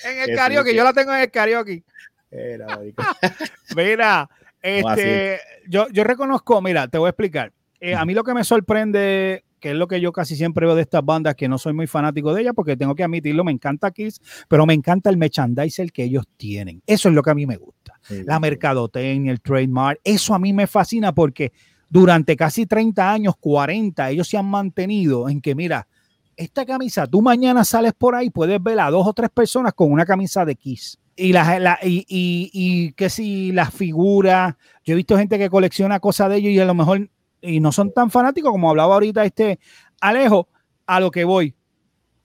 En 0.03 0.19
el 0.19 0.25
Qué 0.27 0.35
karaoke, 0.35 0.69
sucio. 0.69 0.77
yo 0.77 0.83
la 0.83 0.93
tengo 0.93 1.13
en 1.13 1.21
el 1.21 1.31
karaoke. 1.31 1.83
Era. 2.31 2.79
Mira, 3.75 4.29
este, 4.61 5.39
yo, 5.67 5.87
yo 5.89 6.03
reconozco, 6.03 6.61
mira, 6.61 6.87
te 6.87 6.97
voy 6.97 7.07
a 7.07 7.09
explicar. 7.09 7.51
Eh, 7.79 7.95
a 7.95 8.05
mí 8.05 8.13
lo 8.13 8.23
que 8.23 8.33
me 8.33 8.43
sorprende, 8.43 9.43
que 9.59 9.71
es 9.71 9.75
lo 9.75 9.87
que 9.87 9.99
yo 10.01 10.11
casi 10.11 10.35
siempre 10.35 10.65
veo 10.65 10.75
de 10.75 10.81
estas 10.83 11.03
bandas, 11.03 11.35
que 11.35 11.47
no 11.47 11.57
soy 11.57 11.73
muy 11.73 11.87
fanático 11.87 12.33
de 12.33 12.41
ellas, 12.41 12.53
porque 12.55 12.75
tengo 12.77 12.95
que 12.95 13.03
admitirlo, 13.03 13.43
me 13.43 13.51
encanta 13.51 13.91
Kiss, 13.91 14.19
pero 14.47 14.65
me 14.65 14.73
encanta 14.73 15.09
el 15.09 15.17
merchandiser 15.17 15.91
que 15.91 16.03
ellos 16.03 16.25
tienen. 16.37 16.81
Eso 16.87 17.09
es 17.09 17.15
lo 17.15 17.21
que 17.23 17.31
a 17.31 17.35
mí 17.35 17.45
me 17.45 17.57
gusta. 17.57 17.93
Sí, 18.01 18.23
La 18.25 18.39
mercadotecnia, 18.39 19.31
el 19.31 19.41
trademark, 19.41 19.99
eso 20.03 20.33
a 20.33 20.39
mí 20.39 20.53
me 20.53 20.67
fascina 20.67 21.13
porque 21.13 21.51
durante 21.89 22.35
casi 22.35 22.65
30 22.65 23.11
años, 23.11 23.35
40, 23.39 24.09
ellos 24.09 24.27
se 24.27 24.37
han 24.37 24.45
mantenido 24.45 25.29
en 25.29 25.41
que, 25.41 25.55
mira, 25.55 25.87
esta 26.35 26.65
camisa, 26.65 27.07
tú 27.07 27.21
mañana 27.21 27.63
sales 27.63 27.93
por 27.97 28.13
ahí, 28.13 28.29
puedes 28.29 28.61
ver 28.61 28.79
a 28.79 28.91
dos 28.91 29.07
o 29.07 29.13
tres 29.13 29.29
personas 29.31 29.73
con 29.73 29.91
una 29.91 30.05
camisa 30.05 30.45
de 30.45 30.55
Kiss. 30.55 30.99
Y, 31.15 31.33
la, 31.33 31.57
la- 31.57 31.79
y, 31.81 32.05
y- 32.07 32.51
y 32.53 32.91
que 32.93 33.09
si 33.09 33.51
las 33.51 33.73
figuras, 33.73 34.53
yo 34.85 34.93
he 34.93 34.95
visto 34.95 35.17
gente 35.17 35.39
que 35.39 35.49
colecciona 35.49 35.99
cosas 35.99 36.29
de 36.29 36.37
ellos 36.37 36.51
y 36.51 36.59
a 36.59 36.65
lo 36.65 36.75
mejor, 36.75 37.09
y 37.41 37.59
no 37.59 37.71
son 37.71 37.91
tan 37.93 38.09
fanáticos 38.11 38.51
como 38.51 38.69
hablaba 38.69 38.95
ahorita 38.95 39.23
este 39.25 39.59
Alejo, 40.01 40.47
a 40.85 40.99
lo 40.99 41.11
que 41.11 41.23
voy. 41.23 41.53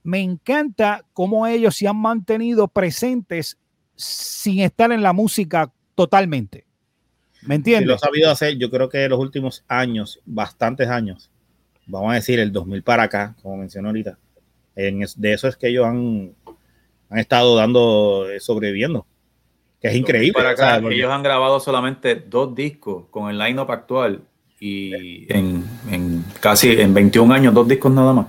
Me 0.05 0.21
encanta 0.21 1.05
cómo 1.13 1.47
ellos 1.47 1.77
se 1.77 1.87
han 1.89 1.97
mantenido 1.97 2.69
presentes 2.69 3.57
sin 3.95 4.61
estar 4.61 4.91
en 4.93 5.03
la 5.03 5.13
música 5.13 5.71
totalmente. 5.95 6.65
¿Me 7.43 7.55
Sí, 7.55 7.57
entiendes? 7.57 7.89
lo 7.89 7.95
ha 7.95 7.99
sabido 7.99 8.31
hacer, 8.31 8.57
yo 8.59 8.71
creo 8.71 8.89
que 8.89 9.09
los 9.09 9.19
últimos 9.19 9.65
años, 9.69 10.21
bastantes 10.25 10.89
años, 10.89 11.31
vamos 11.87 12.13
a 12.13 12.15
decir 12.15 12.39
el 12.41 12.53
2000 12.53 12.83
para 12.83 13.05
acá, 13.05 13.35
como 13.43 13.57
mencionó 13.57 13.89
ahorita, 13.89 14.19
en 14.77 15.03
es- 15.03 15.21
de 15.21 15.33
eso 15.33 15.49
es 15.49 15.57
que 15.57 15.69
ellos 15.69 15.85
han, 15.87 16.35
han 17.11 17.19
estado 17.19 17.57
dando, 17.57 18.29
eh, 18.31 18.41
sobreviviendo, 18.41 19.07
que 19.81 19.89
es 19.89 19.95
increíble. 19.97 20.33
Para 20.35 20.55
o 20.55 20.57
sea, 20.57 20.69
acá, 20.75 20.83
porque- 20.83 20.97
ellos 20.97 21.11
han 21.11 21.23
grabado 21.23 21.59
solamente 21.61 22.15
dos 22.17 22.55
discos 22.55 23.05
con 23.11 23.29
el 23.31 23.39
line-up 23.39 23.71
actual 23.71 24.23
y 24.65 25.27
en, 25.29 25.65
en 25.91 26.25
casi 26.39 26.71
en 26.81 26.95
21 26.95 27.35
años, 27.35 27.53
dos 27.53 27.67
discos 27.67 27.91
nada 27.91 28.13
más. 28.13 28.27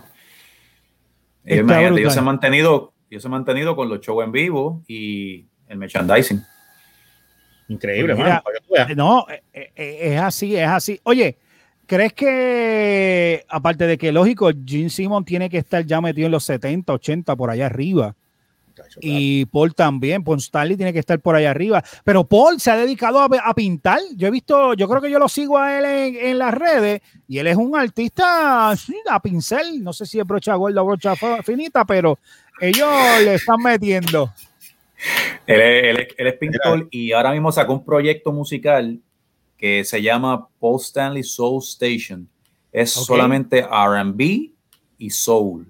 Imagínate, 1.46 2.00
ellos 2.02 2.12
se 2.12 2.20
han 2.20 2.26
mantenido, 2.26 2.92
ellos 3.08 3.22
se 3.22 3.28
han 3.28 3.34
mantenido 3.34 3.76
con 3.76 3.88
los 3.88 4.02
shows 4.02 4.26
en 4.26 4.32
vivo 4.32 4.82
y 4.88 5.46
el 5.68 5.78
merchandising. 5.78 6.42
increíble, 7.68 8.16
Mira, 8.16 8.42
mano, 8.44 8.60
tú 8.68 8.74
veas. 8.74 8.90
Eh, 8.90 8.96
No, 8.96 9.28
eh, 9.30 9.44
eh, 9.76 9.98
es 10.02 10.20
así, 10.22 10.56
es 10.56 10.68
así. 10.68 11.00
Oye, 11.04 11.38
¿crees 11.86 12.14
que, 12.14 13.46
aparte 13.48 13.86
de 13.86 14.00
que 14.00 14.12
lógico, 14.12 14.50
Gene 14.66 14.90
Simon 14.90 15.24
tiene 15.24 15.52
que 15.52 15.60
estar 15.60 15.86
ya 15.86 16.02
metido 16.02 16.26
en 16.26 16.32
los 16.32 16.46
70, 16.46 16.94
80, 16.94 17.36
por 17.36 17.52
allá 17.52 17.68
arriba? 17.68 18.16
Y 19.02 19.46
Paul 19.46 19.74
también, 19.76 20.24
Paul 20.24 20.40
Stanley 20.40 20.76
tiene 20.78 20.94
que 20.94 21.00
estar 21.00 21.20
por 21.20 21.36
allá 21.36 21.52
arriba. 21.52 21.84
Pero 22.04 22.24
Paul 22.24 22.60
se 22.60 22.72
ha 22.72 22.78
dedicado 22.78 23.20
a, 23.20 23.26
a 23.44 23.54
pintar. 23.54 24.00
Yo 24.16 24.28
he 24.28 24.32
visto, 24.32 24.74
yo 24.74 24.88
creo 24.88 25.02
que 25.02 25.12
yo 25.12 25.20
lo 25.20 25.28
sigo 25.30 25.58
a 25.58 25.78
él 25.78 25.86
en, 25.86 26.28
en 26.28 26.38
las 26.38 26.54
redes 26.54 27.02
y 27.28 27.38
él 27.38 27.48
es 27.48 27.56
un 27.58 27.76
artista 27.76 28.72
a 28.72 29.22
pincel. 29.22 29.84
No 29.84 29.94
sé 29.94 30.06
si 30.06 30.20
es 30.20 30.26
brocha 30.26 30.56
gorda 30.56 30.82
o 30.82 30.86
brocha 30.86 31.14
finita, 31.44 31.86
pero 31.86 32.18
ellos 32.60 32.90
le 33.24 33.36
están 33.36 33.62
metiendo. 33.62 34.34
Él 35.46 35.60
es, 35.62 35.84
él 35.86 35.98
es- 36.00 36.16
él 36.18 36.28
es 36.28 36.34
pintor 36.36 36.88
y 36.92 37.12
ahora 37.12 37.32
mismo 37.32 37.52
sacó 37.52 37.74
un 37.74 37.84
proyecto 37.84 38.32
musical 38.32 39.00
que 39.58 39.84
se 39.84 40.02
llama 40.02 40.48
Paul 40.60 40.80
Stanley 40.80 41.24
Soul 41.24 41.62
Station. 41.64 42.28
Es 42.72 42.92
solamente 42.92 43.62
RB 43.62 44.52
y 44.98 45.10
soul. 45.10 45.70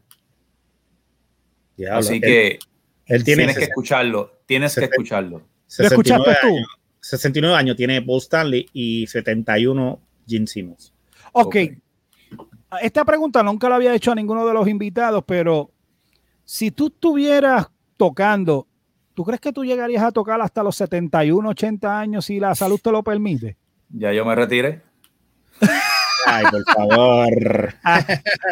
Así 1.91 2.16
él- 2.16 2.22
que 2.22 2.60
él 3.16 3.24
tiene 3.24 3.38
tienes 3.43 3.55
que 3.55 3.61
60, 3.61 3.72
escucharlo. 3.72 4.32
Tienes 4.45 4.72
que 4.76 4.82
60. 4.82 4.93
escucharlo. 4.95 5.38
¿Lo 5.39 5.43
69 5.68 6.24
escuchaste 6.32 6.47
tú? 6.47 6.55
años, 6.55 6.68
69 7.01 7.55
años 7.57 7.76
tiene 7.76 8.01
Paul 8.01 8.20
Stanley 8.20 8.70
y 8.74 9.07
71 9.07 9.99
Gene 10.28 10.47
Simmons. 10.47 10.93
ok. 11.34 11.55
Esta 12.82 13.05
pregunta 13.05 13.43
nunca 13.43 13.70
la 13.70 13.76
había 13.76 13.93
hecho 13.93 14.11
a 14.11 14.16
ninguno 14.16 14.47
de 14.47 14.53
los 14.53 14.68
invitados, 14.68 15.24
pero 15.28 15.70
si 16.43 16.72
tú 16.72 16.88
estuvieras 16.88 17.68
tocando, 17.97 18.66
¿tú 19.14 19.24
crees 19.24 19.39
que 19.39 19.53
tú 19.53 19.64
llegarías 19.64 20.01
a 20.03 20.11
tocar 20.11 20.41
hasta 20.41 20.64
los 20.64 20.76
71, 20.78 21.49
80 21.49 21.99
años 21.99 22.26
si 22.26 22.39
la 22.39 22.55
salud 22.55 22.80
te 22.82 22.91
lo 22.91 23.03
permite? 23.03 23.57
Ya 23.89 24.11
yo 24.11 24.26
me 24.26 24.34
retiré. 24.34 24.82
Ay, 26.26 26.45
por 26.49 26.64
favor. 26.74 27.74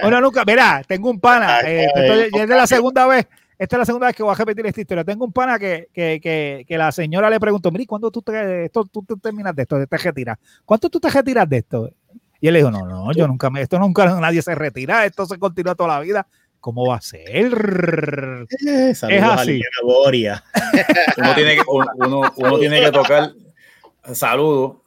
Bueno, 0.03 0.22
nunca, 0.22 0.43
verá, 0.45 0.84
tengo 0.88 1.09
un 1.09 1.20
pana, 1.20 1.57
Ay, 1.57 1.66
eh, 1.78 1.88
ay, 1.95 2.01
esto 2.03 2.16
ya- 2.16 2.38
ya 2.38 2.43
es 2.43 2.49
de 2.49 2.55
la 2.55 2.68
segunda 2.68 3.07
vez, 3.07 3.28
esta 3.62 3.76
es 3.76 3.80
la 3.80 3.86
segunda 3.86 4.07
vez 4.07 4.16
que 4.16 4.24
voy 4.24 4.32
a 4.32 4.36
repetir 4.36 4.66
esta 4.66 4.82
historia. 4.82 5.03
Tengo 5.03 5.24
un 5.24 5.32
pana 5.32 5.59
que, 5.59 5.89
que, 5.93 6.20
que, 6.20 6.66
que 6.68 6.78
la 6.80 6.91
señora 6.91 7.30
le 7.30 7.39
preguntó, 7.39 7.70
mire, 7.70 7.86
¿cuándo 7.86 8.09
tú 8.09 8.24
te, 8.24 8.66
esto, 8.66 8.86
tú 8.86 9.03
te 9.03 9.16
terminas 9.18 9.55
de 9.55 9.62
esto, 9.62 9.78
te 9.86 9.97
retiras? 9.97 10.39
¿Cuánto 10.66 10.89
tú 10.89 10.99
te 10.99 11.12
retiras 11.12 11.47
de 11.47 11.57
esto? 11.57 11.91
Y 12.39 12.47
él 12.47 12.53
le 12.53 12.59
dijo, 12.62 12.72
no, 12.72 12.88
no, 12.88 13.12
yo 13.14 13.28
nunca 13.28 13.51
me, 13.51 13.62
esto 13.62 13.78
nunca 13.78 14.20
nadie 14.20 14.41
se 14.41 14.55
retira, 14.55 15.05
esto 15.05 15.28
se 15.28 15.38
continúa 15.38 15.76
toda 15.76 15.89
la 15.89 15.99
vida. 15.99 16.26
¿Cómo 16.59 16.88
va 16.88 16.95
a 16.95 17.01
ser? 17.01 17.28
Eh, 18.68 18.95
saludos 18.95 19.18
Es 19.20 19.24
a 19.24 19.34
así. 19.36 19.62
Boria. 19.84 20.43
Uno 21.18 21.36
tiene 21.36 21.55
que, 21.55 21.62
uno, 21.68 22.22
uno 22.38 22.57
tiene 22.57 22.82
que 22.82 22.91
tocar. 22.91 23.32
Saludos. 24.12 24.78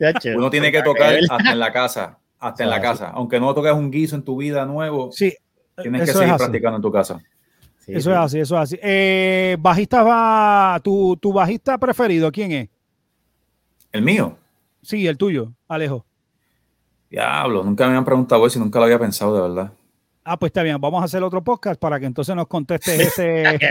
Chacho. 0.00 0.30
Uno 0.36 0.48
tiene 0.48 0.72
que 0.72 0.82
tocar 0.82 1.18
hasta 1.28 1.52
en 1.52 1.58
la 1.58 1.70
casa. 1.70 2.18
Hasta 2.38 2.64
en 2.64 2.70
la 2.70 2.80
casa. 2.80 3.10
Aunque 3.10 3.38
no 3.38 3.52
toques 3.52 3.72
un 3.72 3.90
guiso 3.90 4.16
en 4.16 4.24
tu 4.24 4.38
vida 4.38 4.64
nuevo, 4.64 5.12
Sí, 5.12 5.36
tienes 5.82 6.06
que 6.06 6.12
seguir 6.14 6.34
practicando 6.36 6.76
en 6.76 6.82
tu 6.82 6.90
casa. 6.90 7.20
Sí, 7.90 7.96
Eso 7.96 8.10
sí. 8.10 8.12
es 8.12 8.16
así, 8.16 8.38
eso 8.38 8.54
es 8.56 8.60
así. 8.62 8.78
Eh, 8.82 9.56
bajista 9.58 10.02
va, 10.02 10.80
tu, 10.82 11.16
tu 11.16 11.32
bajista 11.32 11.76
preferido, 11.78 12.30
¿quién 12.30 12.52
es? 12.52 12.68
El 13.92 14.02
mío. 14.02 14.36
Sí, 14.82 15.06
el 15.06 15.18
tuyo, 15.18 15.52
Alejo. 15.68 16.04
Diablo, 17.10 17.64
nunca 17.64 17.88
me 17.88 17.96
han 17.96 18.04
preguntado 18.04 18.46
eso 18.46 18.58
y 18.58 18.62
nunca 18.62 18.78
lo 18.78 18.84
había 18.84 18.98
pensado 18.98 19.34
de 19.34 19.42
verdad. 19.42 19.72
Ah, 20.22 20.38
pues 20.38 20.50
está 20.50 20.62
bien, 20.62 20.80
vamos 20.80 21.02
a 21.02 21.06
hacer 21.06 21.22
otro 21.22 21.42
podcast 21.42 21.80
para 21.80 21.98
que 21.98 22.06
entonces 22.06 22.36
nos 22.36 22.46
contestes 22.46 23.00
ese. 23.00 23.58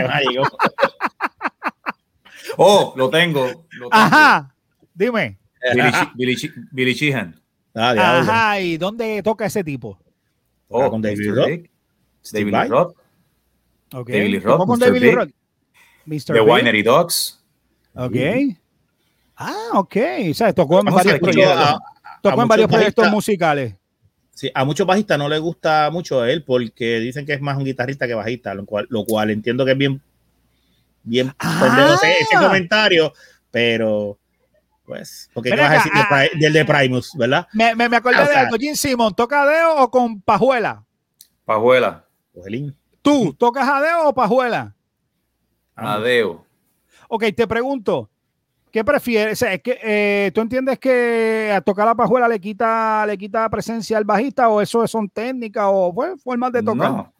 Oh, 2.56 2.92
lo 2.96 3.08
tengo. 3.08 3.46
lo 3.46 3.88
tengo. 3.88 3.88
Ajá, 3.92 4.54
dime. 4.92 5.38
Billy, 5.74 5.90
Billy, 6.14 6.52
Billy 6.72 6.92
Sheehan. 6.94 7.40
Ah. 7.74 8.18
Ajá, 8.20 8.60
¿y 8.60 8.76
dónde 8.76 9.22
toca 9.22 9.46
ese 9.46 9.62
tipo? 9.62 9.98
Oh, 10.68 10.90
con 10.90 11.00
David 11.00 11.70
Steve 12.22 12.50
David 12.50 12.52
Vai. 12.52 12.68
Lee 13.92 13.98
Roth, 13.98 14.02
Ok. 14.02 14.08
David 14.10 14.30
Lee 14.30 14.40
¿Tocó 14.40 14.56
Roth, 14.58 14.66
con 14.66 14.78
Mr. 14.78 14.84
David 14.86 15.00
Lee 15.00 15.06
Big. 15.08 15.16
Roth? 15.16 15.30
Mr. 16.06 16.24
The 16.26 16.32
Big. 16.40 16.42
Winery 16.48 16.82
Dogs. 16.82 17.42
Ok. 17.94 18.16
Ah, 19.36 19.68
ok. 19.74 19.96
O 20.30 20.34
sea, 20.34 20.52
tocó 20.52 20.80
en 20.80 20.86
varios 20.86 21.18
proyectos, 21.18 21.56
a- 21.56 21.80
tocó 22.22 22.28
en 22.34 22.34
muchos 22.36 22.48
varios 22.48 22.68
proyectos 22.70 23.04
bajistas- 23.06 23.12
musicales. 23.12 23.74
Sí, 24.32 24.50
a 24.54 24.64
muchos 24.64 24.86
bajistas 24.86 25.18
no 25.18 25.28
les 25.28 25.40
gusta 25.40 25.90
mucho 25.90 26.24
él 26.24 26.44
porque 26.44 26.98
dicen 27.00 27.26
que 27.26 27.34
es 27.34 27.40
más 27.42 27.58
un 27.58 27.64
guitarrista 27.64 28.06
que 28.06 28.14
bajista, 28.14 28.54
lo 28.54 28.64
cual, 28.64 28.86
lo 28.88 29.04
cual 29.04 29.30
entiendo 29.30 29.64
que 29.66 29.72
es 29.72 29.78
bien, 29.78 30.00
bien 31.02 31.32
Ah. 31.38 31.58
pendejo 31.62 31.94
ese, 31.94 32.12
ese 32.20 32.36
comentario, 32.36 33.12
pero 33.50 34.18
pues, 34.86 35.28
porque 35.34 35.50
¿qué 35.50 35.56
Ven 35.56 35.64
vas 35.64 35.70
a 35.72 35.74
decir 35.74 35.92
de 35.92 36.00
ah, 36.00 36.24
del 36.40 36.52
de 36.54 36.64
Primus, 36.64 37.12
verdad? 37.16 37.46
Me, 37.52 37.74
me, 37.74 37.88
me 37.88 37.96
acordé 37.96 38.16
Ah, 38.18 38.28
de 38.28 38.34
algo. 38.34 38.56
Jim 38.58 38.74
Simon, 38.74 39.14
¿toca 39.14 39.44
deo 39.46 39.76
o 39.82 39.90
con 39.90 40.20
pajuela? 40.22 40.84
Pajuela. 41.44 42.06
Ojelín. 42.34 42.74
¿Tú 43.02 43.34
tocas 43.38 43.68
a 43.68 43.80
deo 43.80 44.08
o 44.08 44.14
pajuela? 44.14 44.74
Adeo. 45.74 46.44
Ok, 47.08 47.24
te 47.34 47.46
pregunto, 47.46 48.08
¿qué 48.70 48.84
prefieres? 48.84 49.32
O 49.32 49.36
sea, 49.36 49.54
es 49.54 49.62
que, 49.62 49.78
eh, 49.82 50.30
¿Tú 50.34 50.40
entiendes 50.40 50.78
que 50.78 51.52
a 51.54 51.60
tocar 51.60 51.86
la 51.86 51.94
pajuela 51.94 52.28
le 52.28 52.40
quita, 52.40 53.04
le 53.06 53.16
quita 53.16 53.48
presencia 53.48 53.96
al 53.96 54.04
bajista 54.04 54.48
o 54.48 54.60
eso 54.60 54.86
son 54.86 55.08
técnicas 55.08 55.64
o 55.68 55.92
pues, 55.94 56.22
formas 56.22 56.52
de 56.52 56.62
tocar? 56.62 56.90
No. 56.90 57.12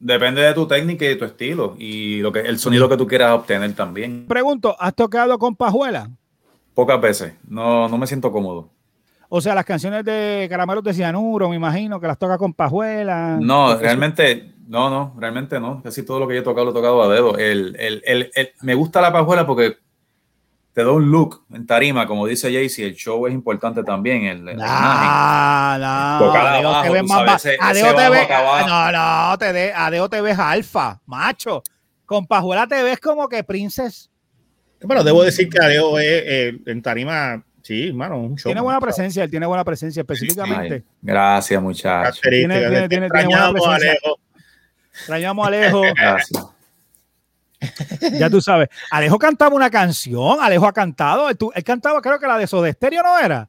Depende 0.00 0.42
de 0.42 0.54
tu 0.54 0.66
técnica 0.66 1.04
y 1.04 1.08
de 1.08 1.16
tu 1.16 1.24
estilo 1.24 1.74
y 1.76 2.20
lo 2.20 2.30
que 2.30 2.40
el 2.40 2.58
sonido 2.58 2.88
que 2.88 2.96
tú 2.96 3.06
quieras 3.06 3.32
obtener 3.32 3.74
también. 3.74 4.26
Pregunto, 4.28 4.76
¿has 4.78 4.94
tocado 4.94 5.36
con 5.38 5.56
pajuela? 5.56 6.08
Pocas 6.72 7.00
veces. 7.00 7.34
No, 7.46 7.88
no 7.88 7.98
me 7.98 8.06
siento 8.06 8.30
cómodo. 8.30 8.70
O 9.28 9.40
sea, 9.40 9.54
las 9.54 9.64
canciones 9.64 10.04
de 10.04 10.46
Caramelos 10.48 10.84
de 10.84 10.94
Cianuro, 10.94 11.48
me 11.48 11.56
imagino 11.56 12.00
que 12.00 12.06
las 12.06 12.16
toca 12.16 12.38
con 12.38 12.54
pajuela. 12.54 13.38
No, 13.40 13.76
realmente, 13.76 14.54
no, 14.68 14.90
no, 14.90 15.14
realmente 15.18 15.58
no. 15.58 15.82
Casi 15.82 16.04
todo 16.04 16.20
lo 16.20 16.28
que 16.28 16.34
yo 16.34 16.40
he 16.40 16.44
tocado 16.44 16.66
lo 16.66 16.70
he 16.70 16.74
tocado 16.74 17.02
a 17.02 17.08
dedo. 17.12 17.36
El, 17.38 17.74
el, 17.78 18.02
el, 18.06 18.30
el- 18.34 18.52
me 18.62 18.74
gusta 18.74 19.00
la 19.00 19.12
pajuela 19.12 19.46
porque 19.46 19.76
te 20.74 20.84
da 20.84 20.92
un 20.92 21.10
look 21.10 21.42
en 21.52 21.66
tarima, 21.66 22.06
como 22.06 22.26
dice 22.26 22.52
Jaycee, 22.52 22.86
el 22.86 22.94
show 22.94 23.26
es 23.26 23.34
importante 23.34 23.82
también. 23.82 24.24
El. 24.26 24.44
No, 24.44 24.52
no. 24.54 26.18
Tocar 26.26 26.46
Adeo 26.46 26.68
abajo, 26.68 26.82
te 26.84 26.90
ves 26.90 27.02
más 27.04 27.18
sabes, 27.42 27.44
ese- 27.46 27.56
Adeo 27.60 27.86
ese 27.86 27.94
te 27.94 28.00
bajo 28.02 28.12
ve- 28.12 28.20
acá 28.20 28.38
abajo. 28.38 28.68
No, 28.68 28.92
no, 29.30 29.38
te 29.38 29.52
de, 29.52 29.72
Adeo 29.72 30.08
te 30.08 30.20
ves 30.20 30.38
alfa, 30.38 31.00
macho. 31.06 31.62
Con 32.06 32.26
pajuela 32.26 32.66
te 32.66 32.82
ves 32.82 33.00
como 33.00 33.28
que 33.28 33.42
princess. 33.44 34.10
Bueno, 34.82 35.02
debo 35.02 35.22
decir 35.24 35.48
que 35.48 35.58
Adeo 35.58 35.98
es 35.98 36.06
eh, 36.06 36.58
en 36.66 36.80
tarima, 36.82 37.42
sí, 37.62 37.88
hermano, 37.88 38.18
un 38.18 38.36
show. 38.36 38.48
Tiene 38.50 38.60
buena 38.60 38.80
presencia, 38.80 39.24
él 39.24 39.30
tiene 39.30 39.46
buena 39.46 39.64
presencia 39.64 40.00
específicamente. 40.02 40.74
Ay, 40.74 40.84
gracias, 41.02 41.60
muchachos. 41.60 42.20
Tiene- 42.22 42.60
tiene- 42.60 42.88
tiene- 42.88 43.08
tiene 43.10 43.26
buena 43.26 43.50
presencia. 43.52 43.90
Alejo. 43.90 44.20
Extrañamos 44.98 45.44
a 45.44 45.48
Alejo, 45.48 45.80
Gracias. 45.96 46.44
ya 48.18 48.30
tú 48.30 48.40
sabes. 48.40 48.68
Alejo 48.90 49.18
cantaba 49.18 49.54
una 49.54 49.70
canción, 49.70 50.38
Alejo 50.40 50.66
ha 50.66 50.72
cantado. 50.72 51.28
Él, 51.28 51.36
tu- 51.36 51.52
él 51.54 51.64
cantaba, 51.64 52.00
creo 52.00 52.18
que 52.18 52.26
la 52.26 52.38
de 52.38 52.46
Soda 52.46 52.72
Stereo 52.72 53.02
no 53.02 53.18
era. 53.18 53.48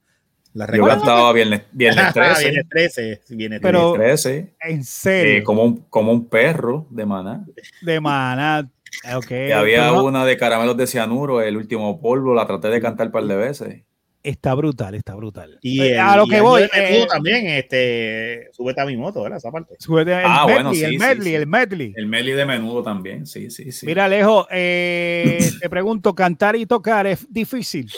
La 0.54 0.66
Yo 0.76 0.84
cantaba 0.88 1.32
viernes, 1.32 1.62
viernes 1.72 2.12
13. 2.12 2.50
Viene 2.50 2.64
13, 2.68 3.22
viene 3.30 3.60
Pero- 3.60 3.94
13, 3.94 4.56
En 4.62 4.80
eh, 4.80 4.84
serio. 4.84 5.44
como, 5.44 5.64
un, 5.64 5.86
como 5.90 6.12
un 6.12 6.28
perro 6.28 6.88
de 6.90 7.06
maná. 7.06 7.46
De 7.82 8.00
maná. 8.00 8.68
Ok. 9.16 9.30
Y 9.30 9.52
había 9.52 9.90
pero 9.90 10.04
una 10.04 10.26
de 10.26 10.38
caramelos 10.38 10.76
de 10.76 10.88
cianuro, 10.88 11.42
el 11.42 11.56
último 11.56 12.02
polvo, 12.02 12.34
la 12.34 12.48
traté 12.48 12.70
de 12.70 12.82
cantar 12.82 13.08
un 13.08 13.12
par 13.14 13.24
de 13.26 13.36
veces. 13.36 13.84
Está 14.22 14.54
brutal, 14.54 14.96
está 14.96 15.16
brutal. 15.16 15.58
Y 15.62 15.80
Eh, 15.82 15.94
el- 15.94 16.00
a 16.00 16.18
lo 16.18 16.26
y 16.26 16.30
que 16.30 16.42
voy. 16.42 16.64
eh, 16.74 17.06
también, 17.10 17.48
este, 17.48 18.50
súbete 18.52 18.82
a 18.82 18.86
mi 18.86 18.98
moto, 18.98 19.24
¿verdad? 19.24 19.38
Esa 19.38 19.50
parte. 19.52 19.76
súbete 19.80 20.12
el 20.12 20.18
Ah, 20.26 20.42
medley, 20.46 20.54
bueno, 20.56 20.74
sí, 20.74 20.84
el 20.84 20.92
sí, 20.92 20.98
medley, 20.98 21.24
sí. 21.32 21.36
el 21.36 21.48
medley. 21.48 21.94
El 21.96 22.08
Meli 22.08 22.32
de 22.34 22.46
menudo 22.46 22.84
también, 22.84 23.26
sí, 23.26 23.50
sí, 23.50 23.72
sí. 23.72 23.86
Mira, 23.86 24.06
Alejo, 24.06 24.46
eh, 24.52 25.52
te 25.62 25.70
pregunto, 25.70 26.14
¿cantar 26.14 26.56
y 26.58 26.66
tocar 26.66 27.08
es 27.08 27.26
difícil? 27.32 27.90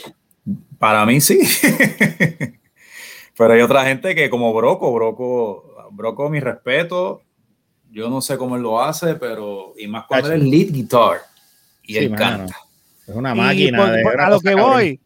Para 0.77 1.05
mí 1.05 1.19
sí. 1.21 1.39
Pero 3.37 3.53
hay 3.53 3.61
otra 3.61 3.83
gente 3.85 4.13
que 4.13 4.29
como 4.29 4.53
Broco, 4.53 4.93
Broco, 4.93 5.89
Broco, 5.91 6.29
mi 6.29 6.39
respeto. 6.39 7.23
Yo 7.89 8.09
no 8.09 8.21
sé 8.21 8.37
cómo 8.37 8.55
él 8.55 8.61
lo 8.61 8.81
hace, 8.81 9.15
pero 9.15 9.73
y 9.77 9.87
más 9.87 10.05
cuando 10.05 10.31
es 10.31 10.39
lead 10.41 10.71
guitar 10.71 11.17
y 11.83 11.93
Sí, 11.93 11.99
él 11.99 12.11
mano. 12.11 12.23
canta. 12.37 12.55
Es 13.07 13.15
una 13.15 13.33
Y 13.33 13.37
máquina. 13.37 13.77
por- 13.79 13.91
de 13.91 14.03
por- 14.03 14.13
una 14.13 14.25
a 14.25 14.29
lo 14.29 14.39
que 14.39 14.49
cabrón. 14.51 14.71
voy, 14.71 14.99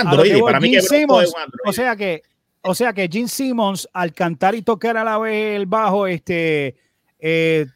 Android, 0.00 0.30
que 0.32 0.40
voy, 0.40 0.46
para 0.52 0.60
mí 0.60 0.70
que 0.70 0.78
Broco 0.78 0.94
Simmons, 0.94 1.24
es 1.28 1.34
un 1.34 1.40
Android. 1.40 1.68
o 1.68 1.72
sea 1.72 1.96
que, 1.96 2.22
o 2.62 2.74
sea 2.74 2.92
que 2.92 3.08
Gene 3.08 3.28
Simmons 3.28 3.88
al 3.92 4.12
cantar 4.12 4.54
y 4.54 4.62
tocar 4.62 4.96
a 4.96 5.04
la 5.04 5.18
vez 5.18 5.56
el 5.56 5.66
bajo, 5.66 6.06
este, 6.06 6.76
eh, 7.18 7.66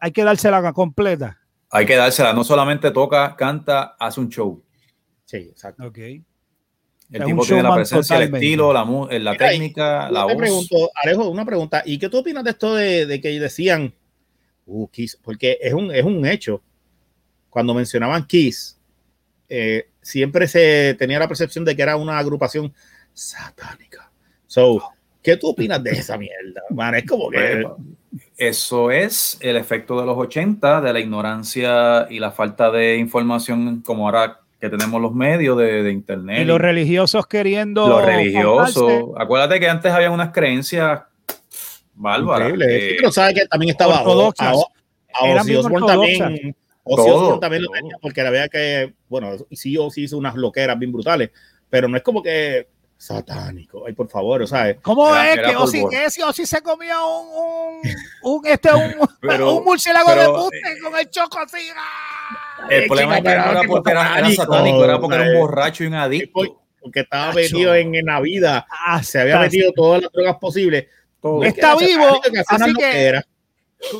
hay 0.00 0.10
que 0.12 0.24
dársela 0.24 0.72
completa. 0.72 1.38
Hay 1.70 1.86
que 1.86 1.94
dársela, 1.96 2.32
no 2.32 2.42
solamente 2.44 2.90
toca, 2.90 3.36
canta, 3.36 3.94
hace 3.98 4.20
un 4.20 4.28
show. 4.28 4.62
sí, 5.24 5.36
exacto. 5.36 5.84
Ok. 5.86 5.98
El 5.98 7.22
Es 7.22 7.26
tipo 7.26 7.44
tiene 7.44 7.62
la 7.64 7.74
presencia, 7.74 8.16
el 8.18 8.32
estilo, 8.34 8.72
la, 8.72 8.84
mu- 8.84 9.08
la 9.08 9.32
Mira, 9.32 9.36
técnica, 9.48 10.06
Yo 10.06 10.12
la 10.14 10.26
te 10.26 10.32
voz. 10.32 10.36
pregunto, 10.42 10.90
Alejo, 10.94 11.28
una 11.28 11.44
pregunta. 11.44 11.82
¿Y 11.84 11.98
qué 11.98 12.08
tú 12.08 12.18
opinas 12.18 12.44
de 12.44 12.50
esto 12.50 12.74
de, 12.76 13.04
de 13.06 13.20
que 13.20 13.28
decían 13.40 13.92
uh, 14.66 14.86
Kiss? 14.88 15.18
Porque 15.20 15.58
es 15.60 15.72
un, 15.74 15.92
es 15.92 16.04
un 16.04 16.24
hecho. 16.24 16.62
Cuando 17.48 17.74
mencionaban 17.74 18.26
Kiss, 18.28 18.78
eh, 19.48 19.90
siempre 20.02 20.46
se 20.48 20.94
tenía 20.98 21.18
la 21.18 21.28
percepción 21.28 21.64
de 21.64 21.74
que 21.76 21.82
era 21.82 21.96
una 21.96 22.18
agrupación 22.18 22.72
satánica. 23.12 24.10
So, 24.46 24.82
¿qué 25.22 25.36
tú 25.36 25.48
opinas 25.50 25.82
de 25.82 25.90
esa 25.92 26.16
mierda? 26.18 26.62
Man, 26.70 26.94
es 26.94 27.04
como 27.06 27.30
que. 27.30 27.64
Eso 28.36 28.90
es 28.90 29.38
el 29.40 29.56
efecto 29.56 30.00
de 30.00 30.06
los 30.06 30.16
80, 30.16 30.80
de 30.80 30.92
la 30.92 31.00
ignorancia 31.00 32.06
y 32.10 32.18
la 32.18 32.32
falta 32.32 32.70
de 32.70 32.96
información, 32.96 33.82
como 33.82 34.06
ahora 34.06 34.40
que 34.60 34.68
tenemos 34.68 35.00
los 35.00 35.14
medios 35.14 35.56
de, 35.58 35.82
de 35.82 35.92
internet. 35.92 36.40
Y 36.40 36.44
los 36.44 36.60
religiosos 36.60 37.26
queriendo. 37.26 37.86
Lo 37.86 37.94
formarse. 38.00 38.16
religioso. 38.16 39.14
Acuérdate 39.18 39.60
que 39.60 39.68
antes 39.68 39.92
había 39.92 40.10
unas 40.10 40.32
creencias 40.32 41.02
bárbaras. 41.94 42.50
Increíble. 42.50 42.66
que- 42.78 42.88
Sí, 42.90 42.94
pero 42.98 43.12
sabes 43.12 43.34
que 43.34 43.46
también 43.46 43.70
estaba 43.70 43.98
Ortodoxas. 44.00 44.56
a, 44.56 45.24
a 45.24 45.28
Eran 45.28 45.38
Ozzy 45.40 45.48
bien 45.50 45.58
Osbourne 45.66 46.54
ortodoxas. 46.84 47.40
también. 47.40 47.62
Ozzy 47.62 47.66
Todo, 47.66 47.74
lo 47.74 47.80
tenía 47.80 47.96
porque 48.00 48.22
la 48.22 48.30
verdad 48.30 48.48
que, 48.50 48.94
bueno, 49.08 49.36
sí 49.52 49.76
o 49.78 49.90
sí 49.90 50.02
hizo 50.04 50.16
unas 50.18 50.34
loqueras 50.34 50.78
bien 50.78 50.92
brutales, 50.92 51.30
pero 51.68 51.88
no 51.88 51.96
es 51.96 52.02
como 52.02 52.22
que 52.22 52.68
satánico. 52.96 53.84
Ay, 53.86 53.94
por 53.94 54.08
favor, 54.08 54.42
o 54.42 54.46
sea, 54.46 54.76
¿Cómo 54.82 55.08
Era- 55.14 55.30
es 55.32 55.38
era 55.38 55.50
que 55.50 55.56
Ozzy, 55.56 55.84
que 55.90 56.22
Ozzy 56.24 56.44
se 56.46 56.60
comió 56.62 56.94
un, 57.20 57.28
un, 57.82 57.90
un, 58.34 58.46
este, 58.46 58.72
un, 58.74 58.94
Pero- 59.22 59.54
un 59.56 59.64
murciélago 59.64 60.06
pero- 60.10 60.20
de 60.22 60.28
buste 60.28 60.80
con 60.82 60.98
el 60.98 61.08
choco 61.10 61.38
así? 61.38 61.68
¡ah! 61.74 62.66
El 62.68 62.86
problema 62.86 63.16
es 63.18 63.24
que 63.24 63.28
no 63.36 63.50
era 63.52 63.62
porque 63.66 63.90
era, 63.90 64.18
era 64.18 64.30
satánico, 64.32 64.84
era 64.84 65.00
porque 65.00 65.16
era 65.16 65.24
un 65.30 65.38
borracho 65.38 65.84
y 65.84 65.86
un 65.86 65.94
adicto. 65.94 66.40
porque 66.82 67.00
estaba 67.00 67.32
metido 67.32 67.74
en, 67.74 67.94
en 67.94 68.04
la 68.06 68.20
vida, 68.20 68.66
Ah, 68.70 69.02
se 69.02 69.20
había 69.20 69.38
metido 69.38 69.72
todas 69.72 70.02
las 70.02 70.12
drogas 70.12 70.36
posibles. 70.36 70.86
Todo. 71.22 71.42
Está 71.44 71.76
vivo, 71.76 72.20
así 72.48 72.74
que-. 72.74 73.20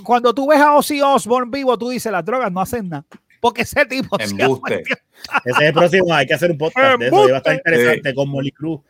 Cuando 0.04 0.34
tú 0.34 0.48
ves 0.48 0.60
a 0.60 0.74
Ozzy 0.76 1.00
Osbourne 1.00 1.50
vivo, 1.50 1.76
tú 1.78 1.88
dices, 1.90 2.10
las 2.12 2.24
drogas 2.24 2.50
no 2.52 2.60
hacen 2.60 2.88
nada. 2.88 3.04
Porque 3.40 3.62
ese 3.62 3.84
tipo 3.86 4.16
se 4.18 4.24
Embuste. 4.24 4.76
metió- 4.76 4.96
Ese 5.44 5.50
es 5.62 5.68
el 5.68 5.72
próximo, 5.72 6.12
hay 6.14 6.26
que 6.26 6.34
hacer 6.34 6.50
un 6.50 6.58
podcast 6.58 6.98
de 6.98 7.06
eso, 7.06 7.28
y 7.28 7.30
va 7.30 7.36
a 7.36 7.38
estar 7.38 7.54
interesante 7.54 8.14
con 8.14 8.28
Molly 8.28 8.50
Cruz. 8.52 8.80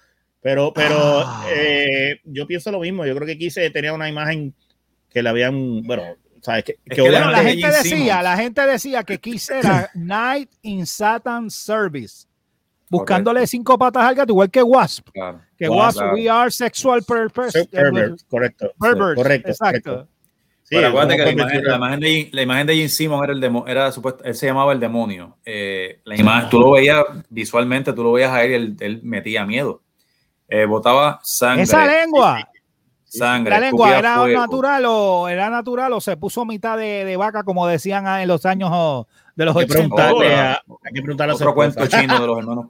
Pero, 0.43 0.73
pero 0.73 0.97
Ah. 1.25 1.47
eh, 1.55 2.21
yo 2.25 2.47
pienso 2.47 2.71
lo 2.73 2.81
mismo, 2.81 3.05
yo 3.07 3.15
creo 3.15 3.27
que 3.27 3.39
Quise 3.39 3.69
tenía 3.71 3.93
una 3.93 4.09
imagen 4.09 4.55
que 5.11 5.23
le 5.23 5.29
habían, 5.29 5.83
bueno, 5.83 6.03
sabes 6.41 6.65
que, 6.65 6.73
Es 6.73 6.79
que 6.89 6.95
que 6.97 7.01
Bueno, 7.03 7.31
la 7.31 7.43
gente 7.45 7.67
decía, 7.69 8.23
la 8.23 8.37
gente 8.37 8.67
decía 8.67 9.05
que 9.05 9.21
Kiss 9.21 9.51
era 9.51 9.91
Night 9.95 10.51
in 10.63 10.87
Satan 10.87 11.51
Service. 11.51 12.27
Buscándole 12.89 13.41
Correcto. 13.41 13.51
cinco 13.51 13.79
patas 13.79 14.03
al 14.05 14.15
gato, 14.17 14.33
igual 14.33 14.51
que 14.51 14.63
Wasp. 14.65 15.11
Claro. 15.13 15.41
Que 15.57 15.69
Wasp, 15.69 15.79
Wasp, 15.81 15.99
claro. 15.99 16.15
we 16.15 16.29
are 16.29 16.51
sexual 16.51 17.03
purpose. 17.05 17.67
pervert, 17.67 18.21
correcto, 18.29 18.73
Perverts, 18.81 19.15
correcto, 19.23 19.49
exacto. 19.51 19.91
correcto. 19.93 20.09
Sí, 20.71 20.77
Pero 20.77 20.87
acuérdate 20.87 21.17
que 21.17 21.25
la 21.25 21.31
imagen, 21.33 21.65
la 21.65 21.75
imagen 21.77 21.99
de, 22.01 22.29
la 22.31 22.43
imagen 22.43 22.67
de 22.69 22.77
Gene 22.77 22.89
Simmons 22.89 23.25
era 23.25 23.33
el 23.33 23.41
demo, 23.41 23.65
era 23.67 23.91
supuesto, 23.91 24.23
él 24.23 24.37
se 24.37 24.47
llamaba 24.47 24.73
el 24.73 24.79
demonio. 24.79 25.37
Eh, 25.45 26.01
la 26.05 26.17
imagen, 26.17 26.49
tú 26.49 26.61
lo 26.61 26.71
veías 26.71 27.05
visualmente, 27.29 27.93
tú 27.93 28.05
lo 28.05 28.13
veías 28.13 28.31
a 28.33 28.45
él 28.45 28.51
y 28.53 28.55
él, 28.55 28.77
él 28.79 29.01
metía 29.03 29.45
miedo. 29.45 29.83
Eh, 30.49 30.67
botaba 30.67 31.19
sangre. 31.25 31.65
Esa 31.65 31.85
lengua, 31.87 32.49
Sangre. 33.05 33.51
la 33.51 33.59
lengua 33.59 33.99
era 33.99 34.15
fuego. 34.19 34.39
natural 34.41 34.85
o 34.87 35.29
era 35.29 35.51
natural 35.51 35.93
o 35.93 36.01
se 36.01 36.17
puso 36.17 36.45
mitad 36.45 36.79
de, 36.79 37.05
de 37.05 37.17
vaca 37.17 37.43
como 37.43 37.67
decían 37.67 38.07
en 38.07 38.29
los 38.29 38.47
años 38.47 38.71
oh, 38.73 39.09
de 39.35 39.47
los 39.47 39.57
Hay 39.57 39.67
que 39.67 39.73
80. 39.73 39.97
preguntarle 39.97 40.35
Ahora, 40.37 40.53
a, 40.53 40.63
hay 40.85 40.93
que 40.95 41.03
preguntarle 41.03 41.35
a 41.35 41.37
su 41.37 41.43
Otro 41.43 41.55
cuento 41.57 41.83
esposa. 41.83 42.01
chino 42.01 42.21
de 42.21 42.27
los 42.29 42.39
hermanos. 42.39 42.67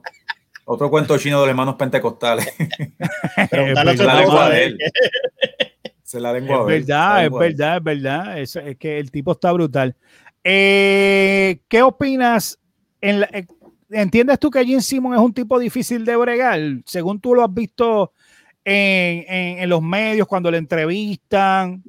Otro 0.65 0.89
cuento 0.89 1.17
chino 1.19 1.35
de 1.39 1.45
los 1.45 1.49
hermanos 1.51 1.75
pentecostales. 1.75 2.51
Preguntarle 3.51 3.91
a 3.91 3.97
su 3.97 4.03
La 4.03 4.15
lengua 4.15 4.49
de 4.49 4.63
él. 4.63 4.77
Se 6.11 6.19
la 6.19 6.37
Es 6.37 6.43
a 6.43 6.63
ver, 6.63 6.81
verdad, 6.81 7.23
es 7.25 7.31
verdad, 7.31 7.77
es 7.77 7.83
verdad. 7.83 8.39
Es, 8.41 8.55
es 8.57 8.75
que 8.75 8.99
el 8.99 9.09
tipo 9.11 9.31
está 9.31 9.53
brutal. 9.53 9.95
Eh, 10.43 11.61
¿Qué 11.69 11.81
opinas? 11.81 12.59
En 12.99 13.21
la- 13.21 13.29
eh, 13.31 13.47
¿Entiendes 13.89 14.37
tú 14.37 14.51
que 14.51 14.65
Jim 14.65 14.81
Simon 14.81 15.13
es 15.13 15.21
un 15.21 15.33
tipo 15.33 15.57
difícil 15.57 16.03
de 16.03 16.17
bregar? 16.17 16.59
Según 16.85 17.21
tú 17.21 17.33
lo 17.33 17.45
has 17.45 17.53
visto 17.53 18.11
en, 18.65 19.23
en- 19.25 19.59
en 19.59 19.69
los 19.69 19.81
medios, 19.81 20.27
cuando 20.27 20.51
le 20.51 20.57
entrevistan. 20.57 21.81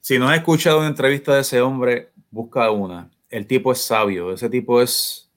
Si 0.00 0.18
no 0.18 0.30
has 0.30 0.38
escuchado 0.38 0.78
una 0.78 0.88
entrevista 0.88 1.34
de 1.34 1.42
ese 1.42 1.60
hombre, 1.60 2.12
busca 2.30 2.70
una. 2.70 3.10
El 3.28 3.46
tipo 3.46 3.72
es 3.72 3.82
sabio, 3.82 4.32
ese 4.32 4.48
tipo 4.48 4.80
es... 4.80 5.30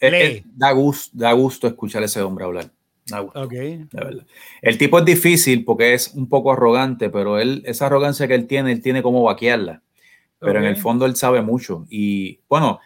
es- 0.00 0.42
da, 0.52 0.72
gusto, 0.72 1.10
da 1.16 1.30
gusto 1.32 1.68
escuchar 1.68 2.02
a 2.02 2.06
ese 2.06 2.20
hombre 2.22 2.44
hablar. 2.44 2.72
Da 3.06 3.20
gusto, 3.20 3.42
Ok. 3.42 3.50
de 3.52 3.86
verdad. 3.92 4.26
El 4.62 4.78
tipo 4.78 4.98
es 4.98 5.04
difícil 5.04 5.64
porque 5.64 5.92
es 5.94 6.14
un 6.14 6.28
poco 6.28 6.52
arrogante, 6.52 7.10
pero 7.10 7.38
él, 7.38 7.62
esa 7.66 7.86
arrogancia 7.86 8.26
que 8.26 8.34
él 8.34 8.46
tiene, 8.46 8.72
él 8.72 8.80
tiene 8.82 9.02
como 9.02 9.22
vaquearla. 9.22 9.82
Pero 10.38 10.58
en 10.58 10.64
el 10.66 10.76
fondo 10.76 11.06
él 11.06 11.16
sabe 11.16 11.40
mucho. 11.42 11.86
Y 11.88 12.40
bueno, 12.48 12.78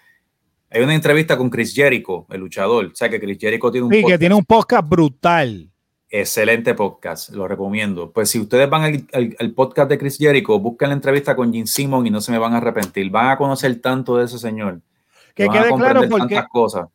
hay 0.70 0.82
una 0.82 0.94
entrevista 0.94 1.36
con 1.36 1.50
Chris 1.50 1.74
Jericho, 1.74 2.26
el 2.30 2.40
luchador. 2.40 2.86
O 2.86 2.94
sea 2.94 3.08
que 3.08 3.18
Chris 3.20 3.38
Jericho 3.40 3.70
tiene 3.72 3.86
un 3.86 3.92
Sí, 3.92 3.96
que 3.98 4.02
podcast 4.02 4.20
tiene 4.20 4.34
un 4.36 4.44
podcast 4.44 4.88
brutal. 4.88 5.70
Excelente 6.10 6.74
podcast, 6.74 7.30
lo 7.30 7.46
recomiendo. 7.48 8.10
Pues 8.12 8.30
si 8.30 8.38
ustedes 8.40 8.68
van 8.70 8.82
al, 8.82 9.06
al- 9.12 9.36
al 9.38 9.52
podcast 9.52 9.90
de 9.90 9.98
Chris 9.98 10.16
Jericho, 10.18 10.58
busquen 10.58 10.88
la 10.88 10.94
entrevista 10.94 11.34
con 11.36 11.52
Jim 11.52 11.66
Simon 11.66 12.06
y 12.06 12.10
no 12.10 12.20
se 12.20 12.32
me 12.32 12.38
van 12.38 12.54
a 12.54 12.58
arrepentir. 12.58 13.10
Van 13.10 13.28
a 13.30 13.36
conocer 13.36 13.80
tanto 13.80 14.16
de 14.16 14.24
ese 14.26 14.38
señor. 14.38 14.80
Que 15.34 15.46
van 15.46 15.56
a 15.56 15.62
quede 15.62 15.74
claro 15.74 16.00
porque 16.08 16.34
tantas 16.34 16.48
cosas. 16.48 16.86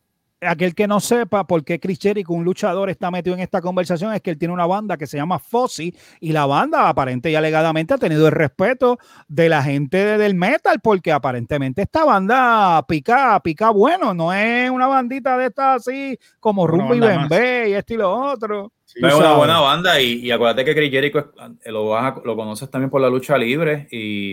Aquel 0.46 0.74
que 0.74 0.86
no 0.86 1.00
sepa 1.00 1.46
por 1.46 1.64
qué 1.64 1.78
Chris 1.80 1.98
Jericho, 2.00 2.32
un 2.32 2.44
luchador, 2.44 2.90
está 2.90 3.10
metido 3.10 3.34
en 3.36 3.42
esta 3.42 3.60
conversación 3.60 4.12
es 4.14 4.20
que 4.22 4.30
él 4.30 4.38
tiene 4.38 4.54
una 4.54 4.66
banda 4.66 4.96
que 4.96 5.06
se 5.06 5.16
llama 5.16 5.38
Fozzy 5.38 5.94
y 6.20 6.32
la 6.32 6.46
banda 6.46 6.88
aparente 6.88 7.30
y 7.30 7.34
alegadamente 7.34 7.94
ha 7.94 7.98
tenido 7.98 8.26
el 8.26 8.32
respeto 8.32 8.98
de 9.28 9.48
la 9.48 9.62
gente 9.62 9.96
de- 9.98 10.18
del 10.18 10.34
metal 10.34 10.80
porque 10.82 11.12
aparentemente 11.12 11.82
esta 11.82 12.04
banda 12.04 12.84
pica, 12.86 13.40
pica 13.40 13.70
bueno, 13.70 14.14
no 14.14 14.32
es 14.32 14.70
una 14.70 14.86
bandita 14.86 15.36
de 15.38 15.46
estas 15.46 15.76
así 15.86 16.18
como 16.40 16.66
Rumba 16.66 16.94
y. 16.96 17.00
Bembe 17.00 17.70
y 17.70 17.72
esto 17.74 17.94
y 17.94 17.96
lo 17.96 18.10
otro. 18.14 18.72
Sí, 18.84 19.00
No 19.00 19.08
es 19.08 19.14
una 19.14 19.32
buena 19.34 19.60
banda 19.60 20.00
y, 20.00 20.20
y 20.20 20.30
acuérdate 20.30 20.64
que 20.64 20.74
Chris 20.74 20.90
Jericho 20.90 21.18
es- 21.18 21.26
eh, 21.64 21.72
lo, 21.72 21.88
vas 21.88 22.14
a- 22.16 22.20
lo 22.24 22.36
conoces 22.36 22.70
también 22.70 22.90
por 22.90 23.00
la 23.00 23.08
lucha 23.08 23.36
libre 23.38 23.88
y 23.90 24.32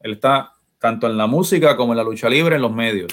él 0.00 0.12
está 0.12 0.52
tanto 0.78 1.06
en 1.06 1.16
la 1.16 1.26
música 1.28 1.76
como 1.76 1.92
en 1.92 1.98
la 1.98 2.02
lucha 2.02 2.28
libre 2.28 2.56
en 2.56 2.62
los 2.62 2.72
medios 2.72 3.12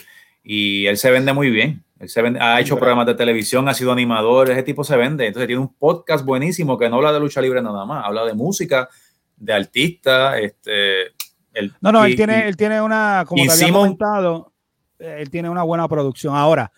y 0.51 0.87
él 0.87 0.97
se 0.97 1.11
vende 1.11 1.31
muy 1.31 1.51
bien. 1.51 1.83
Él 1.99 2.09
se 2.09 2.21
vende- 2.23 2.39
ha 2.39 2.59
hecho 2.59 2.75
programas 2.77 3.05
de 3.05 3.13
televisión, 3.13 3.69
ha 3.69 3.73
sido 3.75 3.91
animador, 3.91 4.49
ese 4.49 4.63
tipo 4.63 4.83
se 4.83 4.97
vende. 4.97 5.27
Entonces 5.27 5.45
tiene 5.47 5.61
un 5.61 5.73
podcast 5.75 6.25
buenísimo 6.25 6.75
que 6.77 6.89
no 6.89 6.95
habla 6.95 7.11
de 7.13 7.19
lucha 7.19 7.39
libre 7.41 7.61
nada 7.61 7.85
más, 7.85 8.03
habla 8.05 8.25
de 8.25 8.33
música, 8.33 8.89
de 9.37 9.53
artistas, 9.53 10.39
este, 10.39 11.01
el- 11.53 11.73
No, 11.81 11.91
no, 11.91 12.07
y- 12.07 12.11
él 12.11 12.15
tiene, 12.17 12.39
y- 12.39 12.47
él 12.47 12.57
tiene 12.57 12.81
una, 12.81 13.25
como 13.27 13.43
te 13.43 13.51
había 13.51 13.65
Simon- 13.67 13.81
comentado, 13.97 14.51
eh, 14.97 15.17
él 15.19 15.29
tiene 15.29 15.49
una 15.49 15.61
buena 15.63 15.87
producción. 15.87 16.35
Ahora, 16.35 16.71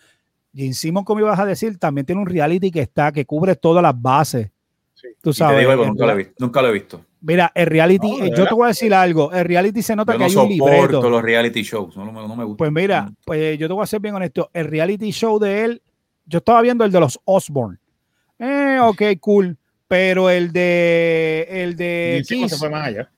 Jim 0.54 0.74
Simon, 0.74 1.02
como 1.04 1.20
ibas 1.20 1.38
a 1.38 1.46
decir, 1.46 1.78
también 1.78 2.04
tiene 2.04 2.20
un 2.20 2.26
reality 2.26 2.70
que 2.70 2.80
está, 2.80 3.10
que 3.10 3.24
cubre 3.24 3.56
todas 3.56 3.82
las 3.82 3.94
bases. 3.98 4.50
Sí. 4.94 5.08
Tú 5.22 5.32
sabes. 5.32 5.60
digo 5.60 5.74
nunca 5.86 6.04
lo 6.04 6.12
he 6.12 6.16
visto. 6.16 6.34
Nunca 6.38 6.60
lo 6.62 6.68
he 6.68 6.72
visto. 6.72 7.04
Mira, 7.24 7.52
el 7.54 7.66
reality, 7.66 8.18
No, 8.18 8.24
eh, 8.26 8.30
yo 8.36 8.46
te 8.48 8.54
voy 8.54 8.64
a 8.64 8.68
decir 8.68 8.92
algo, 8.92 9.32
el 9.32 9.44
reality 9.44 9.80
se 9.80 9.94
nota 9.94 10.12
Yo 10.12 10.18
que 10.18 10.24
no 10.24 10.28
hay 10.30 10.36
un 10.36 10.48
libreto. 10.48 11.08
los 11.08 11.22
reality 11.22 11.62
shows, 11.62 11.96
no, 11.96 12.06
me- 12.06 12.26
no 12.26 12.34
me 12.36 12.44
gusta. 12.44 12.58
Pues 12.58 12.72
mira, 12.72 13.12
pues 13.24 13.56
yo 13.58 13.68
te 13.68 13.74
voy 13.74 13.82
a 13.84 13.86
ser 13.86 14.00
bien 14.00 14.14
honesto, 14.16 14.50
el 14.52 14.66
reality 14.66 15.10
show 15.12 15.38
de 15.38 15.64
él, 15.64 15.82
yo 16.26 16.38
estaba 16.38 16.60
viendo 16.62 16.84
el 16.84 16.90
de 16.90 16.98
los 17.00 17.20
Osborne. 17.24 17.78
Eh, 18.40 18.78
ok, 18.82 19.02
cool, 19.20 19.56
pero 19.86 20.28
el 20.30 20.52
de 20.52 21.46
el 21.48 21.76
de 21.76 22.14
Jim 22.16 22.24
Simon 22.24 22.48
se 22.48 22.54
Kiss, 22.54 22.58
fue 22.58 22.70
más 22.70 22.86
allá. 22.88 23.10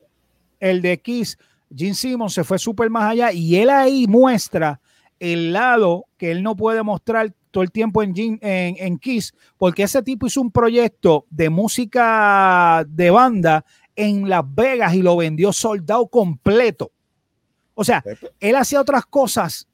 el 0.60 0.82
de 0.82 0.98
Kiss, 1.00 1.38
Gene 1.74 1.94
Simmons 1.94 2.34
se 2.34 2.44
fue 2.44 2.58
súper 2.58 2.90
más 2.90 3.10
allá 3.12 3.32
y 3.32 3.56
él 3.56 3.70
ahí 3.70 4.06
muestra 4.06 4.80
el 5.18 5.52
lado 5.54 6.04
que 6.18 6.30
él 6.30 6.42
no 6.42 6.54
puede 6.56 6.82
mostrar 6.82 7.32
todo 7.50 7.62
el 7.62 7.70
tiempo 7.70 8.02
en, 8.02 8.14
Gene- 8.14 8.38
en, 8.42 8.76
en 8.78 8.98
Kiss, 8.98 9.32
porque 9.56 9.84
ese 9.84 10.02
tipo 10.02 10.26
hizo 10.26 10.40
un 10.42 10.50
proyecto 10.50 11.24
de 11.30 11.48
música 11.50 12.84
de 12.88 13.10
banda 13.10 13.64
en 13.96 14.28
Las 14.28 14.42
Vegas 14.54 14.94
y 14.94 15.02
lo 15.02 15.16
vendió 15.16 15.52
soldado 15.52 16.06
completo. 16.08 16.90
O 17.74 17.84
sea, 17.84 18.02
él 18.40 18.56
hacía 18.56 18.80
otras 18.80 19.04
cosas 19.06 19.66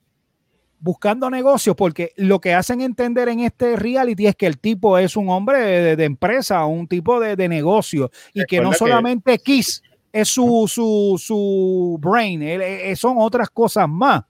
buscando 0.78 1.28
negocios, 1.28 1.76
porque 1.76 2.12
lo 2.16 2.40
que 2.40 2.54
hacen 2.54 2.80
entender 2.80 3.28
en 3.28 3.40
este 3.40 3.76
reality 3.76 4.26
es 4.26 4.34
que 4.36 4.46
el 4.46 4.58
tipo 4.58 4.96
es 4.96 5.14
un 5.16 5.28
hombre 5.28 5.58
de, 5.60 5.96
de 5.96 6.04
empresa, 6.04 6.64
un 6.64 6.88
tipo 6.88 7.20
de, 7.20 7.36
de 7.36 7.48
negocio, 7.48 8.10
y 8.32 8.44
que 8.46 8.56
no 8.60 8.70
Recuerda 8.70 8.72
que- 8.72 8.78
solamente 8.78 9.38
Kiss 9.38 9.82
es 10.12 10.28
su, 10.28 10.66
su, 10.66 11.20
su 11.22 11.98
brain, 12.00 12.42
él- 12.42 12.62
eh, 12.62 12.96
son 12.96 13.16
otras 13.18 13.50
cosas 13.50 13.88
más. 13.88 14.22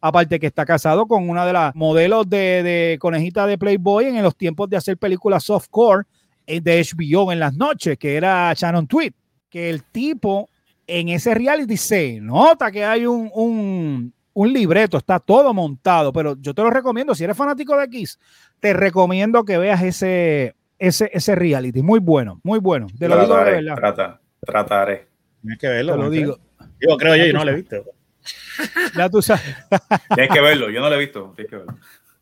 Aparte 0.00 0.38
que 0.38 0.46
está 0.46 0.64
casado 0.64 1.06
con 1.06 1.28
una 1.28 1.44
de 1.44 1.52
las 1.54 1.74
modelos 1.74 2.28
de, 2.30 2.62
de 2.62 2.98
conejita 3.00 3.44
de 3.46 3.58
Playboy 3.58 4.04
en 4.06 4.22
los 4.22 4.36
tiempos 4.36 4.68
de 4.70 4.76
hacer 4.76 4.96
películas 4.96 5.42
softcore 5.42 6.04
eh, 6.46 6.60
de 6.60 6.80
HBO 6.84 7.32
en 7.32 7.40
las 7.40 7.54
noches, 7.54 7.98
que 7.98 8.14
era 8.14 8.52
Shannon 8.54 8.86
Tweet. 8.86 9.12
Que 9.50 9.70
el 9.70 9.82
tipo 9.84 10.48
en 10.86 11.08
ese 11.08 11.34
reality 11.34 11.76
se 11.76 12.20
nota 12.20 12.70
que 12.70 12.84
hay 12.84 13.06
un, 13.06 13.30
un, 13.34 14.12
un 14.34 14.52
libreto, 14.52 14.98
está 14.98 15.18
todo 15.18 15.52
montado, 15.54 16.12
pero 16.12 16.36
yo 16.40 16.54
te 16.54 16.62
lo 16.62 16.70
recomiendo, 16.70 17.14
si 17.14 17.24
eres 17.24 17.36
fanático 17.36 17.76
de 17.76 17.88
Kiss, 17.88 18.18
te 18.60 18.72
recomiendo 18.72 19.44
que 19.44 19.58
veas 19.58 19.82
ese, 19.82 20.54
ese, 20.78 21.10
ese 21.12 21.34
reality, 21.34 21.82
muy 21.82 21.98
bueno, 22.00 22.40
muy 22.44 22.58
bueno, 22.60 22.86
te 22.98 23.08
lo 23.08 23.16
digo 23.20 23.36
de 23.36 23.42
trataré, 23.42 23.56
verdad, 23.56 23.74
trata- 23.76 24.20
trataré. 24.40 25.08
Tienes 25.42 25.58
que 25.58 25.68
verlo. 25.68 25.92
te 25.94 25.98
lo 25.98 26.10
digo, 26.10 26.38
Digo, 26.80 26.96
creo 26.98 27.16
yo, 27.16 27.26
y 27.26 27.32
no 27.32 27.44
lo 27.44 27.50
he 27.52 27.54
visto. 27.56 27.76
ya 28.96 29.08
tú 29.08 29.22
sabes. 29.22 29.42
Tienes 30.14 30.30
que 30.32 30.40
verlo, 30.40 30.70
yo 30.70 30.80
no 30.80 30.88
lo 30.88 30.94
he 30.96 30.98
visto. 30.98 31.32
Tienes 31.36 31.50
que 31.50 31.56
verlo. 31.56 31.74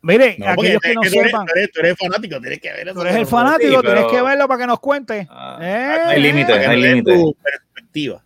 Mire, 0.05 0.35
No, 0.37 0.49
aquellos 0.49 0.81
que 0.81 0.93
no 0.93 1.01
que 1.01 1.09
tú, 1.09 1.15
eres, 1.19 1.31
sepan, 1.31 1.45
tú 1.47 1.51
eres- 1.55 1.71
tú 1.71 1.79
eres 1.79 1.97
fanático, 1.97 2.39
tienes 2.39 2.59
que 2.61 2.71
ver 2.71 2.87
eso. 2.87 2.93
tú 2.93 3.01
eres 3.01 3.15
el 3.15 3.25
fanático, 3.25 3.79
Sí, 3.81 3.85
tienes 3.85 4.05
que 4.05 4.21
verlo 4.21 4.47
para 4.47 4.59
que 4.61 4.67
nos 4.67 4.79
cuente. 4.79 5.27
Ah, 5.29 5.57
Eh, 5.61 5.97
hay 6.05 6.21
límites, 6.21 6.67
hay 6.67 6.79
límites. 6.81 7.15
tu 7.19 7.35
perspectiva. 7.41 8.21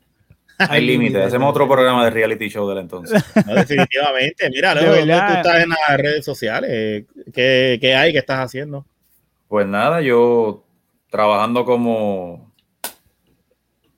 Hay 0.57 0.85
límites. 0.85 1.25
Hacemos 1.25 1.51
otro 1.51 1.69
programa 1.69 2.03
de 2.03 2.09
reality 2.09 2.49
show 2.49 2.67
de 2.67 2.73
él 2.73 2.79
entonces. 2.81 3.23
No, 3.47 3.55
definitivamente. 3.55 4.49
Mira, 4.49 4.75
De 4.75 4.81
luego 5.05 5.25
tú 5.27 5.33
estás 5.33 5.63
en 5.63 5.69
las 5.69 5.97
redes 5.97 6.25
sociales. 6.25 7.05
¿Qué, 7.33 7.77
qué 7.79 7.95
hay? 7.95 8.11
¿Qué 8.11 8.17
estás 8.19 8.39
haciendo? 8.39 8.85
Pues 9.47 9.65
nada, 9.65 10.01
yo 10.01 10.65
trabajando 11.09 11.63
como, 11.63 12.48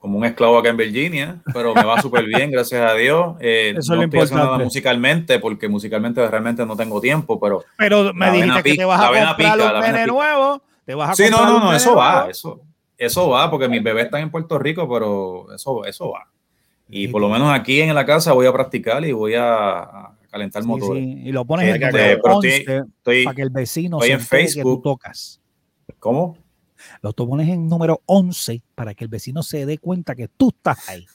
como 0.02 0.18
un 0.18 0.24
esclavo 0.24 0.58
acá 0.58 0.68
en 0.70 0.76
Virginia, 0.76 1.40
pero 1.54 1.72
me 1.76 1.84
va 1.84 2.02
súper 2.02 2.24
bien, 2.26 2.50
gracias 2.50 2.90
a 2.90 2.92
Dios. 2.94 3.36
Eh, 3.38 3.70
Eso 3.70 3.78
es 3.78 3.88
no 3.90 3.94
lo 3.94 4.02
estoy 4.02 4.18
haciendo 4.18 4.34
nada 4.38 4.46
importante. 4.48 4.64
musicalmente, 4.64 5.38
porque 5.38 5.68
musicalmente 5.68 6.26
realmente 6.26 6.66
no 6.66 6.76
tengo 6.76 7.00
tiempo, 7.00 7.38
pero 7.38 7.62
Pero 7.78 8.12
me 8.12 8.32
dijiste 8.32 8.64
que 8.64 8.74
te 8.74 8.84
vas 8.84 9.00
a 9.00 9.06
comprar 9.06 9.36
pica, 9.36 9.74
un 9.76 9.80
nene 9.80 10.06
nuevo, 10.06 10.60
te 10.84 10.96
vas 10.96 11.10
a 11.10 11.14
sí, 11.14 11.30
no, 11.30 11.46
no, 11.46 11.60
no, 11.60 11.72
eso 11.72 11.94
va, 11.94 12.26
eso, 12.28 12.60
eso 12.98 13.28
va, 13.30 13.48
porque 13.48 13.68
mis 13.68 13.80
bebés 13.80 14.06
están 14.06 14.22
en 14.22 14.30
Puerto 14.32 14.58
Rico, 14.58 14.88
pero 14.92 15.54
eso, 15.54 15.84
eso 15.84 16.10
va. 16.10 16.26
Y 16.88 17.06
por 17.06 17.20
lo 17.20 17.28
menos 17.28 17.52
aquí 17.54 17.80
en 17.80 17.94
la 17.94 18.04
casa 18.04 18.32
voy 18.32 18.46
a 18.46 18.52
practicar 18.52 19.04
y 19.04 19.12
voy 19.12 19.34
a, 19.36 20.08
calentar 20.32 20.62
Sí, 20.62 20.68
motores. 20.68 21.00
sí, 21.04 21.22
y 21.26 21.30
lo 21.30 21.44
pones 21.44 21.72
en 21.72 21.80
pero 21.92 22.18
11 22.24 22.56
estoy- 22.56 22.76
Estoy, 22.96 23.24
para 23.24 23.36
que 23.36 23.42
el 23.42 23.50
vecino 23.50 24.00
se 24.00 24.08
en 24.08 24.12
entere 24.18 24.42
que 24.46 24.48
tú 24.48 24.52
Facebook. 24.54 24.82
tocas. 24.82 25.40
¿Cómo? 26.00 26.36
Lo 27.02 27.12
pones 27.12 27.48
en 27.48 27.68
número 27.68 28.02
11 28.06 28.62
para 28.74 28.94
que 28.94 29.04
el 29.04 29.08
vecino 29.08 29.42
se 29.42 29.66
dé 29.66 29.78
cuenta 29.78 30.14
que 30.14 30.28
tú 30.28 30.48
estás 30.48 30.88
ahí. 30.88 31.06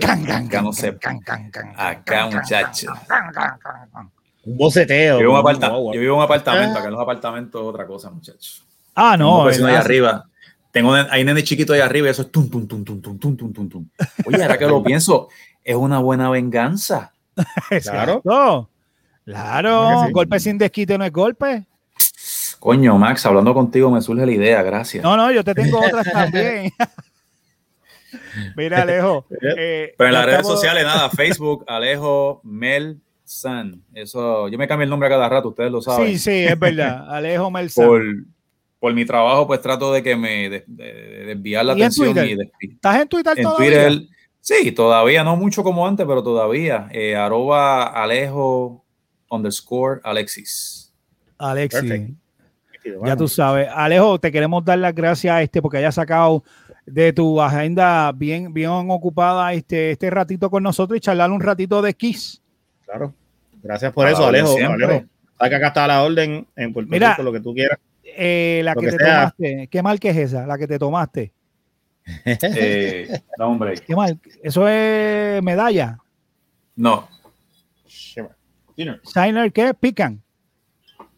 Can, 0.00 0.48
no 0.62 0.72
se... 0.72 0.96
Acá, 1.76 2.26
muchacho. 2.26 2.92
Un 4.44 4.56
boceteo. 4.56 5.16
Yo 5.16 5.20
vivo, 5.20 5.32
un 5.34 5.40
aparta... 5.40 5.68
vivo 5.68 5.94
en 5.94 6.10
un 6.10 6.22
apartamento. 6.22 6.78
Acá 6.78 6.86
en 6.86 6.92
los 6.92 7.02
apartamentos 7.02 7.60
es 7.60 7.68
otra 7.68 7.86
cosa, 7.86 8.10
muchachos. 8.10 8.64
Ah, 8.94 9.16
no. 9.18 9.46
Tengo 9.50 9.66
ahí 9.66 9.74
arriba. 9.74 10.24
Tengo, 10.72 10.94
hay 10.94 11.24
nene 11.24 11.42
chiquito 11.44 11.72
ahí 11.72 11.80
arriba 11.80 12.08
y 12.08 12.10
eso 12.10 12.22
es 12.22 12.30
tum, 12.30 12.48
tum, 12.48 12.66
tum, 12.66 12.84
tum, 12.84 13.00
tum, 13.00 13.18
tum, 13.18 13.52
tum, 13.52 13.68
tum. 13.68 13.88
Oye, 14.26 14.42
ahora 14.42 14.58
que 14.58 14.66
lo 14.66 14.82
pienso, 14.84 15.28
es 15.62 15.76
una 15.76 15.98
buena 15.98 16.30
venganza. 16.30 17.12
claro. 17.82 18.22
Claro. 18.22 18.70
claro. 19.24 20.08
Golpe 20.12 20.40
sin 20.40 20.56
desquite 20.56 20.96
no 20.96 21.04
es 21.04 21.12
golpe. 21.12 21.66
Coño, 22.58 22.98
Max, 22.98 23.24
hablando 23.26 23.54
contigo 23.54 23.90
me 23.90 24.00
surge 24.02 24.26
la 24.26 24.32
idea, 24.32 24.62
gracias. 24.62 25.02
No, 25.04 25.16
no, 25.16 25.30
yo 25.30 25.44
te 25.44 25.54
tengo 25.54 25.78
otras 25.78 26.04
también. 26.12 26.72
Mira, 28.56 28.82
Alejo. 28.82 29.26
eh, 29.56 29.94
Pero 29.96 30.08
en 30.08 30.12
ya 30.14 30.18
las 30.18 30.26
redes 30.26 30.38
estamos- 30.40 30.60
sociales, 30.60 30.84
nada, 30.84 31.10
Facebook, 31.16 31.64
Alejo 31.68 32.40
Mel 32.44 32.98
San. 33.24 33.82
Eso, 33.94 34.48
yo 34.48 34.56
me 34.58 34.66
cambio 34.66 34.84
el 34.84 34.90
nombre 34.90 35.06
a 35.08 35.10
cada 35.10 35.28
rato, 35.28 35.48
ustedes 35.50 35.70
lo 35.70 35.82
saben. 35.82 36.08
Sí, 36.08 36.18
sí, 36.18 36.44
es 36.46 36.58
verdad. 36.58 37.12
Alejo 37.14 37.50
Melzán. 37.50 37.86
por, 37.86 38.02
por 38.80 38.94
mi 38.94 39.04
trabajo, 39.04 39.46
pues 39.46 39.60
trato 39.60 39.92
de 39.92 40.02
que 40.02 40.16
me 40.16 40.48
de- 40.48 40.64
de- 40.66 40.92
de 40.92 41.24
desviar 41.34 41.64
la 41.64 41.72
¿Y 41.74 41.76
en 41.76 41.82
atención 41.82 42.14
Twitter? 42.14 42.30
y 42.30 42.34
despi- 42.36 42.74
¿Estás 42.74 43.00
en 43.02 43.08
Twitter 43.08 43.34
en 43.36 43.42
todavía? 43.44 43.86
Twitter, 43.88 44.08
sí, 44.40 44.72
todavía 44.72 45.22
no 45.24 45.36
mucho 45.36 45.62
como 45.62 45.86
antes, 45.86 46.06
pero 46.06 46.22
todavía. 46.22 46.88
Eh, 46.92 47.14
arroba 47.14 47.84
Alejo 47.84 48.84
underscore 49.30 50.00
Alexis. 50.04 50.92
Alexis. 51.36 52.10
Ya 53.04 53.16
tú 53.16 53.28
sabes. 53.28 53.68
Alejo, 53.72 54.18
te 54.18 54.32
queremos 54.32 54.64
dar 54.64 54.78
las 54.78 54.94
gracias 54.94 55.34
a 55.34 55.42
este 55.42 55.60
porque 55.60 55.78
haya 55.78 55.92
sacado 55.92 56.42
de 56.86 57.12
tu 57.12 57.40
agenda 57.40 58.12
bien, 58.12 58.52
bien 58.52 58.70
ocupada 58.70 59.52
este, 59.52 59.92
este 59.92 60.10
ratito 60.10 60.50
con 60.50 60.62
nosotros 60.62 60.96
y 60.96 61.00
charlar 61.00 61.30
un 61.30 61.40
ratito 61.40 61.82
de 61.82 61.94
Kiss. 61.94 62.42
Claro. 62.84 63.12
Gracias 63.62 63.92
por 63.92 64.08
eso, 64.08 64.26
Alejo. 64.26 64.56
Alejo. 64.56 65.04
que 65.38 65.54
acá 65.54 65.68
está 65.68 65.86
la 65.86 66.02
orden 66.02 66.46
en 66.56 66.72
Puerto 66.72 66.90
Mira, 66.90 67.10
Rico, 67.10 67.22
lo 67.22 67.32
que 67.32 67.40
tú 67.40 67.54
quieras. 67.54 67.78
Eh, 68.04 68.62
la 68.64 68.74
que, 68.74 68.90
te 68.90 68.96
tomaste, 68.96 69.68
¿qué 69.70 69.82
mal 69.82 70.00
que 70.00 70.10
es 70.10 70.16
esa? 70.16 70.46
La 70.46 70.58
que 70.58 70.66
te 70.66 70.78
tomaste. 70.78 71.32
eh, 72.24 73.20
no, 73.38 73.48
hombre. 73.48 73.74
¿Qué 73.86 73.94
mal? 73.94 74.18
¿Eso 74.42 74.66
es 74.66 75.42
medalla? 75.42 75.98
No. 76.74 77.08
Signer, 79.04 79.52
¿qué? 79.52 79.74
Pican. 79.74 80.22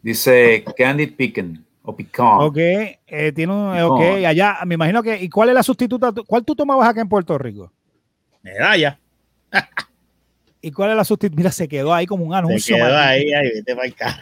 Dice 0.01 0.63
Candid 0.77 1.15
Pican 1.15 1.63
o 1.83 1.95
Pican. 1.95 2.41
Ok, 2.41 2.57
eh, 2.57 3.31
tiene 3.35 3.53
un. 3.53 3.79
Ok, 3.81 4.01
allá, 4.25 4.59
me 4.65 4.75
imagino 4.75 5.03
que. 5.03 5.21
¿Y 5.21 5.29
cuál 5.29 5.49
es 5.49 5.55
la 5.55 5.63
sustituta? 5.63 6.11
¿Cuál 6.25 6.43
tú 6.43 6.55
tomabas 6.55 6.89
acá 6.89 7.01
en 7.01 7.09
Puerto 7.09 7.37
Rico? 7.37 7.71
Medalla. 8.41 8.99
¿Y 10.61 10.71
cuál 10.71 10.91
es 10.91 10.97
la 10.97 11.03
sustituta? 11.03 11.37
Mira, 11.37 11.51
se 11.51 11.67
quedó 11.67 11.93
ahí 11.93 12.05
como 12.05 12.25
un 12.25 12.33
anuncio. 12.33 12.75
Se 12.75 12.81
quedó 12.81 12.97
ahí, 12.97 13.33
ahí, 13.33 13.49
vete 13.55 13.75
para 13.75 13.87
acá. 13.87 14.19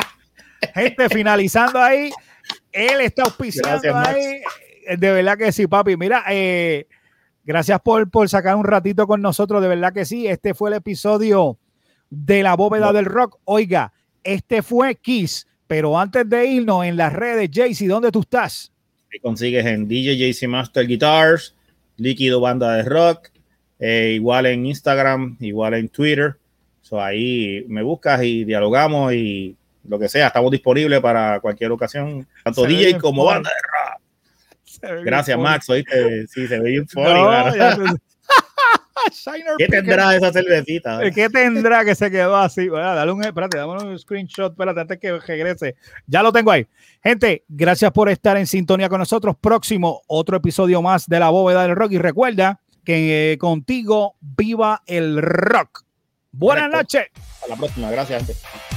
Gente, 0.74 1.08
finalizando 1.08 1.80
ahí, 1.80 2.10
él 2.72 3.00
está 3.00 3.22
auspiciando 3.24 3.94
ahí. 3.96 4.42
De 4.98 5.12
verdad 5.12 5.36
que 5.36 5.52
sí, 5.52 5.66
papi. 5.66 5.96
Mira, 5.96 6.24
eh, 6.28 6.86
gracias 7.44 7.80
por, 7.80 8.10
por 8.10 8.28
sacar 8.28 8.56
un 8.56 8.64
ratito 8.64 9.06
con 9.06 9.20
nosotros. 9.22 9.62
De 9.62 9.68
verdad 9.68 9.92
que 9.92 10.04
sí. 10.04 10.26
Este 10.26 10.54
fue 10.54 10.70
el 10.70 10.76
episodio 10.76 11.58
de 12.10 12.42
la 12.42 12.54
bóveda 12.54 12.92
del 12.92 13.04
rock. 13.04 13.38
Oiga, 13.44 13.92
este 14.26 14.62
fue 14.62 14.94
Kiss. 14.96 15.46
Pero 15.66 15.98
antes 15.98 16.28
de 16.28 16.46
irnos 16.46 16.84
en 16.84 16.96
las 16.96 17.12
redes, 17.12 17.50
Jaycee, 17.52 17.88
¿dónde 17.88 18.12
tú 18.12 18.20
estás? 18.20 18.70
Me 19.12 19.18
consigues 19.18 19.64
en 19.66 19.88
DJ 19.88 20.16
Jaycee 20.18 20.48
Master 20.48 20.86
Guitars, 20.86 21.54
Líquido 21.96 22.40
Banda 22.40 22.74
de 22.74 22.82
Rock, 22.82 23.30
eh, 23.78 24.12
igual 24.14 24.46
en 24.46 24.66
Instagram, 24.66 25.36
igual 25.40 25.74
en 25.74 25.88
Twitter. 25.88 26.36
So, 26.82 27.02
ahí 27.02 27.64
me 27.68 27.82
buscas 27.82 28.22
y 28.22 28.44
dialogamos 28.44 29.12
y 29.12 29.56
lo 29.88 29.98
que 29.98 30.08
sea. 30.08 30.28
Estamos 30.28 30.52
disponibles 30.52 31.00
para 31.00 31.40
cualquier 31.40 31.72
ocasión, 31.72 32.26
tanto 32.44 32.64
DJ 32.64 32.98
como 32.98 33.24
banda 33.24 33.50
de 33.50 33.56
rock. 33.56 35.04
Gracias, 35.04 35.38
Max. 35.38 35.68
Oíste, 35.68 36.26
sí, 36.28 36.46
se 36.46 36.60
ve 36.60 36.70
bien 36.70 36.88
funny. 36.88 37.08
¿Qué 39.58 39.68
tendrá 39.68 40.16
esa 40.16 40.32
cervecita? 40.32 41.00
¿Qué 41.14 41.28
tendrá 41.28 41.84
que 41.84 41.94
se 41.94 42.10
quedó 42.10 42.36
así? 42.36 42.68
dale 42.68 43.12
un, 43.12 43.24
espérate, 43.24 43.58
dame 43.58 43.72
un 43.72 43.98
screenshot, 43.98 44.52
espérate, 44.52 44.80
antes 44.80 44.98
que 44.98 45.18
regrese. 45.18 45.76
Ya 46.06 46.22
lo 46.22 46.32
tengo 46.32 46.50
ahí. 46.50 46.66
Gente, 47.02 47.44
gracias 47.48 47.90
por 47.92 48.08
estar 48.08 48.36
en 48.36 48.46
sintonía 48.46 48.88
con 48.88 48.98
nosotros. 48.98 49.36
Próximo, 49.40 50.02
otro 50.06 50.36
episodio 50.36 50.82
más 50.82 51.06
de 51.06 51.20
la 51.20 51.30
bóveda 51.30 51.62
del 51.62 51.76
rock. 51.76 51.92
Y 51.92 51.98
recuerda 51.98 52.60
que 52.84 53.32
eh, 53.32 53.38
contigo 53.38 54.16
viva 54.20 54.82
el 54.86 55.20
rock. 55.20 55.84
Buenas 56.32 56.70
noches. 56.70 57.06
A 57.44 57.48
la 57.48 57.56
próxima, 57.56 57.90
gracias. 57.90 58.75